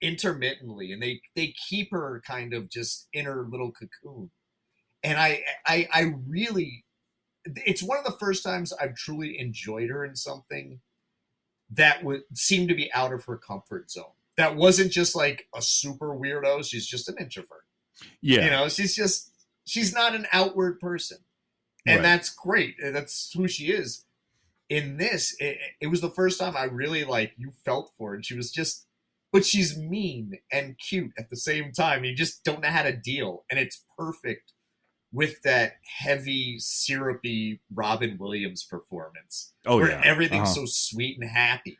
intermittently 0.00 0.92
and 0.92 1.02
they 1.02 1.20
they 1.34 1.54
keep 1.68 1.90
her 1.92 2.22
kind 2.26 2.54
of 2.54 2.68
just 2.70 3.08
in 3.12 3.24
her 3.26 3.46
little 3.48 3.72
cocoon. 3.72 4.30
And 5.02 5.18
I 5.18 5.44
I 5.66 5.88
I 5.92 6.14
really 6.26 6.84
it's 7.44 7.82
one 7.82 7.98
of 7.98 8.04
the 8.04 8.16
first 8.18 8.42
times 8.44 8.72
I've 8.72 8.94
truly 8.94 9.38
enjoyed 9.38 9.90
her 9.90 10.04
in 10.04 10.16
something 10.16 10.80
that 11.70 12.02
would 12.04 12.22
seem 12.34 12.68
to 12.68 12.74
be 12.74 12.92
out 12.92 13.12
of 13.12 13.24
her 13.24 13.36
comfort 13.36 13.90
zone. 13.90 14.12
That 14.36 14.56
wasn't 14.56 14.92
just 14.92 15.14
like 15.14 15.48
a 15.54 15.62
super 15.62 16.08
weirdo. 16.16 16.64
She's 16.64 16.86
just 16.86 17.08
an 17.08 17.16
introvert. 17.18 17.64
Yeah. 18.20 18.44
You 18.44 18.50
know, 18.50 18.68
she's 18.68 18.94
just 18.96 19.30
she's 19.66 19.92
not 19.94 20.14
an 20.14 20.26
outward 20.32 20.80
person. 20.80 21.18
And 21.86 21.96
Right. 21.96 22.02
that's 22.02 22.30
great. 22.30 22.76
That's 22.82 23.32
who 23.32 23.48
she 23.48 23.66
is. 23.72 24.04
In 24.68 24.98
this, 24.98 25.34
it, 25.40 25.58
it 25.80 25.86
was 25.88 26.00
the 26.00 26.10
first 26.10 26.38
time 26.38 26.56
I 26.56 26.64
really 26.64 27.04
like 27.04 27.32
you 27.36 27.52
felt 27.64 27.92
for 27.96 28.10
her. 28.10 28.14
And 28.16 28.24
she 28.24 28.36
was 28.36 28.50
just 28.50 28.86
but 29.32 29.44
she's 29.44 29.78
mean 29.78 30.38
and 30.52 30.76
cute 30.78 31.12
at 31.18 31.30
the 31.30 31.36
same 31.36 31.72
time. 31.72 32.04
You 32.04 32.14
just 32.14 32.42
don't 32.44 32.60
know 32.62 32.68
how 32.68 32.82
to 32.82 32.92
deal. 32.96 33.44
And 33.50 33.58
it's 33.60 33.84
perfect 33.98 34.52
with 35.12 35.42
that 35.42 35.74
heavy, 35.98 36.56
syrupy 36.58 37.60
Robin 37.74 38.16
Williams 38.18 38.62
performance 38.64 39.52
oh 39.66 39.76
where 39.78 39.90
yeah. 39.90 40.00
everything's 40.04 40.50
Uh-huh. 40.50 40.66
so 40.66 40.66
sweet 40.66 41.18
and 41.20 41.28
happy. 41.28 41.78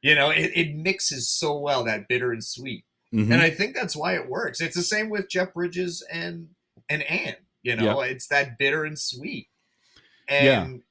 You 0.00 0.14
know, 0.16 0.30
it, 0.30 0.50
it 0.56 0.74
mixes 0.74 1.28
so 1.28 1.56
well 1.58 1.84
that 1.84 2.08
bitter 2.08 2.32
and 2.32 2.42
sweet, 2.42 2.84
Mhm. 3.12 3.30
and 3.32 3.40
I 3.40 3.50
think 3.50 3.76
that's 3.76 3.94
why 3.94 4.16
it 4.16 4.28
works. 4.28 4.60
It's 4.60 4.74
the 4.74 4.82
same 4.82 5.10
with 5.10 5.28
Jeff 5.28 5.54
Bridges 5.54 6.02
and 6.12 6.48
and 6.88 7.02
Anne. 7.04 7.36
You 7.62 7.76
know, 7.76 8.00
it's 8.00 8.26
that 8.28 8.58
bitter 8.58 8.84
and 8.84 8.98
sweet. 8.98 9.46
And 10.28 10.82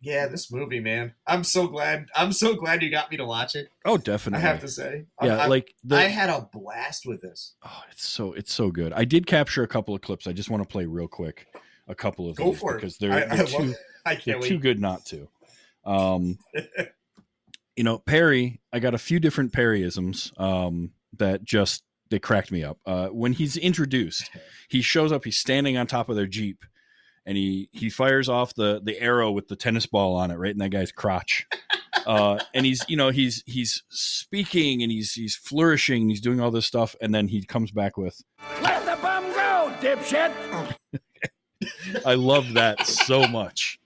yeah, 0.00 0.26
this 0.26 0.52
movie, 0.52 0.80
man, 0.80 1.14
I'm 1.26 1.44
so 1.44 1.66
glad. 1.66 2.06
I'm 2.14 2.32
so 2.32 2.54
glad 2.54 2.82
you 2.82 2.90
got 2.90 3.10
me 3.10 3.16
to 3.16 3.24
watch 3.24 3.54
it. 3.54 3.68
oh, 3.84 3.96
definitely. 3.96 4.44
I 4.44 4.48
have 4.48 4.60
to 4.60 4.68
say, 4.68 5.06
yeah, 5.22 5.38
I, 5.38 5.46
like 5.46 5.74
the 5.84 5.96
I 5.96 6.04
had 6.04 6.30
a 6.30 6.48
blast 6.52 7.06
with 7.06 7.20
this. 7.22 7.54
oh, 7.64 7.82
it's 7.90 8.06
so 8.06 8.32
it's 8.32 8.52
so 8.52 8.70
good. 8.70 8.92
I 8.92 9.04
did 9.04 9.26
capture 9.26 9.62
a 9.62 9.68
couple 9.68 9.94
of 9.94 10.00
clips. 10.00 10.26
I 10.26 10.32
just 10.32 10.50
want 10.50 10.62
to 10.62 10.68
play 10.68 10.86
real 10.86 11.08
quick 11.08 11.46
a 11.88 11.94
couple 11.94 12.28
of 12.28 12.36
Go 12.36 12.50
these 12.50 12.60
for 12.60 12.72
it. 12.72 12.80
because 12.80 12.98
they're, 12.98 13.12
I, 13.12 13.36
they're 13.36 13.46
I 13.46 13.46
too. 13.46 13.74
I 14.06 14.14
can't 14.16 14.42
too 14.42 14.58
good 14.58 14.80
not 14.80 15.04
to. 15.06 15.28
Um, 15.84 16.38
you 17.76 17.84
know, 17.84 17.98
Perry. 17.98 18.60
I 18.72 18.78
got 18.78 18.94
a 18.94 18.98
few 18.98 19.20
different 19.20 19.52
Perryisms 19.52 20.38
um, 20.40 20.90
that 21.18 21.44
just 21.44 21.82
they 22.10 22.18
cracked 22.18 22.52
me 22.52 22.62
up. 22.62 22.78
Uh, 22.86 23.08
when 23.08 23.32
he's 23.32 23.56
introduced, 23.56 24.30
he 24.68 24.82
shows 24.82 25.12
up. 25.12 25.24
He's 25.24 25.38
standing 25.38 25.76
on 25.76 25.86
top 25.86 26.08
of 26.08 26.16
their 26.16 26.26
jeep, 26.26 26.64
and 27.26 27.36
he 27.36 27.68
he 27.72 27.88
fires 27.90 28.28
off 28.28 28.54
the 28.54 28.80
the 28.82 29.00
arrow 29.00 29.30
with 29.30 29.48
the 29.48 29.56
tennis 29.56 29.86
ball 29.86 30.16
on 30.16 30.30
it 30.30 30.36
right 30.36 30.52
in 30.52 30.58
that 30.58 30.70
guy's 30.70 30.92
crotch. 30.92 31.46
Uh, 32.06 32.38
and 32.54 32.66
he's 32.66 32.84
you 32.88 32.96
know 32.96 33.10
he's 33.10 33.42
he's 33.46 33.82
speaking 33.88 34.82
and 34.82 34.92
he's 34.92 35.12
he's 35.12 35.36
flourishing. 35.36 36.02
And 36.02 36.10
he's 36.10 36.20
doing 36.20 36.40
all 36.40 36.50
this 36.50 36.66
stuff, 36.66 36.94
and 37.00 37.14
then 37.14 37.28
he 37.28 37.42
comes 37.42 37.70
back 37.70 37.96
with, 37.96 38.20
Let 38.60 38.84
the 38.84 39.00
bum 39.00 39.24
go, 39.32 39.74
dipshit! 39.80 40.32
"I 42.06 42.14
love 42.14 42.54
that 42.54 42.86
so 42.86 43.26
much." 43.26 43.78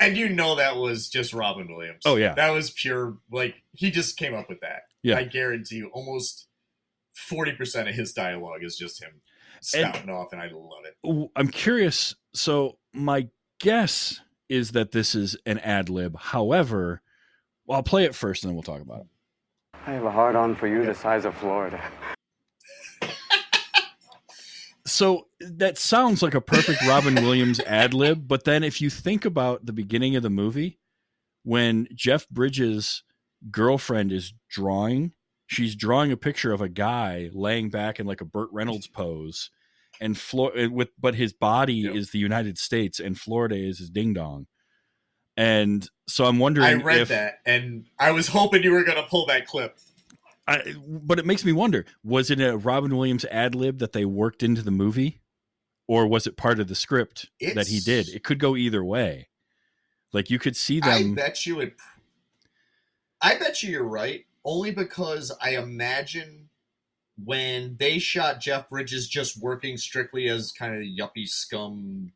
And 0.00 0.16
you 0.16 0.30
know 0.30 0.54
that 0.56 0.76
was 0.76 1.10
just 1.10 1.34
Robin 1.34 1.68
Williams. 1.68 2.02
Oh, 2.06 2.16
yeah. 2.16 2.32
that 2.34 2.50
was 2.50 2.70
pure. 2.70 3.18
Like 3.30 3.56
he 3.72 3.90
just 3.90 4.16
came 4.16 4.34
up 4.34 4.48
with 4.48 4.60
that. 4.60 4.84
Yeah. 5.02 5.18
I 5.18 5.24
guarantee 5.24 5.76
you, 5.76 5.88
almost 5.88 6.46
forty 7.12 7.52
percent 7.52 7.88
of 7.88 7.94
his 7.94 8.14
dialogue 8.14 8.64
is 8.64 8.76
just 8.76 9.02
him 9.02 9.20
spouting 9.64 10.10
off, 10.10 10.32
and 10.32 10.40
I 10.40 10.50
love 10.52 10.84
it. 10.84 11.30
I'm 11.36 11.48
curious. 11.48 12.14
So 12.34 12.78
my 12.92 13.28
guess 13.60 14.20
is 14.48 14.72
that 14.72 14.92
this 14.92 15.14
is 15.14 15.36
an 15.46 15.58
ad 15.58 15.88
lib. 15.88 16.16
However, 16.18 17.02
well, 17.66 17.76
I'll 17.76 17.82
play 17.82 18.04
it 18.04 18.14
first 18.14 18.44
and 18.44 18.50
then 18.50 18.54
we'll 18.56 18.62
talk 18.62 18.80
about 18.80 19.00
it. 19.00 19.06
I 19.86 19.92
have 19.92 20.04
a 20.04 20.10
hard 20.10 20.36
on 20.36 20.54
for 20.54 20.66
you 20.66 20.84
the 20.84 20.94
size 20.94 21.24
of 21.24 21.34
Florida. 21.36 21.82
So 24.86 25.28
that 25.40 25.78
sounds 25.78 26.22
like 26.22 26.34
a 26.34 26.42
perfect 26.42 26.86
Robin 26.86 27.14
Williams 27.14 27.58
ad 27.60 27.94
lib, 27.94 28.28
but 28.28 28.44
then 28.44 28.62
if 28.62 28.82
you 28.82 28.90
think 28.90 29.24
about 29.24 29.64
the 29.64 29.72
beginning 29.72 30.14
of 30.14 30.22
the 30.22 30.28
movie, 30.28 30.78
when 31.42 31.88
Jeff 31.94 32.28
Bridges' 32.28 33.02
girlfriend 33.50 34.12
is 34.12 34.34
drawing, 34.50 35.12
she's 35.46 35.74
drawing 35.74 36.12
a 36.12 36.16
picture 36.16 36.52
of 36.52 36.60
a 36.60 36.68
guy 36.68 37.30
laying 37.32 37.70
back 37.70 38.00
in 38.00 38.06
like 38.06 38.20
a 38.20 38.24
Burt 38.24 38.48
Reynolds 38.52 38.86
pose, 38.86 39.50
and 40.00 40.16
Flor- 40.18 40.52
with 40.70 40.90
but 40.98 41.14
his 41.14 41.32
body 41.32 41.74
Yep. 41.74 41.94
is 41.94 42.10
the 42.10 42.18
United 42.18 42.58
States 42.58 43.00
and 43.00 43.18
Florida 43.18 43.56
is 43.56 43.78
his 43.78 43.90
ding 43.90 44.12
dong. 44.14 44.46
And 45.36 45.88
so 46.08 46.26
I'm 46.26 46.38
wondering 46.38 46.66
I 46.66 46.82
read 46.82 47.00
if 47.00 47.08
that, 47.08 47.40
and 47.44 47.86
I 47.98 48.12
was 48.12 48.28
hoping 48.38 48.62
you 48.62 48.72
were 48.72 48.84
going 48.84 49.02
to 49.02 49.08
pull 49.08 49.26
that 49.26 49.46
clip. 49.46 49.78
I, 50.46 50.74
but 50.86 51.18
it 51.18 51.26
makes 51.26 51.44
me 51.44 51.52
wonder: 51.52 51.86
was 52.02 52.30
it 52.30 52.40
a 52.40 52.56
Robin 52.56 52.94
Williams 52.96 53.24
ad 53.26 53.54
lib 53.54 53.78
that 53.78 53.92
they 53.92 54.04
worked 54.04 54.42
into 54.42 54.62
the 54.62 54.70
movie, 54.70 55.22
or 55.88 56.06
was 56.06 56.26
it 56.26 56.36
part 56.36 56.60
of 56.60 56.68
the 56.68 56.74
script 56.74 57.30
that 57.54 57.66
he 57.66 57.80
did? 57.80 58.08
It 58.08 58.24
could 58.24 58.38
go 58.38 58.54
either 58.54 58.84
way. 58.84 59.28
Like 60.12 60.30
you 60.30 60.38
could 60.38 60.56
see 60.56 60.80
them. 60.80 61.12
I 61.12 61.14
bet 61.14 61.46
you 61.46 61.60
it. 61.60 61.74
I 63.22 63.36
bet 63.38 63.62
you 63.62 63.70
you're 63.70 63.84
right, 63.84 64.26
only 64.44 64.70
because 64.70 65.32
I 65.40 65.56
imagine 65.56 66.48
when 67.22 67.76
they 67.78 67.98
shot 67.98 68.40
Jeff 68.40 68.68
Bridges 68.68 69.08
just 69.08 69.40
working 69.40 69.76
strictly 69.76 70.28
as 70.28 70.52
kind 70.52 70.74
of 70.74 70.82
yuppie 70.82 71.28
scum, 71.28 72.12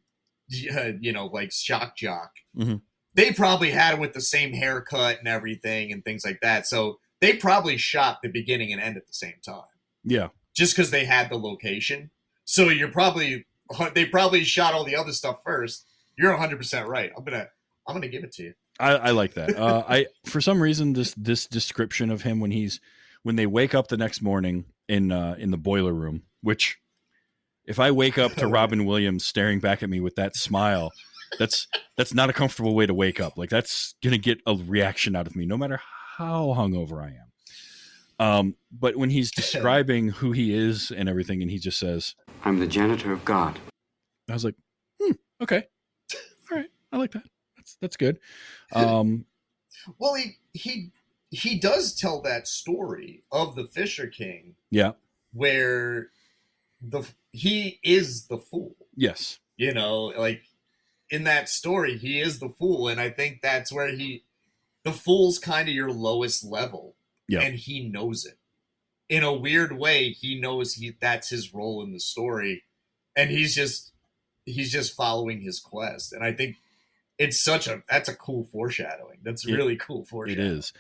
you 0.49 1.13
know, 1.13 1.27
like 1.27 1.53
shock 1.53 1.97
jock. 1.97 2.33
Mhm. 2.57 2.83
They 3.15 3.33
probably 3.33 3.71
had 3.71 3.95
him 3.95 4.01
with 4.01 4.13
the 4.13 4.21
same 4.21 4.53
haircut 4.53 5.19
and 5.19 5.29
everything 5.29 5.93
and 5.93 6.05
things 6.05 6.25
like 6.25 6.41
that. 6.41 6.67
So 6.67 6.99
they 7.21 7.35
probably 7.37 7.77
shot 7.77 8.23
the 8.23 8.29
beginning 8.29 8.73
and 8.73 8.81
end 8.81 8.97
at 8.97 9.07
the 9.07 9.13
same 9.13 9.37
time, 9.43 9.65
yeah, 10.05 10.29
just 10.55 10.75
because 10.75 10.91
they 10.91 11.05
had 11.05 11.31
the 11.31 11.39
location. 11.39 12.11
So 12.45 12.69
you're 12.69 12.93
probably 12.93 13.47
they 13.95 14.07
probably 14.07 14.45
shot 14.45 14.75
all 14.75 14.85
the 14.85 14.97
other 14.97 15.13
stuff 15.13 15.43
first. 15.45 15.85
You're 16.17 16.31
100 16.33 16.57
percent 16.57 16.89
right. 16.89 17.13
I'm 17.17 17.25
gonna 17.25 17.49
I'm 17.87 17.95
gonna 17.95 18.09
give 18.09 18.25
it 18.25 18.33
to 18.33 18.43
you. 18.45 18.55
I, 18.81 18.93
I 18.93 19.11
like 19.11 19.35
that. 19.35 19.57
Uh, 19.57 19.85
I 19.89 20.07
for 20.27 20.41
some 20.41 20.63
reason 20.63 20.93
this 20.93 21.15
this 21.15 21.47
description 21.47 22.11
of 22.11 22.23
him 22.23 22.41
when 22.41 22.51
he's 22.51 22.81
when 23.23 23.37
they 23.37 23.47
wake 23.47 23.75
up 23.75 23.89
the 23.89 23.97
next 23.97 24.23
morning 24.23 24.67
in 24.89 25.13
uh, 25.13 25.37
in 25.39 25.51
the 25.51 25.57
boiler 25.57 25.93
room, 25.93 26.23
which 26.43 26.79
if 27.65 27.79
I 27.79 27.91
wake 27.91 28.19
up 28.19 28.35
to 28.37 28.47
Robin 28.49 28.85
Williams 28.85 29.27
staring 29.27 29.61
back 29.61 29.83
at 29.83 29.91
me 29.91 30.01
with 30.01 30.15
that 30.17 30.37
smile, 30.37 30.93
that's 31.39 31.67
that's 31.97 32.15
not 32.15 32.31
a 32.31 32.33
comfortable 32.33 32.75
way 32.75 32.87
to 32.87 32.95
wake 32.95 33.21
up. 33.21 33.37
Like 33.37 33.51
that's 33.51 33.95
gonna 34.03 34.19
get 34.19 34.41
a 34.47 34.55
reaction 34.55 35.17
out 35.17 35.27
of 35.27 35.35
me, 35.35 35.45
no 35.45 35.57
matter 35.57 35.81
how 36.17 36.55
hungover 36.57 37.03
I 37.03 37.09
am. 37.09 37.29
Um, 38.21 38.57
but 38.73 38.97
when 38.97 39.11
he's 39.11 39.31
describing 39.37 40.09
who 40.09 40.33
he 40.33 40.55
is 40.55 40.91
and 40.91 41.09
everything, 41.09 41.43
and 41.43 41.51
he 41.51 41.59
just 41.59 41.79
says, 41.79 42.15
I'm 42.45 42.59
the 42.59 42.67
janitor 42.67 43.13
of 43.13 43.25
God. 43.25 43.59
I 44.29 44.35
was 44.35 44.45
like, 44.45 44.57
hmm, 45.01 45.13
okay, 45.43 45.67
all 46.51 46.59
right, 46.59 46.69
I 46.93 46.97
like 46.99 47.13
that. 47.13 47.25
That's 47.69 47.77
that's 47.81 47.97
good. 47.97 48.19
Um, 48.73 49.25
Well, 49.99 50.15
he 50.15 50.37
he 50.55 50.91
he 51.31 51.59
does 51.59 51.95
tell 51.95 52.21
that 52.23 52.49
story 52.49 53.23
of 53.31 53.55
the 53.55 53.65
Fisher 53.65 54.07
King 54.09 54.57
yeah, 54.71 54.93
where 55.33 56.09
the 56.83 57.05
he 57.33 57.79
is 57.85 58.27
the 58.27 58.39
fool. 58.39 58.75
yes, 58.97 59.39
You 59.57 59.73
know, 59.73 60.07
like 60.17 60.43
in 61.11 61.25
that 61.25 61.49
story, 61.49 61.97
he 61.97 62.19
is 62.21 62.39
the 62.41 62.49
fool, 62.49 62.89
and 62.89 63.01
I 63.01 63.09
think 63.11 63.41
that's 63.41 63.73
where 63.73 63.89
he 63.89 64.25
the 64.85 64.93
fool's 64.93 65.39
kind 65.39 65.69
of 65.69 65.75
your 65.75 65.93
lowest 65.93 66.45
level, 66.45 66.97
Yeah. 67.29 67.41
and 67.43 67.55
he 67.55 67.89
knows 67.89 68.27
it. 68.27 68.39
In 69.09 69.23
a 69.23 69.33
weird 69.33 69.73
way, 69.79 70.11
he 70.11 70.41
knows 70.41 70.75
he 70.75 70.97
that's 71.01 71.29
his 71.31 71.55
role 71.55 71.83
in 71.85 71.93
the 71.93 72.01
story, 72.01 72.65
and 73.17 73.31
he's 73.31 73.55
just 73.55 73.93
he's 74.45 74.73
just 74.73 74.97
following 74.97 75.41
his 75.41 75.61
quest, 75.61 76.13
and 76.13 76.25
I 76.25 76.33
think. 76.33 76.57
It's 77.19 77.43
such 77.43 77.67
a 77.67 77.83
that's 77.89 78.09
a 78.09 78.15
cool 78.15 78.45
foreshadowing. 78.45 79.19
That's 79.23 79.47
It- 79.47 79.55
really 79.55 79.77
cool 79.77 80.05
foreshadowing. 80.05 80.47
It 80.47 80.53
is. 80.59 80.73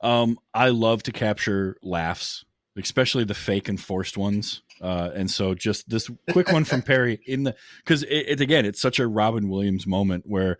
Um, 0.00 0.38
I 0.52 0.70
love 0.70 1.02
to 1.04 1.12
capture 1.12 1.76
laughs, 1.82 2.44
especially 2.76 3.24
the 3.24 3.34
fake 3.34 3.68
and 3.68 3.80
forced 3.80 4.16
ones. 4.16 4.62
Uh, 4.80 5.10
and 5.14 5.30
so 5.30 5.54
just 5.54 5.88
this 5.88 6.10
quick 6.32 6.50
one 6.50 6.64
from 6.64 6.82
Perry 6.82 7.20
in 7.26 7.44
the 7.44 7.54
because 7.78 8.02
it, 8.02 8.26
it 8.28 8.40
again 8.40 8.64
it's 8.66 8.80
such 8.80 8.98
a 8.98 9.06
Robin 9.06 9.48
Williams 9.48 9.86
moment 9.86 10.24
where 10.26 10.58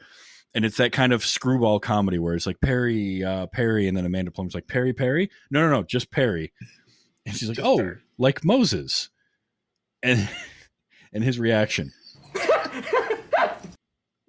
and 0.54 0.64
it's 0.64 0.76
that 0.76 0.92
kind 0.92 1.12
of 1.12 1.24
screwball 1.24 1.80
comedy 1.80 2.18
where 2.18 2.34
it's 2.34 2.46
like 2.46 2.60
Perry, 2.60 3.24
uh, 3.24 3.46
Perry, 3.46 3.88
and 3.88 3.96
then 3.96 4.04
Amanda 4.04 4.30
Plummer's 4.30 4.54
like 4.54 4.66
Perry, 4.68 4.92
Perry. 4.92 5.30
No, 5.50 5.60
no, 5.62 5.70
no, 5.70 5.82
just 5.82 6.10
Perry. 6.10 6.52
And 7.24 7.34
she's 7.34 7.48
like, 7.48 7.56
Just 7.56 7.66
oh, 7.66 7.78
Perry. 7.78 7.96
like 8.18 8.44
Moses, 8.44 9.08
and 10.02 10.28
and 11.12 11.24
his 11.24 11.38
reaction. 11.38 11.92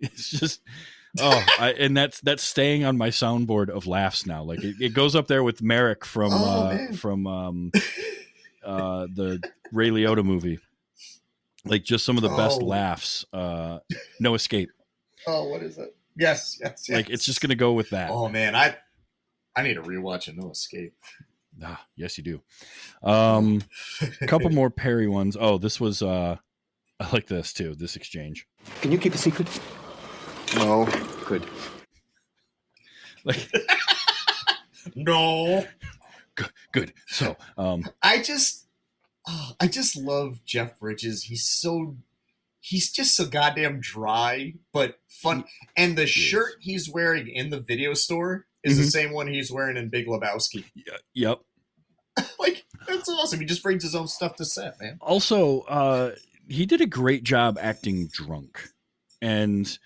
It's 0.04 0.30
just 0.30 0.62
oh 1.20 1.44
I, 1.60 1.72
and 1.80 1.96
that's 1.98 2.20
that's 2.22 2.44
staying 2.44 2.84
on 2.86 2.98
my 2.98 3.10
soundboard 3.10 3.70
of 3.70 3.88
laughs 3.88 4.26
now 4.26 4.44
like 4.44 4.64
it, 4.64 4.76
it 4.80 4.94
goes 4.94 5.16
up 5.16 5.28
there 5.28 5.44
with 5.44 5.62
Marek 5.62 6.06
from 6.06 6.32
Oh, 6.34 6.66
uh 6.68 6.92
from 6.94 7.26
um 7.28 7.72
uh 8.66 9.08
the 9.14 9.42
ray 9.72 9.90
liotta 9.90 10.24
movie 10.24 10.60
like 11.66 11.84
just 11.84 12.06
some 12.06 12.18
of 12.18 12.24
the 12.24 12.30
best 12.30 12.60
Oh. 12.62 12.66
laughs. 12.66 13.26
Uh, 13.32 13.80
no 14.20 14.34
escape. 14.36 14.70
Oh, 15.26 15.48
what 15.48 15.64
is 15.64 15.78
it? 15.78 15.96
Yes, 16.18 16.58
yes, 16.62 16.88
yes. 16.90 16.96
Like 16.98 17.10
it's 17.10 17.24
just 17.24 17.40
gonna 17.40 17.56
go 17.56 17.72
with 17.72 17.92
that. 17.92 18.10
Oh 18.12 18.28
man, 18.28 18.54
I 18.54 18.76
I 19.56 19.64
need 19.64 19.76
to 19.76 19.82
rewatch 19.82 20.28
it. 20.28 20.36
No 20.36 20.52
Escape. 20.52 20.94
Ah, 21.64 21.82
yes, 21.96 22.18
you 22.18 22.24
do. 22.26 22.42
Um, 23.08 23.62
a 24.22 24.28
couple 24.28 24.50
more 24.60 24.70
Perry 24.70 25.08
ones. 25.08 25.38
Oh, 25.40 25.58
this 25.58 25.80
was 25.80 26.02
uh, 26.02 26.36
I 27.00 27.10
like 27.14 27.28
this 27.28 27.54
too. 27.54 27.76
This 27.76 27.96
exchange. 27.96 28.46
Can 28.82 28.92
you 28.92 28.98
keep 28.98 29.14
a 29.14 29.18
secret? 29.18 29.48
No. 30.56 30.86
Good. 31.26 31.46
Like 33.26 33.50
No, 34.96 35.66
good. 36.74 36.94
So, 37.08 37.38
um, 37.58 37.86
I 38.02 38.22
just, 38.22 38.66
oh, 39.28 39.52
I 39.60 39.68
just 39.68 39.96
love 39.96 40.44
Jeff 40.46 40.78
Bridges. 40.78 41.24
He's 41.24 41.46
so, 41.46 41.96
he's 42.60 42.92
just 42.92 43.16
so 43.16 43.26
goddamn 43.26 43.80
dry, 43.80 44.54
but 44.74 45.00
fun. 45.08 45.46
And 45.78 45.98
the 45.98 46.06
shirt 46.06 46.56
he's 46.60 46.90
wearing 46.90 47.30
in 47.30 47.50
the 47.50 47.62
video 47.62 47.94
store 47.94 48.46
is 48.64 48.78
the 48.78 48.84
Mhm. 48.84 48.92
same 48.92 49.14
one 49.14 49.28
he's 49.28 49.52
wearing 49.52 49.78
in 49.78 49.88
Big 49.90 50.06
Lebowski. 50.08 50.66
y- 50.76 50.98
yep. 51.14 51.40
like 52.40 52.66
that's 52.88 53.08
awesome. 53.10 53.40
He 53.40 53.46
just 53.46 53.64
brings 53.64 53.84
his 53.84 53.96
own 53.96 54.08
stuff 54.10 54.36
to 54.36 54.46
set, 54.46 54.80
man. 54.82 54.98
Also, 55.02 55.62
uh, 55.62 56.16
he 56.50 56.66
did 56.66 56.82
a 56.82 56.86
great 56.86 57.24
job 57.24 57.58
acting 57.60 58.08
drunk, 58.08 58.70
and 59.22 59.80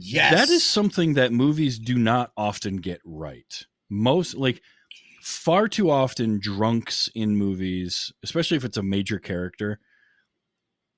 Yes, 0.00 0.34
that 0.34 0.48
is 0.52 0.64
something 0.64 1.14
that 1.14 1.32
movies 1.32 1.78
do 1.78 1.96
not 1.98 2.32
often 2.36 2.76
get 2.76 3.00
right. 3.04 3.66
Most 3.90 4.34
like 4.36 4.62
far 5.22 5.68
too 5.68 5.90
often 5.90 6.38
drunks 6.40 7.08
in 7.14 7.36
movies, 7.36 8.12
especially 8.22 8.56
if 8.56 8.64
it's 8.64 8.76
a 8.76 8.82
major 8.82 9.18
character, 9.18 9.80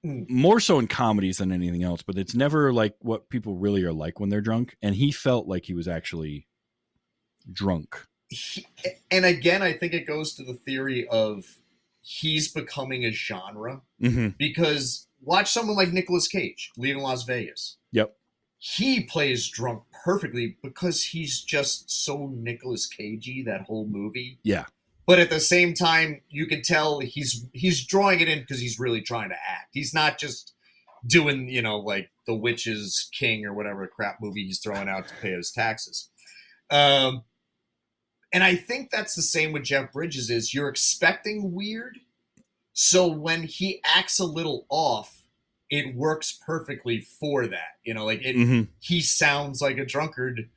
Mm. 0.04 0.30
more 0.30 0.60
so 0.60 0.78
in 0.78 0.86
comedies 0.86 1.36
than 1.36 1.52
anything 1.52 1.82
else, 1.82 2.00
but 2.00 2.16
it's 2.16 2.34
never 2.34 2.72
like 2.72 2.94
what 3.00 3.28
people 3.28 3.56
really 3.58 3.84
are 3.84 3.92
like 3.92 4.18
when 4.18 4.30
they're 4.30 4.40
drunk. 4.40 4.74
And 4.80 4.94
he 4.94 5.12
felt 5.12 5.46
like 5.46 5.66
he 5.66 5.74
was 5.74 5.86
actually 5.86 6.46
drunk. 7.52 7.96
he, 8.28 8.66
and 9.10 9.26
again, 9.26 9.60
I 9.60 9.74
think 9.74 9.92
it 9.92 10.06
goes 10.06 10.34
to 10.36 10.42
the 10.42 10.54
theory 10.54 11.06
of 11.08 11.44
he's 12.00 12.50
becoming 12.50 13.04
a 13.04 13.10
genre 13.12 13.82
Mm-hmm. 14.02 14.28
because 14.38 15.06
watch 15.20 15.50
someone 15.52 15.76
like 15.76 15.92
Nicolas 15.92 16.28
Cage 16.28 16.70
leaving 16.78 17.02
Las 17.02 17.24
Vegas. 17.24 17.76
Yep. 17.92 18.16
He 18.62 19.04
plays 19.04 19.48
drunk 19.48 19.84
perfectly 20.04 20.58
because 20.62 21.02
he's 21.02 21.40
just 21.40 21.90
so 21.90 22.30
Nicolas 22.34 22.86
Cagey 22.86 23.42
that 23.44 23.62
whole 23.62 23.86
movie. 23.86 24.38
Yeah. 24.42 24.66
But 25.06 25.18
at 25.18 25.30
the 25.30 25.40
same 25.40 25.72
time, 25.72 26.20
you 26.28 26.46
can 26.46 26.60
tell 26.62 27.00
he's 27.00 27.46
he's 27.54 27.84
drawing 27.84 28.20
it 28.20 28.28
in 28.28 28.40
because 28.40 28.60
he's 28.60 28.78
really 28.78 29.00
trying 29.00 29.30
to 29.30 29.34
act. 29.34 29.70
He's 29.72 29.94
not 29.94 30.18
just 30.18 30.52
doing, 31.06 31.48
you 31.48 31.62
know, 31.62 31.78
like 31.78 32.10
the 32.26 32.34
Witch's 32.34 33.08
King 33.18 33.46
or 33.46 33.54
whatever 33.54 33.86
crap 33.86 34.18
movie 34.20 34.44
he's 34.44 34.60
throwing 34.60 34.88
out 34.88 35.08
to 35.08 35.14
pay 35.22 35.32
his 35.32 35.50
taxes. 35.50 36.10
Um, 36.70 37.24
and 38.32 38.44
I 38.44 38.56
think 38.56 38.90
that's 38.90 39.14
the 39.14 39.22
same 39.22 39.52
with 39.52 39.64
Jeff 39.64 39.90
Bridges 39.90 40.30
is 40.30 40.54
you're 40.54 40.68
expecting 40.68 41.54
weird. 41.54 41.98
So 42.72 43.08
when 43.08 43.44
he 43.44 43.80
acts 43.84 44.20
a 44.20 44.24
little 44.24 44.66
off, 44.68 45.19
it 45.70 45.94
works 45.94 46.38
perfectly 46.44 47.00
for 47.00 47.46
that. 47.46 47.76
You 47.84 47.94
know, 47.94 48.04
like 48.04 48.20
it, 48.24 48.34
hmm 48.34 48.62
he 48.80 49.00
sounds 49.00 49.62
like 49.62 49.78
a 49.78 49.84
drunkard 49.86 50.50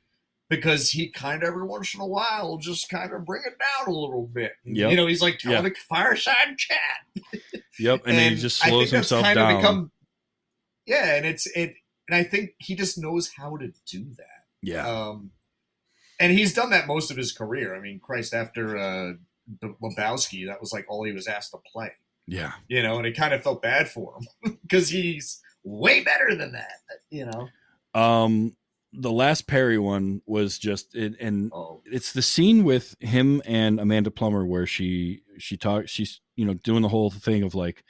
because 0.50 0.90
he 0.90 1.08
kind 1.08 1.42
of 1.42 1.48
every 1.48 1.64
once 1.66 1.94
in 1.94 2.00
a 2.00 2.06
while 2.06 2.58
just 2.58 2.88
kind 2.90 3.12
of 3.12 3.24
bring 3.24 3.42
it 3.46 3.54
down 3.58 3.94
a 3.94 3.98
little 3.98 4.26
bit. 4.26 4.52
Yep. 4.64 4.90
You 4.90 4.96
know, 4.96 5.06
he's 5.06 5.22
like 5.22 5.38
telling 5.38 5.64
Yeah. 5.64 5.70
a 5.70 5.74
fireside 5.88 6.58
chat. 6.58 7.40
Yep. 7.78 8.02
And, 8.06 8.16
then 8.18 8.32
he 8.32 8.38
just 8.38 8.58
slows 8.58 8.90
himself 8.90 9.22
kind 9.24 9.38
of 9.38 9.48
down. 9.48 9.60
become- 9.60 9.90
yeah, 10.86 11.14
and 11.14 11.24
it's 11.24 11.46
it, 11.56 11.74
and 12.08 12.16
I 12.16 12.22
think 12.24 12.50
he 12.58 12.74
just 12.74 12.98
knows 12.98 13.30
how 13.36 13.56
to 13.56 13.72
do 13.86 14.04
that. 14.18 14.44
yeah. 14.62 14.86
Um, 14.86 15.30
and 16.20 16.30
he's 16.32 16.52
done 16.54 16.70
that 16.70 16.86
most 16.86 17.10
of 17.10 17.16
his 17.16 17.32
career. 17.32 17.74
I 17.74 17.80
mean, 17.80 17.98
Christ, 17.98 18.34
after 18.34 18.76
uh, 18.76 19.12
the 19.60 19.74
Lebowski, 19.82 20.46
that 20.46 20.60
was 20.60 20.72
like 20.72 20.84
all 20.88 21.02
he 21.04 21.12
was 21.12 21.26
asked 21.26 21.50
to 21.52 21.58
play. 21.72 21.92
Yeah. 22.26 22.52
You 22.68 22.82
know, 22.82 22.96
and 22.98 23.06
it 23.06 23.16
kind 23.16 23.34
of 23.34 23.42
felt 23.42 23.62
bad 23.62 23.88
for 23.88 24.14
him 24.16 24.58
because 24.62 24.88
he's 24.88 25.40
way 25.62 26.02
better 26.02 26.34
than 26.34 26.52
that. 26.52 26.78
You 27.10 27.26
know. 27.26 27.48
Um, 27.98 28.56
the 28.92 29.12
last 29.12 29.46
Perry 29.46 29.78
one 29.78 30.22
was 30.26 30.58
just, 30.58 30.94
and, 30.94 31.16
and 31.20 31.50
Oh, 31.52 31.82
it's 31.84 32.12
the 32.12 32.22
scene 32.22 32.64
with 32.64 32.96
him 33.00 33.42
and 33.44 33.80
Amanda 33.80 34.10
Plummer 34.10 34.46
where 34.46 34.66
she 34.66 35.22
she 35.38 35.56
talks 35.56 35.90
she's 35.90 36.20
you 36.36 36.44
know 36.44 36.54
doing 36.54 36.82
the 36.82 36.88
whole 36.88 37.10
thing 37.10 37.42
of 37.42 37.54
like 37.54 37.82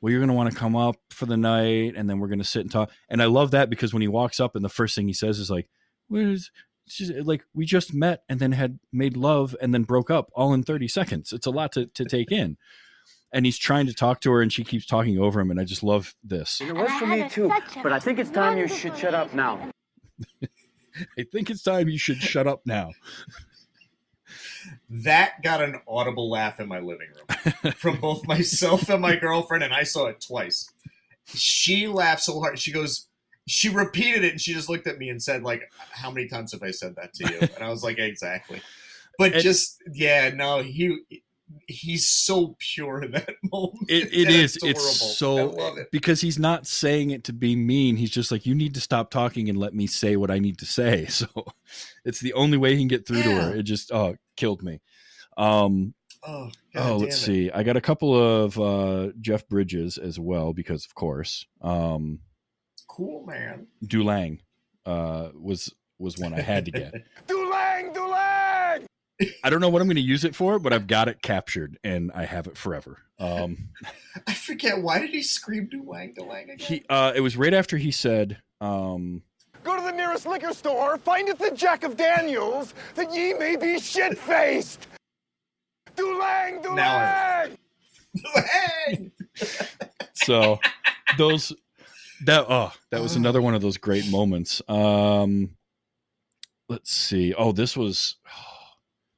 well 0.00 0.10
you're 0.10 0.20
going 0.20 0.28
to 0.28 0.34
want 0.34 0.50
to 0.50 0.56
come 0.56 0.76
up 0.76 0.96
for 1.10 1.26
the 1.26 1.36
night 1.36 1.94
and 1.96 2.08
then 2.08 2.18
we're 2.18 2.28
going 2.28 2.38
to 2.38 2.44
sit 2.44 2.60
and 2.60 2.70
talk 2.70 2.90
and 3.08 3.22
I 3.22 3.26
love 3.26 3.52
that 3.52 3.70
because 3.70 3.92
when 3.92 4.02
he 4.02 4.08
walks 4.08 4.40
up 4.40 4.54
and 4.54 4.64
the 4.64 4.68
first 4.68 4.94
thing 4.94 5.06
he 5.06 5.14
says 5.14 5.38
is 5.38 5.50
like 5.50 5.68
where's 6.08 6.50
she's 6.86 7.10
like 7.10 7.42
we 7.54 7.64
just 7.64 7.94
met 7.94 8.22
and 8.28 8.38
then 8.38 8.52
had 8.52 8.78
made 8.92 9.16
love 9.16 9.56
and 9.62 9.72
then 9.72 9.84
broke 9.84 10.10
up 10.10 10.30
all 10.34 10.52
in 10.52 10.62
30 10.62 10.88
seconds 10.88 11.32
it's 11.32 11.46
a 11.46 11.50
lot 11.50 11.72
to, 11.72 11.86
to 11.86 12.04
take 12.04 12.30
in 12.30 12.58
and 13.34 13.44
he's 13.44 13.58
trying 13.58 13.86
to 13.86 13.92
talk 13.92 14.20
to 14.22 14.30
her 14.32 14.40
and 14.40 14.50
she 14.52 14.64
keeps 14.64 14.86
talking 14.86 15.18
over 15.18 15.40
him 15.40 15.50
and 15.50 15.60
I 15.60 15.64
just 15.64 15.82
love 15.82 16.14
this 16.24 16.60
It 16.62 16.72
was 16.74 16.90
for 16.92 17.06
me 17.06 17.28
too, 17.28 17.52
but 17.82 17.92
I 17.92 17.98
think 17.98 18.18
it's 18.18 18.30
time 18.30 18.56
you 18.56 18.66
should 18.68 18.96
shut 18.96 19.14
up 19.14 19.34
now. 19.34 19.70
I 21.18 21.24
think 21.30 21.50
it's 21.50 21.62
time 21.62 21.88
you 21.88 21.98
should 21.98 22.18
shut 22.22 22.46
up 22.46 22.62
now 22.64 22.92
that 24.90 25.42
got 25.42 25.62
an 25.62 25.80
audible 25.86 26.30
laugh 26.30 26.60
in 26.60 26.68
my 26.68 26.78
living 26.78 27.08
room 27.14 27.72
from 27.76 28.00
both 28.00 28.26
myself 28.26 28.88
and 28.88 29.02
my 29.02 29.16
girlfriend, 29.26 29.64
and 29.64 29.74
I 29.74 29.82
saw 29.82 30.06
it 30.06 30.20
twice. 30.26 30.70
She 31.26 31.86
laughed 31.86 32.22
so 32.22 32.40
hard. 32.40 32.58
She 32.58 32.72
goes, 32.72 33.08
she 33.46 33.68
repeated 33.68 34.24
it, 34.24 34.32
and 34.32 34.40
she 34.40 34.54
just 34.54 34.68
looked 34.68 34.86
at 34.86 34.98
me 34.98 35.08
and 35.10 35.22
said, 35.22 35.42
"Like, 35.42 35.70
how 35.90 36.10
many 36.10 36.28
times 36.28 36.52
have 36.52 36.62
I 36.62 36.70
said 36.70 36.96
that 36.96 37.12
to 37.14 37.32
you?" 37.32 37.40
And 37.40 37.62
I 37.64 37.68
was 37.68 37.82
like, 37.82 37.98
"Exactly." 37.98 38.60
But 39.18 39.34
And- 39.34 39.42
just 39.42 39.82
yeah, 39.92 40.30
no, 40.34 40.62
he 40.62 41.22
he's 41.68 42.06
so 42.08 42.56
pure 42.58 43.02
in 43.02 43.12
that 43.12 43.30
moment. 43.52 43.88
It, 43.88 44.12
it 44.12 44.28
is. 44.30 44.56
adorable. 44.56 44.80
It's 44.80 45.18
so 45.18 45.38
I 45.38 45.42
love 45.42 45.78
it. 45.78 45.88
because 45.92 46.20
he's 46.20 46.38
not 46.38 46.66
saying 46.66 47.10
it 47.10 47.24
to 47.24 47.32
be 47.32 47.56
mean. 47.56 47.96
He's 47.96 48.10
just 48.10 48.30
like, 48.32 48.46
you 48.46 48.54
need 48.54 48.74
to 48.74 48.80
stop 48.80 49.10
talking 49.10 49.48
and 49.48 49.58
let 49.58 49.74
me 49.74 49.86
say 49.86 50.16
what 50.16 50.30
I 50.30 50.38
need 50.38 50.58
to 50.58 50.66
say. 50.66 51.06
So 51.14 51.26
it's 52.04 52.20
the 52.20 52.32
only 52.34 52.58
way 52.58 52.72
he 52.72 52.78
can 52.80 52.88
get 52.88 53.06
through 53.06 53.22
to 53.22 53.30
her. 53.30 53.54
It 53.56 53.62
just 53.62 53.92
oh 53.92 54.16
killed 54.36 54.62
me. 54.62 54.80
Um 55.36 55.94
Oh, 56.26 56.50
oh 56.76 56.96
let's 56.96 57.18
see. 57.18 57.50
I 57.50 57.62
got 57.62 57.76
a 57.76 57.80
couple 57.80 58.14
of 58.16 58.58
uh 58.58 59.12
Jeff 59.20 59.46
Bridges 59.48 59.98
as 59.98 60.18
well 60.18 60.52
because 60.52 60.84
of 60.86 60.94
course. 60.94 61.46
Um 61.60 62.20
Cool 62.88 63.24
man. 63.26 63.66
Dulang 63.84 64.40
uh 64.86 65.28
was 65.34 65.72
was 65.98 66.18
one 66.18 66.34
I 66.34 66.40
had 66.40 66.64
to 66.66 66.70
get. 66.70 66.92
Dulang, 67.28 67.94
Dulang! 67.94 68.13
I 69.42 69.50
don't 69.50 69.60
know 69.60 69.68
what 69.68 69.80
I'm 69.82 69.88
going 69.88 69.96
to 69.96 70.02
use 70.02 70.24
it 70.24 70.34
for, 70.34 70.58
but 70.58 70.72
I've 70.72 70.86
got 70.86 71.08
it 71.08 71.22
captured 71.22 71.78
and 71.84 72.10
I 72.14 72.24
have 72.24 72.46
it 72.46 72.56
forever. 72.56 72.98
Um 73.18 73.68
I 74.26 74.34
forget 74.34 74.80
why 74.82 74.98
did 74.98 75.10
he 75.10 75.22
scream 75.22 75.68
"Duang 75.72 76.16
Dulang" 76.16 76.44
again? 76.44 76.58
he 76.58 76.84
uh 76.88 77.12
it 77.14 77.20
was 77.20 77.36
right 77.36 77.54
after 77.54 77.76
he 77.76 77.90
said 77.90 78.38
um 78.60 79.22
Go 79.62 79.76
to 79.76 79.82
the 79.82 79.92
nearest 79.92 80.26
liquor 80.26 80.52
store, 80.52 80.98
findeth 80.98 81.38
the 81.38 81.50
Jack 81.52 81.84
of 81.84 81.96
Daniels, 81.96 82.74
that 82.96 83.14
ye 83.14 83.32
may 83.32 83.56
be 83.56 83.78
shit 83.78 84.18
faced! 84.18 84.86
Dulang, 85.96 86.62
Dulang! 86.62 86.74
Now 86.74 86.96
I- 86.98 87.50
Dulang! 88.16 89.10
so 90.12 90.58
those 91.18 91.52
that 92.24 92.46
oh 92.48 92.72
that 92.90 93.00
was 93.00 93.16
another 93.16 93.40
one 93.42 93.54
of 93.54 93.62
those 93.62 93.76
great 93.76 94.08
moments 94.10 94.60
um 94.68 95.50
let's 96.68 96.90
see 96.92 97.34
oh 97.34 97.52
this 97.52 97.76
was 97.76 98.16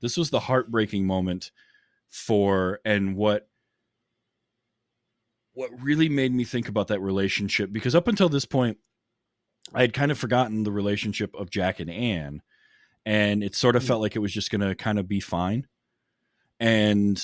this 0.01 0.17
was 0.17 0.31
the 0.31 0.41
heartbreaking 0.41 1.07
moment 1.07 1.51
for 2.09 2.81
and 2.85 3.17
what 3.17 3.49
what 5.53 5.71
really 5.81 6.09
made 6.09 6.33
me 6.33 6.45
think 6.45 6.69
about 6.69 6.89
that 6.89 7.01
relationship 7.01 7.73
because 7.73 7.95
up 7.95 8.09
until 8.09 8.29
this 8.29 8.45
point 8.45 8.79
i 9.75 9.81
had 9.81 9.93
kind 9.93 10.11
of 10.11 10.19
forgotten 10.19 10.63
the 10.63 10.73
relationship 10.73 11.35
of 11.35 11.51
jack 11.51 11.81
and 11.81 11.91
anne 11.91 12.43
and 13.07 13.45
it 13.45 13.55
sort 13.55 13.77
of 13.77 13.85
felt 13.85 14.03
like 14.03 14.17
it 14.17 14.19
was 14.19 14.33
just 14.33 14.51
going 14.51 14.61
to 14.61 14.75
kind 14.75 14.99
of 14.99 15.07
be 15.07 15.21
fine. 15.21 15.69
And 16.59 17.23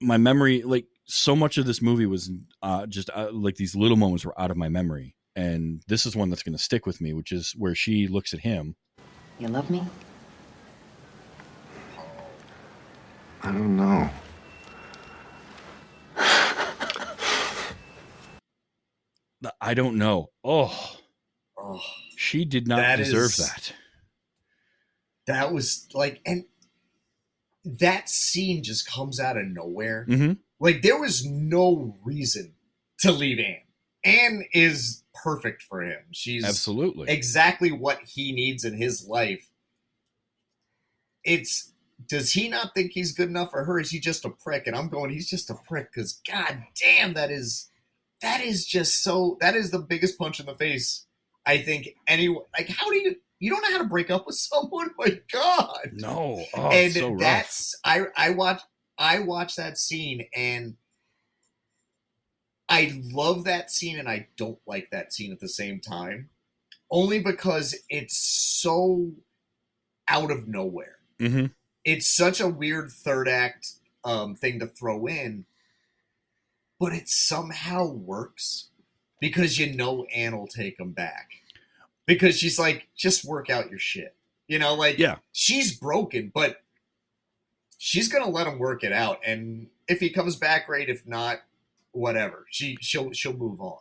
my 0.00 0.16
memory 0.16 0.62
like 0.62 0.86
so 1.04 1.36
much 1.36 1.58
of 1.58 1.66
this 1.66 1.82
movie 1.82 2.06
was 2.06 2.30
uh, 2.62 2.86
just 2.86 3.10
uh, 3.14 3.28
like 3.30 3.56
these 3.56 3.76
little 3.76 3.98
moments 3.98 4.24
were 4.24 4.40
out 4.40 4.50
of 4.50 4.56
my 4.56 4.70
memory 4.70 5.14
and 5.36 5.82
this 5.88 6.06
is 6.06 6.16
one 6.16 6.30
that's 6.30 6.42
going 6.42 6.56
to 6.56 6.62
stick 6.62 6.86
with 6.86 7.00
me 7.00 7.12
which 7.12 7.32
is 7.32 7.54
where 7.58 7.74
she 7.74 8.08
looks 8.08 8.32
at 8.32 8.40
him. 8.40 8.74
You 9.38 9.48
love 9.48 9.68
me? 9.68 9.82
I 13.42 13.52
don't 13.52 13.76
know. 13.76 14.10
i 19.60 19.74
don't 19.74 19.96
know 19.96 20.30
oh 20.44 20.96
Oh. 21.62 21.82
she 22.16 22.46
did 22.46 22.66
not 22.66 22.76
That 22.78 22.96
deserve 22.96 23.26
is- 23.30 23.36
that 23.36 23.72
that 25.26 25.52
was 25.52 25.86
like 25.92 26.20
and 26.24 26.44
that 27.64 28.08
scene 28.08 28.62
just 28.62 28.86
comes 28.86 29.20
out 29.20 29.36
of 29.36 29.46
nowhere 29.46 30.06
Mhm. 30.08 30.38
like 30.58 30.80
there 30.82 30.98
was 30.98 31.24
no 31.26 31.98
reason 32.02 32.54
to 33.00 33.12
leave 33.12 33.38
anne 33.38 33.62
Anne 34.02 34.46
is 34.54 35.04
perfect 35.12 35.62
for 35.62 35.82
him. 35.82 36.00
She's 36.10 36.42
Absolutely. 36.42 37.10
exactly 37.10 37.70
what 37.70 38.00
he 38.08 38.32
needs 38.32 38.64
in 38.64 38.72
his 38.72 39.04
life. 39.06 39.46
It's 41.22 41.69
does 42.08 42.32
he 42.32 42.48
not 42.48 42.74
think 42.74 42.92
he's 42.92 43.12
good 43.12 43.28
enough 43.28 43.50
for 43.50 43.64
her? 43.64 43.78
Is 43.80 43.90
he 43.90 44.00
just 44.00 44.24
a 44.24 44.30
prick? 44.30 44.66
And 44.66 44.76
I'm 44.76 44.88
going, 44.88 45.10
he's 45.10 45.28
just 45.28 45.50
a 45.50 45.54
prick 45.54 45.92
because 45.92 46.20
god 46.30 46.62
damn, 46.80 47.14
that 47.14 47.30
is 47.30 47.70
that 48.22 48.40
is 48.40 48.66
just 48.66 49.02
so 49.02 49.36
that 49.40 49.54
is 49.56 49.70
the 49.70 49.78
biggest 49.78 50.18
punch 50.18 50.40
in 50.40 50.46
the 50.46 50.54
face. 50.54 51.06
I 51.46 51.58
think 51.58 51.88
anyone 52.06 52.44
like 52.56 52.68
how 52.68 52.88
do 52.90 52.96
you 52.96 53.16
you 53.38 53.50
don't 53.50 53.62
know 53.62 53.72
how 53.72 53.82
to 53.82 53.88
break 53.88 54.10
up 54.10 54.26
with 54.26 54.36
someone? 54.38 54.90
My 54.98 55.20
God. 55.32 55.90
no. 55.94 56.44
Oh, 56.54 56.68
and 56.70 56.92
so 56.92 57.16
that's 57.18 57.78
I 57.84 58.04
I 58.16 58.30
watch 58.30 58.60
I 58.98 59.20
watch 59.20 59.56
that 59.56 59.78
scene 59.78 60.26
and 60.34 60.76
I 62.68 63.00
love 63.12 63.44
that 63.44 63.70
scene 63.70 63.98
and 63.98 64.08
I 64.08 64.28
don't 64.36 64.58
like 64.66 64.90
that 64.92 65.12
scene 65.12 65.32
at 65.32 65.40
the 65.40 65.48
same 65.48 65.80
time. 65.80 66.30
Only 66.90 67.20
because 67.20 67.74
it's 67.88 68.16
so 68.16 69.12
out 70.08 70.30
of 70.30 70.46
nowhere. 70.48 70.96
Mhm. 71.18 71.52
It's 71.84 72.06
such 72.06 72.40
a 72.40 72.48
weird 72.48 72.90
third 72.90 73.28
act 73.28 73.72
um, 74.04 74.34
thing 74.34 74.58
to 74.60 74.66
throw 74.66 75.06
in, 75.06 75.44
but 76.78 76.92
it 76.92 77.08
somehow 77.08 77.86
works 77.86 78.68
because 79.20 79.58
you 79.58 79.74
know 79.74 80.04
Anne 80.14 80.36
will 80.36 80.46
take 80.46 80.78
him 80.78 80.92
back. 80.92 81.30
Because 82.06 82.38
she's 82.38 82.58
like, 82.58 82.88
just 82.96 83.24
work 83.24 83.50
out 83.50 83.70
your 83.70 83.78
shit. 83.78 84.14
You 84.48 84.58
know, 84.58 84.74
like 84.74 84.98
Yeah. 84.98 85.16
she's 85.32 85.76
broken, 85.78 86.30
but 86.34 86.62
she's 87.78 88.08
gonna 88.08 88.28
let 88.28 88.46
him 88.46 88.58
work 88.58 88.82
it 88.82 88.92
out. 88.92 89.20
And 89.24 89.68
if 89.88 90.00
he 90.00 90.10
comes 90.10 90.36
back, 90.36 90.66
great. 90.66 90.88
If 90.88 91.06
not, 91.06 91.38
whatever. 91.92 92.46
She 92.50 92.76
she'll 92.80 93.12
she'll 93.12 93.36
move 93.36 93.60
on 93.60 93.78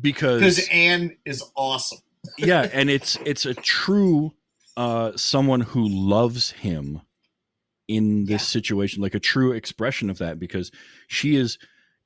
because 0.00 0.40
because 0.40 0.68
Anne 0.68 1.16
is 1.24 1.42
awesome. 1.56 1.98
yeah, 2.38 2.68
and 2.72 2.88
it's 2.88 3.16
it's 3.24 3.46
a 3.46 3.54
true 3.54 4.32
uh 4.76 5.12
someone 5.16 5.62
who 5.62 5.88
loves 5.88 6.52
him 6.52 7.00
in 7.88 8.24
this 8.24 8.42
Yeah. 8.42 8.60
situation, 8.60 9.02
like 9.02 9.14
a 9.14 9.20
true 9.20 9.52
expression 9.52 10.10
of 10.10 10.18
that, 10.18 10.38
because 10.38 10.70
she 11.08 11.36
is 11.36 11.58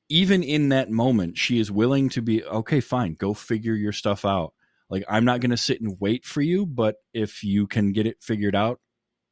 even 0.09 0.43
in 0.43 0.71
that 0.71 0.91
moment, 0.91 1.39
she 1.39 1.59
is 1.61 1.71
willing 1.71 2.09
to 2.11 2.21
be 2.21 2.43
okay, 2.45 2.81
fine, 2.81 3.15
go 3.15 3.33
figure 3.33 3.75
your 3.75 3.93
stuff 3.93 4.25
out. 4.25 4.53
Like 4.89 5.05
I'm 5.09 5.25
not 5.25 5.41
gonna 5.41 5.57
sit 5.57 5.81
and 5.81 5.97
wait 6.01 6.25
for 6.25 6.43
you, 6.43 6.67
but 6.67 6.97
if 7.15 7.45
you 7.45 7.67
can 7.69 7.93
get 7.93 8.07
it 8.07 8.23
figured 8.23 8.57
out, 8.57 8.81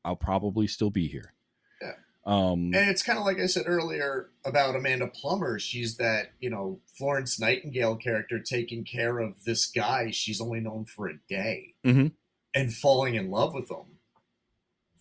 I'll 0.05 0.15
probably 0.17 0.69
still 0.69 0.91
be 0.91 1.09
here. 1.09 1.35
Yeah. 1.83 1.95
Um 2.25 2.73
And 2.75 2.89
it's 2.89 3.03
kind 3.03 3.19
of 3.19 3.25
like 3.25 3.41
I 3.41 3.47
said 3.47 3.65
earlier 3.67 4.31
about 4.45 4.77
Amanda 4.77 5.09
Plummer. 5.09 5.59
She's 5.59 5.97
that 5.97 6.31
you 6.41 6.49
know 6.49 6.81
Florence 6.97 7.41
Nightingale 7.41 7.97
character 7.97 8.39
taking 8.39 8.85
care 8.85 9.19
of 9.19 9.43
this 9.45 9.67
guy 9.67 10.13
she's 10.13 10.41
only 10.41 10.61
known 10.61 10.85
for 10.85 11.09
a 11.09 11.19
day 11.29 11.75
Mhm. 11.85 12.13
and 12.55 12.73
falling 12.73 13.17
in 13.17 13.31
love 13.31 13.53
with 13.53 13.69
him. 13.71 13.98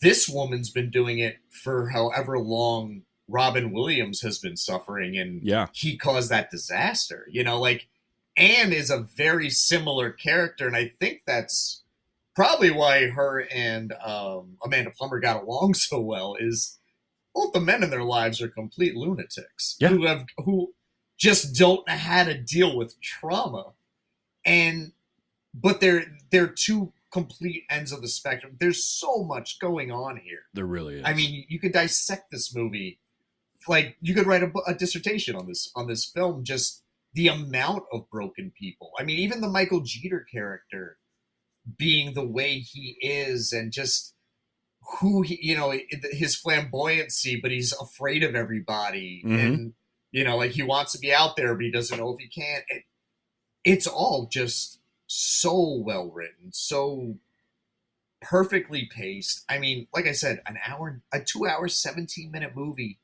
This 0.01 0.27
woman's 0.29 0.69
been 0.69 0.89
doing 0.91 1.19
it 1.19 1.37
for 1.49 1.89
however 1.89 2.37
long 2.39 3.03
Robin 3.27 3.71
Williams 3.71 4.21
has 4.21 4.39
been 4.39 4.55
suffering, 4.55 5.17
and 5.17 5.41
yeah, 5.43 5.67
he 5.73 5.97
caused 5.97 6.29
that 6.29 6.49
disaster. 6.51 7.27
You 7.29 7.43
know, 7.43 7.59
like 7.59 7.87
Anne 8.37 8.71
is 8.71 8.89
a 8.89 8.99
very 8.99 9.49
similar 9.49 10.11
character, 10.11 10.67
and 10.67 10.75
I 10.75 10.91
think 10.99 11.21
that's 11.25 11.83
probably 12.35 12.71
why 12.71 13.07
her 13.07 13.47
and 13.51 13.93
um, 14.05 14.57
Amanda 14.63 14.91
Plummer 14.91 15.19
got 15.19 15.43
along 15.43 15.73
so 15.75 15.99
well. 15.99 16.35
Is 16.39 16.77
both 17.35 17.53
the 17.53 17.59
men 17.59 17.83
in 17.83 17.89
their 17.89 18.03
lives 18.03 18.41
are 18.41 18.47
complete 18.47 18.95
lunatics 18.95 19.75
Yeah. 19.79 19.89
who 19.89 20.05
have 20.05 20.25
who 20.37 20.73
just 21.17 21.55
don't 21.55 21.85
know 21.87 21.95
how 21.95 22.23
to 22.23 22.37
deal 22.39 22.77
with 22.77 22.99
trauma, 23.01 23.73
and 24.45 24.93
but 25.53 25.81
they're 25.81 26.05
they're 26.31 26.47
two 26.47 26.93
complete 27.11 27.63
ends 27.69 27.91
of 27.91 28.01
the 28.01 28.07
spectrum. 28.07 28.57
There's 28.59 28.83
so 28.85 29.23
much 29.23 29.59
going 29.59 29.91
on 29.91 30.17
here. 30.17 30.41
there 30.53 30.65
really 30.65 30.95
is. 30.99 31.03
I 31.05 31.13
mean, 31.13 31.45
you 31.47 31.59
could 31.59 31.71
dissect 31.73 32.31
this 32.31 32.53
movie. 32.55 32.99
Like 33.67 33.97
you 34.01 34.13
could 34.13 34.27
write 34.27 34.43
a, 34.43 34.51
a 34.67 34.73
dissertation 34.75 35.35
on 35.35 35.47
this 35.47 35.71
on 35.75 35.87
this 35.87 36.05
film. 36.05 36.43
Just 36.43 36.83
the 37.13 37.27
amount 37.27 37.83
of 37.91 38.09
broken 38.09 38.51
people. 38.57 38.91
I 38.99 39.03
mean, 39.03 39.19
even 39.19 39.41
the 39.41 39.49
Michael 39.49 39.81
Jeter 39.81 40.25
character 40.31 40.97
being 41.77 42.13
the 42.13 42.25
way 42.25 42.59
he 42.59 42.97
is, 43.01 43.51
and 43.51 43.71
just 43.71 44.13
who 44.99 45.21
he, 45.21 45.37
you 45.41 45.55
know, 45.57 45.73
his 46.11 46.39
flamboyancy, 46.41 47.41
but 47.41 47.51
he's 47.51 47.73
afraid 47.73 48.23
of 48.23 48.35
everybody, 48.35 49.21
Mhm. 49.25 49.39
and 49.45 49.73
you 50.11 50.23
know, 50.23 50.37
like 50.37 50.51
he 50.51 50.63
wants 50.63 50.93
to 50.93 50.99
be 50.99 51.13
out 51.13 51.35
there, 51.35 51.53
but 51.53 51.63
he 51.65 51.71
doesn't 51.71 51.97
know 51.97 52.13
if 52.13 52.19
he 52.19 52.27
can. 52.29 52.61
It, 52.69 52.83
it's 53.65 53.87
all 53.87 54.27
just 54.31 54.79
so 55.07 55.81
well 55.83 56.09
written, 56.11 56.51
so 56.51 57.15
perfectly 58.21 58.85
paced. 58.85 59.43
I 59.49 59.59
mean, 59.59 59.87
like 59.93 60.05
I 60.07 60.11
said, 60.11 60.41
an 60.45 60.57
hour, 60.67 61.01
a 61.13 61.19
two 61.21 61.47
hour, 61.47 61.67
17 61.67 62.31
minute 62.31 62.55
movie. 62.55 62.99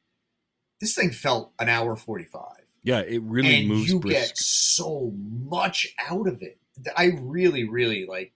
This 0.80 0.96
thing 0.96 1.12
felt 1.12 1.54
an 1.60 1.70
hour 1.70 1.96
45. 1.96 2.42
yeah, 2.84 3.00
it 3.00 3.22
really 3.22 3.60
and 3.62 3.70
moves 3.70 3.90
you 3.90 4.00
brisk. 4.00 4.16
get 4.30 4.38
so 4.38 5.14
much 5.50 5.94
out 6.10 6.28
of 6.28 6.42
it. 6.42 6.58
I 6.98 7.18
really, 7.22 7.64
really 7.68 8.06
like 8.06 8.34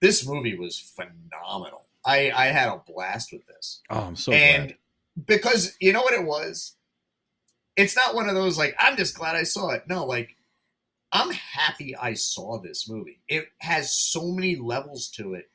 this 0.00 0.26
movie 0.26 0.56
was 0.56 0.78
phenomenal. 0.78 1.86
I, 2.04 2.30
I 2.30 2.46
had 2.46 2.68
a 2.68 2.82
blast 2.86 3.32
with 3.32 3.46
this. 3.46 3.80
oh, 3.90 4.00
I'm 4.00 4.16
so 4.16 4.32
and 4.32 4.68
glad. 4.68 5.26
because 5.26 5.76
you 5.80 5.92
know 5.92 6.02
what 6.02 6.14
it 6.14 6.24
was? 6.24 6.74
It's 7.76 7.96
not 7.96 8.14
one 8.14 8.28
of 8.28 8.34
those 8.34 8.58
like, 8.58 8.74
I'm 8.78 8.96
just 8.96 9.16
glad 9.16 9.36
I 9.36 9.44
saw 9.44 9.70
it. 9.70 9.84
No, 9.88 10.04
like, 10.04 10.36
I'm 11.12 11.30
happy 11.32 11.96
I 11.96 12.14
saw 12.14 12.60
this 12.60 12.88
movie. 12.88 13.20
It 13.28 13.48
has 13.60 13.94
so 13.94 14.30
many 14.32 14.56
levels 14.56 15.08
to 15.16 15.34
it. 15.34 15.48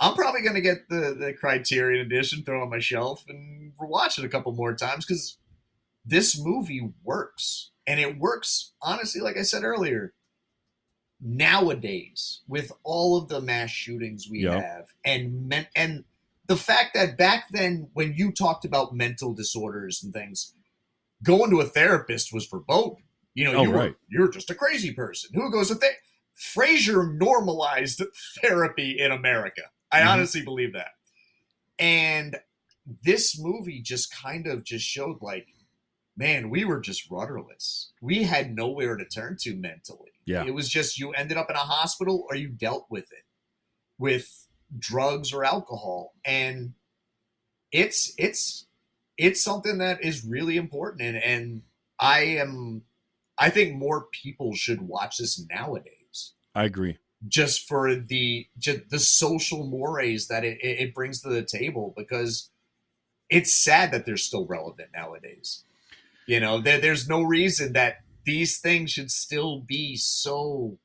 I'm 0.00 0.14
probably 0.14 0.42
going 0.42 0.56
to 0.56 0.60
get 0.60 0.88
the, 0.88 1.14
the 1.18 1.32
Criterion 1.32 2.04
edition, 2.04 2.42
throw 2.42 2.62
on 2.62 2.70
my 2.70 2.80
shelf, 2.80 3.24
and 3.28 3.72
watch 3.78 4.18
it 4.18 4.24
a 4.24 4.28
couple 4.28 4.52
more 4.52 4.74
times 4.74 5.06
because 5.06 5.38
this 6.04 6.38
movie 6.38 6.90
works. 7.04 7.70
And 7.86 8.00
it 8.00 8.18
works, 8.18 8.72
honestly, 8.82 9.20
like 9.20 9.36
I 9.36 9.42
said 9.42 9.62
earlier, 9.62 10.14
nowadays 11.20 12.40
with 12.48 12.72
all 12.82 13.16
of 13.16 13.28
the 13.28 13.40
mass 13.40 13.70
shootings 13.70 14.28
we 14.28 14.40
Yep. 14.44 14.62
have 14.62 14.86
and 15.04 15.48
men- 15.48 15.68
and 15.74 16.04
the 16.46 16.56
fact 16.56 16.92
that 16.94 17.16
back 17.16 17.46
then 17.50 17.88
when 17.94 18.12
you 18.14 18.30
talked 18.30 18.64
about 18.64 18.94
mental 18.94 19.32
disorders 19.32 20.02
and 20.02 20.12
things 20.12 20.54
going 21.22 21.50
to 21.50 21.60
a 21.60 21.64
therapist 21.64 22.32
was 22.32 22.46
verboten 22.46 23.04
you 23.34 23.44
know 23.44 23.58
Oh, 23.58 23.62
you 23.62 23.70
were 23.70 23.76
right. 23.76 23.94
you're 24.08 24.28
just 24.28 24.50
a 24.50 24.54
crazy 24.54 24.92
person 24.92 25.30
who 25.34 25.50
goes 25.50 25.68
to 25.68 25.74
therapy 25.74 25.96
Frasier 26.36 27.16
normalized 27.16 28.02
therapy 28.42 28.98
in 28.98 29.12
America. 29.12 29.62
I 29.92 30.00
Mhm. 30.00 30.06
honestly 30.08 30.42
believe 30.42 30.72
that. 30.72 30.92
And 31.78 32.36
this 33.04 33.38
movie 33.38 33.80
just 33.80 34.12
kind 34.12 34.46
of 34.48 34.64
just 34.64 34.84
showed 34.84 35.22
like, 35.22 35.46
man, 36.16 36.50
we 36.50 36.64
were 36.64 36.80
just 36.80 37.08
rudderless. 37.10 37.92
We 38.00 38.24
had 38.24 38.54
nowhere 38.54 38.96
to 38.96 39.04
turn 39.04 39.36
to 39.42 39.54
mentally. 39.54 40.10
Yeah. 40.24 40.44
It 40.44 40.52
was 40.54 40.68
just 40.68 40.98
you 40.98 41.12
ended 41.12 41.36
up 41.36 41.50
in 41.50 41.56
a 41.56 41.60
hospital 41.60 42.26
or 42.28 42.34
you 42.36 42.48
dealt 42.48 42.86
with 42.90 43.10
it 43.12 43.24
with 43.98 44.48
drugs 44.78 45.32
or 45.32 45.44
alcohol. 45.44 46.14
And 46.24 46.74
it's 47.70 48.12
it's 48.18 48.66
it's 49.16 49.42
something 49.42 49.78
that 49.78 50.02
is 50.02 50.24
really 50.24 50.56
important 50.56 51.02
and, 51.02 51.16
and 51.16 51.62
I 52.00 52.20
am 52.22 52.82
I 53.38 53.50
think 53.50 53.76
more 53.76 54.06
people 54.12 54.54
should 54.54 54.82
watch 54.82 55.18
this 55.18 55.44
nowadays 55.50 56.32
I 56.54 56.64
agree. 56.64 56.98
just 57.26 57.66
for 57.66 57.94
the 57.94 58.46
just 58.58 58.90
the 58.90 58.98
social 58.98 59.66
mores 59.66 60.28
that 60.28 60.44
it, 60.44 60.58
it, 60.62 60.94
brings 60.94 61.20
to 61.22 61.28
the 61.28 61.42
table 61.42 61.92
because 61.96 62.50
it's 63.28 63.54
sad 63.54 63.90
that 63.92 64.06
they're 64.06 64.16
still 64.16 64.46
relevant 64.46 64.90
nowadays. 64.94 65.64
You 66.26 66.40
know, 66.40 66.60
there, 66.60 66.80
there's 66.80 67.08
no 67.08 67.22
reason 67.22 67.72
that 67.72 67.98
these 68.24 68.58
things 68.58 68.90
should 68.90 69.10
still 69.10 69.60
be 69.60 69.96
so 69.96 70.78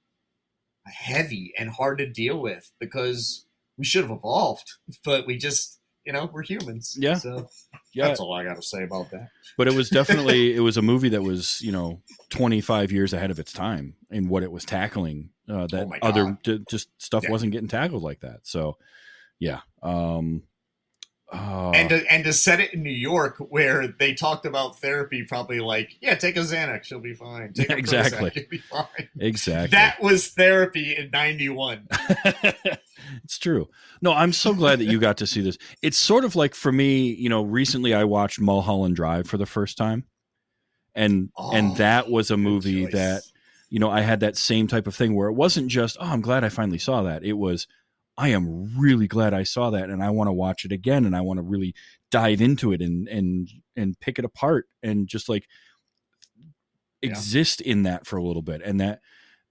heavy 0.86 1.54
and 1.58 1.70
hard 1.70 1.98
to 2.00 2.10
deal 2.10 2.42
with 2.42 2.72
because 2.80 3.46
we 3.78 3.86
should 3.86 4.04
have 4.04 4.12
evolved, 4.12 4.74
but 5.06 5.26
we 5.26 5.38
just, 5.38 5.79
you 6.10 6.14
know, 6.14 6.28
we're 6.34 6.42
humans. 6.42 6.98
Yeah. 7.00 7.14
So 7.14 7.48
Yeah, 7.94 8.08
that's 8.08 8.20
all 8.20 8.34
I 8.34 8.44
got 8.44 8.56
to 8.56 8.64
say 8.64 8.82
about 8.84 9.12
that. 9.12 9.30
but 9.60 9.68
it 9.68 9.76
was 9.76 9.90
definitely 10.00 10.56
it 10.56 10.60
was 10.60 10.76
a 10.76 10.82
movie 10.82 11.10
that 11.10 11.22
was 11.22 11.62
you 11.62 11.72
know 11.72 12.02
25 12.32 12.92
years 12.92 13.14
ahead 13.14 13.30
of 13.30 13.38
its 13.38 13.54
time 13.54 13.94
in 14.10 14.28
what 14.28 14.42
it 14.42 14.52
was 14.52 14.66
tackling 14.66 15.30
uh, 15.48 15.68
that 15.68 15.88
Oh 16.02 16.08
other 16.10 16.36
just 16.68 16.90
stuff 16.98 17.26
Yeah. 17.26 17.30
wasn't 17.30 17.52
getting 17.52 17.68
tackled 17.68 18.02
like 18.02 18.22
that 18.22 18.40
so 18.42 18.78
yeah 19.38 19.60
um 19.84 20.42
uh, 21.32 21.72
and 21.76 21.90
to, 21.90 22.04
and 22.12 22.24
to 22.24 22.34
set 22.34 22.60
it 22.60 22.74
in 22.74 22.82
New 22.84 22.90
York, 22.90 23.38
where 23.38 23.88
they 23.88 24.14
talked 24.14 24.46
about 24.46 24.80
therapy, 24.80 25.24
probably 25.24 25.60
like, 25.60 25.96
yeah, 26.02 26.16
take 26.16 26.38
a 26.38 26.42
Xanax, 26.42 26.90
you'll 26.90 27.00
be 27.02 27.14
fine. 27.14 27.54
Take 27.54 27.70
a 27.70 27.74
Prozac, 27.76 27.80
Exactly. 27.80 28.32
you'll 28.36 28.50
be 28.50 28.58
fine. 28.58 29.10
exactly 29.20 29.68
That 29.72 30.02
was 30.02 30.28
therapy 30.30 30.96
in 30.96 31.10
'91. 31.12 31.88
it's 33.24 33.38
true 33.40 33.68
no 34.02 34.14
i'm 34.14 34.32
so 34.34 34.54
glad 34.54 34.78
that 34.80 34.86
you 34.86 35.00
got 35.00 35.18
to 35.18 35.26
see 35.26 35.42
this 35.42 35.58
it's 35.82 35.98
sort 35.98 36.24
of 36.26 36.36
like 36.36 36.54
for 36.54 36.72
me 36.72 37.12
you 37.14 37.30
know 37.30 37.42
recently 37.44 37.94
i 37.94 38.04
watched 38.04 38.40
mulholland 38.40 38.96
drive 38.96 39.28
for 39.28 39.38
the 39.38 39.46
first 39.46 39.78
time 39.78 40.04
and 40.96 41.30
Oh, 41.38 41.52
and 41.56 41.76
that 41.78 42.10
was 42.10 42.30
a 42.30 42.38
movie 42.38 42.84
choice. 42.86 42.94
that 42.94 43.22
you 43.72 43.78
know, 43.80 43.92
I 43.92 44.02
had 44.02 44.22
that 44.22 44.36
same 44.36 44.66
type 44.68 44.88
of 44.88 44.96
thing 44.96 45.14
where 45.16 45.30
it 45.30 45.34
wasn't 45.34 45.68
just, 45.70 45.96
oh, 46.00 46.06
I'm 46.06 46.22
glad 46.22 46.44
I 46.44 46.50
finally 46.50 46.80
saw 46.80 47.04
that. 47.04 47.24
It 47.24 47.34
was, 47.34 47.68
I 48.20 48.30
am 48.30 48.78
really 48.78 49.08
glad 49.08 49.34
I 49.34 49.44
saw 49.44 49.70
that 49.70 49.90
and 49.90 50.04
I 50.04 50.10
want 50.10 50.28
to 50.28 50.34
watch 50.34 50.66
it 50.66 50.74
again 50.74 51.06
and 51.06 51.16
I 51.16 51.22
want 51.22 51.38
to 51.38 51.42
really 51.44 51.74
dive 52.12 52.42
into 52.42 52.74
it 52.74 52.82
and 52.82 53.08
and 53.08 53.50
and 53.78 54.00
pick 54.02 54.20
it 54.20 54.26
apart 54.26 54.68
and 54.84 55.08
just 55.08 55.30
like 55.30 55.48
Yeah. 57.02 57.12
exist 57.12 57.62
in 57.62 57.84
that 57.84 58.06
for 58.06 58.18
a 58.18 58.24
little 58.24 58.42
bit 58.42 58.62
and 58.62 58.82
that 58.82 59.00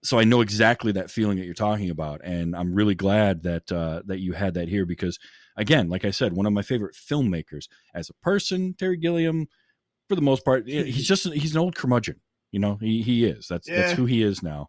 so 0.05 0.19
I 0.19 0.25
know 0.25 0.43
exactly 0.43 0.93
that 0.93 1.11
feeling 1.11 1.39
that 1.39 1.47
you're 1.47 1.55
talking 1.55 1.89
about 1.89 2.21
and 2.23 2.55
I'm 2.55 2.75
really 2.75 2.95
glad 2.95 3.43
that 3.45 3.73
uh 3.73 4.03
that 4.05 4.21
you 4.21 4.35
had 4.35 4.53
that 4.55 4.69
here 4.69 4.85
because 4.85 5.19
again 5.57 5.89
like 5.89 6.05
I 6.05 6.11
said 6.11 6.35
one 6.35 6.45
of 6.45 6.53
my 6.53 6.61
favorite 6.61 6.95
filmmakers 6.95 7.69
as 7.95 8.11
a 8.11 8.15
person 8.23 8.75
Terry 8.75 8.99
Gilliam 8.99 9.47
for 10.11 10.15
the 10.15 10.21
most 10.21 10.45
part 10.45 10.69
he's 10.69 11.09
just 11.09 11.25
he's 11.33 11.55
an 11.55 11.61
old 11.61 11.75
curmudgeon 11.75 12.21
you 12.53 12.61
know 12.61 12.77
he 12.83 13.01
he 13.01 13.25
is 13.25 13.49
that's 13.49 13.67
Yeah. 13.67 13.77
that's 13.77 13.93
who 13.93 14.05
he 14.05 14.23
is 14.23 14.43
now 14.43 14.69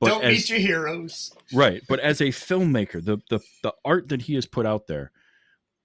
but 0.00 0.08
Don't 0.08 0.24
as, 0.24 0.32
meet 0.32 0.50
your 0.50 0.58
heroes. 0.58 1.32
right 1.52 1.82
but 1.88 2.00
as 2.00 2.20
a 2.20 2.26
filmmaker 2.26 3.02
the 3.04 3.18
the 3.30 3.40
the 3.62 3.72
art 3.84 4.08
that 4.08 4.22
he 4.22 4.34
has 4.34 4.46
put 4.46 4.66
out 4.66 4.86
there 4.86 5.10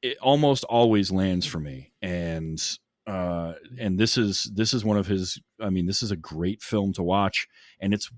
it 0.01 0.17
almost 0.19 0.63
always 0.65 1.11
lands 1.11 1.45
for 1.45 1.59
me. 1.59 1.91
And 2.01 2.61
uh 3.07 3.53
and 3.79 3.99
this 3.99 4.17
is 4.17 4.51
this 4.53 4.73
is 4.73 4.85
one 4.85 4.97
of 4.97 5.07
his 5.07 5.39
i 5.59 5.71
mean 5.71 5.88
this 5.88 6.03
is 6.03 6.11
a 6.11 6.15
great 6.15 6.61
film 6.61 6.93
to 6.93 7.03
watch. 7.03 7.47
And 7.79 7.93
it's 7.93 8.11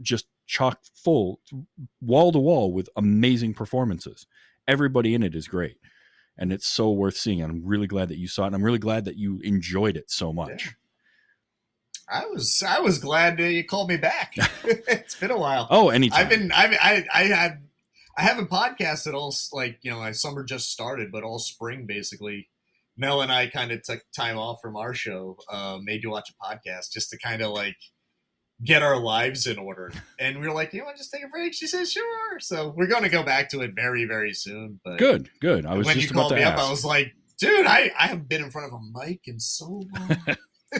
just 0.00 0.26
chock 0.46 0.80
full 0.94 1.40
wall 2.00 2.32
to 2.32 2.38
wall 2.38 2.72
with 2.72 2.88
amazing 2.96 3.54
performances. 3.54 4.26
Everybody 4.68 5.14
in 5.14 5.22
it 5.22 5.34
is 5.34 5.48
great. 5.48 5.76
And 6.38 6.52
it's 6.52 6.66
so 6.66 6.90
worth 6.90 7.16
seeing. 7.16 7.42
And 7.42 7.50
i'm 7.50 7.64
really 7.64 7.86
glad 7.86 8.08
that 8.08 8.18
you 8.18 8.28
saw 8.28 8.44
it. 8.44 8.48
And 8.48 8.56
i'm 8.56 8.62
really 8.62 8.78
glad 8.78 9.04
that 9.06 9.16
you 9.16 9.40
enjoyed 9.44 9.96
it 9.96 10.10
so 10.10 10.32
much. 10.32 10.66
Yeah. 10.66 10.72
I 12.08 12.26
was 12.26 12.62
I 12.66 12.80
was 12.80 12.98
glad 12.98 13.36
that 13.38 13.52
you 13.52 13.64
called 13.64 13.88
me 13.88 13.96
back. 13.96 14.34
it's 14.64 15.14
been 15.14 15.30
a 15.30 15.38
while. 15.38 15.66
oh 15.70 15.88
anytime 15.90 16.20
I've 16.20 16.28
been 16.28 16.52
I've, 16.52 16.72
I 16.72 17.06
I 17.14 17.22
had 17.24 17.62
I 18.16 18.22
haven't 18.22 18.50
podcasted 18.50 19.14
all 19.14 19.28
s- 19.28 19.50
like 19.52 19.78
you 19.82 19.90
know 19.90 19.98
my 19.98 20.12
summer 20.12 20.44
just 20.44 20.70
started, 20.70 21.10
but 21.12 21.22
all 21.24 21.38
spring 21.38 21.86
basically. 21.86 22.48
Mel 22.94 23.22
and 23.22 23.32
I 23.32 23.46
kind 23.46 23.72
of 23.72 23.82
took 23.82 24.02
time 24.14 24.36
off 24.36 24.60
from 24.60 24.76
our 24.76 24.92
show, 24.92 25.38
uh, 25.50 25.78
made 25.82 26.02
you 26.02 26.10
watch 26.10 26.28
a 26.28 26.44
podcast 26.44 26.92
just 26.92 27.08
to 27.10 27.18
kind 27.18 27.40
of 27.40 27.50
like 27.50 27.76
get 28.62 28.82
our 28.82 29.00
lives 29.00 29.46
in 29.46 29.56
order. 29.58 29.90
And 30.20 30.38
we 30.38 30.46
were 30.46 30.52
like, 30.52 30.74
you 30.74 30.84
want 30.84 30.96
to 30.96 31.00
just 31.00 31.10
take 31.10 31.24
a 31.24 31.28
break? 31.28 31.54
She 31.54 31.66
says, 31.66 31.90
sure. 31.90 32.38
So 32.38 32.74
we're 32.76 32.86
going 32.86 33.02
to 33.02 33.08
go 33.08 33.22
back 33.22 33.48
to 33.50 33.62
it 33.62 33.70
very 33.74 34.04
very 34.04 34.34
soon. 34.34 34.78
But 34.84 34.98
good 34.98 35.30
good 35.40 35.64
i 35.64 35.74
was 35.74 35.86
when 35.86 35.96
just 35.96 36.08
you 36.10 36.14
about 36.14 36.28
called 36.28 36.34
me 36.34 36.42
ask 36.42 36.58
up, 36.58 36.66
I 36.66 36.70
was 36.70 36.84
like, 36.84 37.14
dude, 37.38 37.66
I 37.66 37.90
I 37.98 38.08
haven't 38.08 38.28
been 38.28 38.44
in 38.44 38.50
front 38.50 38.70
of 38.70 38.78
a 38.78 39.06
mic 39.06 39.20
in 39.26 39.40
so 39.40 39.84
long. 39.98 40.18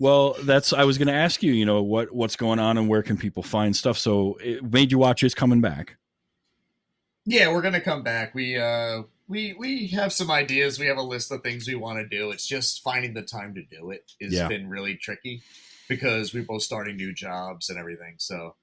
Well, 0.00 0.34
that's 0.44 0.72
I 0.72 0.84
was 0.84 0.96
going 0.98 1.08
to 1.08 1.14
ask 1.14 1.42
you. 1.42 1.52
You 1.52 1.66
know 1.66 1.82
what 1.82 2.12
what's 2.12 2.34
going 2.34 2.58
on 2.58 2.78
and 2.78 2.88
where 2.88 3.02
can 3.02 3.16
people 3.18 3.42
find 3.42 3.76
stuff? 3.76 3.98
So 3.98 4.36
it 4.42 4.64
made 4.64 4.90
you 4.90 4.98
watch 4.98 5.22
is 5.22 5.34
coming 5.34 5.60
back. 5.60 5.96
Yeah, 7.26 7.52
we're 7.52 7.60
gonna 7.62 7.82
come 7.82 8.02
back. 8.02 8.34
We 8.34 8.56
uh 8.56 9.02
we 9.28 9.54
we 9.58 9.88
have 9.88 10.12
some 10.12 10.30
ideas. 10.30 10.78
We 10.78 10.86
have 10.86 10.96
a 10.96 11.02
list 11.02 11.30
of 11.30 11.42
things 11.42 11.68
we 11.68 11.74
want 11.74 11.98
to 11.98 12.08
do. 12.08 12.30
It's 12.30 12.46
just 12.46 12.82
finding 12.82 13.12
the 13.12 13.22
time 13.22 13.54
to 13.54 13.62
do 13.62 13.90
it 13.90 14.10
has 14.22 14.32
Yeah. 14.32 14.48
been 14.48 14.68
really 14.70 14.96
tricky 14.96 15.42
because 15.86 16.32
we're 16.32 16.44
both 16.44 16.62
starting 16.62 16.96
new 16.96 17.12
jobs 17.12 17.68
and 17.68 17.78
everything. 17.78 18.14
So 18.16 18.56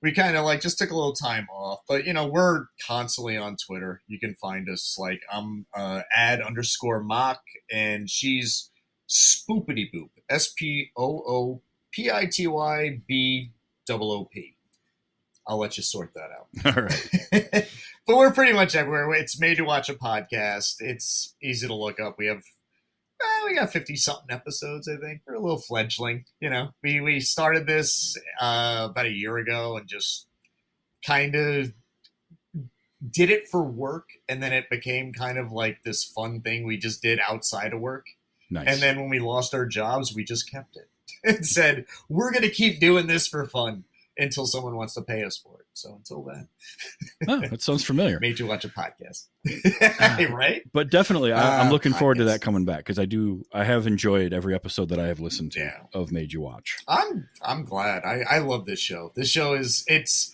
we 0.00 0.12
kind 0.12 0.36
of 0.36 0.44
like 0.44 0.60
just 0.60 0.78
took 0.78 0.90
a 0.90 0.94
little 0.94 1.12
time 1.14 1.48
off. 1.52 1.80
But 1.88 2.06
you 2.06 2.12
know, 2.12 2.26
we're 2.28 2.66
constantly 2.86 3.36
on 3.36 3.56
Twitter. 3.56 4.02
You 4.06 4.20
can 4.20 4.36
find 4.36 4.68
us 4.70 4.96
like 4.96 5.22
I'm 5.30 5.66
uh 5.74 6.02
ad 6.14 6.40
underscore 6.40 7.02
mock 7.02 7.40
and 7.70 8.08
she's 8.08 8.70
spoopity 9.08 9.90
boop. 9.92 10.10
S 10.28 10.52
P 10.56 10.90
O 10.96 11.22
O 11.26 11.62
P 11.90 12.10
I 12.10 12.26
T 12.26 12.46
Y 12.46 13.00
B 13.06 13.50
double 13.86 14.12
O 14.12 14.24
P. 14.24 14.56
I'll 15.46 15.58
let 15.58 15.76
you 15.76 15.82
sort 15.82 16.12
that 16.14 16.30
out. 16.30 16.76
All 16.76 16.82
right. 16.82 17.68
but 18.06 18.16
we're 18.16 18.32
pretty 18.32 18.52
much 18.52 18.74
everywhere. 18.74 19.12
It's 19.14 19.38
made 19.38 19.58
to 19.58 19.64
watch 19.64 19.88
a 19.88 19.94
podcast. 19.94 20.76
It's 20.80 21.34
easy 21.42 21.66
to 21.66 21.74
look 21.74 22.00
up. 22.00 22.16
We 22.18 22.26
have 22.26 22.42
eh, 23.20 23.44
we 23.46 23.54
got 23.54 23.72
fifty 23.72 23.96
something 23.96 24.30
episodes. 24.30 24.88
I 24.88 24.96
think 24.96 25.22
we're 25.26 25.34
a 25.34 25.40
little 25.40 25.60
fledgling. 25.60 26.24
You 26.40 26.50
know, 26.50 26.70
we 26.82 27.00
we 27.00 27.20
started 27.20 27.66
this 27.66 28.16
uh, 28.40 28.88
about 28.90 29.06
a 29.06 29.12
year 29.12 29.36
ago 29.36 29.76
and 29.76 29.86
just 29.86 30.26
kind 31.06 31.34
of 31.34 31.72
did 33.10 33.30
it 33.30 33.48
for 33.48 33.62
work, 33.62 34.08
and 34.28 34.42
then 34.42 34.52
it 34.52 34.70
became 34.70 35.12
kind 35.12 35.38
of 35.38 35.52
like 35.52 35.82
this 35.84 36.04
fun 36.04 36.40
thing 36.40 36.64
we 36.64 36.78
just 36.78 37.02
did 37.02 37.20
outside 37.28 37.72
of 37.72 37.80
work. 37.80 38.06
Nice. 38.50 38.66
And 38.68 38.80
then 38.82 39.00
when 39.00 39.08
we 39.08 39.18
lost 39.20 39.54
our 39.54 39.66
jobs, 39.66 40.14
we 40.14 40.24
just 40.24 40.50
kept 40.50 40.76
it 40.76 40.88
and 41.24 41.46
said 41.46 41.86
we're 42.08 42.30
going 42.32 42.42
to 42.42 42.50
keep 42.50 42.80
doing 42.80 43.06
this 43.06 43.26
for 43.26 43.46
fun 43.46 43.84
until 44.16 44.46
someone 44.46 44.76
wants 44.76 44.94
to 44.94 45.02
pay 45.02 45.24
us 45.24 45.36
for 45.36 45.58
it. 45.60 45.66
So 45.72 45.94
until 45.96 46.22
then 46.22 46.48
oh, 47.28 47.40
that 47.48 47.60
sounds 47.62 47.82
familiar. 47.84 48.20
made 48.20 48.38
you 48.38 48.46
watch 48.46 48.64
a 48.64 48.68
podcast, 48.68 49.26
right? 50.32 50.62
But 50.72 50.88
definitely, 50.90 51.32
I, 51.32 51.60
I'm 51.60 51.66
Ah, 51.68 51.70
looking 51.70 51.92
forward 51.92 52.18
to 52.18 52.24
that 52.24 52.40
coming 52.40 52.64
back 52.64 52.78
because 52.78 52.98
I 52.98 53.06
do. 53.06 53.44
I 53.52 53.64
have 53.64 53.86
enjoyed 53.88 54.32
every 54.32 54.54
episode 54.54 54.90
that 54.90 55.00
I 55.00 55.06
have 55.08 55.18
listened 55.20 55.52
to 55.52 55.60
Yeah. 55.60 55.80
of 55.92 56.12
Made 56.12 56.32
You 56.32 56.40
Watch. 56.42 56.78
I'm 56.86 57.28
I'm 57.42 57.64
glad. 57.64 58.04
I 58.04 58.22
I 58.30 58.38
love 58.38 58.66
this 58.66 58.78
show. 58.78 59.10
This 59.16 59.28
show 59.30 59.54
is 59.54 59.82
it's 59.88 60.32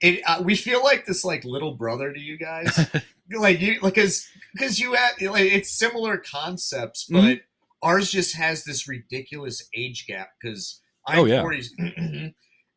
it. 0.00 0.20
Uh, 0.26 0.42
we 0.44 0.54
feel 0.56 0.82
like 0.82 1.06
this 1.06 1.24
like 1.24 1.44
little 1.44 1.74
brother 1.74 2.12
to 2.12 2.20
you 2.20 2.36
guys, 2.38 2.78
like 3.38 3.60
you 3.60 3.78
like 3.80 3.94
because 3.94 4.26
because 4.52 4.78
you 4.78 4.94
have 4.94 5.12
like 5.22 5.44
it's 5.52 5.70
similar 5.72 6.16
concepts, 6.18 7.04
but 7.10 7.22
Mhm. 7.22 7.40
ours 7.82 8.10
just 8.10 8.36
has 8.36 8.64
this 8.64 8.86
ridiculous 8.88 9.68
age 9.74 10.06
gap 10.06 10.30
because 10.40 10.80
I'm 11.06 11.20
Oh, 11.20 11.24
yeah. 11.24 11.40
40 11.40 11.62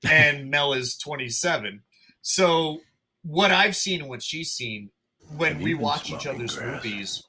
and 0.10 0.50
Mel 0.50 0.74
is 0.74 0.98
27. 0.98 1.82
So 2.22 2.80
what 3.24 3.52
I've 3.52 3.76
seen 3.76 4.02
and 4.02 4.10
what 4.10 4.22
she's 4.24 4.52
seen 4.52 4.92
when 5.36 5.54
And 5.56 5.64
we 5.64 5.74
watch 5.74 6.10
each 6.12 6.26
other's 6.28 6.56
grass. 6.56 6.84
movies. 6.84 7.24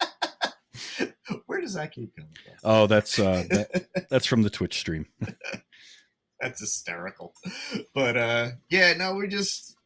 Where 1.46 1.60
does 1.60 1.74
that 1.74 1.92
keep 1.92 2.14
coming 2.16 2.30
from? 2.44 2.54
Oh, 2.64 2.86
that's 2.86 3.18
uh, 3.18 3.44
that, 3.50 4.06
that's 4.10 4.26
from 4.26 4.42
the 4.42 4.50
Twitch 4.50 4.78
stream. 4.78 5.06
That's 6.40 6.60
hysterical. 6.60 7.34
But 7.94 8.16
uh 8.16 8.50
yeah, 8.70 8.94
no, 8.94 9.14
we 9.14 9.28
just 9.28 9.76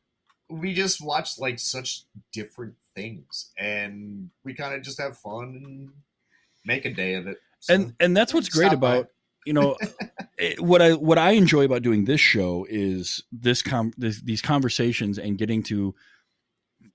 we 0.49 0.75
just 0.75 1.01
watch 1.01 1.39
like 1.39 1.59
such 1.59 2.05
different 2.33 2.75
things 2.95 3.51
and 3.59 4.31
we 4.45 4.55
kind 4.55 4.75
of 4.75 4.83
just 4.83 5.01
have 5.01 5.19
fun 5.19 5.63
and 5.65 5.91
make 6.65 6.85
a 6.85 6.93
day 6.93 7.15
of 7.15 7.27
it. 7.27 7.39
So, 7.61 7.75
and 7.75 7.95
and 8.01 8.17
that's 8.17 8.33
what's 8.33 8.49
great 8.49 8.69
stop 8.69 8.81
by. 8.81 8.97
about 8.97 9.11
you 9.47 9.53
know 9.53 9.77
it, 10.37 10.61
what 10.63 10.83
i 10.83 10.93
what 10.93 11.19
i 11.19 11.33
enjoy 11.33 11.65
about 11.65 11.83
doing 11.83 12.05
this 12.05 12.21
show 12.21 12.67
is 12.69 13.23
this 13.33 13.63
com 13.63 13.93
this, 13.97 14.21
these 14.21 14.43
conversations 14.43 15.19
and 15.19 15.39
getting 15.39 15.63
to 15.65 15.95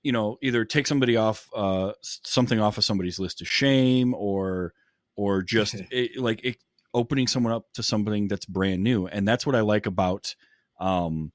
you 0.02 0.12
know 0.12 0.38
either 0.42 0.64
take 0.64 0.86
somebody 0.86 1.16
off 1.16 1.48
uh 1.54 1.92
something 2.00 2.60
off 2.60 2.78
of 2.78 2.84
somebody's 2.84 3.18
list 3.18 3.40
of 3.40 3.48
shame 3.48 4.14
or 4.14 4.72
or 5.16 5.42
just 5.42 5.74
it, 5.90 6.16
like 6.16 6.44
it, 6.44 6.56
opening 6.94 7.26
someone 7.26 7.52
up 7.52 7.66
to 7.74 7.82
something 7.82 8.28
that's 8.28 8.46
brand 8.46 8.82
new 8.82 9.06
and 9.06 9.26
that's 9.28 9.44
what 9.44 9.54
i 9.56 9.60
like 9.60 9.86
about 9.86 10.34
um 10.80 11.32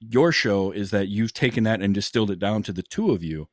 your 0.00 0.32
show 0.32 0.70
is 0.70 0.90
that 0.90 1.08
you've 1.08 1.32
taken 1.32 1.64
that 1.64 1.82
and 1.82 1.94
distilled 1.94 2.30
it 2.30 2.38
down 2.38 2.62
to 2.62 2.72
the 2.72 2.82
two 2.82 3.10
of 3.10 3.22
you 3.22 3.48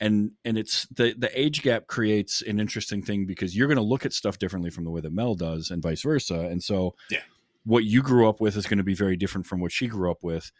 and 0.00 0.32
and 0.44 0.58
it's 0.58 0.86
the 0.94 1.14
the 1.16 1.30
age 1.38 1.62
gap 1.62 1.86
creates 1.86 2.42
an 2.42 2.60
interesting 2.60 3.02
thing 3.02 3.26
because 3.26 3.56
you're 3.56 3.66
going 3.68 3.76
to 3.76 3.82
look 3.82 4.04
at 4.06 4.12
stuff 4.12 4.38
differently 4.38 4.70
from 4.70 4.84
the 4.84 4.90
way 4.90 5.00
that 5.00 5.12
Mel 5.12 5.34
does 5.34 5.70
and 5.70 5.82
vice 5.82 6.02
versa 6.02 6.40
and 6.40 6.62
so 6.62 6.94
Yeah. 7.10 7.20
what 7.64 7.84
you 7.84 8.02
grew 8.02 8.28
up 8.28 8.40
with 8.40 8.56
is 8.56 8.66
going 8.66 8.78
to 8.78 8.84
be 8.84 8.94
very 8.94 9.16
different 9.16 9.46
from 9.46 9.60
what 9.60 9.72
she 9.72 9.86
grew 9.88 10.10
up 10.10 10.22
with 10.22 10.52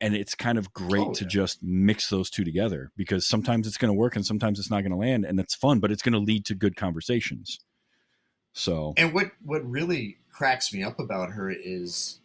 and 0.00 0.16
it's 0.16 0.34
kind 0.34 0.58
of 0.58 0.72
great 0.72 1.06
Oh, 1.06 1.14
to 1.14 1.24
yeah. 1.24 1.28
just 1.30 1.62
mix 1.62 2.10
those 2.10 2.28
two 2.28 2.44
together 2.44 2.90
because 2.96 3.24
sometimes 3.26 3.66
it's 3.68 3.78
going 3.78 3.88
to 3.90 3.98
work 3.98 4.16
and 4.16 4.26
sometimes 4.26 4.58
it's 4.58 4.70
not 4.70 4.80
going 4.82 4.90
to 4.92 4.98
land 4.98 5.24
and 5.24 5.38
it's 5.40 5.54
fun 5.54 5.78
but 5.80 5.90
it's 5.92 6.02
going 6.02 6.12
to 6.12 6.18
lead 6.18 6.44
to 6.46 6.54
good 6.54 6.74
conversations 6.76 7.60
so 8.52 8.94
And 8.96 9.12
what 9.14 9.32
what 9.44 9.68
really 9.68 10.18
cracks 10.30 10.72
me 10.72 10.82
up 10.82 10.98
about 10.98 11.30
her 11.32 11.50
is 11.50 12.18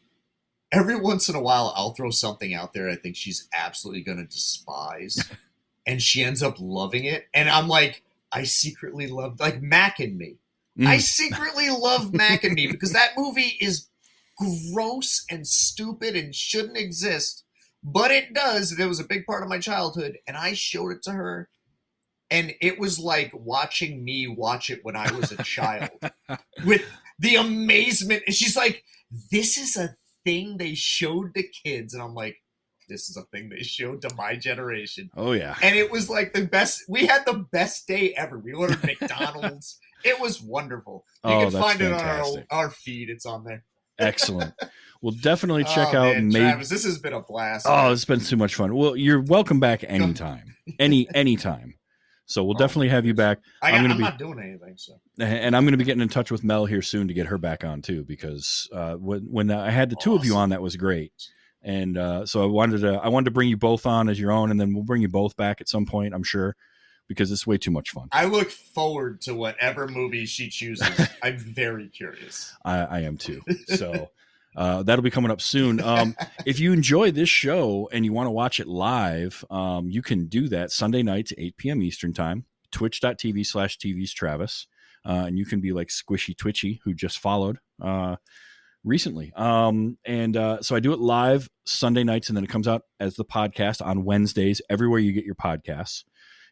every 0.71 0.95
once 0.95 1.29
in 1.29 1.35
a 1.35 1.41
while 1.41 1.73
I'll 1.75 1.93
throw 1.93 2.09
something 2.09 2.53
out 2.53 2.73
there 2.73 2.89
I 2.89 2.95
think 2.95 3.15
she's 3.15 3.47
absolutely 3.53 4.01
going 4.01 4.17
to 4.17 4.25
despise 4.25 5.29
and 5.87 6.01
she 6.01 6.23
ends 6.23 6.41
up 6.43 6.55
loving 6.59 7.05
it 7.05 7.27
and 7.33 7.49
I'm 7.49 7.67
like 7.67 8.03
I 8.31 8.43
secretly 8.43 9.07
love 9.07 9.39
like 9.39 9.61
Mac 9.61 9.99
and 9.99 10.17
Me. 10.17 10.35
I 10.81 10.97
Mm. 10.97 11.01
secretly 11.01 11.69
love 11.69 12.13
Mac 12.13 12.43
and 12.43 12.53
Me 12.53 12.67
because 12.67 12.91
that 12.93 13.13
movie 13.17 13.57
is 13.61 13.87
gross 14.37 15.25
and 15.31 15.47
stupid 15.47 16.15
and 16.15 16.35
shouldn't 16.35 16.77
exist, 16.77 17.45
but 17.83 18.11
it 18.11 18.33
does. 18.33 18.71
and 18.71 18.79
It 18.79 18.85
was 18.85 18.99
a 18.99 19.03
big 19.05 19.25
part 19.25 19.41
of 19.43 19.49
my 19.49 19.57
childhood, 19.59 20.19
and 20.27 20.37
I 20.37 20.53
showed 20.53 20.91
it 20.91 21.01
to 21.03 21.13
her, 21.13 21.49
and 22.31 22.53
it 22.61 22.79
was 22.79 22.99
like 22.99 23.31
watching 23.33 24.03
me 24.03 24.27
watch 24.27 24.69
it 24.69 24.79
when 24.83 24.95
I 24.95 25.11
was 25.13 25.31
a 25.31 25.41
child 25.43 25.89
with 26.65 26.83
the 27.19 27.35
amazement. 27.35 28.23
And 28.27 28.35
she's 28.35 28.55
like, 28.55 28.83
"This 29.31 29.57
is 29.57 29.75
a 29.77 29.95
thing 30.25 30.57
they 30.57 30.73
showed 30.75 31.33
to 31.35 31.43
kids," 31.43 31.93
and 31.93 32.03
I'm 32.03 32.13
like, 32.13 32.37
"This 32.89 33.09
is 33.09 33.17
a 33.17 33.23
thing 33.23 33.49
they 33.49 33.63
showed 33.63 34.01
to 34.03 34.13
my 34.15 34.35
generation." 34.35 35.09
oh 35.15 35.31
yeah 35.33 35.55
and 35.61 35.75
it 35.75 35.89
was 35.91 36.09
like 36.09 36.33
the 36.33 36.45
best. 36.45 36.83
We 36.87 37.05
had 37.05 37.25
the 37.25 37.45
best 37.51 37.87
day 37.87 38.13
ever. 38.15 38.37
We 38.39 38.53
ordered 38.53 38.83
McDonald's. 38.83 39.79
it 40.03 40.19
was 40.19 40.41
wonderful. 40.41 41.05
You 41.23 41.31
Oh, 41.31 41.49
can 41.49 41.61
find 41.61 41.81
it 41.81 41.91
on 41.93 41.99
fantastic. 41.99 42.45
our, 42.51 42.63
our 42.65 42.69
feed. 42.69 43.09
It's 43.09 43.25
on 43.25 43.43
there. 43.43 43.63
Excellent. 43.99 44.53
We'll 44.99 45.13
definitely 45.21 45.63
oh, 45.63 45.75
check 45.75 45.93
Oh, 45.93 45.97
out 45.99 46.15
man, 46.15 46.27
Made. 46.29 46.39
Travis, 46.39 46.69
this 46.69 46.83
has 46.83 46.97
been 46.97 47.13
a 47.13 47.21
blast. 47.21 47.67
Oh, 47.69 47.91
it's 47.91 48.03
been 48.03 48.19
so 48.19 48.35
much 48.35 48.55
fun. 48.55 48.73
Well, 48.75 48.95
you're 48.97 49.21
welcome 49.21 49.59
back 49.59 49.83
anytime. 49.87 50.55
Any 50.79 51.07
anytime. 51.13 51.75
So 52.27 52.43
we'll 52.43 52.55
Oh, 52.55 52.59
definitely 52.59 52.89
have 52.89 53.05
you 53.05 53.13
back. 53.13 53.39
I, 53.61 53.71
I'm 53.71 53.81
gonna 53.81 53.93
I'm 53.93 53.97
be- 53.97 54.03
not 54.03 54.19
doing 54.19 54.39
anything. 54.39 54.75
So 54.77 54.99
and 55.19 55.55
I'm 55.55 55.63
going 55.63 55.71
to 55.71 55.77
be 55.77 55.83
getting 55.83 56.01
in 56.01 56.09
touch 56.09 56.29
with 56.29 56.43
Mel 56.43 56.65
here 56.65 56.81
soon 56.81 57.07
to 57.07 57.13
get 57.13 57.27
her 57.27 57.37
back 57.37 57.63
on 57.63 57.81
too, 57.81 58.03
because 58.03 58.69
uh, 58.71 58.93
when 58.95 59.21
when 59.31 59.49
I 59.49 59.71
had 59.71 59.89
the 59.89 59.95
two 59.95 60.13
of 60.13 60.23
you 60.23 60.35
on, 60.35 60.49
that 60.49 60.61
was 60.61 60.75
great. 60.75 61.11
And 61.63 61.97
uh, 61.97 62.25
so 62.25 62.43
I 62.43 62.45
wanted 62.45 62.81
to 62.81 62.93
I 62.93 63.07
wanted 63.07 63.25
to 63.25 63.31
bring 63.31 63.49
you 63.49 63.57
both 63.57 63.85
on 63.85 64.09
as 64.09 64.19
your 64.19 64.31
own, 64.31 64.51
and 64.51 64.59
then 64.61 64.73
we'll 64.73 64.83
bring 64.83 65.01
you 65.01 65.09
both 65.09 65.35
back 65.35 65.59
at 65.59 65.67
some 65.67 65.85
point, 65.85 66.13
I'm 66.13 66.23
sure, 66.23 66.55
because 67.07 67.31
it's 67.31 67.47
way 67.47 67.57
too 67.57 67.71
much 67.71 67.89
fun. 67.89 68.09
I 68.11 68.25
look 68.25 68.51
forward 68.51 69.21
to 69.21 69.33
whatever 69.33 69.87
movie 69.87 70.25
she 70.25 70.49
chooses. 70.49 70.87
I'm 71.23 71.37
very 71.37 71.87
curious. 71.89 72.53
I, 72.63 72.79
I 72.79 72.99
am 73.01 73.17
too. 73.17 73.41
So 73.65 74.11
uh, 74.57 74.81
that'll 74.83 75.03
be 75.03 75.11
coming 75.11 75.31
up 75.31 75.39
soon. 75.39 75.79
Um, 75.79 76.15
if 76.45 76.59
you 76.59 76.73
enjoy 76.73 77.11
this 77.11 77.29
show 77.29 77.87
and 77.93 78.03
you 78.03 78.11
want 78.11 78.25
to 78.27 78.31
watch 78.31 78.59
it 78.59 78.67
live, 78.67 79.45
um, 79.51 79.89
you 79.89 80.01
can 80.01 80.25
do 80.25 80.49
that 80.49 80.71
Sunday 80.71 81.03
nights, 81.03 81.31
8 81.37 81.55
p.m. 81.57 81.81
Eastern 81.83 82.11
Time, 82.11 82.45
twitch.tv 82.71 83.45
slash 83.45 83.77
TV's 83.77 84.13
Travis. 84.13 84.67
Uh, 85.05 85.25
and 85.27 85.37
you 85.37 85.45
can 85.45 85.61
be 85.61 85.71
like 85.71 85.87
Squishy 85.87 86.35
Twitchy, 86.35 86.81
who 86.83 86.93
just 86.93 87.19
followed 87.19 87.59
uh, 87.81 88.17
recently. 88.83 89.31
Um, 89.35 89.97
and 90.05 90.35
uh, 90.35 90.61
so 90.61 90.75
I 90.75 90.79
do 90.79 90.91
it 90.91 90.99
live 90.99 91.47
Sunday 91.65 92.03
nights, 92.03 92.27
and 92.27 92.35
then 92.35 92.43
it 92.43 92.49
comes 92.49 92.67
out 92.67 92.81
as 92.99 93.15
the 93.15 93.23
podcast 93.23 93.85
on 93.85 94.03
Wednesdays, 94.03 94.61
everywhere 94.69 94.99
you 94.99 95.13
get 95.13 95.23
your 95.23 95.35
podcasts. 95.35 96.03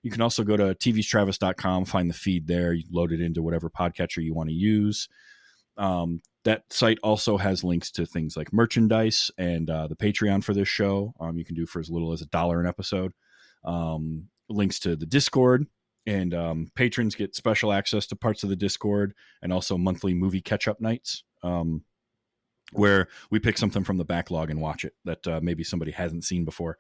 You 0.04 0.12
can 0.12 0.22
also 0.22 0.44
go 0.44 0.56
to 0.56 0.76
tvstravis.com, 0.76 1.86
find 1.86 2.10
the 2.10 2.14
feed 2.14 2.46
there. 2.46 2.72
You 2.74 2.84
load 2.92 3.12
it 3.12 3.20
into 3.20 3.42
whatever 3.42 3.72
podcatcher 3.72 4.24
you 4.24 4.36
want 4.36 4.50
to 4.50 4.56
use. 4.56 5.10
Um, 5.78 6.22
that 6.44 6.72
site 6.72 7.00
also 7.04 7.38
has 7.38 7.64
links 7.64 7.92
to 7.92 8.06
things 8.06 8.38
like 8.38 8.54
merchandise 8.54 9.32
and 9.38 9.70
uh, 9.70 9.88
the 9.88 9.96
Patreon 9.96 10.44
for 10.44 10.54
this 10.54 10.68
show. 10.68 11.14
Um, 11.20 11.38
you 11.38 11.46
can 11.46 11.56
do 11.56 11.66
for 11.66 11.80
as 11.80 11.90
little 11.90 12.14
as 12.14 12.22
a 12.22 12.28
dollar 12.28 12.62
an 12.62 12.68
episode. 12.68 13.14
Um, 13.64 14.30
links 14.48 14.80
to 14.82 14.96
the 14.96 15.08
Discord, 15.08 15.66
and 16.06 16.34
um, 16.34 16.72
patrons 16.76 17.16
get 17.16 17.36
special 17.36 17.74
access 17.74 18.06
to 18.08 18.16
parts 18.16 18.44
of 18.44 18.50
the 18.50 18.56
Discord 18.56 19.16
and 19.42 19.52
also 19.52 19.78
monthly 19.78 20.14
movie 20.14 20.42
catch 20.42 20.68
up 20.68 20.80
nights. 20.80 21.24
Um, 21.44 21.84
where 22.72 23.08
we 23.30 23.40
pick 23.40 23.58
something 23.58 23.84
from 23.84 23.98
the 23.98 24.06
backlog 24.06 24.50
and 24.50 24.62
watch 24.62 24.86
it 24.86 24.94
that 25.06 25.28
uh, 25.28 25.40
maybe 25.42 25.64
somebody 25.64 25.92
hasn't 25.92 26.24
seen 26.24 26.46
before. 26.46 26.78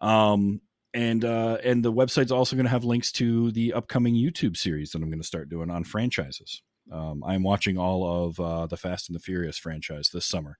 Um, 0.00 0.60
and 0.94 1.24
uh, 1.24 1.58
and 1.62 1.84
the 1.84 1.92
website's 1.92 2.32
also 2.32 2.56
going 2.56 2.66
to 2.66 2.70
have 2.70 2.84
links 2.84 3.12
to 3.12 3.50
the 3.52 3.74
upcoming 3.74 4.14
YouTube 4.14 4.56
series 4.56 4.92
that 4.92 5.02
I'm 5.02 5.10
going 5.10 5.20
to 5.20 5.26
start 5.26 5.48
doing 5.48 5.70
on 5.70 5.84
franchises. 5.84 6.62
Um, 6.92 7.22
I'm 7.24 7.42
watching 7.42 7.76
all 7.78 8.26
of 8.26 8.40
uh, 8.40 8.66
the 8.66 8.76
Fast 8.76 9.08
and 9.08 9.14
the 9.16 9.20
Furious 9.20 9.58
franchise 9.58 10.10
this 10.12 10.24
summer 10.26 10.58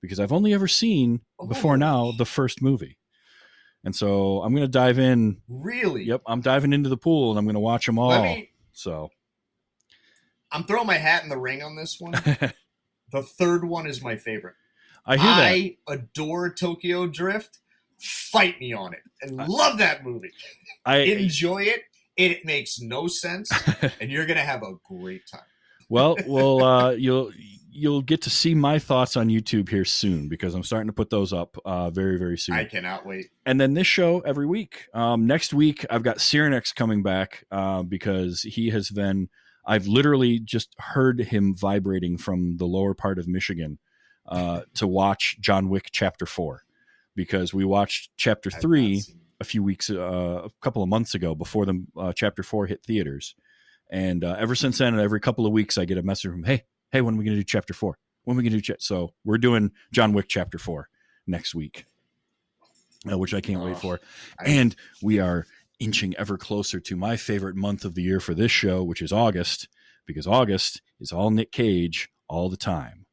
because 0.00 0.18
I've 0.18 0.32
only 0.32 0.54
ever 0.54 0.66
seen 0.68 1.20
before 1.48 1.74
Oh. 1.74 1.76
now 1.76 2.12
the 2.16 2.24
first 2.24 2.62
movie, 2.62 2.96
and 3.84 3.94
so 3.94 4.42
I'm 4.42 4.52
going 4.54 4.64
to 4.64 4.68
dive 4.68 4.98
in. 4.98 5.42
Really? 5.48 6.04
Yep, 6.04 6.22
I'm 6.26 6.40
diving 6.40 6.72
into 6.72 6.88
the 6.88 6.96
pool 6.96 7.30
and 7.30 7.38
I'm 7.38 7.44
going 7.44 7.54
to 7.54 7.60
watch 7.60 7.86
them 7.86 7.98
all. 7.98 8.22
Me. 8.22 8.50
so 8.72 9.10
I'm 10.50 10.64
throwing 10.64 10.86
my 10.86 10.96
hat 10.98 11.22
in 11.22 11.28
the 11.28 11.36
ring 11.38 11.62
on 11.62 11.76
this 11.76 11.98
one. 12.00 12.14
The 13.12 13.24
third 13.24 13.64
one 13.64 13.88
is 13.88 14.00
my 14.00 14.14
favorite. 14.14 14.54
I 15.04 15.16
hear 15.16 15.26
that. 15.26 15.42
I 15.48 15.76
adore 15.88 16.48
Tokyo 16.54 17.08
Drift. 17.08 17.58
Fight 17.98 18.60
me 18.60 18.72
on 18.72 18.92
it, 18.94 19.00
and 19.20 19.42
I- 19.42 19.46
love 19.46 19.78
that 19.78 20.04
movie. 20.04 20.30
I 20.86 20.98
Enjoy 20.98 21.62
it. 21.62 21.82
It 22.20 22.44
makes 22.44 22.80
no 22.80 23.06
sense, 23.06 23.50
and 24.00 24.10
you're 24.10 24.26
gonna 24.26 24.40
have 24.40 24.62
a 24.62 24.74
great 24.84 25.22
time. 25.26 25.40
well, 25.88 26.16
well, 26.26 26.62
uh, 26.62 26.90
you'll 26.90 27.32
you'll 27.72 28.02
get 28.02 28.22
to 28.22 28.30
see 28.30 28.54
my 28.54 28.78
thoughts 28.78 29.16
on 29.16 29.28
YouTube 29.28 29.68
here 29.68 29.84
soon 29.84 30.28
because 30.28 30.54
I'm 30.54 30.62
starting 30.62 30.88
to 30.88 30.92
put 30.92 31.08
those 31.08 31.32
up 31.32 31.56
uh, 31.64 31.90
very 31.90 32.18
very 32.18 32.36
soon. 32.36 32.56
I 32.56 32.64
cannot 32.64 33.06
wait. 33.06 33.30
and 33.46 33.60
then 33.60 33.74
this 33.74 33.86
show 33.86 34.20
every 34.20 34.46
week. 34.46 34.86
Um, 34.92 35.26
next 35.26 35.54
week, 35.54 35.86
I've 35.88 36.02
got 36.02 36.18
Cyrenex 36.18 36.74
coming 36.74 37.02
back 37.02 37.44
uh, 37.50 37.82
because 37.82 38.42
he 38.42 38.70
has 38.70 38.90
been. 38.90 39.28
I've 39.66 39.86
literally 39.86 40.40
just 40.40 40.74
heard 40.78 41.20
him 41.20 41.54
vibrating 41.54 42.18
from 42.18 42.56
the 42.56 42.64
lower 42.64 42.94
part 42.94 43.18
of 43.18 43.28
Michigan 43.28 43.78
uh, 44.26 44.62
to 44.74 44.86
watch 44.86 45.36
John 45.40 45.68
Wick 45.68 45.88
Chapter 45.92 46.26
Four 46.26 46.64
because 47.14 47.54
we 47.54 47.64
watched 47.64 48.10
Chapter 48.16 48.50
Three. 48.50 49.02
A 49.40 49.44
few 49.44 49.62
weeks, 49.62 49.90
uh, 49.90 50.42
a 50.44 50.50
couple 50.60 50.82
of 50.82 50.88
months 50.88 51.14
ago 51.14 51.34
before 51.34 51.66
the 51.66 51.84
uh, 51.96 52.12
Chapter 52.12 52.42
Four 52.42 52.66
hit 52.66 52.82
theaters, 52.84 53.34
and 53.90 54.22
uh, 54.24 54.36
ever 54.38 54.54
since 54.54 54.78
then, 54.78 54.98
every 54.98 55.20
couple 55.20 55.46
of 55.46 55.52
weeks, 55.52 55.78
I 55.78 55.84
get 55.84 55.98
a 55.98 56.02
message 56.02 56.30
from, 56.30 56.44
"Hey, 56.44 56.64
hey, 56.92 57.00
when 57.00 57.14
are 57.14 57.18
we 57.18 57.24
going 57.24 57.36
to 57.36 57.40
do 57.40 57.44
Chapter 57.44 57.72
Four? 57.74 57.98
When 58.24 58.36
are 58.36 58.38
we 58.38 58.48
going 58.48 58.60
to 58.60 58.66
do?" 58.66 58.74
So 58.78 59.14
we're 59.24 59.38
doing 59.38 59.72
John 59.92 60.12
Wick 60.12 60.26
Chapter 60.28 60.58
Four 60.58 60.88
next 61.26 61.54
week, 61.54 61.84
uh, 63.10 63.18
which 63.18 63.34
I 63.34 63.40
can't 63.40 63.62
wait 63.64 63.76
Oh, 63.76 63.78
for. 63.78 64.00
I- 64.38 64.50
And 64.50 64.76
we 65.02 65.18
are 65.18 65.46
inching 65.78 66.14
ever 66.16 66.36
closer 66.36 66.78
to 66.80 66.96
my 66.96 67.16
favorite 67.16 67.56
month 67.56 67.84
of 67.84 67.94
the 67.94 68.02
year 68.02 68.20
for 68.20 68.34
this 68.34 68.52
show, 68.52 68.82
which 68.84 69.00
is 69.00 69.12
August, 69.12 69.68
because 70.06 70.26
August 70.26 70.82
is 71.00 71.10
all 71.12 71.30
Nick 71.30 71.50
Cage 71.52 72.10
all 72.28 72.50
the 72.50 72.56
time. 72.58 73.06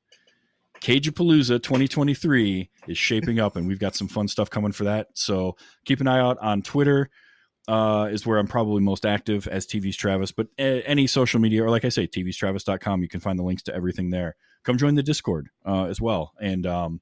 Cageapalooza 0.81 1.61
2023 1.61 2.69
is 2.87 2.97
shaping 2.97 3.39
up, 3.39 3.55
and 3.55 3.67
we've 3.67 3.79
got 3.79 3.95
some 3.95 4.07
fun 4.07 4.27
stuff 4.27 4.49
coming 4.49 4.71
for 4.71 4.85
that. 4.85 5.07
So 5.13 5.55
keep 5.85 6.01
an 6.01 6.07
eye 6.07 6.19
out 6.19 6.37
on 6.39 6.61
Twitter. 6.61 7.09
Uh, 7.67 8.07
is 8.09 8.25
where 8.25 8.37
I'm 8.37 8.47
probably 8.47 8.81
most 8.81 9.05
active 9.05 9.45
as 9.45 9.67
TV's 9.67 9.97
Travis, 9.97 10.31
but 10.31 10.47
a- 10.57 10.83
any 10.83 11.05
social 11.05 11.41
media, 11.41 11.65
or 11.65 11.69
like 11.69 11.83
I 11.83 11.89
say, 11.89 12.07
TV's 12.07 12.41
you 12.41 13.09
can 13.09 13.19
find 13.19 13.37
the 13.37 13.43
links 13.43 13.63
to 13.63 13.75
everything 13.75 14.09
there. 14.09 14.37
Come 14.63 14.77
join 14.77 14.95
the 14.95 15.03
Discord 15.03 15.49
uh, 15.65 15.83
as 15.83 15.99
well. 15.99 16.31
And 16.39 16.65
um, 16.65 17.01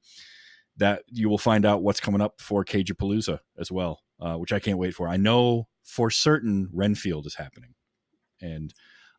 that 0.77 1.03
you 1.07 1.30
will 1.30 1.38
find 1.38 1.68
out 1.68 1.84
what's 1.84 1.99
coming 1.99 2.19
up 2.19 2.41
for 2.41 2.65
Cageapalooza 2.65 3.39
as 3.60 3.72
well, 3.72 4.02
uh, 4.19 4.38
which 4.38 4.52
I 4.52 4.60
can't 4.60 4.80
wait 4.80 4.95
for. 4.95 5.07
I 5.07 5.18
know 5.18 5.68
for 5.84 6.10
certain 6.10 6.68
Renfield 6.73 7.27
is 7.27 7.35
happening, 7.35 7.76
and 8.41 8.73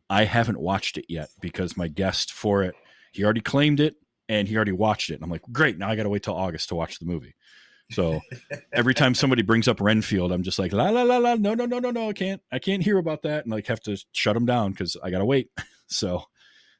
I 0.09 0.25
haven't 0.25 0.59
watched 0.59 0.97
it 0.97 1.05
yet 1.07 1.29
because 1.39 1.77
my 1.77 1.87
guest 1.87 2.33
for 2.33 2.61
it 2.61 2.75
he 3.13 3.23
already 3.23 3.41
claimed 3.41 3.79
it 3.79 3.95
and 4.29 4.47
he 4.47 4.55
already 4.55 4.71
watched 4.71 5.09
it. 5.09 5.15
And 5.15 5.23
I'm 5.23 5.29
like, 5.29 5.43
great, 5.51 5.77
now 5.77 5.89
I 5.89 5.95
got 5.95 6.03
to 6.03 6.09
wait 6.09 6.23
till 6.23 6.35
August 6.35 6.69
to 6.69 6.75
watch 6.75 6.99
the 6.99 7.05
movie. 7.05 7.35
So 7.91 8.19
every 8.73 8.93
time 8.93 9.15
somebody 9.15 9.41
brings 9.41 9.67
up 9.67 9.79
Renfield, 9.79 10.31
I'm 10.31 10.43
just 10.43 10.59
like, 10.59 10.73
la 10.73 10.89
la 10.89 11.03
la 11.03 11.17
la, 11.17 11.35
no 11.35 11.53
no 11.53 11.65
no 11.65 11.79
no 11.79 11.91
no, 11.91 12.09
I 12.09 12.13
can't 12.13 12.41
I 12.51 12.59
can't 12.59 12.83
hear 12.83 12.97
about 12.97 13.23
that, 13.23 13.45
and 13.45 13.51
like 13.51 13.67
have 13.67 13.81
to 13.81 13.97
shut 14.11 14.33
them 14.33 14.45
down 14.45 14.71
because 14.71 14.97
I 15.01 15.09
got 15.09 15.19
to 15.19 15.25
wait. 15.25 15.49
So 15.89 16.21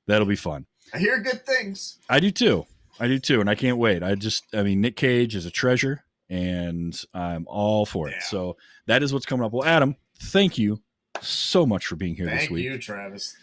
that'll 0.05 0.27
be 0.27 0.35
fun. 0.35 0.65
I 0.93 0.97
hear 0.97 1.17
good 1.21 1.45
things. 1.45 1.97
I 2.09 2.19
do 2.19 2.29
too. 2.29 2.65
I 2.99 3.07
do 3.07 3.19
too, 3.19 3.39
and 3.39 3.49
I 3.49 3.55
can't 3.55 3.77
wait. 3.77 4.03
I 4.03 4.15
just, 4.15 4.43
I 4.53 4.63
mean, 4.63 4.81
Nick 4.81 4.97
Cage 4.97 5.33
is 5.33 5.45
a 5.45 5.49
treasure, 5.49 6.03
and 6.29 6.99
I'm 7.13 7.45
all 7.47 7.85
for 7.85 8.09
it. 8.09 8.15
Yeah. 8.17 8.23
So 8.23 8.57
that 8.87 9.01
is 9.01 9.13
what's 9.13 9.25
coming 9.25 9.45
up. 9.45 9.53
Well, 9.53 9.63
Adam, 9.63 9.95
thank 10.19 10.57
you 10.57 10.81
so 11.21 11.65
much 11.65 11.85
for 11.85 11.95
being 11.95 12.15
here 12.15 12.25
this 12.25 12.39
Thank 12.39 12.51
week. 12.51 12.65
you, 12.65 12.77
Travis. 12.77 13.35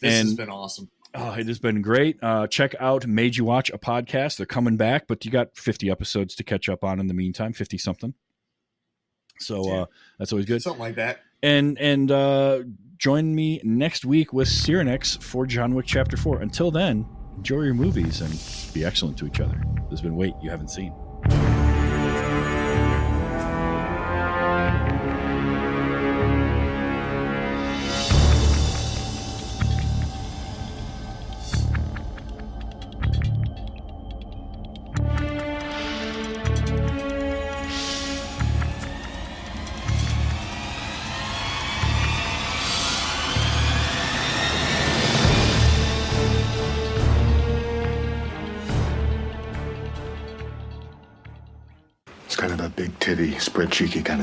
This 0.00 0.22
has 0.22 0.34
been 0.34 0.48
awesome. 0.48 0.90
Oh, 1.14 1.32
it 1.32 1.46
has 1.46 1.58
been 1.58 1.82
great. 1.82 2.18
Uh, 2.22 2.46
check 2.46 2.74
out 2.80 3.06
Made 3.06 3.36
You 3.36 3.44
Watch 3.44 3.70
a 3.70 3.78
podcast. 3.78 4.36
They're 4.38 4.46
coming 4.46 4.76
back, 4.78 5.06
but 5.06 5.24
you 5.24 5.30
got 5.30 5.54
50 5.56 5.90
episodes 5.90 6.34
to 6.36 6.42
catch 6.44 6.68
up 6.70 6.84
on 6.84 7.00
in 7.00 7.06
the 7.06 7.14
meantime, 7.14 7.52
50 7.52 7.76
something. 7.78 8.14
So 9.38 9.66
Yeah. 9.66 9.80
uh, 9.82 9.86
that's 10.18 10.32
always 10.32 10.46
good. 10.46 10.62
Something 10.62 10.80
like 10.80 10.94
that. 10.96 11.20
And 11.42 11.76
and 11.78 12.10
uh, 12.10 12.62
join 12.98 13.34
me 13.34 13.60
next 13.64 14.04
week 14.04 14.32
with 14.32 14.48
Cyrenex 14.48 15.20
for 15.22 15.44
John 15.44 15.74
Wick 15.74 15.86
Chapter 15.86 16.16
4. 16.16 16.40
Until 16.40 16.70
then, 16.70 17.04
enjoy 17.36 17.62
your 17.62 17.74
movies 17.74 18.20
and 18.20 18.72
be 18.72 18.84
excellent 18.84 19.18
to 19.18 19.26
each 19.26 19.40
other. 19.40 19.60
There's 19.88 20.00
been 20.00 20.16
Wait 20.16 20.34
You 20.42 20.50
Haven't 20.50 20.68
Seen. 20.70 20.94